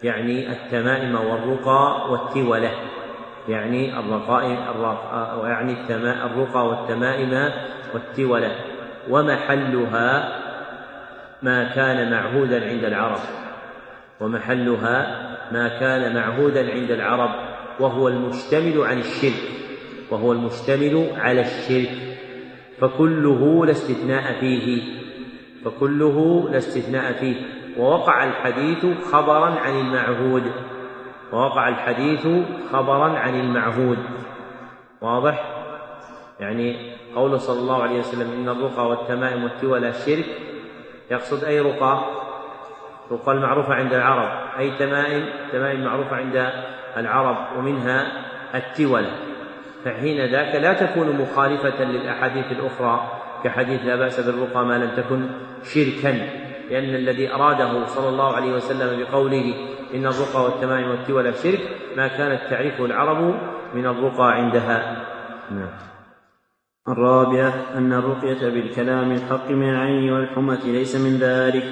يعني 0.03 0.51
التمائم 0.51 1.15
والرقى 1.15 2.11
والتولة. 2.11 2.71
يعني 3.47 3.99
الرقائم 3.99 4.57
يعني 5.43 5.75
الرقى 6.25 6.67
والتمائم 6.67 7.51
والتولة. 7.93 8.74
ومحلها 9.09 10.41
ما 11.41 11.63
كان 11.75 12.11
معهودا 12.11 12.69
عند 12.69 12.83
العرب 12.83 13.19
ومحلها 14.19 15.25
ما 15.51 15.67
كان 15.67 16.15
معهودا 16.15 16.71
عند 16.71 16.91
العرب 16.91 17.29
وهو 17.79 18.07
المشتمل 18.07 18.81
عن 18.81 18.99
الشرك 18.99 19.43
وهو 20.11 20.31
المشتمل 20.31 21.07
على 21.17 21.41
الشرك 21.41 21.91
فكله 22.79 23.65
لا 23.65 23.71
استثناء 23.71 24.39
فيه 24.39 24.83
فكله 25.65 26.47
لا 26.51 26.57
استثناء 26.57 27.13
فيه 27.13 27.35
ووقع 27.77 28.23
الحديث 28.23 28.85
خبرا 29.11 29.49
عن 29.59 29.79
المعهود 29.79 30.43
ووقع 31.33 31.69
الحديث 31.69 32.27
خبرا 32.71 33.19
عن 33.19 33.39
المعهود 33.39 33.97
واضح؟ 35.01 35.43
يعني 36.39 36.94
قوله 37.15 37.37
صلى 37.37 37.59
الله 37.59 37.83
عليه 37.83 37.99
وسلم 37.99 38.31
إن 38.31 38.49
الرقى 38.49 38.87
والتمائم 38.89 39.43
والتولى 39.43 39.93
شرك. 39.93 40.25
يقصد 41.11 41.43
أي 41.43 41.59
رقى؟ 41.59 42.05
رقى 43.11 43.31
المعروفة 43.31 43.73
عند 43.73 43.93
العرب. 43.93 44.59
أي 44.59 44.77
تمائم؟ 44.77 45.25
تمائم 45.51 45.83
معروفة 45.83 46.15
عند 46.15 46.51
العرب 46.97 47.57
ومنها 47.57 48.07
التولة 48.55 49.11
فحين 49.85 50.25
ذاك 50.25 50.55
لا 50.55 50.73
تكون 50.73 51.21
مخالفة 51.21 51.83
للأحاديث 51.83 52.51
الأخرى 52.51 53.11
كحديث 53.43 53.81
لا 53.85 53.95
بأس 53.95 54.19
بالرقى 54.19 54.65
ما 54.65 54.77
لم 54.77 54.89
تكن 54.97 55.27
شركا. 55.63 56.11
لأن 56.69 56.95
الذي 56.95 57.33
أراده 57.33 57.85
صلى 57.85 58.09
الله 58.09 58.35
عليه 58.35 58.53
وسلم 58.53 59.03
بقوله 59.03 59.53
إن 59.93 60.05
الرقى 60.05 60.43
والتمائم 60.43 60.89
والتولى 60.89 61.33
شرك 61.33 61.59
ما 61.97 62.07
كانت 62.07 62.41
تعرفه 62.49 62.85
العرب 62.85 63.35
من 63.73 63.85
الرقى 63.85 64.31
عندها. 64.31 65.05
نعم. 65.51 65.94
الرابعة 66.89 67.53
أن 67.77 67.93
الرقية 67.93 68.49
بالكلام 68.49 69.11
الحق 69.11 69.51
من 69.51 69.69
العين 69.69 70.13
والحمة 70.13 70.59
ليس 70.65 70.95
من 70.95 71.17
ذلك. 71.17 71.63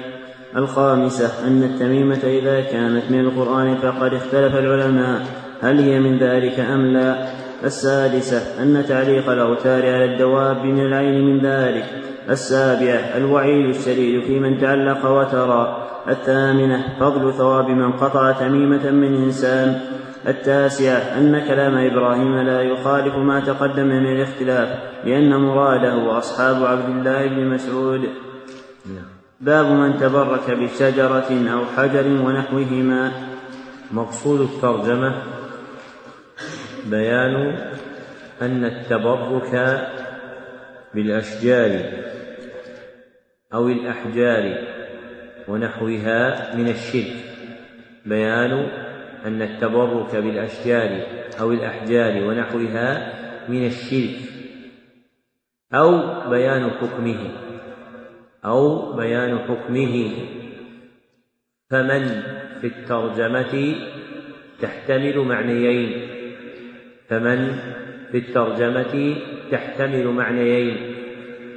الخامسة 0.56 1.46
أن 1.46 1.62
التميمة 1.62 2.20
إذا 2.24 2.60
كانت 2.60 3.10
من 3.10 3.20
القرآن 3.20 3.74
فقد 3.74 4.14
اختلف 4.14 4.56
العلماء. 4.56 5.22
هل 5.62 5.78
هي 5.78 6.00
من 6.00 6.18
ذلك 6.18 6.60
أم 6.60 6.86
لا؟ 6.86 7.28
السادسة 7.64 8.62
أن 8.62 8.84
تعليق 8.88 9.30
الأوتار 9.30 9.82
على 9.82 10.04
الدواب 10.04 10.64
من 10.64 10.80
العين 10.86 11.24
من 11.24 11.46
ذلك. 11.46 11.84
السابعة 12.30 13.16
الوعيد 13.16 13.68
الشديد 13.68 14.22
في 14.22 14.40
من 14.40 14.58
تعلق 14.58 15.10
وترى. 15.10 15.86
الثامنة 16.08 16.84
فضل 17.00 17.32
ثواب 17.32 17.68
من 17.68 17.92
قطع 17.92 18.32
تميمة 18.32 18.90
من 18.90 19.14
إنسان. 19.24 19.80
التاسعة 20.26 21.18
أن 21.18 21.46
كلام 21.46 21.76
إبراهيم 21.76 22.38
لا 22.38 22.62
يخالف 22.62 23.14
ما 23.16 23.40
تقدم 23.40 23.86
من 23.86 24.06
الاختلاف 24.06 24.68
لأن 25.04 25.36
مراده 25.36 26.18
أصحاب 26.18 26.64
عبد 26.64 26.88
الله 26.88 27.26
بن 27.26 27.46
مسعود. 27.46 28.08
باب 29.40 29.66
من 29.66 29.98
تبرك 30.00 30.50
بشجرة 30.50 31.52
أو 31.52 31.64
حجر 31.76 32.06
ونحوهما. 32.06 33.12
مقصود 33.92 34.40
الترجمة 34.40 35.14
بيان 36.86 37.58
أن 38.42 38.64
التبرك 38.64 39.86
بالأشجار 40.94 41.80
أو 43.54 43.68
الأحجار 43.68 44.58
ونحوها 45.48 46.54
من 46.56 46.68
الشرك. 46.68 47.16
بيان 48.06 48.83
أن 49.24 49.42
التبرك 49.42 50.16
بالأشجار 50.16 51.06
أو 51.40 51.52
الأحجار 51.52 52.24
ونحوها 52.24 53.14
من 53.48 53.66
الشرك 53.66 54.16
أو 55.74 56.30
بيان 56.30 56.70
حكمه 56.70 57.30
أو 58.44 58.92
بيان 58.92 59.38
حكمه. 59.38 60.12
فمن 61.70 62.22
في 62.60 62.66
الترجمة 62.66 63.74
تحتمل 64.60 65.18
معنيين 65.18 66.08
فمن 67.08 67.58
في 68.12 68.18
الترجمة 68.18 69.16
تحتمل 69.50 70.06
معنيين. 70.06 70.76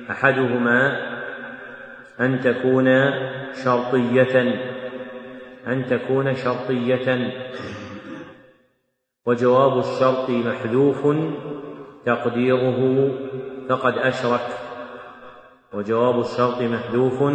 أحدهما 0.10 1.00
أن 2.20 2.40
تكون 2.40 3.12
شرطية. 3.64 4.77
أن 5.68 5.86
تكون 5.90 6.36
شرطية. 6.36 7.32
وجواب 9.26 9.80
الشرط 9.80 10.30
محذوف 10.30 11.08
تقديره 12.06 13.12
فقد 13.70 13.98
أشرك. 13.98 14.48
وجواب 15.74 16.20
الشرط 16.20 16.62
محذوف 16.62 17.34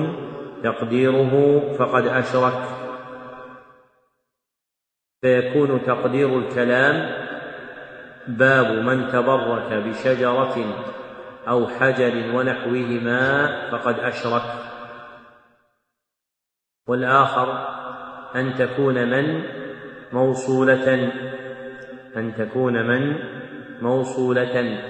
تقديره 0.63 1.61
فقد 1.79 2.07
أشرك. 2.07 2.63
فيكون 5.21 5.85
تقدير 5.85 6.39
الكلام 6.39 7.23
باب 8.29 8.67
من 8.67 9.09
تبرك 9.09 9.73
بشجرة 9.73 10.57
أو 11.49 11.67
حجر 11.67 12.37
ونحوهما 12.37 13.47
فقد 13.71 13.99
أشرك. 13.99 14.43
والآخر 16.89 17.82
أن 18.37 18.55
تكون 18.55 19.11
من؟ 19.11 19.45
موصولة. 20.13 21.13
أن 22.17 22.35
تكون 22.39 22.87
من؟ 22.87 23.17
موصولة. 23.83 24.83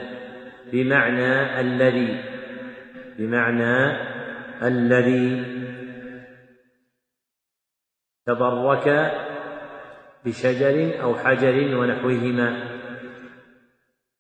بمعنى 0.73 1.61
الذي. 1.61 2.25
بمعنى 3.19 3.97
الذي. 4.63 5.45
تبرك 8.27 9.13
بشجر 10.25 11.03
أو 11.03 11.15
حجر 11.15 11.77
ونحوهما. 11.77 12.69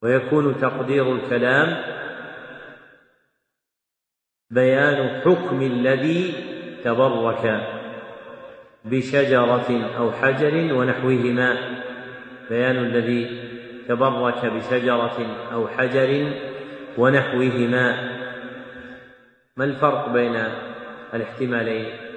ويكون 0.02 0.60
تقدير 0.60 1.14
الكلام 1.14 1.84
بيان 4.50 5.20
حكم 5.20 5.62
الذي 5.62 6.34
تبرك. 6.84 7.81
بشجرة 8.84 9.96
أو 9.96 10.12
حجر 10.12 10.74
ونحوهما. 10.74 11.82
بيان 12.48 12.76
الذي 12.76 13.42
تبرك 13.88 14.46
بشجرة 14.46 15.18
أو 15.52 15.68
حجر 15.68 16.40
ونحوهما. 16.98 18.12
ما 19.56 19.64
الفرق 19.64 20.08
بين 20.08 20.36
الاحتمالين؟ 21.14 22.12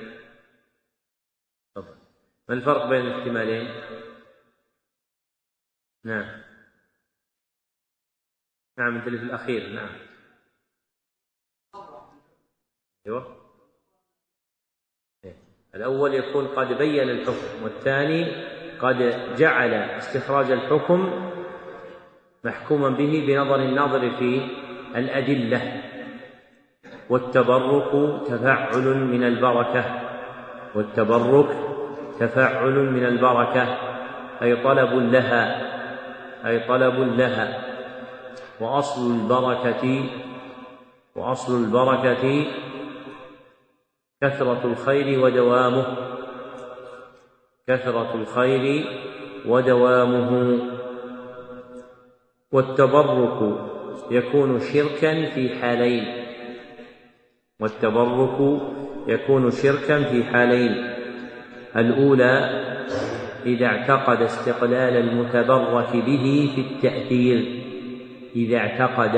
ما 2.49 2.53
الفرق 2.55 2.85
بين 2.89 3.01
الاحتمالين؟ 3.01 3.69
نعم. 6.03 6.41
نعم 8.77 8.97
اللي 9.07 9.17
في 9.17 9.23
الأخير. 9.25 9.69
نعم. 9.69 9.89
أيوه. 13.07 13.44
الأول 15.75 16.13
يكون 16.13 16.47
قد 16.47 16.77
بين 16.77 17.09
الحكم 17.09 17.63
والثاني 17.63 18.27
قد 18.81 19.13
جعل 19.37 19.73
استخراج 19.73 20.51
الحكم 20.51 21.09
محكوما 22.43 22.89
به 22.89 23.23
بنظر 23.27 23.55
الناظر 23.55 24.09
في 24.19 24.41
الأدلة 24.95 25.81
والتبرك 27.09 28.21
تفعل 28.27 28.83
من 28.83 29.23
البركة 29.23 29.85
والتبرك 30.75 31.57
تفعل 32.19 32.73
من 32.73 33.05
البركة 33.05 33.77
أي 34.41 34.55
طلب 34.63 34.93
لها 34.93 35.61
أي 36.45 36.59
طلب 36.59 37.19
لها. 37.19 37.61
وأصل 38.59 39.11
البركة 39.11 40.09
وأصل 41.15 41.63
البركة 41.63 42.45
كثرة 44.21 44.61
الخير 44.65 45.19
ودوامه. 45.19 45.85
كثرة 47.67 48.15
الخير 48.15 48.85
ودوامه. 49.45 50.59
والتبرك 52.51 53.59
يكون 54.11 54.59
شركا 54.59 55.25
في 55.25 55.55
حالين. 55.61 56.05
والتبرك 57.59 58.61
يكون 59.07 59.51
شركا 59.51 60.03
في 60.03 60.23
حالين. 60.23 60.93
الأولى 61.75 62.65
إذا 63.45 63.65
اعتقد 63.65 64.21
استقلال 64.21 64.97
المتبرك 64.97 65.95
به 65.95 66.51
في 66.55 66.61
التأثير. 66.61 67.61
إذا 68.35 68.57
اعتقد 68.57 69.15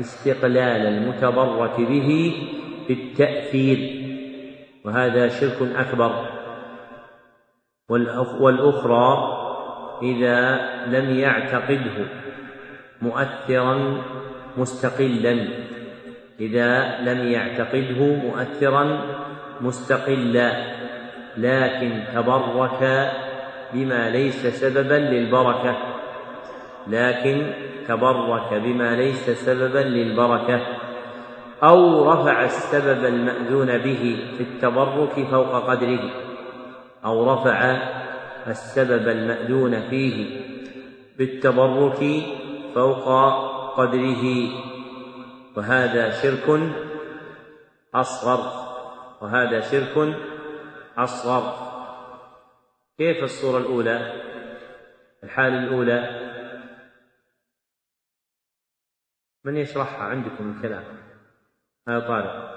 استقلال 0.00 0.86
المتبرك 0.86 1.80
به 1.80 2.34
بالتأثير 2.88 4.05
وهذا 4.86 5.28
شرك 5.28 5.76
أكبر. 5.76 6.26
والأخرى 8.40 9.08
إذا 10.02 10.60
لم 10.86 11.18
يعتقده 11.18 12.06
مؤثرا 13.02 14.02
مستقلا. 14.56 15.48
إذا 16.40 16.98
لم 17.00 17.28
يعتقده 17.32 18.00
مؤثرا 18.00 19.00
مستقلا. 19.60 20.52
لكن 21.36 22.04
تبرك 22.14 23.10
بما 23.74 24.10
ليس 24.10 24.46
سببا 24.46 24.94
للبركة. 24.94 25.76
لكن 26.86 27.52
تبرك 27.88 28.54
بما 28.54 28.96
ليس 28.96 29.30
سببا 29.30 29.78
للبركة. 29.78 30.75
أو 31.66 32.12
رفع 32.12 32.44
السبب 32.44 33.04
المأذون 33.04 33.78
به 33.78 34.32
في 34.36 34.42
التبرك 34.42 35.28
فوق 35.30 35.70
قدره 35.70 36.10
أو 37.04 37.32
رفع 37.32 37.60
السبب 38.46 39.08
المأذون 39.08 39.88
فيه 39.90 40.40
بالتبرك 41.18 42.00
فوق 42.74 43.06
قدره. 43.76 44.24
وهذا 45.56 46.10
شرك 46.10 46.74
أصغر 47.94 48.66
وهذا 49.22 49.60
شرك 49.60 50.16
أصغر. 50.98 51.66
كيف 52.98 53.24
الصورة 53.24 53.58
الأولى؟ 53.58 54.22
الحال 55.24 55.52
الأولى. 55.52 56.26
من 59.44 59.56
يشرحها 59.56 60.04
عندكم 60.04 60.54
الكلام؟ 60.56 61.05
هذا 61.88 62.00
طارق. 62.00 62.56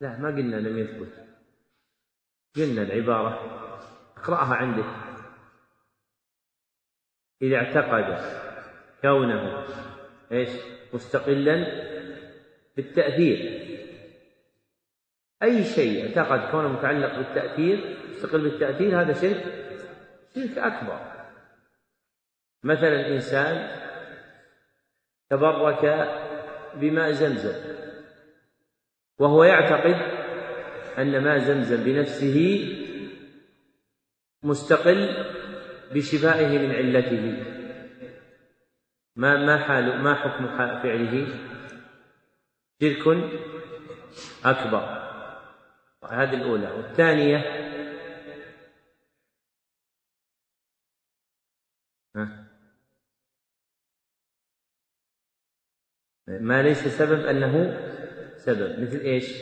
لا 0.00 0.18
ما 0.18 0.28
قلنا 0.28 0.56
لم 0.56 0.78
يثبت. 0.78 1.28
قلنا 2.56 2.82
العبارة 2.82 3.32
اقرأها 4.16 4.54
عندك. 4.54 4.84
إذا 7.42 7.56
اعتقد 7.56 8.18
كونه 9.02 9.66
إيش؟ 10.32 10.48
مستقلا 10.94 11.56
بالتأثير. 12.76 13.62
أي 15.42 15.64
شيء 15.64 16.06
اعتقد 16.08 16.50
كونه 16.50 16.68
متعلق 16.68 17.16
بالتأثير 17.18 17.98
مستقل 18.10 18.42
بالتأثير 18.42 19.00
هذا 19.00 19.12
شرك. 19.12 19.44
شرك 20.34 20.58
أكبر. 20.58 21.11
مثلا 22.62 23.08
إنسان 23.08 23.82
تبرك 25.30 25.84
بماء 26.74 27.12
زمزم 27.12 27.54
وهو 29.18 29.44
يعتقد 29.44 29.96
أن 30.98 31.24
ماء 31.24 31.38
زمزم 31.38 31.84
بنفسه 31.84 32.68
مستقل 34.42 35.26
بشفائه 35.94 36.58
من 36.58 36.74
علته. 36.74 37.44
ما 39.16 39.36
ما 39.36 39.58
حال 39.58 39.98
ما 40.02 40.14
حكم 40.14 40.56
فعله؟ 40.56 41.26
شرك 42.82 43.30
أكبر. 44.44 45.02
هذه 46.10 46.34
الأولى. 46.34 46.70
والثانية؟ 46.70 47.62
ما 56.40 56.62
ليس 56.62 56.88
سبب 56.88 57.26
أنه 57.26 57.78
سبب. 58.36 58.80
مثل 58.80 58.98
إيش؟ 58.98 59.32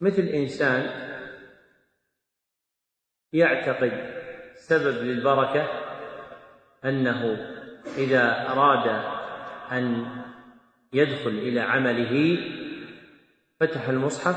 مثل 0.00 0.22
إنسان 0.22 1.12
يعتقد 3.32 3.92
سبب 4.54 5.02
للبركة 5.02 5.68
أنه 6.84 7.36
إذا 7.96 8.48
أراد 8.48 8.88
أن 9.72 10.06
يدخل 10.92 11.30
إلى 11.30 11.60
عمله 11.60 12.38
فتح 13.60 13.88
المصحف 13.88 14.36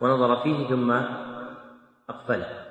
ونظر 0.00 0.42
فيه 0.42 0.68
ثم 0.68 0.90
أقفله. 2.08 2.66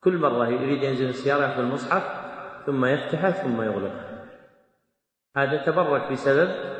كل 0.00 0.16
مرة 0.16 0.48
يريد 0.48 0.82
ينزل 0.82 1.08
السيارة 1.08 1.42
يأخذ 1.42 1.60
المصحف 1.60 2.23
ثم 2.66 2.84
يفتحه 2.84 3.30
ثم 3.30 3.62
يغلقه 3.62 4.14
هذا 5.36 5.64
تبرك 5.66 6.12
بسبب 6.12 6.74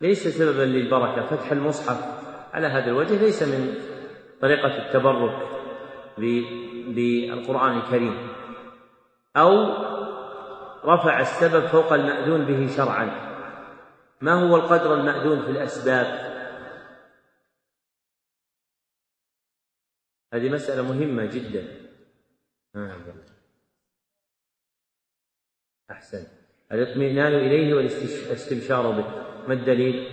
ليس 0.00 0.28
سببا 0.28 0.62
للبركة. 0.62 1.26
فتح 1.26 1.52
المصحف 1.52 2.26
على 2.54 2.66
هذا 2.66 2.86
الوجه 2.86 3.14
ليس 3.14 3.42
من 3.42 3.74
طريقة 4.40 4.86
التبرك 4.86 5.48
بالقرآن 6.88 7.78
الكريم. 7.78 8.28
أو 9.36 9.50
رفع 10.84 11.20
السبب 11.20 11.66
فوق 11.66 11.92
المأذون 11.92 12.44
به 12.44 12.76
شرعا. 12.76 13.26
ما 14.20 14.32
هو 14.32 14.56
القدر 14.56 14.94
المأذون 14.94 15.42
في 15.42 15.50
الأسباب؟ 15.50 16.06
هذه 20.34 20.48
مسألة 20.48 20.82
مهمة 20.82 21.24
جدا. 21.24 21.86
أحسن. 25.90 26.26
الاطمئنان 26.72 27.34
إليه 27.34 27.74
والاستبشار 27.74 28.90
به. 28.90 29.04
ما 29.48 29.54
الدليل؟ 29.54 30.06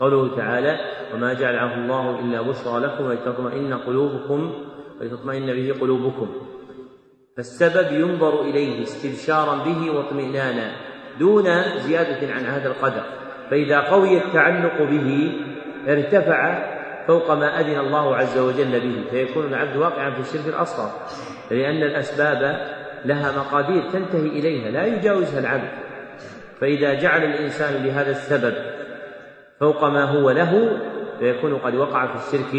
قوله 0.00 0.36
تعالى 0.36 0.78
وما 1.14 1.32
جعله 1.32 1.74
الله 1.74 2.20
إلا 2.20 2.42
بشرى 2.42 2.80
لكم 2.80 3.04
ولتطمئن 3.04 3.74
قلوبكم 3.74 4.64
ولتطمئن 5.00 5.46
به 5.46 5.80
قلوبكم. 5.80 6.46
فالسبب 7.36 7.92
ينظر 7.92 8.42
إليه 8.42 8.82
استبشارا 8.82 9.64
به 9.64 9.90
واطمئنانا 9.90 10.76
دون 11.18 11.44
زيادة 11.78 12.32
عن 12.32 12.44
هذا 12.44 12.68
القدر. 12.68 13.04
فإذا 13.50 13.80
قوي 13.80 14.24
التعلق 14.24 14.82
به 14.82 15.32
ارتفع 15.88 16.74
فوق 17.06 17.30
ما 17.30 17.60
أذن 17.60 17.78
الله 17.78 18.16
عز 18.16 18.38
وجل 18.38 18.80
به 18.80 19.10
فيكون 19.10 19.46
العبد 19.46 19.76
واقعا 19.76 20.10
في 20.10 20.20
الشرك 20.20 20.54
الأصغر. 20.54 20.90
لأن 21.50 21.82
الأسباب 21.82 22.73
لها 23.04 23.38
مقادير 23.38 23.90
تنتهي 23.90 24.28
إليها 24.28 24.70
لا 24.70 24.86
يجاوزها 24.86 25.40
العبد 25.40 25.68
فإذا 26.60 26.94
جعل 26.94 27.24
الإنسان 27.24 27.82
بهذا 27.82 28.10
السبب 28.10 28.54
فوق 29.60 29.84
ما 29.84 30.04
هو 30.04 30.30
له 30.30 30.80
فيكون 31.18 31.58
قد 31.58 31.74
وقع 31.74 32.06
في 32.06 32.36
الشرك 32.36 32.54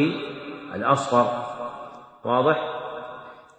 الأصغر 0.75 1.45
واضح؟ 2.25 2.81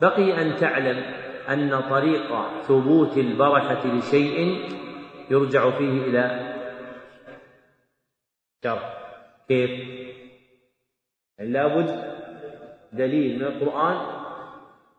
بقي 0.01 0.43
أن 0.43 0.57
تعلم 0.57 1.05
أن 1.49 1.81
طريق 1.91 2.61
ثبوت 2.63 3.17
البركة 3.19 3.95
لشيء 3.95 4.69
يرجع 5.31 5.71
فيه 5.71 6.03
إلى 6.03 6.55
شرع 8.65 8.95
كيف؟ 9.49 9.71
لابد 11.39 12.17
دليل 12.93 13.39
من 13.39 13.43
القرآن 13.43 13.97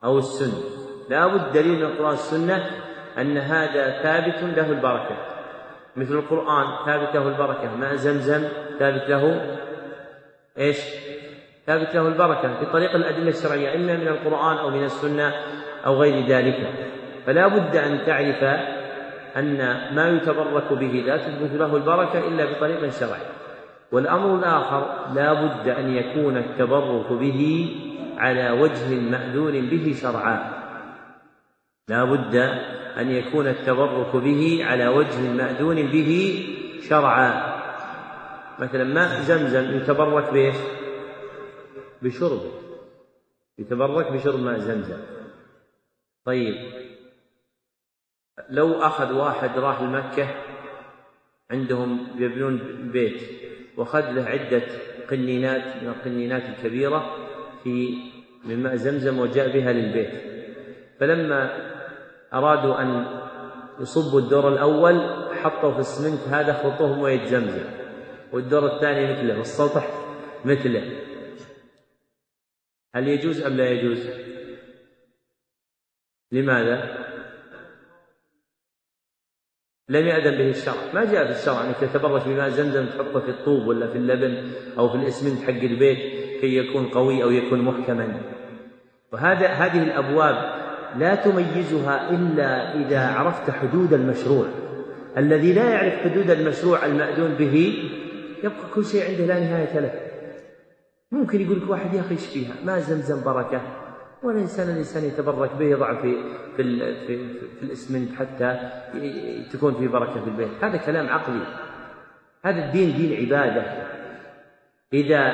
أو 0.04 0.18
السنة 0.18 0.77
لابد 1.10 1.52
دليل 1.54 1.76
من 1.76 1.84
القرآن 1.84 2.10
والسنة 2.10 2.66
أن 3.18 3.38
هذا 3.38 4.02
ثابت 4.04 4.58
له 4.58 4.72
البركة. 4.72 5.16
مثل 5.96 6.14
القرآن 6.14 6.66
ثابت 6.86 7.16
له 7.16 7.28
البركة 7.28 7.76
ماء 7.76 7.96
زمزم 7.96 8.48
ثابت 8.80 9.10
له 9.10 9.42
إيش؟ 10.58 10.80
ثابت 11.68 11.96
له 11.96 12.08
البركة 12.08 12.62
بطريق 12.62 12.96
الأدلة 12.96 13.30
الشرعية 13.30 13.76
إما 13.76 13.98
من 13.98 14.08
القرآن 14.08 14.58
أو 14.58 14.70
من 14.70 14.84
السنة 14.84 15.34
أو 15.86 16.02
غير 16.02 16.28
ذلك. 16.28 16.70
فلا 17.26 17.48
بد 17.48 17.76
أن 17.76 18.06
تعرف 18.06 18.44
أن 19.38 19.58
ما 19.96 20.10
يتبرك 20.10 20.74
به 20.74 21.04
لا 21.08 21.18
تثبت 21.18 21.52
له 21.54 21.76
البركة 21.76 22.28
إلا 22.28 22.46
بطريق 22.46 22.90
شرعي. 22.90 23.22
والأمر 23.92 24.36
الآخر 24.36 24.88
لا 25.16 25.34
بد 25.34 25.68
أن 25.68 25.96
يكون 25.96 26.38
التبرك 26.38 27.12
به 27.12 27.70
على 28.18 28.52
وجه 28.52 29.00
مأذون 29.00 29.70
به 29.70 29.96
شرعا. 30.02 30.57
لا 31.88 32.04
بد 32.04 32.36
أن 32.98 33.12
يكون 33.12 33.48
التبرك 33.48 34.16
به 34.16 34.60
على 34.66 34.88
وجه 34.88 35.20
مأذون 35.20 35.88
به 35.88 36.44
شرعا. 36.90 37.58
مثلا 38.60 38.84
ماء 38.84 39.22
زمزم 39.22 39.78
يتبرك 39.78 40.34
بإيش؟ 40.34 40.56
بشربه 42.02 42.52
يتبرك 43.60 44.12
بشرب 44.12 44.40
ماء 44.40 44.60
زمزم. 44.60 45.00
طيب 46.26 46.56
لو 48.50 48.74
أخذ 48.74 49.14
واحد 49.14 49.58
راح 49.58 49.82
لمكة 49.82 50.28
عندهم 51.52 52.08
يبنون 52.18 52.60
بيت 52.92 53.22
وأخذ 53.78 54.12
له 54.12 54.24
عدة 54.24 54.64
قنينات 55.10 55.84
من 55.84 55.88
القنينات 55.88 56.44
الكبيرة 56.44 57.16
في 57.64 57.98
من 58.46 58.64
ماء 58.64 58.76
زمزم 58.76 59.20
وجاء 59.20 59.54
بها 59.54 59.74
للبيت. 59.74 60.12
فلما 61.00 61.77
أرادوا 62.34 62.82
أن 62.82 63.20
يصبوا 63.80 64.20
الدور 64.20 64.48
الأول 64.48 65.28
حطوا 65.36 65.74
في 65.74 65.80
السمنت 65.80 66.22
هذا 66.22 66.54
خلطوه 66.54 66.94
موية 66.94 67.26
زمزم 67.26 67.64
والدور 68.32 68.76
الثاني 68.76 69.14
مثله 69.14 69.38
والسطح 69.38 69.88
مثله. 70.46 71.04
هل 72.96 73.08
يجوز 73.08 73.42
أم 73.42 73.54
لا 73.54 73.70
يجوز؟ 73.70 74.10
لماذا؟ 76.32 77.08
لم 79.90 80.08
يأذن 80.08 80.38
به 80.38 80.50
الشرع. 80.50 80.94
ما 80.94 81.06
جاء 81.06 81.26
في 81.26 81.40
الشرع 81.40 81.66
أنك 81.66 81.76
تتبرك 81.76 82.28
بماء 82.28 82.50
زمزم 82.50 82.86
تحطه 82.86 83.20
في 83.20 83.30
الطوب 83.30 83.68
ولا 83.68 83.88
في 83.88 83.98
اللبن 83.98 84.52
أو 84.78 84.90
في 84.90 84.96
الإسمنت 84.96 85.42
حق 85.42 85.64
البيت 85.64 85.98
كي 86.42 86.58
يكون 86.58 86.90
قوي 86.90 87.24
أو 87.24 87.32
يكون 87.32 87.62
محكما. 87.62 88.22
وهذا 89.14 89.48
هذه 89.48 89.84
الأبواب 89.84 90.57
لا 90.98 91.16
تميزها 91.16 92.10
إلا 92.10 92.76
إذا 92.76 93.08
عرفت 93.08 93.52
حدود 93.52 93.94
المشروع 93.94 94.46
الذي 95.18 95.54
لا 95.54 95.70
يعرف 95.70 95.94
حدود 95.94 96.32
المشروع 96.32 96.86
المأذون 96.86 97.34
به 97.34 97.74
يبقى 98.44 98.70
كل 98.76 98.86
شيء 98.86 99.10
عنده 99.10 99.26
لا 99.26 99.40
نهاية 99.40 99.80
له 99.80 99.92
ممكن 101.12 101.42
يقول 101.42 101.62
لك 101.62 101.70
واحد 101.70 101.94
يا 101.94 102.02
أخي 102.02 102.12
إيش 102.12 102.26
فيها؟ 102.26 102.54
ما 102.66 102.80
زمزم 102.80 103.24
بركة 103.24 103.62
والانسان 104.24 104.70
الإنسان 104.70 105.04
يتبرك 105.04 105.56
به 105.60 105.66
يضع 105.66 106.02
في 106.02 106.16
في 106.58 106.80
في, 107.08 107.40
في 107.60 107.64
الإسمنت 107.64 108.10
حتى 108.16 108.60
تكون 109.54 109.74
في 109.74 109.88
بركة 109.88 110.22
في 110.24 110.28
البيت، 110.28 110.64
هذا 110.64 110.78
كلام 110.78 111.10
عقلي. 111.10 111.42
هذا 112.46 112.66
الدين 112.66 112.96
دين 112.98 113.20
عبادة. 113.20 113.64
إذا 114.94 115.34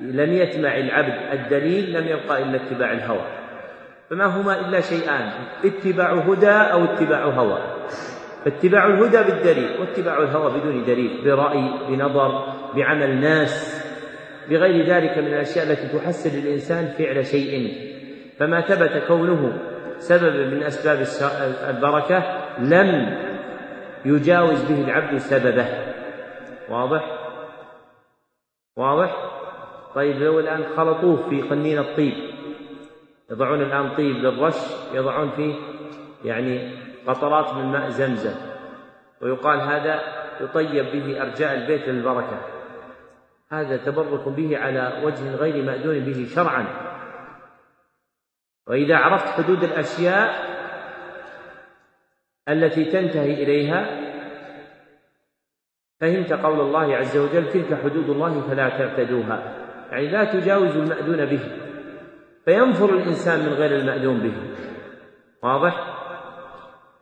لم 0.00 0.32
يتبع 0.32 0.76
العبد 0.76 1.40
الدليل 1.40 1.92
لم 1.92 2.08
يبقى 2.08 2.42
إلا 2.42 2.56
اتباع 2.56 2.92
الهوى. 2.92 3.41
فما 4.10 4.26
هما 4.26 4.60
إلا 4.60 4.80
شيئان 4.80 5.30
اتباع 5.64 6.12
هدى 6.12 6.50
أو 6.50 6.84
اتباع 6.84 7.24
هوى. 7.24 7.58
فاتباع 8.44 8.86
الهدى 8.86 9.32
بالدليل 9.32 9.80
واتباع 9.80 10.18
الهوى 10.18 10.60
بدون 10.60 10.84
دليل 10.84 11.24
برأي 11.24 11.70
بنظر 11.88 12.52
بعمل 12.74 13.20
ناس. 13.20 13.82
بغير 14.50 14.86
ذلك 14.86 15.18
من 15.18 15.26
الأشياء 15.26 15.70
التي 15.70 15.98
تحسن 15.98 16.40
للإنسان 16.40 16.86
فعل 16.98 17.26
شيء. 17.26 17.72
فما 18.38 18.60
ثبت 18.60 19.02
كونه 19.08 19.58
سببا 19.98 20.46
من 20.46 20.62
أسباب 20.62 21.06
البركة 21.70 22.38
لم 22.58 23.18
يجاوز 24.04 24.64
به 24.64 24.84
العبد 24.84 25.16
سببه. 25.16 25.66
واضح؟ 26.68 27.18
واضح؟ 28.76 29.16
طيب 29.94 30.16
لو 30.16 30.40
الآن 30.40 30.64
خلطوه 30.76 31.28
في 31.30 31.42
قنين 31.42 31.78
الطيب. 31.78 32.14
يضعون 33.32 33.62
الآن 33.62 33.96
طيب 33.96 34.16
للرش 34.16 34.56
يضعون 34.94 35.30
فيه 35.30 35.54
يعني 36.24 36.76
قطرات 37.06 37.54
من 37.54 37.64
ماء 37.72 37.88
زمزم. 37.88 38.34
ويقال 39.20 39.60
هذا 39.60 40.00
يطيب 40.40 40.84
به 40.84 41.22
أرجاء 41.22 41.54
البيت 41.54 41.88
للبركة 41.88 42.40
هذا 43.52 43.76
تبرك 43.76 44.28
به 44.28 44.58
على 44.58 45.00
وجه 45.02 45.34
غير 45.34 45.64
مأذون 45.64 46.00
به 46.00 46.26
شرعا. 46.34 46.66
وإذا 48.66 48.96
عرفت 48.96 49.28
حدود 49.28 49.64
الأشياء 49.64 50.52
التي 52.48 52.84
تنتهي 52.84 53.42
إليها 53.42 53.86
فهمت 56.00 56.32
قول 56.32 56.60
الله 56.60 56.96
عز 56.96 57.16
وجل 57.16 57.48
تلك 57.48 57.74
حدود 57.82 58.10
الله 58.10 58.40
فلا 58.40 58.68
تعتدوها 58.68 59.54
يعني 59.90 60.08
لا 60.08 60.24
تجاوز 60.24 60.76
المأذون 60.76 61.24
به. 61.24 61.61
فينفر 62.44 62.94
الإنسان 62.94 63.40
من 63.40 63.52
غير 63.52 63.76
المأذون 63.76 64.20
به. 64.20 64.34
واضح؟ 65.42 65.98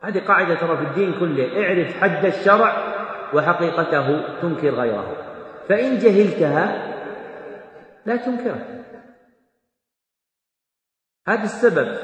هذه 0.01 0.19
قاعدة 0.27 0.55
ترى 0.55 0.77
في 0.77 0.83
الدين 0.83 1.19
كله. 1.19 1.63
اعرف 1.63 1.97
حد 2.01 2.25
الشرع 2.25 2.91
وحقيقته 3.33 4.39
تنكر 4.41 4.69
غيره. 4.69 5.17
فإن 5.69 5.97
جهلتها 5.97 6.91
لا 8.05 8.15
تنكرها 8.15 8.85
هذا 11.27 11.43
السبب. 11.43 11.97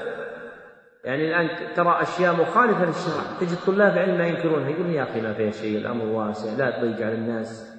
يعني 1.05 1.27
الآن 1.27 1.73
ترى 1.75 2.01
أشياء 2.01 2.33
مخالفة 2.33 2.85
للشرع. 2.85 3.39
تجد 3.39 3.57
طلاب 3.65 3.97
علم 3.97 4.17
ما 4.17 4.27
ينكرونها 4.27 4.69
يقول 4.69 4.89
يا 4.89 5.03
أخي 5.03 5.21
ما 5.21 5.33
فيها 5.33 5.51
شيء 5.51 5.77
الأمر 5.77 6.05
واسع 6.05 6.53
لا 6.57 6.79
تضيق 6.79 7.05
على 7.05 7.15
الناس. 7.15 7.77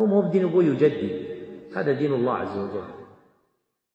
هو 0.00 0.06
مو 0.06 0.28
بدين 0.28 0.44
أبوي 0.44 0.70
وجدي 0.70 1.34
هذا 1.76 1.92
دين 1.92 2.12
الله 2.12 2.34
عز 2.34 2.58
وجل. 2.58 3.03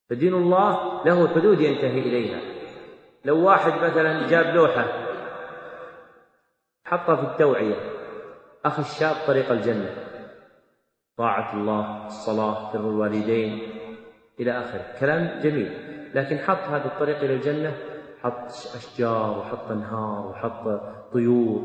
فدين 0.10 0.34
الله 0.34 1.04
له 1.06 1.28
حدود 1.28 1.62
ينتهي 1.62 2.00
إليها. 2.00 2.42
لو 3.26 3.46
واحد 3.46 3.72
مثلا 3.72 4.28
جاب 4.28 4.56
لوحة 4.56 4.86
حطها 6.86 7.16
في 7.16 7.32
التوعية 7.32 7.76
أخي 8.66 8.82
الشاب 8.82 9.16
طريق 9.28 9.52
الجنة. 9.52 9.96
طاعة 11.18 11.54
الله 11.54 12.06
الصلاة 12.06 12.74
بر 12.74 12.80
الوالدين 12.80 13.62
إلى 14.40 14.52
آخره. 14.52 15.00
كلام 15.00 15.40
جميل. 15.42 15.90
لكن 16.16 16.38
حط 16.38 16.58
هذا 16.58 16.86
الطريق 16.86 17.18
إلى 17.18 17.34
الجنة 17.34 17.78
حط 18.22 18.46
أشجار 18.76 19.40
وحط 19.40 19.72
أنهار 19.72 20.28
وحط 20.28 20.82
طيور. 21.14 21.62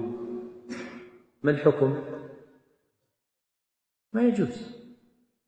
ما 1.43 1.51
الحكم؟ 1.51 2.05
ما 4.13 4.23
يجوز. 4.23 4.74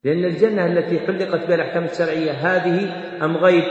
لأن 0.03 0.25
الجنة 0.25 0.65
التي 0.65 0.99
حلقت 0.99 1.47
بها 1.47 1.55
الأحكام 1.55 1.83
الشرعية 1.83 2.31
هذه 2.31 2.91
أم 3.23 3.37
غيب؟ 3.37 3.63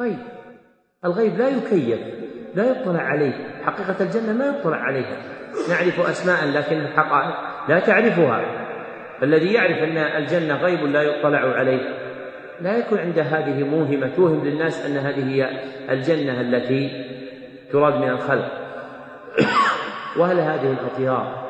غيب. 0.00 0.18
الغيب 1.04 1.38
لا 1.38 1.48
يكيف 1.48 2.00
لا 2.54 2.70
يطلع 2.70 3.00
عليه. 3.00 3.32
حقيقة 3.64 3.96
الجنة 4.00 4.32
ما 4.32 4.46
يطلع 4.46 4.76
عليها. 4.76 5.16
نعرف 5.68 6.00
أسماء 6.00 6.46
لكن 6.46 6.76
الحقائق 6.76 7.34
لا 7.68 7.78
تعرفها. 7.78 8.44
فالذي 9.20 9.52
يعرف 9.52 9.78
أن 9.78 9.98
الجنة 9.98 10.54
غيب 10.54 10.80
لا 10.80 11.02
يطلع 11.02 11.38
عليه. 11.38 11.98
لا 12.60 12.78
يكون 12.78 12.98
عند 12.98 13.18
هذه 13.18 13.64
موهمة 13.64 14.10
توهم 14.16 14.44
للناس 14.44 14.86
أن 14.86 14.96
هذه 14.96 15.34
هي 15.34 15.50
الجنة 15.90 16.40
التي 16.40 17.06
تراد 17.72 17.94
من 17.94 18.08
الخلق. 18.08 18.52
وهل 20.18 20.38
هذه 20.40 20.72
الأطيار 20.72 21.48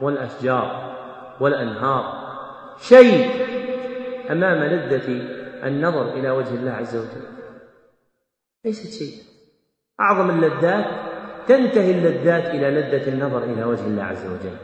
والأشجار 0.00 0.92
والأنهار 1.40 2.21
شيء 2.78 3.30
أمام 4.30 4.64
لذة 4.64 5.08
النظر 5.66 6.14
إلى 6.14 6.30
وجه 6.30 6.54
الله 6.54 6.72
عز 6.72 6.96
وجل. 6.96 7.26
ليست 8.64 8.98
شيء. 8.98 9.22
أعظم 10.00 10.30
اللذات 10.30 10.84
تنتهي 11.48 11.90
اللذات 11.90 12.44
إلى 12.44 12.70
لذة 12.70 13.08
النظر 13.08 13.44
إلى 13.44 13.64
وجه 13.64 13.86
الله 13.86 14.04
عز 14.04 14.26
وجل. 14.26 14.56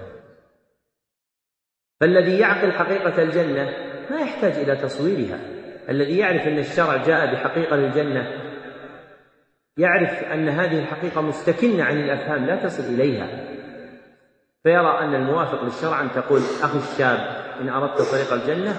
فالذي 2.01 2.39
يعقل 2.39 2.73
حقيقة 2.73 3.23
الجنة 3.23 3.65
ما 4.11 4.21
يحتاج 4.21 4.53
إلى 4.53 4.77
تصويرها. 4.77 5.39
الذي 5.89 6.19
يعرف 6.19 6.43
أن 6.43 6.59
الشرع 6.59 6.97
جاء 6.97 7.33
بحقيقة 7.33 7.77
للجنة 7.77 8.49
يعرف 9.77 10.25
أن 10.25 10.49
هذه 10.49 10.79
الحقيقة 10.79 11.21
مستكنة 11.21 11.85
عن 11.85 12.01
الأفهام 12.01 12.47
لا 12.47 12.57
تصل 12.57 12.83
إليها. 12.83 13.49
فيرى 14.63 14.99
أن 14.99 15.15
الموافق 15.15 15.65
للشرع 15.65 16.01
أن 16.01 16.11
تقول 16.11 16.41
أخي 16.63 16.79
الشاب 16.79 17.48
إن 17.61 17.69
أردت 17.69 18.03
طريق 18.03 18.33
الجنة 18.33 18.77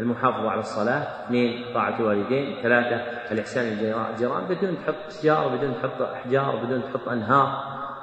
المحافظة 0.00 0.50
على 0.50 0.60
الصلاة 0.60 1.24
اثنين 1.26 1.64
طاعة 1.74 2.00
الوالدين 2.00 2.56
ثلاثة 2.62 2.96
الإحسان 3.32 3.64
الجيران 4.12 4.44
بدون 4.44 4.76
تحط 4.86 4.94
أشجار 5.08 5.48
بدون 5.48 5.74
تحط 5.82 6.02
أحجار 6.02 6.56
بدون 6.64 6.82
تحط 6.82 7.08
أنهار. 7.08 7.48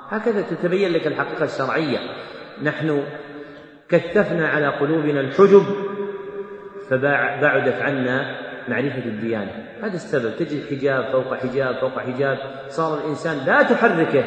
هكذا 0.10 0.42
تتبين 0.42 0.92
لك 0.92 1.08
الحقيقة 1.08 1.44
الشرعية. 1.44 2.00
نحن 2.64 3.04
كثفنا 3.90 4.48
على 4.48 4.68
قلوبنا 4.68 5.20
الحجب 5.20 5.64
فبعدت 6.90 7.82
عنا 7.82 8.36
معرفة 8.68 9.06
الديانة. 9.06 9.52
هذا 9.84 9.96
السبب. 9.96 10.36
تجد 10.36 10.70
حجاب 10.70 11.12
فوق 11.12 11.34
حجاب 11.34 11.76
فوق 11.76 12.00
حجاب. 12.00 12.38
صار 12.68 12.98
الإنسان 12.98 13.38
لا 13.46 13.64
تحركه 13.64 14.24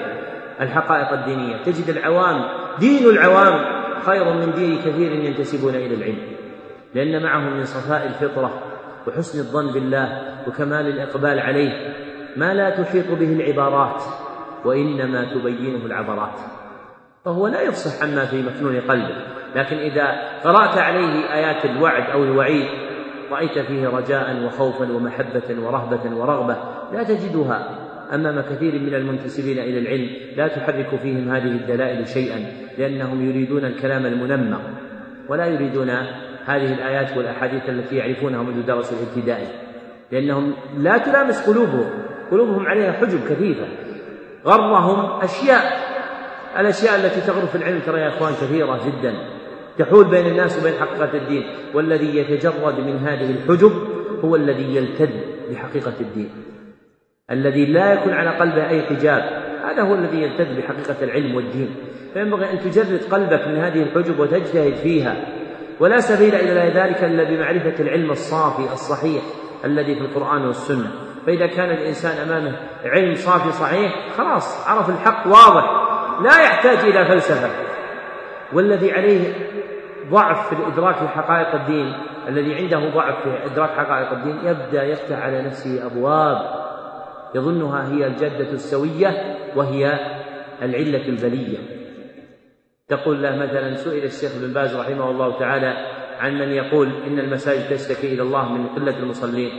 الحقائق 0.60 1.12
الدينية. 1.12 1.62
تجد 1.62 1.88
العوام 1.88 2.48
دين 2.78 3.06
العوام 3.06 3.79
خير 4.00 4.32
من 4.32 4.52
دين 4.52 4.78
كثير 4.78 5.12
ينتسبون 5.12 5.74
إلى 5.74 5.94
العلم 5.94 6.18
لأن 6.94 7.22
معهم 7.22 7.56
من 7.56 7.64
صفاء 7.64 8.06
الفطرة 8.06 8.50
وحسن 9.08 9.38
الظن 9.38 9.72
بالله 9.72 10.22
وكمال 10.48 10.86
الإقبال 10.86 11.40
عليه 11.40 11.94
ما 12.36 12.54
لا 12.54 12.70
تحيط 12.70 13.10
به 13.10 13.32
العبارات 13.32 14.02
وإنما 14.64 15.24
تبينه 15.34 15.86
العبرات. 15.86 16.40
فهو 17.24 17.46
لا 17.46 17.60
يفصح 17.60 18.02
عما 18.02 18.24
في 18.24 18.42
مكنون 18.42 18.80
قلبه 18.80 19.16
لكن 19.56 19.76
إذا 19.76 20.06
قرأت 20.44 20.78
عليه 20.78 21.34
آيات 21.34 21.64
الوعد 21.64 22.10
أو 22.10 22.24
الوعيد 22.24 22.66
رأيت 23.30 23.58
فيه 23.58 23.88
رجاء 23.88 24.44
وخوفا 24.44 24.92
ومحبة 24.92 25.62
ورهبة 25.62 26.16
ورغبة 26.16 26.56
لا 26.92 27.02
تجدها. 27.02 27.89
أمام 28.14 28.40
كثير 28.40 28.78
من 28.78 28.94
المنتسبين 28.94 29.58
إلى 29.58 29.78
العلم 29.78 30.10
لا 30.36 30.48
تحرك 30.48 30.96
فيهم 31.02 31.28
هذه 31.28 31.48
الدلائل 31.48 32.08
شيئا 32.08 32.52
لأنهم 32.78 33.30
يريدون 33.30 33.64
الكلام 33.64 34.06
المنمق 34.06 34.60
ولا 35.28 35.46
يريدون 35.46 35.90
هذه 36.46 36.72
الآيات 36.74 37.16
والأحاديث 37.16 37.68
التي 37.68 37.96
يعرفونها 37.96 38.42
منذ 38.42 38.66
درس 38.66 38.92
الابتدائي 38.92 39.46
لأنهم 40.12 40.52
لا 40.78 40.98
تلامس 40.98 41.48
قلوبهم 41.48 41.90
قلوبهم 42.30 42.66
عليها 42.66 42.92
حجب 42.92 43.20
كثيفة. 43.28 43.66
غرهم 44.46 45.22
أشياء 45.22 45.62
الأشياء 46.58 46.96
التي 46.96 47.20
تغر 47.20 47.46
في 47.46 47.54
العلم 47.54 47.80
ترى 47.86 48.00
يا 48.00 48.08
إخوان 48.08 48.32
كثيرة 48.32 48.80
جدا 48.86 49.14
تحول 49.78 50.04
بين 50.04 50.26
الناس 50.26 50.58
وبين 50.60 50.72
حقيقة 50.80 51.16
الدين 51.16 51.44
والذي 51.74 52.16
يتجرد 52.16 52.80
من 52.80 52.96
هذه 52.96 53.30
الحجب 53.30 53.72
هو 54.24 54.36
الذي 54.36 54.76
يلتذ 54.76 55.10
بحقيقة 55.50 55.94
الدين. 56.00 56.30
الذي 57.30 57.66
لا 57.66 57.92
يكون 57.92 58.12
على 58.12 58.30
قلبه 58.30 58.68
أي 58.68 58.82
حجاب. 58.82 59.22
هذا 59.64 59.82
هو 59.82 59.94
الذي 59.94 60.22
يلتذ 60.22 60.56
بحقيقة 60.56 61.04
العلم 61.04 61.34
والدين. 61.34 61.74
فينبغي 62.14 62.50
أن 62.50 62.58
تجرد 62.58 63.00
قلبك 63.10 63.48
من 63.48 63.58
هذه 63.58 63.82
الحجب 63.82 64.20
وتجتهد 64.20 64.74
فيها. 64.74 65.16
ولا 65.80 66.00
سبيل 66.00 66.34
إلى 66.34 66.80
ذلك 66.80 67.04
إلا 67.04 67.24
بمعرفة 67.24 67.82
العلم 67.82 68.10
الصافي 68.10 68.72
الصحيح 68.72 69.22
الذي 69.64 69.94
في 69.94 70.00
القرآن 70.00 70.46
والسنة. 70.46 70.90
فإذا 71.26 71.46
كان 71.46 71.70
الإنسان 71.70 72.28
أمامه 72.28 72.56
علم 72.84 73.14
صافي 73.14 73.52
صحيح 73.52 73.92
خلاص 74.18 74.68
عرف 74.68 74.88
الحق 74.90 75.26
واضح. 75.26 75.64
لا 76.22 76.42
يحتاج 76.42 76.78
إلى 76.78 77.04
فلسفة. 77.04 77.50
والذي 78.52 78.92
عليه 78.92 79.34
ضعف 80.10 80.48
في 80.48 80.60
الإدراك 80.60 81.02
لحقائق 81.02 81.54
الدين 81.54 81.92
الذي 82.28 82.54
عنده 82.54 82.90
ضعف 82.94 83.14
في 83.22 83.52
إدراك 83.52 83.70
حقائق 83.70 84.12
الدين 84.12 84.36
يبدأ 84.44 84.84
يفتح 84.84 85.22
على 85.22 85.42
نفسه 85.42 85.86
أبواب 85.86 86.69
يظنها 87.34 87.92
هي 87.92 88.06
الجدة 88.06 88.50
السوية 88.52 89.36
وهي 89.56 89.98
العلة 90.62 91.08
البلية. 91.08 91.58
تقول 92.88 93.22
له 93.22 93.36
مثلا 93.36 93.74
سئل 93.74 94.04
الشيخ 94.04 94.36
ابن 94.36 94.52
باز 94.52 94.76
رحمه 94.76 95.10
الله 95.10 95.38
تعالى 95.38 95.66
عن 96.18 96.38
من 96.38 96.48
يقول 96.48 97.02
إن 97.06 97.18
المساجد 97.18 97.70
تشتكي 97.70 98.14
إلى 98.14 98.22
الله 98.22 98.52
من 98.52 98.66
قلة 98.66 98.98
المصلين. 98.98 99.50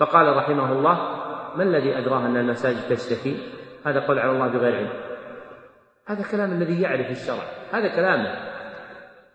فقال 0.00 0.36
رحمه 0.36 0.72
الله 0.72 0.94
ما 1.56 1.62
الذي 1.62 1.98
أدراه 1.98 2.26
أن 2.26 2.36
المساجد 2.36 2.88
تشتكي؟ 2.88 3.36
هذا 3.86 4.00
قول 4.00 4.18
على 4.18 4.32
الله 4.32 4.46
بغير 4.46 4.76
علم. 4.76 4.92
هذا 6.06 6.22
كلام 6.30 6.52
الذي 6.52 6.82
يعرف 6.82 7.10
الشرع 7.10 7.44
هذا 7.72 7.88
كلامه. 7.88 8.54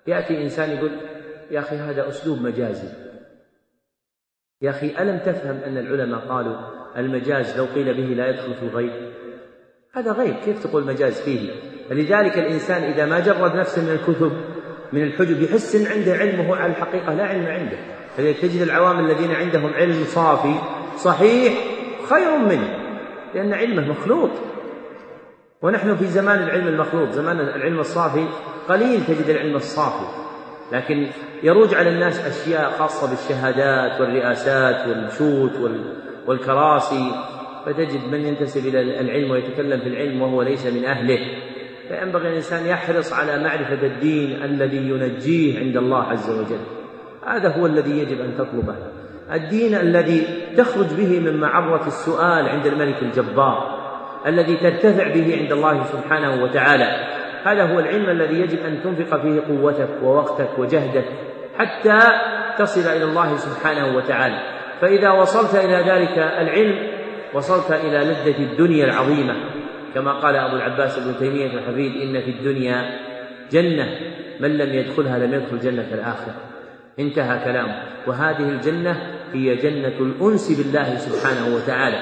يأتي 0.08 0.44
إنسان 0.44 0.70
يقول 0.70 0.92
يا 1.52 1.60
أخي 1.60 1.76
هذا 1.76 2.08
أسلوب 2.08 2.42
مجازي. 2.42 2.90
يا 4.62 4.70
أخي 4.70 4.96
ألم 5.00 5.18
تفهم 5.18 5.56
أن 5.56 5.78
العلماء 5.78 6.20
قالوا 6.20 6.79
المجاز 6.98 7.58
لو 7.58 7.66
قيل 7.76 7.94
به 7.94 8.14
لا 8.14 8.30
يدخل 8.30 8.54
في 8.54 8.64
الغيب؟ 8.64 8.92
هذا 9.94 10.12
غيب 10.12 10.36
كيف 10.46 10.64
تقول 10.64 10.86
مجاز 10.86 11.22
فيه؟ 11.22 11.50
فلذلك 11.90 12.38
الإنسان 12.38 12.84
إذا 12.84 13.06
ما 13.06 13.20
جرد 13.20 13.56
نفسه 13.56 13.82
من 13.82 13.90
الكتب 13.90 14.32
من 14.94 15.04
الحجب 15.04 15.42
يحس 15.42 15.76
أن 15.76 15.92
عنده 15.92 16.14
علمه 16.14 16.56
على 16.56 16.72
الحقيقة 16.72 17.14
لا 17.14 17.24
علم 17.24 17.46
عنده. 17.46 17.78
فلذلك 18.18 18.38
تجد 18.38 18.62
العوام 18.62 19.06
الذين 19.06 19.32
عندهم 19.32 19.74
علم 19.74 20.04
صافي 20.04 20.56
صحيح 20.98 21.54
خير 22.10 22.38
منه 22.38 22.78
لأن 23.36 23.54
علمه 23.54 23.88
مخلوط 23.88 24.32
ونحن 25.62 25.96
في 25.96 26.06
زمان 26.06 26.44
العلم 26.44 26.68
المخلوط 26.68 27.10
زمان 27.10 27.40
العلم 27.40 27.80
الصافي 27.80 28.28
قليل 28.70 29.06
تجد 29.06 29.30
العلم 29.30 29.56
الصافي. 29.56 30.06
لكن 30.72 31.08
يروج 31.44 31.76
على 31.76 31.90
الناس 31.90 32.20
أشياء 32.20 32.72
خاصة 32.72 33.10
بالشهادات 33.10 34.02
والرئاسات 34.02 34.88
والشوت 34.88 35.52
والكراسي 36.28 37.12
فتجد 37.66 38.08
من 38.12 38.26
ينتسب 38.26 38.68
إلى 38.68 39.00
العلم 39.02 39.32
ويتكلم 39.32 39.80
في 39.80 39.90
العلم 39.90 40.22
وهو 40.22 40.42
ليس 40.42 40.66
من 40.66 40.86
أهله. 40.86 41.20
فينبغي 41.90 42.30
الإنسان 42.30 42.66
يحرص 42.66 43.14
على 43.14 43.44
معرفة 43.44 43.88
الدين 43.88 44.44
الذي 44.44 44.78
ينجيه 44.78 45.60
عند 45.60 45.78
الله 45.78 46.04
عز 46.04 46.30
وجل. 46.30 46.60
هذا 47.28 47.50
هو 47.50 47.66
الذي 47.66 48.00
يجب 48.00 48.22
أن 48.22 48.38
تطلبه. 48.38 48.76
الدين 49.34 49.76
الذي 49.76 50.28
تخرج 50.58 50.94
به 50.94 51.20
من 51.20 51.40
معرة 51.40 51.88
السؤال 51.88 52.50
عند 52.50 52.66
الملك 52.66 53.02
الجبار 53.02 53.80
الذي 54.26 54.56
ترتفع 54.58 55.08
به 55.14 55.38
عند 55.42 55.52
الله 55.52 55.84
سبحانه 55.84 56.44
وتعالى. 56.44 57.20
هذا 57.44 57.64
هو 57.74 57.80
العلم 57.80 58.10
الذي 58.10 58.40
يجب 58.40 58.60
أن 58.60 58.84
تنفق 58.84 59.22
فيه 59.22 59.42
قوتك 59.42 59.90
ووقتك 60.04 60.50
وجهدك 60.60 61.06
حتى 61.58 62.00
تصل 62.58 62.90
إلى 62.90 63.04
الله 63.04 63.38
سبحانه 63.38 63.98
وتعالى. 63.98 64.59
فإذا 64.82 65.12
وصلت 65.12 65.56
إلى 65.56 65.92
ذلك 65.92 66.18
العلم 66.18 66.88
وصلت 67.34 67.72
إلى 67.72 67.98
لذة 67.98 68.44
الدنيا 68.44 68.86
العظيمة. 68.86 69.36
كما 69.96 70.12
قال 70.12 70.36
أبو 70.36 70.56
العباس 70.56 70.98
ابن 70.98 71.20
تيمية 71.20 71.54
الحفيد 71.54 72.02
إن 72.02 72.22
في 72.22 72.32
الدنيا 72.32 73.00
جنة 73.52 73.88
من 74.40 74.58
لم 74.58 74.74
يدخلها 74.74 75.20
لم 75.20 75.34
يدخل 75.34 75.60
جنة 75.60 75.88
الآخرة. 75.94 76.36
انتهى 77.00 77.46
كلامه. 77.46 77.84
وهذه 78.08 78.50
الجنة 78.50 78.98
هي 79.34 79.56
جنة 79.56 79.98
الأنس 80.00 80.58
بالله 80.58 80.96
سبحانه 80.96 81.56
وتعالى. 81.56 81.98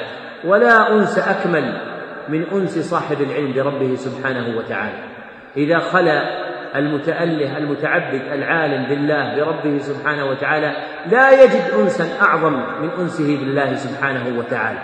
ولا 0.46 0.94
أنس 0.94 1.20
أكمل 1.20 1.82
من 2.30 2.44
أنس 2.54 2.80
صاحب 2.80 3.22
العلم 3.22 3.54
بربه 3.54 3.96
سبحانه 3.96 4.58
وتعالى. 4.58 5.00
إذا 5.58 5.80
خلا 5.80 6.47
المتأله 6.76 7.58
المتعبد 7.58 8.22
العالم 8.34 8.86
بالله 8.90 9.36
بربه 9.36 9.78
سبحانه 9.78 10.26
وتعالى 10.26 10.74
لا 11.12 11.44
يجد 11.44 11.72
أنسا 11.80 12.22
أعظم 12.22 12.54
من 12.54 12.90
أنسه 13.00 13.38
بالله 13.40 13.76
سبحانه 13.76 14.40
وتعالى. 14.40 14.80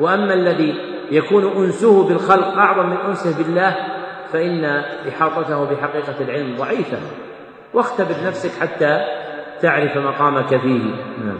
وأما 0.00 0.34
الذي 0.34 0.74
يكون 1.10 1.64
أنسه 1.64 2.08
بالخلق 2.08 2.46
أعظم 2.46 2.90
من 2.90 2.96
أنسه 2.96 3.38
بالله 3.38 3.76
فإن 4.32 4.64
إحاطته 5.08 5.64
بحقيقة 5.64 6.14
العلم 6.20 6.56
ضعيفة. 6.56 6.98
واختبر 7.74 8.14
نفسك 8.26 8.60
حتى 8.60 9.00
تعرف 9.62 9.96
مقامك 9.96 10.48
فيه. 10.48 10.82
نعم. 11.24 11.38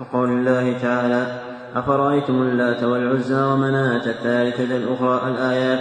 وقول 0.00 0.28
الله 0.28 0.78
تعالى 0.82 1.40
أفرأيتم 1.76 2.42
اللات 2.42 2.82
والعزى 2.82 3.42
ومناة 3.42 4.06
الثالثة 4.06 4.76
الأخرى 4.76 5.30
الآيات؟ 5.30 5.80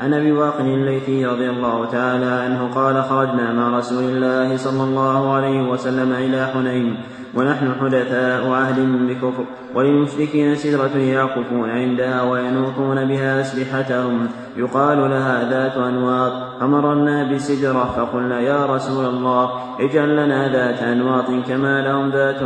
عن 0.00 0.14
أبي 0.14 0.32
واقد 0.32 0.64
الليثي 0.64 1.26
رضي 1.26 1.50
الله 1.50 1.84
تعالى 1.90 2.26
عنه 2.26 2.74
قال 2.74 3.04
خرجنا 3.04 3.52
مع 3.52 3.78
رسول 3.78 4.04
الله 4.04 4.56
صلى 4.56 4.82
الله 4.84 5.32
عليه 5.32 5.62
وسلم 5.62 6.12
إلى 6.12 6.46
حنين 6.46 6.96
ونحن 7.36 7.74
حدثاء 7.80 8.50
عهد 8.50 8.80
بكفر 9.08 9.44
وللمشركين 9.74 10.54
سدرة 10.54 10.96
يعقفون 10.96 11.70
عندها 11.70 12.22
وينوطون 12.22 13.04
بها 13.04 13.40
أسلحتهم. 13.40 14.28
يقال 14.56 14.98
لها 15.10 15.50
ذات 15.50 15.76
أنواط. 15.76 16.32
فمررنا 16.60 17.32
بسدرة 17.32 17.84
فقلنا 17.96 18.40
يا 18.40 18.66
رسول 18.66 19.04
الله 19.04 19.50
اجعل 19.80 20.16
لنا 20.16 20.52
ذات 20.52 20.82
أنواط 20.82 21.26
كما 21.48 21.80
لهم 21.80 22.10
ذات 22.10 22.42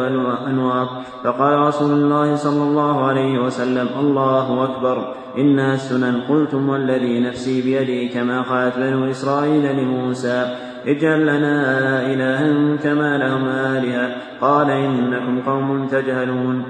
أنواط. 0.47 0.89
فقال 1.25 1.59
رسول 1.59 1.91
الله 1.93 2.37
صلى 2.37 2.63
الله 2.63 3.07
عليه 3.07 3.39
وسلم 3.39 3.89
الله 4.01 4.65
أكبر. 4.65 5.15
إنا 5.39 5.75
السنن 5.75 6.21
قلتم 6.29 6.69
والذي 6.69 7.21
نفسي 7.21 7.63
بيده 7.63 8.15
كما 8.15 8.43
قالت 8.43 8.79
بنو 8.79 9.11
إسرائيل 9.11 9.77
لموسى. 9.77 10.68
اجعل 10.89 11.23
لنا 11.23 12.07
إلها 12.07 12.77
كما 12.77 13.19
لهم 13.19 13.49
آلهة. 13.49 14.17
قال 14.41 14.71
إنكم 14.71 15.41
قوم 15.41 15.87
تجهلون. 15.87 16.65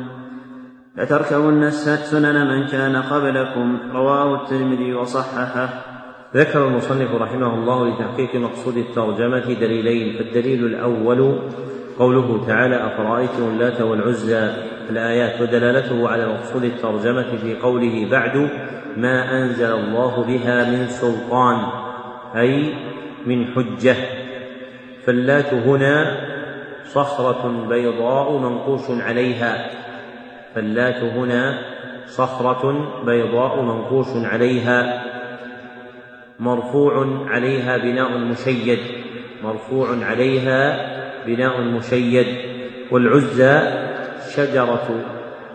لتركبن 0.97 1.70
سنن 1.70 2.47
من 2.47 2.66
كان 2.66 2.97
قبلكم. 2.97 3.78
رواه 3.95 4.43
الترمذي 4.43 4.95
وصححه. 4.95 5.69
ذكر 6.36 6.66
المصنف 6.66 7.15
رحمه 7.15 7.55
الله 7.55 7.89
لتحقيق 7.89 8.36
مقصود 8.36 8.77
الترجمة 8.77 9.55
دليلين. 9.61 10.19
فالدليل 10.19 10.65
الأول 10.65 11.39
قوله 11.99 12.47
تعالى 12.47 12.86
أفرأيتم 12.86 13.43
اللات 13.43 13.81
والعزى؟ 13.81 14.51
الآيات 14.90 15.40
ودلالته 15.40 16.09
على 16.09 16.27
مقصود 16.27 16.65
الترجمة 16.65 17.36
في 17.36 17.57
قوله 17.57 18.09
بعد 18.11 18.49
ما 18.97 19.43
أنزل 19.43 19.73
الله 19.73 20.24
بها 20.24 20.70
من 20.70 20.86
سلطان. 20.86 21.57
أي 22.36 22.88
من 23.27 23.47
حجة. 23.47 23.97
فاللات 25.05 25.55
هنا 25.55 26.16
صخرة 26.85 27.66
بيضاء 27.69 28.39
منقوش 28.39 28.81
عليها. 28.90 29.70
فاللات 30.55 31.03
هنا 31.03 31.59
صخرة 32.07 32.93
بيضاء 33.05 33.62
منقوش 33.62 34.07
عليها. 34.16 35.03
مرفوع 36.40 37.27
عليها 37.28 37.77
بناء 37.77 38.19
مشيد. 38.19 38.78
مرفوع 39.43 39.89
عليها 40.05 40.89
بناء 41.27 41.61
مشيد. 41.61 42.27
والعزى 42.90 43.61
شجرة 44.36 44.89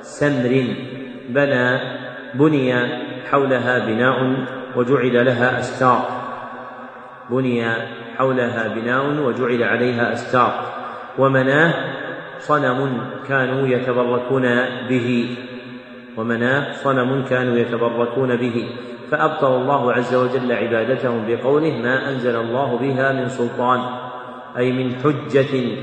سمر. 0.02 0.76
بنى 1.30 1.80
بني 2.34 2.74
حولها 3.32 3.86
بناء 3.86 4.46
وجعل 4.76 5.26
لها 5.26 5.60
أستار. 5.60 6.23
بني 7.30 7.66
حولها 8.18 8.68
بناء 8.68 9.06
وجعل 9.06 9.64
عليها 9.64 10.14
أستار. 10.14 10.66
ومناه 11.20 11.74
صنم 12.40 13.02
كانوا 13.28 13.68
يتبركون 13.68 14.44
به. 14.90 15.38
ومناه 16.18 16.74
صنم 16.74 17.24
كانوا 17.30 17.58
يتبركون 17.58 18.36
به. 18.36 18.70
فأبطل 19.12 19.62
الله 19.62 19.94
عز 19.94 20.16
وجل 20.16 20.52
عبادتهم 20.52 21.26
بقوله 21.28 21.72
ما 21.72 22.10
أنزل 22.10 22.36
الله 22.36 22.78
بها 22.78 23.12
من 23.12 23.30
سلطان 23.30 23.80
أي 24.58 24.72
من 24.72 24.96
حجة 24.96 25.78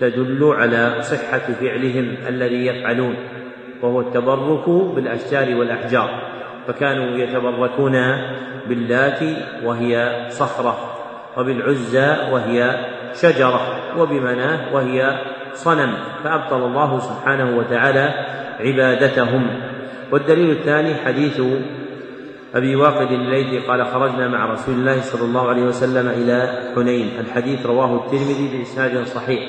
تدل 0.00 0.54
على 0.58 1.02
صحة 1.02 1.38
فعلهم 1.38 2.14
الذي 2.28 2.66
يفعلون. 2.66 3.14
وهو 3.82 4.00
التبرك 4.00 4.68
بالأشجار 4.68 5.54
والأحجار. 5.54 6.27
فكانوا 6.68 7.18
يتبركون 7.18 7.92
باللات 8.68 9.20
وهي 9.64 10.26
صخرة 10.28 10.98
وبالعزى 11.36 12.16
وهي 12.32 12.86
شجرة 13.14 13.60
وبمناه 13.98 14.74
وهي 14.74 15.18
صنم 15.54 15.94
فأبطل 16.24 16.66
الله 16.66 16.98
سبحانه 16.98 17.58
وتعالى 17.58 18.14
عبادتهم 18.60 19.60
والدليل 20.12 20.50
الثاني 20.50 20.94
حديث 20.94 21.40
أبي 22.54 22.76
واقد 22.76 23.10
الليثي 23.12 23.58
قال 23.58 23.86
خرجنا 23.86 24.28
مع 24.28 24.52
رسول 24.52 24.74
الله 24.74 25.00
صلى 25.00 25.24
الله 25.24 25.48
عليه 25.48 25.62
وسلم 25.62 26.08
إلى 26.08 26.62
حنين 26.74 27.20
الحديث 27.20 27.66
رواه 27.66 28.04
الترمذي 28.04 28.58
بإسناد 28.58 29.06
صحيح 29.06 29.40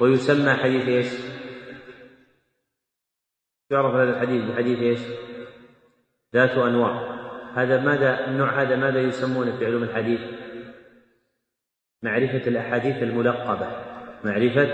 ويسمى 0.00 0.52
حديث 0.52 0.88
إيش؟ 0.88 1.06
يعرف 3.70 3.94
هذا 3.94 4.10
الحديث 4.10 4.42
بحديث 4.42 4.78
إيش؟ 4.78 5.00
ذات 6.34 6.50
أنواع. 6.50 7.18
هذا 7.54 7.80
ماذا 7.80 8.26
النوع 8.26 8.62
هذا 8.62 8.76
ماذا 8.76 9.00
يسمونه 9.00 9.56
في 9.56 9.66
علوم 9.66 9.82
الحديث؟ 9.82 10.20
معرفة 12.02 12.48
الأحاديث 12.48 13.02
الملقبة. 13.02 13.68
معرفة 14.24 14.68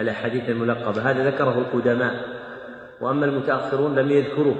الأحاديث 0.00 0.50
الملقبة. 0.50 1.10
هذا 1.10 1.30
ذكره 1.30 1.58
القدماء. 1.58 2.36
وأما 3.00 3.26
المتأخرون 3.26 3.94
لم 3.94 4.10
يذكروه. 4.10 4.56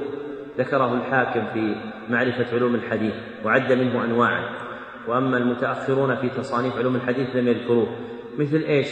ذكره 0.58 0.94
الحاكم 0.94 1.46
في 1.46 1.74
معرفة 2.08 2.54
علوم 2.54 2.74
الحديث. 2.74 3.14
وعد 3.44 3.72
منه 3.72 4.04
أنواعا. 4.04 4.56
وأما 5.08 5.38
المتأخرون 5.38 6.16
في 6.16 6.28
تصانيف 6.28 6.76
علوم 6.76 6.96
الحديث 6.96 7.36
لم 7.36 7.48
يذكروه. 7.48 7.96
مثل 8.38 8.56
إيش؟ 8.56 8.88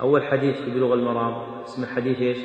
أول 0.00 0.22
حديث 0.22 0.60
في 0.60 0.70
بلوغ 0.70 0.94
المرام. 0.94 1.62
اسمه 1.62 1.86
حديث 1.86 2.20
إيش؟ 2.20 2.38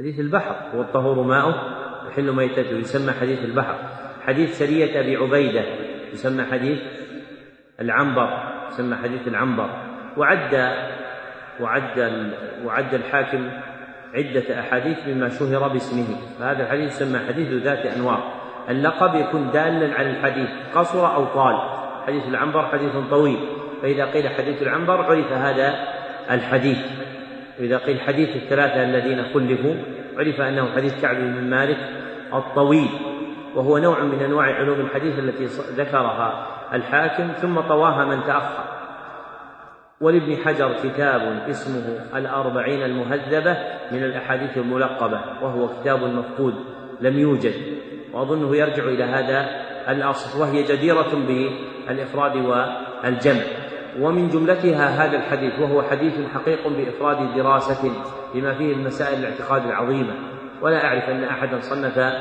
حديث 0.00 0.20
البحر. 0.20 0.76
هو 0.76 0.82
الطهور 0.82 1.22
ماؤه. 1.22 1.77
يحل 2.08 2.32
ميتته 2.32 2.76
يسمى 2.76 3.12
حديث 3.20 3.44
البحر. 3.44 3.74
حديث 4.26 4.58
سرية 4.58 5.00
أبي 5.00 5.16
عبيدة 5.16 5.62
يسمى 6.12 6.44
حديث 6.44 6.78
العنبر 7.80 8.28
يسمى 8.68 8.96
حديث 8.96 9.28
العنبر. 9.28 9.70
وعد 10.16 10.74
وعد 11.60 12.22
وعد 12.64 12.94
الحاكم 12.94 13.50
عدة 14.14 14.60
أحاديث 14.60 15.08
مما 15.08 15.28
شهر 15.28 15.68
باسمه. 15.68 16.16
فهذا 16.38 16.62
الحديث 16.62 16.92
يسمى 16.92 17.18
حديث 17.28 17.62
ذات 17.62 17.86
أنوار. 17.86 18.32
اللقب 18.68 19.14
يكون 19.14 19.50
دالا 19.50 19.94
على 19.94 20.10
الحديث 20.10 20.48
قصر 20.74 21.14
أو 21.14 21.24
طال. 21.24 21.56
حديث 22.06 22.28
العنبر 22.28 22.66
حديث 22.66 22.92
طويل. 23.10 23.38
فإذا 23.82 24.04
قيل 24.04 24.28
حديث 24.28 24.62
العنبر 24.62 25.02
عرف 25.02 25.32
هذا 25.32 25.74
الحديث. 26.30 26.78
وإذا 27.60 27.78
قيل 27.78 28.00
حديث 28.00 28.36
الثلاثة 28.36 28.82
الذين 28.84 29.24
خلفوا 29.34 29.74
عرف 30.18 30.40
أنه 30.40 30.72
حديث 30.76 31.02
كعب 31.02 31.16
بن 31.16 31.50
مالك 31.50 31.78
الطويل 32.34 32.88
وهو 33.54 33.78
نوع 33.78 34.02
من 34.02 34.22
أنواع 34.22 34.54
علوم 34.54 34.80
الحديث 34.80 35.18
التي 35.18 35.44
ذكرها 35.76 36.46
الحاكم 36.74 37.32
ثم 37.32 37.60
طواها 37.60 38.04
من 38.04 38.24
تأخر. 38.26 38.64
ولابن 40.00 40.36
حجر 40.36 40.72
كتاب 40.84 41.48
اسمه 41.50 42.18
الأربعين 42.18 42.82
المهذبة 42.82 43.56
من 43.92 44.04
الأحاديث 44.04 44.58
الملقبة 44.58 45.20
وهو 45.42 45.68
كتاب 45.68 46.02
مفقود 46.02 46.54
لم 47.00 47.18
يوجد 47.18 47.54
وأظنه 48.12 48.56
يرجع 48.56 48.84
إلى 48.84 49.04
هذا 49.04 49.48
الأصل 49.88 50.40
وهي 50.40 50.62
جديرة 50.62 51.14
بالإفراد 51.14 52.36
والجمع. 52.36 53.42
ومن 54.00 54.28
جملتها 54.28 55.04
هذا 55.04 55.16
الحديث 55.16 55.58
وهو 55.60 55.82
حديث 55.82 56.14
حقيق 56.34 56.68
بإفراد 56.68 57.34
دراسة 57.36 57.90
بما 58.34 58.54
فيه 58.54 58.72
المسائل 58.72 59.18
الاعتقاد 59.18 59.66
العظيمة. 59.66 60.14
ولا 60.62 60.84
أعرف 60.84 61.04
أن 61.04 61.24
أحدا 61.24 61.60
صنف 61.60 62.12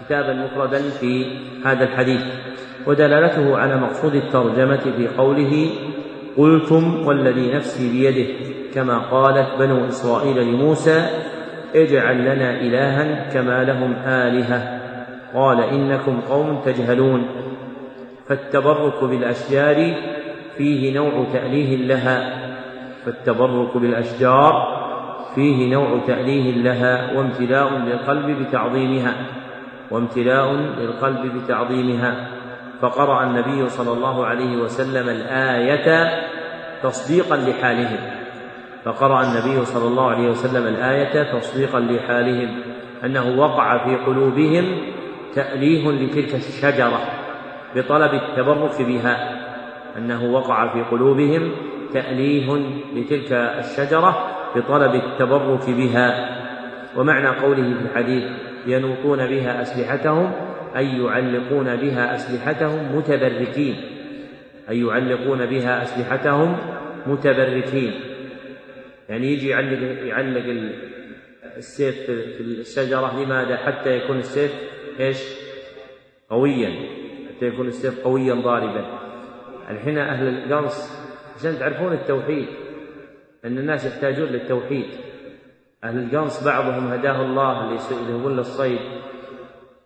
كتابا 0.00 0.32
مفردا 0.32 0.78
في 0.78 1.38
هذا 1.64 1.84
الحديث. 1.84 2.22
ودلالته 2.86 3.58
على 3.58 3.76
مقصود 3.76 4.14
الترجمة 4.14 4.76
في 4.96 5.08
قوله 5.18 5.70
قلتم 6.36 7.06
والذي 7.06 7.52
نفسي 7.52 7.92
بيده 7.92 8.34
كما 8.74 8.98
قالت 8.98 9.48
بنو 9.58 9.88
إسرائيل 9.88 10.42
لموسى 10.42 11.06
اجعل 11.74 12.20
لنا 12.20 12.60
إلها 12.60 13.28
كما 13.32 13.64
لهم 13.64 13.92
آلهة. 14.06 14.80
قال 15.34 15.60
إنكم 15.60 16.20
قوم 16.20 16.60
تجهلون. 16.64 17.26
فالتبرك 18.28 19.04
بالأشجار 19.04 19.94
فيه 20.56 20.94
نوع 20.94 21.26
تأليه 21.32 21.76
لها. 21.76 22.40
فالتبرك 23.04 23.76
بالأشجار 23.76 24.79
فيه 25.34 25.72
نوع 25.74 26.00
تأليه 26.06 26.62
لها 26.62 27.18
وامتلاء 27.18 27.78
للقلب 27.78 28.42
بتعظيمها 28.42 29.14
وامتلاء 29.90 30.52
للقلب 30.52 31.36
بتعظيمها. 31.36 32.28
فقرأ 32.80 33.24
النبي 33.24 33.68
صلى 33.68 33.92
الله 33.92 34.26
عليه 34.26 34.56
وسلم 34.56 35.08
الآية 35.08 36.10
تصديقا 36.82 37.36
لحالهم 37.36 37.98
فقرأ 38.84 39.22
النبي 39.22 39.64
صلى 39.64 39.88
الله 39.88 40.10
عليه 40.10 40.28
وسلم 40.28 40.66
الآية 40.66 41.38
تصديقا 41.38 41.80
لحالهم. 41.80 42.62
أنه 43.04 43.38
وقع 43.38 43.84
في 43.84 43.96
قلوبهم 43.96 44.78
تأليه 45.34 45.90
لتلك 45.90 46.34
الشجرة 46.34 47.00
بطلب 47.76 48.14
التبرك 48.14 48.82
بها. 48.82 49.40
أنه 49.98 50.24
وقع 50.32 50.72
في 50.72 50.82
قلوبهم 50.82 51.52
تأليه 51.92 52.52
لتلك 52.94 53.32
الشجرة 53.32 54.39
بطلب 54.56 54.94
التبرك 54.94 55.70
بها 55.70 56.36
ومعنى 56.96 57.28
قوله 57.28 57.74
في 57.74 57.82
الحديث 57.82 58.24
ينوطون 58.66 59.26
بها 59.26 59.62
أسلحتهم 59.62 60.32
أي 60.76 61.02
يعلقون 61.02 61.76
بها 61.76 62.14
أسلحتهم 62.14 62.96
متبركين 62.96 63.76
أي 64.70 64.80
يعلقون 64.80 65.46
بها 65.46 65.82
أسلحتهم 65.82 66.56
متبركين 67.06 68.00
يعني 69.08 69.32
يجي 69.32 69.48
يعلق 69.48 70.06
يعلق 70.06 70.72
السيف 71.56 72.00
في 72.04 72.40
الشجرة 72.40 73.24
لماذا؟ 73.24 73.56
حتى 73.56 73.96
يكون 73.96 74.18
السيف 74.18 74.54
إيش؟ 75.00 75.22
قويا 76.30 76.70
حتى 77.28 77.46
يكون 77.46 77.68
السيف 77.68 78.04
قويا 78.04 78.34
ضاربا 78.34 78.84
الحين 79.70 79.98
أهل 79.98 80.28
القرص 80.28 80.90
عشان 81.38 81.58
تعرفون 81.58 81.92
التوحيد 81.92 82.46
أن 83.44 83.58
الناس 83.58 83.84
يحتاجون 83.84 84.28
للتوحيد. 84.28 84.86
أهل 85.84 85.98
القنص 85.98 86.44
بعضهم 86.44 86.92
هداه 86.92 87.22
الله 87.22 87.64
اللي 87.64 87.78
للصيد 88.36 88.80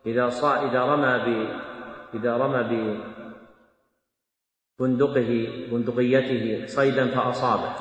إذا 0.06 0.28
صا 0.28 0.70
إذا 0.70 0.82
رمى 0.84 1.18
ب 1.24 1.48
إذا 2.14 2.36
رمى 2.36 2.62
بندقه 4.78 5.48
بندقيته 5.70 6.66
صيدا 6.66 7.06
فأصابه. 7.06 7.72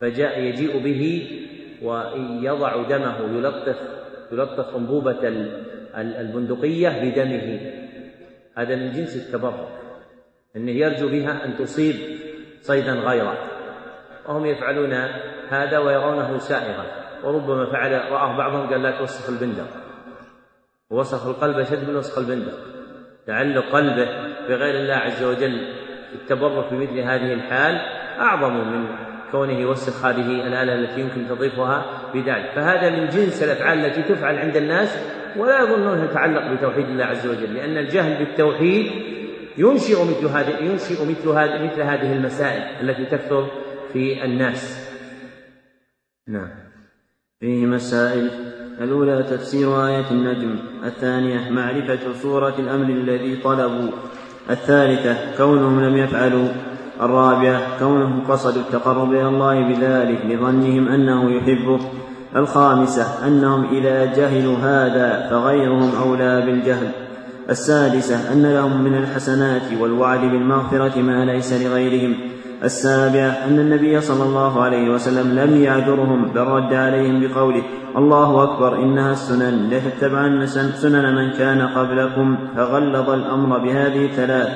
فجاء 0.00 0.40
يجيء 0.40 0.78
به 0.78 1.28
ويضع 1.82 2.82
دمه 2.82 3.38
يلطف 3.38 3.78
يلطف 4.32 4.76
أنبوبة 4.76 5.28
البندقية 5.96 6.88
بدمه. 6.88 7.72
هذا 8.56 8.76
من 8.76 8.92
جنس 8.92 9.16
التبرك. 9.16 9.68
أنه 10.56 10.70
يرجو 10.70 11.08
بها 11.08 11.44
أن 11.44 11.56
تصيب 11.56 11.96
صيدا 12.60 12.92
غيره. 12.92 13.51
وهم 14.28 14.46
يفعلون 14.46 14.92
هذا 15.48 15.78
ويرونه 15.78 16.38
سائغا. 16.38 16.84
وربما 17.24 17.72
فعل 17.72 17.92
رآه 17.92 18.36
بعضهم 18.36 18.70
قال 18.70 18.82
لا 18.82 18.98
توسخ 18.98 19.28
البندق. 19.28 19.68
ووسخ 20.90 21.26
القلب 21.26 21.58
أشد 21.58 21.88
من 21.88 21.96
وسخ 21.96 22.18
البندق. 22.18 22.58
تعلق 23.26 23.64
قلبه 23.72 24.08
بغير 24.48 24.74
الله 24.80 24.94
عز 24.94 25.22
وجل 25.22 25.74
التبرك 26.14 26.72
بمثل 26.72 26.98
هذه 26.98 27.32
الحال 27.32 27.74
أعظم 28.20 28.54
من 28.54 28.86
كونه 29.32 29.58
يوسخ 29.58 30.04
هذه 30.04 30.46
الآلة 30.46 30.74
التي 30.74 31.00
يمكن 31.00 31.28
تضيفها 31.28 31.84
بذلك. 32.14 32.52
فهذا 32.54 32.90
من 32.90 33.08
جنس 33.08 33.42
الأفعال 33.42 33.86
التي 33.86 34.02
تفعل 34.02 34.36
عند 34.36 34.56
الناس 34.56 34.98
ولا 35.36 35.62
يظنون 35.62 36.08
تتعلق 36.08 36.52
بتوحيد 36.52 36.88
الله 36.88 37.04
عز 37.04 37.26
وجل 37.26 37.54
لأن 37.54 37.78
الجهل 37.78 38.24
بالتوحيد 38.24 38.92
ينشئ 39.58 40.04
مثل 40.04 40.26
هذه 40.26 40.56
ينشئ 40.60 41.04
مثل 41.10 41.28
هذه 41.28 41.64
مثل 41.64 41.82
هذه 41.82 42.12
المسائل 42.12 42.62
التي 42.80 43.04
تكثر 43.04 43.46
في 43.92 44.24
الناس. 44.24 44.88
نعم. 46.28 46.48
فيه 47.40 47.66
مسائل. 47.66 48.30
الأولى 48.80 49.22
تفسير 49.22 49.86
آية 49.86 50.10
النجم. 50.10 50.58
الثانية 50.84 51.50
معرفة 51.50 52.12
صورة 52.22 52.54
الأمر 52.58 52.88
الذي 52.88 53.36
طلبوا. 53.36 53.90
الثالثة 54.50 55.36
كونهم 55.36 55.84
لم 55.84 55.96
يفعلوا. 55.96 56.48
الرابعة 57.00 57.78
كونهم 57.78 58.26
قصدوا 58.26 58.62
التقرب 58.62 59.12
إلى 59.12 59.28
الله 59.28 59.68
بذلك 59.68 60.20
لظنهم 60.24 60.88
أنه 60.88 61.30
يحبه. 61.30 61.80
الخامسة 62.36 63.26
أنهم 63.26 63.74
إذا 63.74 64.04
جهلوا 64.04 64.56
هذا 64.56 65.30
فغيرهم 65.30 65.92
أولى 66.02 66.40
بالجهل. 66.46 66.90
السادسة 67.50 68.32
أن 68.32 68.52
لهم 68.54 68.84
من 68.84 68.94
الحسنات 68.94 69.80
والوعد 69.80 70.20
بالمغفرة 70.20 71.02
ما 71.02 71.24
ليس 71.24 71.52
لغيرهم. 71.52 72.14
السابعة 72.64 73.44
أن 73.46 73.58
النبي 73.58 74.00
صلى 74.00 74.24
الله 74.24 74.62
عليه 74.62 74.90
وسلم 74.90 75.38
لم 75.38 75.62
يعذرهم 75.62 76.32
بل 76.34 76.40
رد 76.40 76.74
عليهم 76.74 77.20
بقوله 77.20 77.62
الله 77.96 78.42
أكبر 78.42 78.82
إنها 78.82 79.12
السنن. 79.12 79.70
لتتبعن 79.70 80.46
سنن 80.46 81.14
من 81.14 81.30
كان 81.30 81.60
قبلكم 81.60 82.36
فغلظ 82.56 83.10
الأمر 83.10 83.58
بهذه 83.58 84.04
الثلاث 84.04 84.48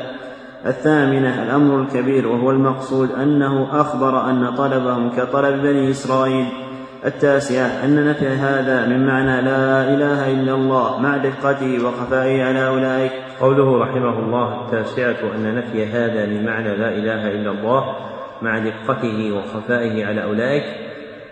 الثامنة 0.66 1.42
الأمر 1.42 1.80
الكبير 1.82 2.28
وهو 2.28 2.50
المقصود 2.50 3.12
أنه 3.12 3.80
أخبر 3.80 4.30
أن 4.30 4.54
طلبهم 4.54 5.10
كطلب 5.10 5.62
بني 5.62 5.90
إسرائيل 5.90 6.65
التاسعة 7.06 7.84
أن 7.84 8.04
نفي 8.04 8.26
هذا 8.26 8.86
من 8.86 9.06
معنى 9.06 9.42
لا 9.42 9.94
إله 9.94 10.32
إلا 10.32 10.54
الله 10.54 10.98
مع 11.00 11.16
دقته 11.16 11.86
وخفائه 11.86 12.44
على 12.44 12.66
أولئك. 12.66 13.12
قوله 13.40 13.78
رحمه 13.78 14.18
الله 14.18 14.64
التاسعة 14.64 15.34
أن 15.34 15.54
نفي 15.54 15.86
هذا 15.86 16.26
من 16.26 16.44
معنى 16.44 16.76
لا 16.76 16.88
إله 16.88 17.28
إلا 17.28 17.50
الله 17.50 17.96
مع 18.42 18.58
دقته 18.58 19.32
وخفائه 19.32 20.06
على 20.06 20.24
أولئك 20.24 20.64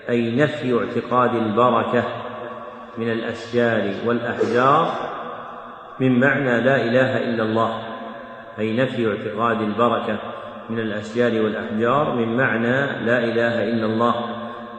أي 0.08 0.36
نفي 0.36 0.78
اعتقاد 0.78 1.34
البركة 1.34 2.04
من 2.98 3.10
الأشجار 3.10 3.92
والأحجار 4.06 4.90
من 6.00 6.20
معنى 6.20 6.60
لا 6.60 6.76
إله 6.76 7.16
إلا 7.16 7.42
الله 7.42 7.82
أي 8.58 8.76
نفي 8.76 9.06
اعتقاد 9.08 9.60
البركة 9.60 10.18
من 10.70 10.78
الأشجار 10.78 11.42
والأحجار 11.42 12.14
من 12.14 12.36
معنى 12.36 13.04
لا 13.06 13.18
إله 13.18 13.64
إلا 13.64 13.86
الله. 13.86 14.14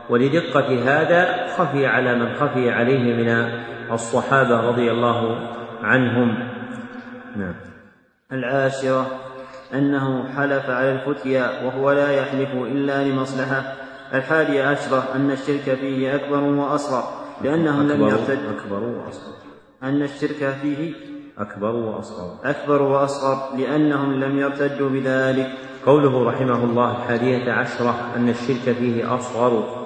ولدقة 0.10 0.84
هذا 0.84 1.48
خفي 1.58 1.86
على 1.86 2.16
من 2.16 2.34
خفي 2.36 2.70
عليه 2.70 3.14
من 3.14 3.50
الصحابة 3.92 4.60
رضي 4.60 4.92
الله 4.92 5.50
عنهم. 5.84 6.50
نعم. 7.36 7.56
العاشرة 8.32 9.08
أنه 9.74 10.24
حلف 10.36 10.70
على 10.70 10.92
الفتيا 10.92 11.66
وهو 11.66 11.92
لا 11.92 12.12
يحلف 12.12 12.50
إلا 12.54 13.04
لمصلحة. 13.04 13.74
الحادي 14.14 14.62
عشرة 14.62 15.04
أن 15.16 15.32
الشرك 15.32 15.78
فيه 15.78 16.16
أكبر 16.16 16.44
وأصغر 16.44 17.04
لأنه 17.42 17.84
لم 17.84 18.02
يرتد 18.02 18.40
أكبر 18.58 18.84
وأصغر. 18.84 19.34
أن 19.84 20.02
الشرك 20.02 20.56
فيه 20.62 20.94
أكبر 21.38 21.76
وأصغر. 21.76 22.50
أكبر 22.50 22.82
وأصغر 22.82 23.58
لأنهم 23.58 24.24
لم 24.24 24.40
يرتدوا 24.40 24.90
بذلك. 24.90 25.48
قوله 25.86 26.30
رحمه 26.30 26.64
الله 26.64 26.92
الحادية 26.92 27.52
عشرة 27.52 27.96
أن 28.16 28.30
الشرك 28.30 28.76
فيه 28.76 29.16
أصغر. 29.16 29.85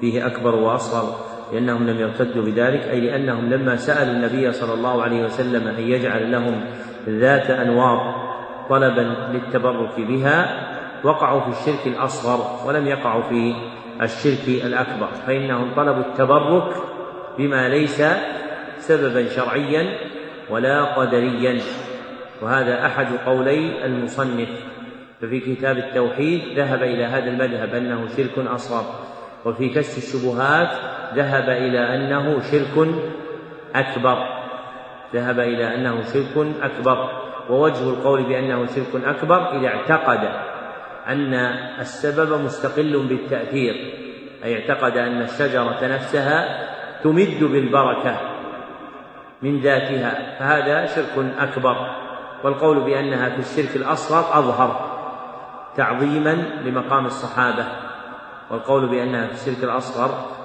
فيه 0.00 0.26
أكبر 0.26 0.54
وأصغر 0.54 1.14
لأنهم 1.52 1.86
لم 1.86 2.00
يرتدوا 2.00 2.44
بذلك 2.44 2.82
أي 2.82 3.00
لأنهم 3.00 3.50
لما 3.50 3.76
سألوا 3.76 4.14
النبي 4.14 4.52
صلى 4.52 4.74
الله 4.74 5.02
عليه 5.02 5.24
وسلم 5.24 5.68
أن 5.68 5.80
يجعل 5.80 6.32
لهم 6.32 6.60
ذات 7.08 7.50
أنواط 7.50 8.14
طلبا 8.68 9.14
للتبرك 9.32 10.00
بها 10.00 10.68
وقعوا 11.04 11.40
في 11.40 11.48
الشرك 11.48 11.86
الأصغر 11.86 12.68
ولم 12.68 12.86
يقعوا 12.86 13.22
في 13.22 13.54
الشرك 14.02 14.48
الأكبر 14.48 15.08
فإنهم 15.26 15.74
طلبوا 15.76 16.02
التبرك 16.02 16.74
بما 17.38 17.68
ليس 17.68 18.02
سببا 18.78 19.28
شرعيا 19.28 19.98
ولا 20.50 20.84
قدريا 20.84 21.60
وهذا 22.42 22.86
أحد 22.86 23.06
قولي 23.26 23.86
المصنف. 23.86 24.48
ففي 25.20 25.40
كتاب 25.40 25.78
التوحيد 25.78 26.58
ذهب 26.58 26.82
إلى 26.82 27.04
هذا 27.04 27.30
المذهب 27.30 27.74
أنه 27.74 28.06
شرك 28.16 28.38
أصغر. 28.38 28.84
وفي 29.44 29.68
كشف 29.68 29.98
الشبهات 29.98 30.68
ذهب 31.14 31.48
إلى 31.48 31.94
أنه 31.94 32.40
شرك 32.50 32.88
أكبر. 33.74 34.26
ذهب 35.14 35.40
إلى 35.40 35.74
أنه 35.74 36.02
شرك 36.02 36.46
أكبر. 36.62 37.10
ووجه 37.50 37.90
القول 37.90 38.22
بأنه 38.22 38.66
شرك 38.66 39.04
أكبر 39.04 39.58
إذا 39.58 39.68
اعتقد 39.68 40.28
أن 41.08 41.34
السبب 41.80 42.40
مستقل 42.44 43.06
بالتأثير 43.08 43.74
أي 44.44 44.60
اعتقد 44.60 44.96
أن 44.96 45.22
الشجرة 45.22 45.78
نفسها 45.82 46.68
تمد 47.04 47.44
بالبركة 47.44 48.16
من 49.42 49.60
ذاتها 49.60 50.38
فهذا 50.38 50.86
شرك 50.86 51.32
أكبر. 51.38 51.76
والقول 52.44 52.80
بأنها 52.80 53.28
في 53.28 53.38
الشرك 53.38 53.76
الأصغر 53.76 54.38
أظهر 54.38 54.98
تعظيما 55.76 56.32
لمقام 56.64 57.06
الصحابة. 57.06 57.66
والقول 58.50 58.88
بأنها 58.88 59.26
في 59.26 59.32
الشرك 59.32 59.64
الأصغر 59.64 60.38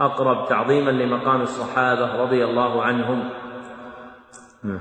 أقرب 0.00 0.48
تعظيما 0.48 0.90
لمقام 0.90 1.42
الصحابة 1.42 2.22
رضي 2.22 2.44
الله 2.44 2.82
عنهم. 2.82 3.28
نعم. 4.64 4.80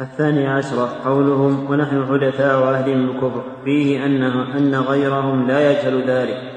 الثاني 0.00 0.46
عشر 0.46 0.88
قولهم 1.04 1.70
ونحن 1.70 2.06
حدثاء 2.06 2.62
أهل 2.62 2.92
الكفر. 2.92 3.42
فيه 3.64 4.06
أنه 4.06 4.56
أن 4.58 4.74
غيرهم 4.74 5.46
لا 5.46 5.70
يجهل 5.70 6.10
ذلك. 6.10 6.52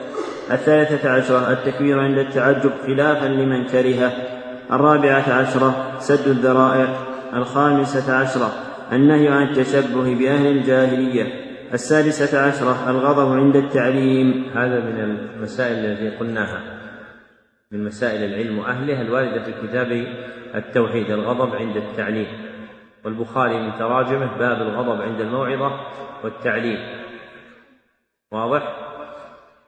الثالثة 0.51 1.09
عشرة 1.09 1.51
التكبير 1.51 1.99
عند 1.99 2.17
التعجب 2.17 2.71
خلافا 2.85 3.25
لمن 3.25 3.65
كرهه. 3.65 4.11
الرابعة 4.71 5.33
عشرة 5.33 5.95
سد 5.99 6.27
الذرائع. 6.27 6.95
الخامسة 7.33 8.17
عشرة 8.17 8.51
النهي 8.91 9.27
عن 9.27 9.43
التشبه 9.43 10.15
بأهل 10.15 10.47
الجاهلية. 10.47 11.50
السادسة 11.73 12.47
عشرة 12.47 12.89
الغضب 12.89 13.31
عند 13.31 13.55
التعليم. 13.55 14.49
هذا 14.55 14.79
من 14.79 14.99
المسائل 14.99 15.85
التي 15.85 16.17
قلناها. 16.17 16.81
من 17.71 17.83
مسائل 17.83 18.23
العلم 18.23 18.59
وأهلها 18.59 19.01
الواردة 19.01 19.43
في 19.43 19.67
كتاب 19.67 19.91
التوحيد 20.55 21.11
الغضب 21.11 21.55
عند 21.55 21.77
التعليم. 21.77 22.27
والبخاري 23.05 23.61
من 23.61 23.79
تراجمه 23.79 24.37
باب 24.37 24.61
الغضب 24.61 25.01
عند 25.01 25.21
الموعظة 25.21 25.79
والتعليم. 26.23 26.79
واضح؟ 28.31 28.77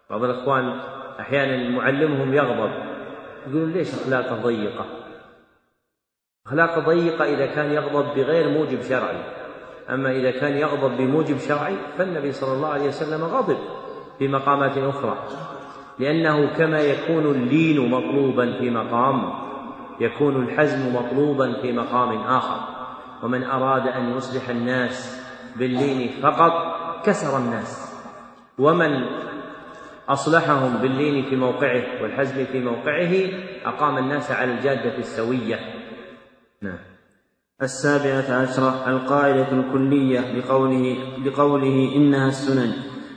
بعض 0.10 0.24
الإخوان 0.24 0.80
أحيانا 1.20 1.70
معلمهم 1.70 2.34
يغضب. 2.34 2.72
يقولون 3.48 3.72
ليش 3.72 3.94
أخلاقه 3.94 4.36
ضيقة؟ 4.36 4.86
أخلاقه 6.48 6.80
ضيقة 6.80 7.26
إذا 7.26 7.46
كان 7.46 7.72
يغضب 7.72 8.16
بغير 8.16 8.50
موجب 8.50 8.82
شرعي. 8.82 9.43
أما 9.90 10.12
إذا 10.12 10.32
كان 10.32 10.58
يغضب 10.58 10.98
بموجب 10.98 11.38
شرعي 11.38 11.76
فالنبي 11.98 12.32
صلى 12.32 12.54
الله 12.54 12.68
عليه 12.68 12.88
وسلم 12.88 13.24
غضب 13.24 13.58
في 14.20 14.28
مقامات 14.28 14.78
أخرى. 14.78 15.18
لأنه 16.00 16.58
كما 16.58 16.82
يكون 16.82 17.26
اللين 17.26 17.90
مطلوبا 17.90 18.60
في 18.60 18.70
مقام 18.70 19.34
يكون 20.00 20.44
الحزم 20.44 20.96
مطلوبا 20.96 21.62
في 21.62 21.72
مقام 21.72 22.18
آخر. 22.18 22.60
ومن 23.24 23.44
أراد 23.44 23.88
أن 23.88 24.18
يصلح 24.18 24.50
الناس 24.50 25.24
باللين 25.56 26.12
فقط 26.22 26.52
كسر 27.06 27.38
الناس. 27.38 27.94
ومن 28.60 28.92
أصلحهم 30.10 30.78
باللين 30.78 31.30
في 31.30 31.36
موقعه 31.36 32.02
والحزم 32.02 32.46
في 32.46 32.60
موقعه 32.60 33.14
أقام 33.66 33.98
الناس 33.98 34.32
على 34.32 34.52
الجادة 34.52 34.98
السوية. 34.98 35.60
نعم. 36.62 36.93
السابعة 37.64 38.42
عشرة 38.42 38.84
القاعدة 38.88 39.48
الكلية 39.52 40.20
لقوله 40.40 40.98
لقوله 41.26 41.92
إنها 41.96 42.28
السنن. 42.28 42.72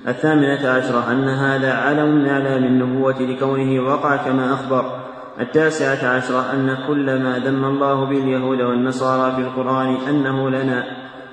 الثامنة 0.09 0.69
عشرة 0.69 1.13
أن 1.13 1.29
هذا 1.29 1.73
علم 1.73 2.15
من 2.15 2.29
أعلام 2.29 2.65
النبوة 2.65 3.23
لكونه 3.23 3.89
وقع 3.89 4.17
كما 4.17 4.55
أخبر. 4.55 5.01
التاسعة 5.41 6.17
عشرة 6.17 6.53
أن 6.53 6.77
كل 6.89 7.23
ما 7.23 7.39
ذم 7.39 7.65
الله 7.65 8.05
به 8.05 8.19
اليهود 8.19 8.61
والنصارى 8.61 9.37
في 9.37 9.41
القرآن 9.41 9.97
أنه 10.09 10.51
لنا. 10.51 10.85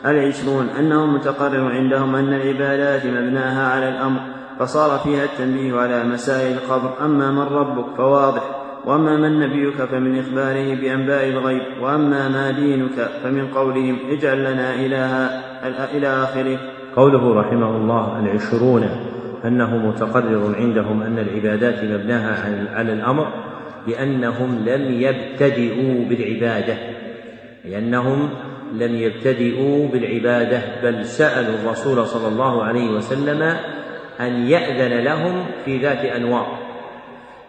العشرون 0.05 0.69
أنه 0.79 1.05
متقرر 1.05 1.71
عندهم 1.71 2.15
أن 2.15 2.33
العبادات 2.33 3.05
مبناها 3.05 3.67
على 3.67 3.89
الأمر 3.89 4.19
فصار 4.59 4.99
فيها 4.99 5.23
التنبيه 5.23 5.79
على 5.79 6.03
مسائل 6.03 6.57
القبر. 6.57 7.05
أما 7.05 7.31
من 7.31 7.41
ربك 7.41 7.95
فواضح. 7.97 8.62
وأما 8.85 9.17
من 9.17 9.39
نبيك 9.39 9.75
فمن 9.75 10.19
إخباره 10.19 10.75
بأنباء 10.75 11.29
الغيب 11.29 11.61
وأما 11.81 12.29
ما 12.29 12.51
دينك 12.51 13.09
فمن 13.23 13.47
قولهم 13.47 13.97
اجعل 14.09 14.39
لنا 14.39 14.75
إلها 14.75 15.43
إلى 15.97 16.07
آخره. 16.07 16.59
قوله 16.95 17.33
رحمه 17.33 17.77
الله 17.77 18.19
العشرون 18.19 18.89
أنه 19.45 19.77
متقرر 19.77 20.55
عندهم 20.55 21.01
أن 21.01 21.19
العبادات 21.19 21.83
مبناها 21.83 22.35
على 22.75 22.93
الأمر 22.93 23.27
لأنهم 23.87 24.65
لم 24.65 25.01
يبتدئوا 25.01 26.05
بالعبادة. 26.09 26.77
لأنهم 27.65 28.29
لم 28.73 28.95
يبتدئوا 28.95 29.87
بالعبادة 29.87 30.61
بل 30.83 31.05
سألوا 31.05 31.55
الرسول 31.63 32.07
صلى 32.07 32.27
الله 32.27 32.63
عليه 32.63 32.91
وسلم 32.91 33.41
أن 34.19 34.47
يأذن 34.47 35.03
لهم 35.03 35.45
في 35.65 35.77
ذات 35.77 36.05
أنواط 36.05 36.62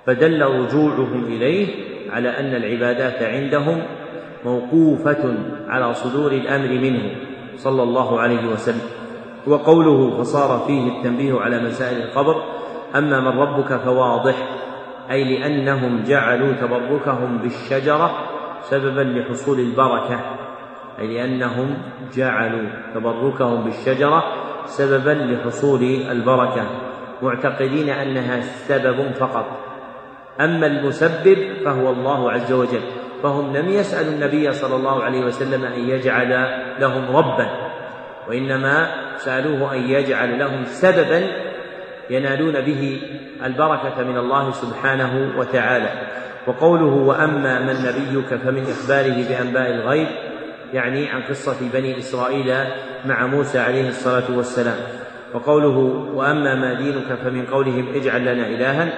فدل 0.07 0.43
رجوعهم 0.43 1.25
إليه 1.25 1.67
على 2.11 2.29
أن 2.29 2.55
العبادات 2.55 3.23
عندهم 3.23 3.83
موقوفة 4.45 5.35
على 5.69 5.95
صدور 5.95 6.33
الأمر 6.33 6.69
منه 6.69 7.11
صلى 7.57 7.83
الله 7.83 8.21
عليه 8.21 8.47
وسلم. 8.47 8.81
وقوله 9.47 10.19
فصار 10.19 10.65
فيه 10.67 10.89
التنبيه 10.89 11.41
على 11.41 11.63
مسائل 11.63 12.03
القبر 12.03 12.43
أما 12.97 13.21
من 13.21 13.39
ربك 13.39 13.77
فواضح 13.77 14.35
أي 15.11 15.25
لأنهم 15.25 16.03
جعلوا 16.03 16.53
تبركهم 16.53 17.39
بالشجرة 17.39 18.11
سببا 18.63 19.01
لحصول 19.01 19.61
البركة 19.61 20.21
أي 20.99 21.15
لأنهم 21.15 21.77
جعلوا 22.15 22.69
تبركهم 22.95 23.65
بالشجرة 23.65 24.25
سببا 24.65 25.11
لحصول 25.11 25.83
البركة 26.11 26.67
معتقدين 27.23 27.89
أنها 27.89 28.41
سبب 28.41 29.13
فقط. 29.13 29.64
أما 30.41 30.67
المسبب 30.67 31.39
فهو 31.65 31.91
الله 31.91 32.33
عز 32.33 32.53
وجل. 32.53 32.83
فهم 33.23 33.57
لم 33.57 33.69
يسألوا 33.69 34.13
النبي 34.13 34.53
صلى 34.53 34.77
الله 34.77 35.03
عليه 35.03 35.25
وسلم 35.25 35.65
أن 35.65 35.89
يجعل 35.89 36.31
لهم 36.81 37.17
ربا 37.17 37.47
وإنما 38.29 38.91
سألوه 39.17 39.75
أن 39.75 39.91
يجعل 39.91 40.39
لهم 40.39 40.65
سببا 40.65 41.27
ينالون 42.11 42.61
به 42.61 43.01
البركة 43.45 44.03
من 44.03 44.19
الله 44.19 44.51
سبحانه 44.51 45.39
وتعالى. 45.39 45.89
وقوله 46.47 46.85
وأما 46.85 47.61
من 47.61 47.75
نبيك 47.75 48.41
فمن 48.41 48.63
إخباره 48.63 49.29
بأنباء 49.29 49.71
الغيب 49.71 50.09
يعني 50.73 51.09
عن 51.09 51.23
قصة 51.23 51.71
بني 51.73 51.99
إسرائيل 51.99 52.55
مع 53.05 53.27
موسى 53.27 53.59
عليه 53.59 53.89
الصلاة 53.89 54.37
والسلام. 54.37 54.77
وقوله 55.35 55.79
وأما 56.15 56.55
ما 56.55 56.75
دينك 56.75 57.19
فمن 57.25 57.47
قولهم 57.47 57.89
اجعل 57.95 58.21
لنا 58.21 58.47
إلها 58.47 58.89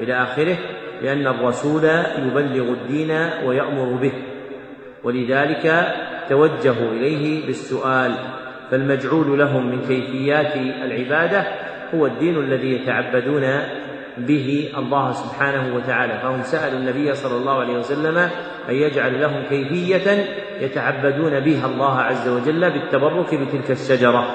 إلى 0.00 0.22
آخره 0.22 0.56
لأن 1.02 1.26
الرسول 1.26 1.84
يبلغ 2.18 2.72
الدين 2.72 3.10
ويأمر 3.46 3.92
به. 3.92 4.12
ولذلك 5.04 5.94
توجهوا 6.28 6.92
إليه 6.92 7.46
بالسؤال 7.46 8.14
فالمجعول 8.70 9.38
لهم 9.38 9.66
من 9.66 9.80
كيفيات 9.80 10.56
العبادة 10.56 11.46
هو 11.94 12.06
الدين 12.06 12.38
الذي 12.38 12.72
يتعبدون 12.72 13.42
به 14.18 14.72
الله 14.76 15.12
سبحانه 15.12 15.76
وتعالى. 15.76 16.18
فهم 16.22 16.42
سألوا 16.42 16.78
النبي 16.78 17.14
صلى 17.14 17.36
الله 17.36 17.60
عليه 17.60 17.78
وسلم 17.78 18.18
أن 18.68 18.74
يجعل 18.74 19.20
لهم 19.20 19.42
كيفية 19.48 20.26
يتعبدون 20.60 21.40
بها 21.40 21.66
الله 21.66 21.98
عز 21.98 22.28
وجل 22.28 22.70
بالتبرك 22.70 23.34
بتلك 23.34 23.70
الشجرة. 23.70 24.26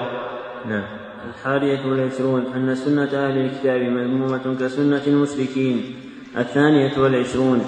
نعم. 0.70 0.84
الحادية 1.30 1.80
والعشرون 1.86 2.46
أن 2.56 2.76
سنة 2.76 3.28
أهل 3.28 3.38
الكتاب 3.38 3.82
مذمومة 3.82 4.56
كسنة 4.60 5.02
المشركين. 5.08 6.09
الثانية 6.38 6.92
والعشرون 6.98 7.66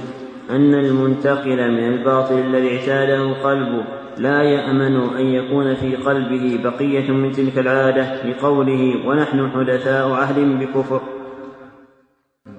أن 0.49 0.73
المنتقل 0.73 1.71
من 1.71 1.93
الباطل 1.93 2.39
الذي 2.39 2.77
اعتاده 2.77 3.33
قلبه 3.33 3.83
لا 4.17 4.43
يأمن 4.43 5.15
أن 5.17 5.25
يكون 5.25 5.75
في 5.75 5.95
قلبه 5.95 6.59
بقية 6.63 7.11
من 7.11 7.31
تلك 7.31 7.57
العادة 7.57 8.23
لقوله 8.23 9.07
ونحن 9.07 9.51
حدثاء 9.51 10.11
عهد 10.11 10.39
بكفر. 10.39 11.01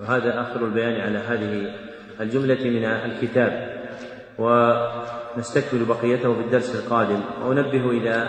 هذا 0.06 0.40
آخر 0.40 0.64
البيان 0.64 1.00
على 1.00 1.18
هذه 1.18 1.74
الجملة 2.20 2.64
من 2.64 2.84
الكتاب. 2.84 3.82
ونستكمل 4.38 5.84
بقيته 5.84 6.34
في 6.34 6.40
الدرس 6.40 6.84
القادم. 6.84 7.20
وأنبه 7.46 7.90
إلى 7.90 8.28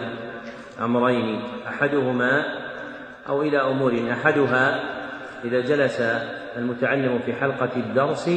أمرين 0.82 1.42
أحدهما 1.68 2.44
أو 3.30 3.42
إلى 3.42 3.58
أمور 3.58 3.94
أحدها 4.12 4.93
إذا 5.46 5.60
جلس 5.60 6.02
المتعلم 6.58 7.20
في 7.20 7.34
حلقة 7.34 7.70
الدرس 7.76 8.30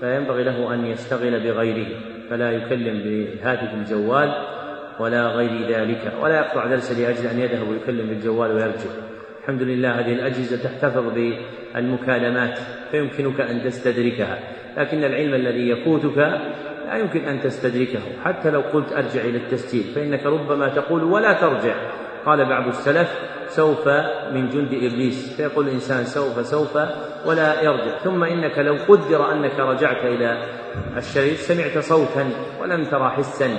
فينبغي 0.00 0.44
له 0.44 0.74
أن 0.74 0.86
يشتغل 0.86 1.40
بغيره 1.40 1.86
فلا 2.30 2.52
يكلم 2.52 3.02
بهاتف 3.04 3.74
الجوال 3.74 4.32
ولا 5.00 5.26
غير 5.26 5.68
ذلك 5.68 6.12
ولا 6.20 6.36
يقطع 6.36 6.66
درسا 6.66 6.94
لأجل 6.94 7.26
أن 7.26 7.38
يذهب 7.38 7.68
ويكلم 7.68 8.08
بالجوال 8.08 8.50
ويرجع. 8.50 8.90
الحمد 9.42 9.62
لله 9.62 10.00
هذه 10.00 10.12
الأجهزة 10.12 10.62
تحتفظ 10.62 11.04
بالمكالمات 11.14 12.58
فيمكنك 12.90 13.40
أن 13.40 13.62
تستدركها 13.64 14.38
لكن 14.76 15.04
العلم 15.04 15.34
الذي 15.34 15.68
يفوتك 15.68 16.18
لا 16.86 16.96
يمكن 16.96 17.24
أن 17.24 17.40
تستدركه. 17.40 18.00
حتى 18.24 18.50
لو 18.50 18.60
قلت 18.60 18.92
أرجع 18.92 19.20
إلى 19.20 19.38
التسجيل 19.38 19.84
فإنك 19.94 20.26
ربما 20.26 20.68
تقول 20.68 21.04
ولا 21.04 21.32
ترجع. 21.32 21.74
قال 22.26 22.44
بعض 22.44 22.66
السلف 22.68 23.37
سوف 23.48 23.88
من 24.32 24.48
جند 24.48 24.74
إبليس. 24.74 25.36
فيقول 25.36 25.68
الإنسان 25.68 26.04
سوف 26.04 26.46
سوف 26.46 26.76
ولا 27.26 27.62
يرجع. 27.62 27.98
ثم 27.98 28.24
إنك 28.24 28.58
لو 28.58 28.76
قدر 28.88 29.32
أنك 29.32 29.58
رجعت 29.58 30.04
إلى 30.04 30.42
الشريط 30.96 31.36
سمعت 31.36 31.78
صوتا 31.78 32.30
ولم 32.60 32.84
ترى 32.84 33.10
حسا. 33.10 33.50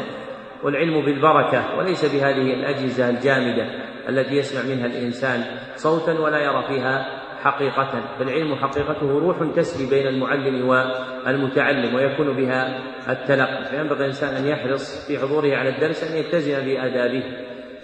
والعلم 0.64 1.06
بالبركة 1.06 1.78
وليس 1.78 2.16
بهذه 2.16 2.54
الأجهزة 2.54 3.10
الجامدة 3.10 3.66
التي 4.10 4.36
يسمع 4.36 4.76
منها 4.76 4.86
الإنسان 4.86 5.44
صوتا 5.76 6.20
ولا 6.20 6.40
يرى 6.40 6.64
فيها 6.68 7.06
حقيقة. 7.42 7.92
فالعلم 8.20 8.56
حقيقته 8.56 9.20
روح 9.20 9.38
تسري 9.56 9.90
بين 9.90 10.08
المعلم 10.08 10.68
والمتعلم 10.68 11.96
ويكون 11.96 12.36
بها 12.36 12.80
التلقي. 13.10 13.66
فينبغي 13.66 14.00
الإنسان 14.00 14.36
أن 14.36 14.48
يحرص 14.48 15.08
في 15.08 15.20
حضوره 15.20 15.56
على 15.56 15.70
الدرس 15.70 16.04
أن 16.04 16.18
يلتزم 16.18 16.66
بآدابه. 16.66 17.24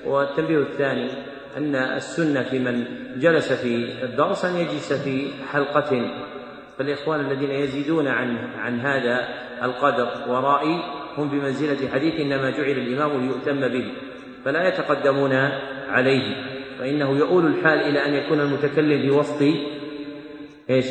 والتنبيه 0.05 0.57
الثاني 0.57 1.09
أن 1.57 1.75
السنة 1.75 2.43
في 2.43 2.59
من 2.59 2.85
جلس 3.19 3.53
في 3.53 4.03
الدرس 4.03 4.45
أن 4.45 4.55
يجلس 4.55 4.93
في 4.93 5.27
حلقة 5.51 6.11
فالإخوان 6.77 7.19
الذين 7.19 7.51
يزيدون 7.51 8.07
عن 8.07 8.37
عن 8.37 8.79
هذا 8.79 9.27
القدر 9.63 10.09
ورائي 10.27 10.79
هم 11.17 11.29
بمنزلة 11.29 11.91
حديث 11.91 12.19
إنما 12.19 12.49
جعل 12.49 12.71
الإمام 12.71 13.21
ليؤتم 13.21 13.67
به 13.67 13.91
فلا 14.45 14.67
يتقدمون 14.67 15.33
عليه 15.89 16.35
فإنه 16.79 17.17
يؤول 17.17 17.45
الحال 17.45 17.79
إلى 17.79 18.05
أن 18.05 18.13
يكون 18.13 18.39
المتكلم 18.39 19.01
في 19.01 19.09
وسط 19.09 19.41
إيش؟ 20.69 20.85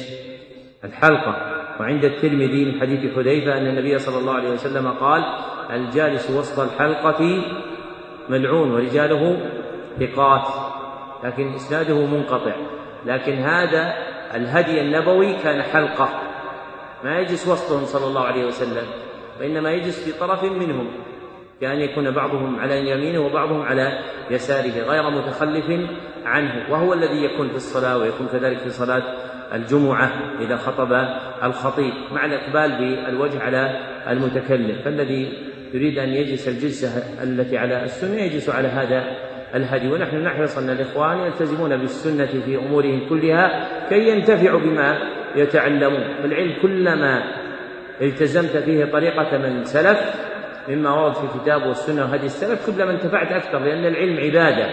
الحلقة 0.85 1.55
وعند 1.81 2.05
الترمذي 2.05 2.65
من 2.65 2.81
حديث 2.81 3.15
حذيفة 3.15 3.59
أن 3.59 3.66
النبي 3.66 3.99
صلى 3.99 4.19
الله 4.19 4.32
عليه 4.32 4.51
وسلم 4.51 4.89
قال 4.89 5.24
الجالس 5.70 6.31
وسط 6.31 6.61
الحلقة 6.61 7.43
ملعون 8.28 8.70
ورجاله 8.70 9.36
ثقات 10.01 10.49
لكن 11.25 11.55
إسناده 11.55 12.07
منقطع. 12.07 12.55
لكن 13.07 13.33
هذا 13.33 13.95
الهدي 14.35 14.81
النبوي 14.81 15.33
كان 15.43 15.62
حلقة. 15.62 16.09
ما 17.05 17.19
يجلس 17.19 17.49
وسطهم 17.49 17.85
صلى 17.85 18.07
الله 18.07 18.25
عليه 18.25 18.45
وسلم 18.47 18.87
وإنما 19.41 19.73
يجلس 19.73 20.05
في 20.05 20.19
طرف 20.19 20.45
منهم 20.45 20.91
كأن 21.61 21.81
يكون 21.81 22.11
بعضهم 22.11 22.61
على 22.61 22.91
يمينه 22.91 23.21
وبعضهم 23.21 23.62
على 23.62 23.99
يساره 24.31 24.81
غير 24.91 25.11
متخلف 25.11 25.89
عنه. 26.25 26.73
وهو 26.73 26.93
الذي 26.93 27.25
يكون 27.25 27.49
في 27.49 27.57
الصلاة 27.57 27.99
ويكون 27.99 28.27
كذلك 28.33 28.59
في 28.59 28.71
صلاة 28.71 29.03
الجمعة 29.55 30.12
إذا 30.41 30.57
خطب 30.57 30.93
الخطيب 31.43 31.93
مع 32.12 32.25
الإقبال 32.25 32.79
بالوجه 32.79 33.43
على 33.43 33.81
المتكلم. 34.09 34.83
فالذي 34.85 35.33
يريد 35.75 35.99
أن 35.99 36.09
يجلس 36.09 36.49
الجلسة 36.49 37.23
التي 37.23 37.59
على 37.59 37.85
السنة 37.85 38.23
يجلس 38.23 38.51
على 38.51 38.69
هذا 38.69 39.16
الهدي. 39.55 39.93
ونحن 39.93 40.16
نحرص 40.16 40.59
أن 40.59 40.70
الإخوان 40.70 41.18
يلتزمون 41.18 41.76
بالسنة 41.76 42.26
في 42.26 42.56
أمورهم 42.56 43.09
كلها 43.09 43.68
كي 43.89 44.09
ينتفعوا 44.09 44.60
بما 44.60 44.98
يتعلمون. 45.36 46.14
فالعلم 46.22 46.52
كلما 46.62 47.22
التزمت 48.02 48.56
فيه 48.56 48.85
طريقة 48.85 49.39
من 49.39 49.64
سلف 49.64 50.14
مما 50.68 50.90
ورد 50.90 51.14
في 51.14 51.24
الكتاب 51.24 51.66
والسنة 51.66 52.02
وهدي 52.02 52.26
السلف 52.26 52.70
كلما 52.70 52.90
انتفعت 52.90 53.32
أكثر 53.32 53.59
لأن 53.59 53.86
العلم 53.86 54.16
عبادة. 54.16 54.66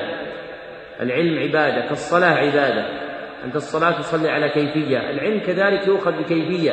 العلم 1.02 1.40
عبادة 1.40 1.88
كالصلاة 1.88 2.36
عبادة. 2.36 2.86
أنت 3.46 3.56
الصلاة 3.56 3.92
تصلي 3.92 4.30
على 4.30 4.50
كيفية. 4.50 5.10
العلم 5.10 5.40
كذلك 5.40 5.88
يؤخذ 5.88 6.12
بكيفية. 6.12 6.72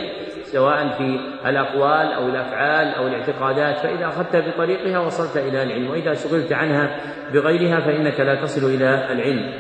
سواء 0.53 0.89
في 0.89 1.21
الأقوال 1.49 2.13
أو 2.13 2.29
الأفعال 2.29 2.95
أو 2.95 3.07
الاعتقادات 3.07 3.79
فإذا 3.79 4.07
أخذت 4.07 4.37
بطريقها 4.37 4.99
وصلت 4.99 5.37
إلى 5.37 5.63
العلم 5.63 5.91
وإذا 5.91 6.15
شغلت 6.15 6.53
عنها 6.53 6.97
بغيرها 7.33 7.81
فإنك 7.81 8.21
لا 8.21 8.43
تصل 8.43 8.75
إلى 8.75 9.13
العلم. 9.13 9.53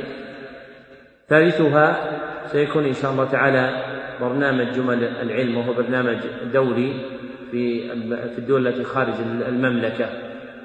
ثالثها 1.29 2.19
سيكون 2.47 2.85
إن 2.85 2.93
شاء 2.93 3.11
الله 3.13 3.25
تعالى 3.25 3.83
برنامج 4.21 4.73
جمل 4.73 5.05
العلم 5.05 5.57
وهو 5.57 5.73
برنامج 5.73 6.17
دوري 6.53 7.05
في 7.51 7.89
في 8.35 8.39
الدول 8.39 8.67
التي 8.67 8.85
خارج 8.85 9.15
المملكة. 9.49 10.07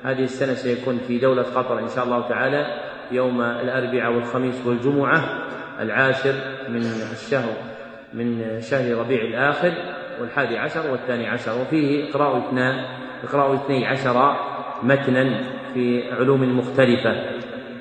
هذه 0.03 0.23
السنة 0.23 0.53
سيكون 0.53 0.99
في 1.07 1.19
دولة 1.19 1.43
قطر 1.43 1.79
إن 1.79 1.87
شاء 1.87 2.05
الله 2.05 2.29
تعالى 2.29 2.65
يوم 3.11 3.41
الأربعاء 3.41 4.11
والخميس 4.11 4.65
والجمعة 4.65 5.23
العاشر 5.79 6.33
من 6.69 6.81
الشهر 7.11 7.53
من 8.13 8.59
شهر 8.61 8.97
ربيع 8.97 9.21
الآخر. 9.21 9.73
والحادي 10.23 10.57
عشر 10.57 10.91
والثاني 10.91 11.27
عشر 11.27 11.61
وفيه 11.61 12.09
إقراء 12.09 12.37
اثنان 12.37 12.85
إقراء 13.23 13.55
اثني 13.55 13.87
عشر 13.87 14.35
متنا 14.83 15.41
في 15.73 16.13
علوم 16.13 16.57
مختلفة. 16.57 17.15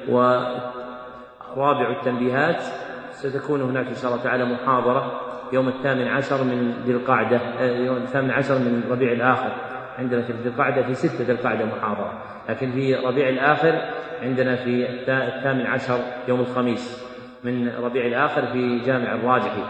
ورابع 0.08 1.90
التنبيهات 1.90 2.62
ستكون 3.10 3.62
هناك 3.62 3.86
إن 3.86 3.94
شاء 3.94 4.12
الله 4.12 4.22
تعالى 4.22 4.44
محاضرة 4.44 5.20
يوم 5.52 5.68
الثامن 5.68 6.08
عشر 6.08 6.44
من 6.44 6.74
ذي 6.86 6.92
القعدة 6.92 7.36
آه، 7.36 7.76
يوم 7.76 7.96
الثامن 7.96 8.30
عشر 8.30 8.58
من 8.58 8.84
ربيع 8.90 9.12
الآخر. 9.12 9.52
عندنا 9.98 10.22
في 10.22 10.32
ذي 10.32 10.48
القعدة 10.48 10.82
في 10.82 10.94
ستة 10.94 11.24
ذي 11.24 11.32
القعدة 11.32 11.64
محاضرة. 11.64 12.12
لكن 12.48 12.72
في 12.72 12.94
ربيع 12.94 13.28
الآخر 13.28 13.82
عندنا 14.22 14.56
في 14.56 14.86
الثامن 14.88 15.66
عشر 15.66 15.98
يوم 16.28 16.40
الخميس 16.40 17.04
من 17.44 17.68
ربيع 17.68 18.06
الآخر 18.06 18.46
في 18.46 18.78
جامع 18.78 19.14
الراجحي 19.14 19.62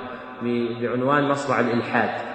بعنوان 0.42 1.28
مصرع 1.28 1.60
الإلحاد. 1.60 2.31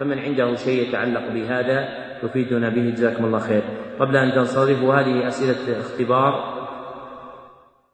فمن 0.00 0.18
عنده 0.18 0.54
شيء 0.54 0.88
يتعلق 0.88 1.28
بهذا 1.28 1.88
يفيدنا 2.24 2.68
به. 2.68 2.90
جزاكم 2.90 3.24
الله 3.24 3.38
خير. 3.38 3.62
قبل 4.00 4.16
أن 4.16 4.32
تنصرفوا 4.32 4.94
هذه 4.94 5.28
أسئلة 5.28 5.80
اختبار 5.80 6.58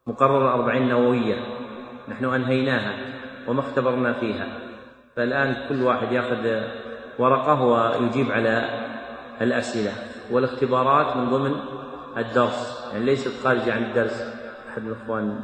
مقرر 0.07 0.55
أربعين 0.55 0.89
نووية. 0.89 1.37
نحن 2.09 2.25
أنهيناها 2.25 2.95
وما 3.49 3.61
اختبرنا 3.61 4.13
فيها. 4.13 4.47
فالآن 5.17 5.69
كل 5.69 5.83
واحد 5.83 6.13
يأخذ 6.13 6.63
ورقة 7.19 7.63
ويجيب 7.63 8.33
على 8.33 8.69
الأسئلة. 9.41 9.93
والاختبارات 10.31 11.17
من 11.17 11.31
ضمن 11.31 11.55
الدرس. 12.17 12.91
يعني 12.93 13.05
ليست 13.05 13.45
خارجة 13.45 13.75
عن 13.75 13.83
الدرس. 13.83 14.35
أحد 14.69 14.87
الإخوان 14.87 15.41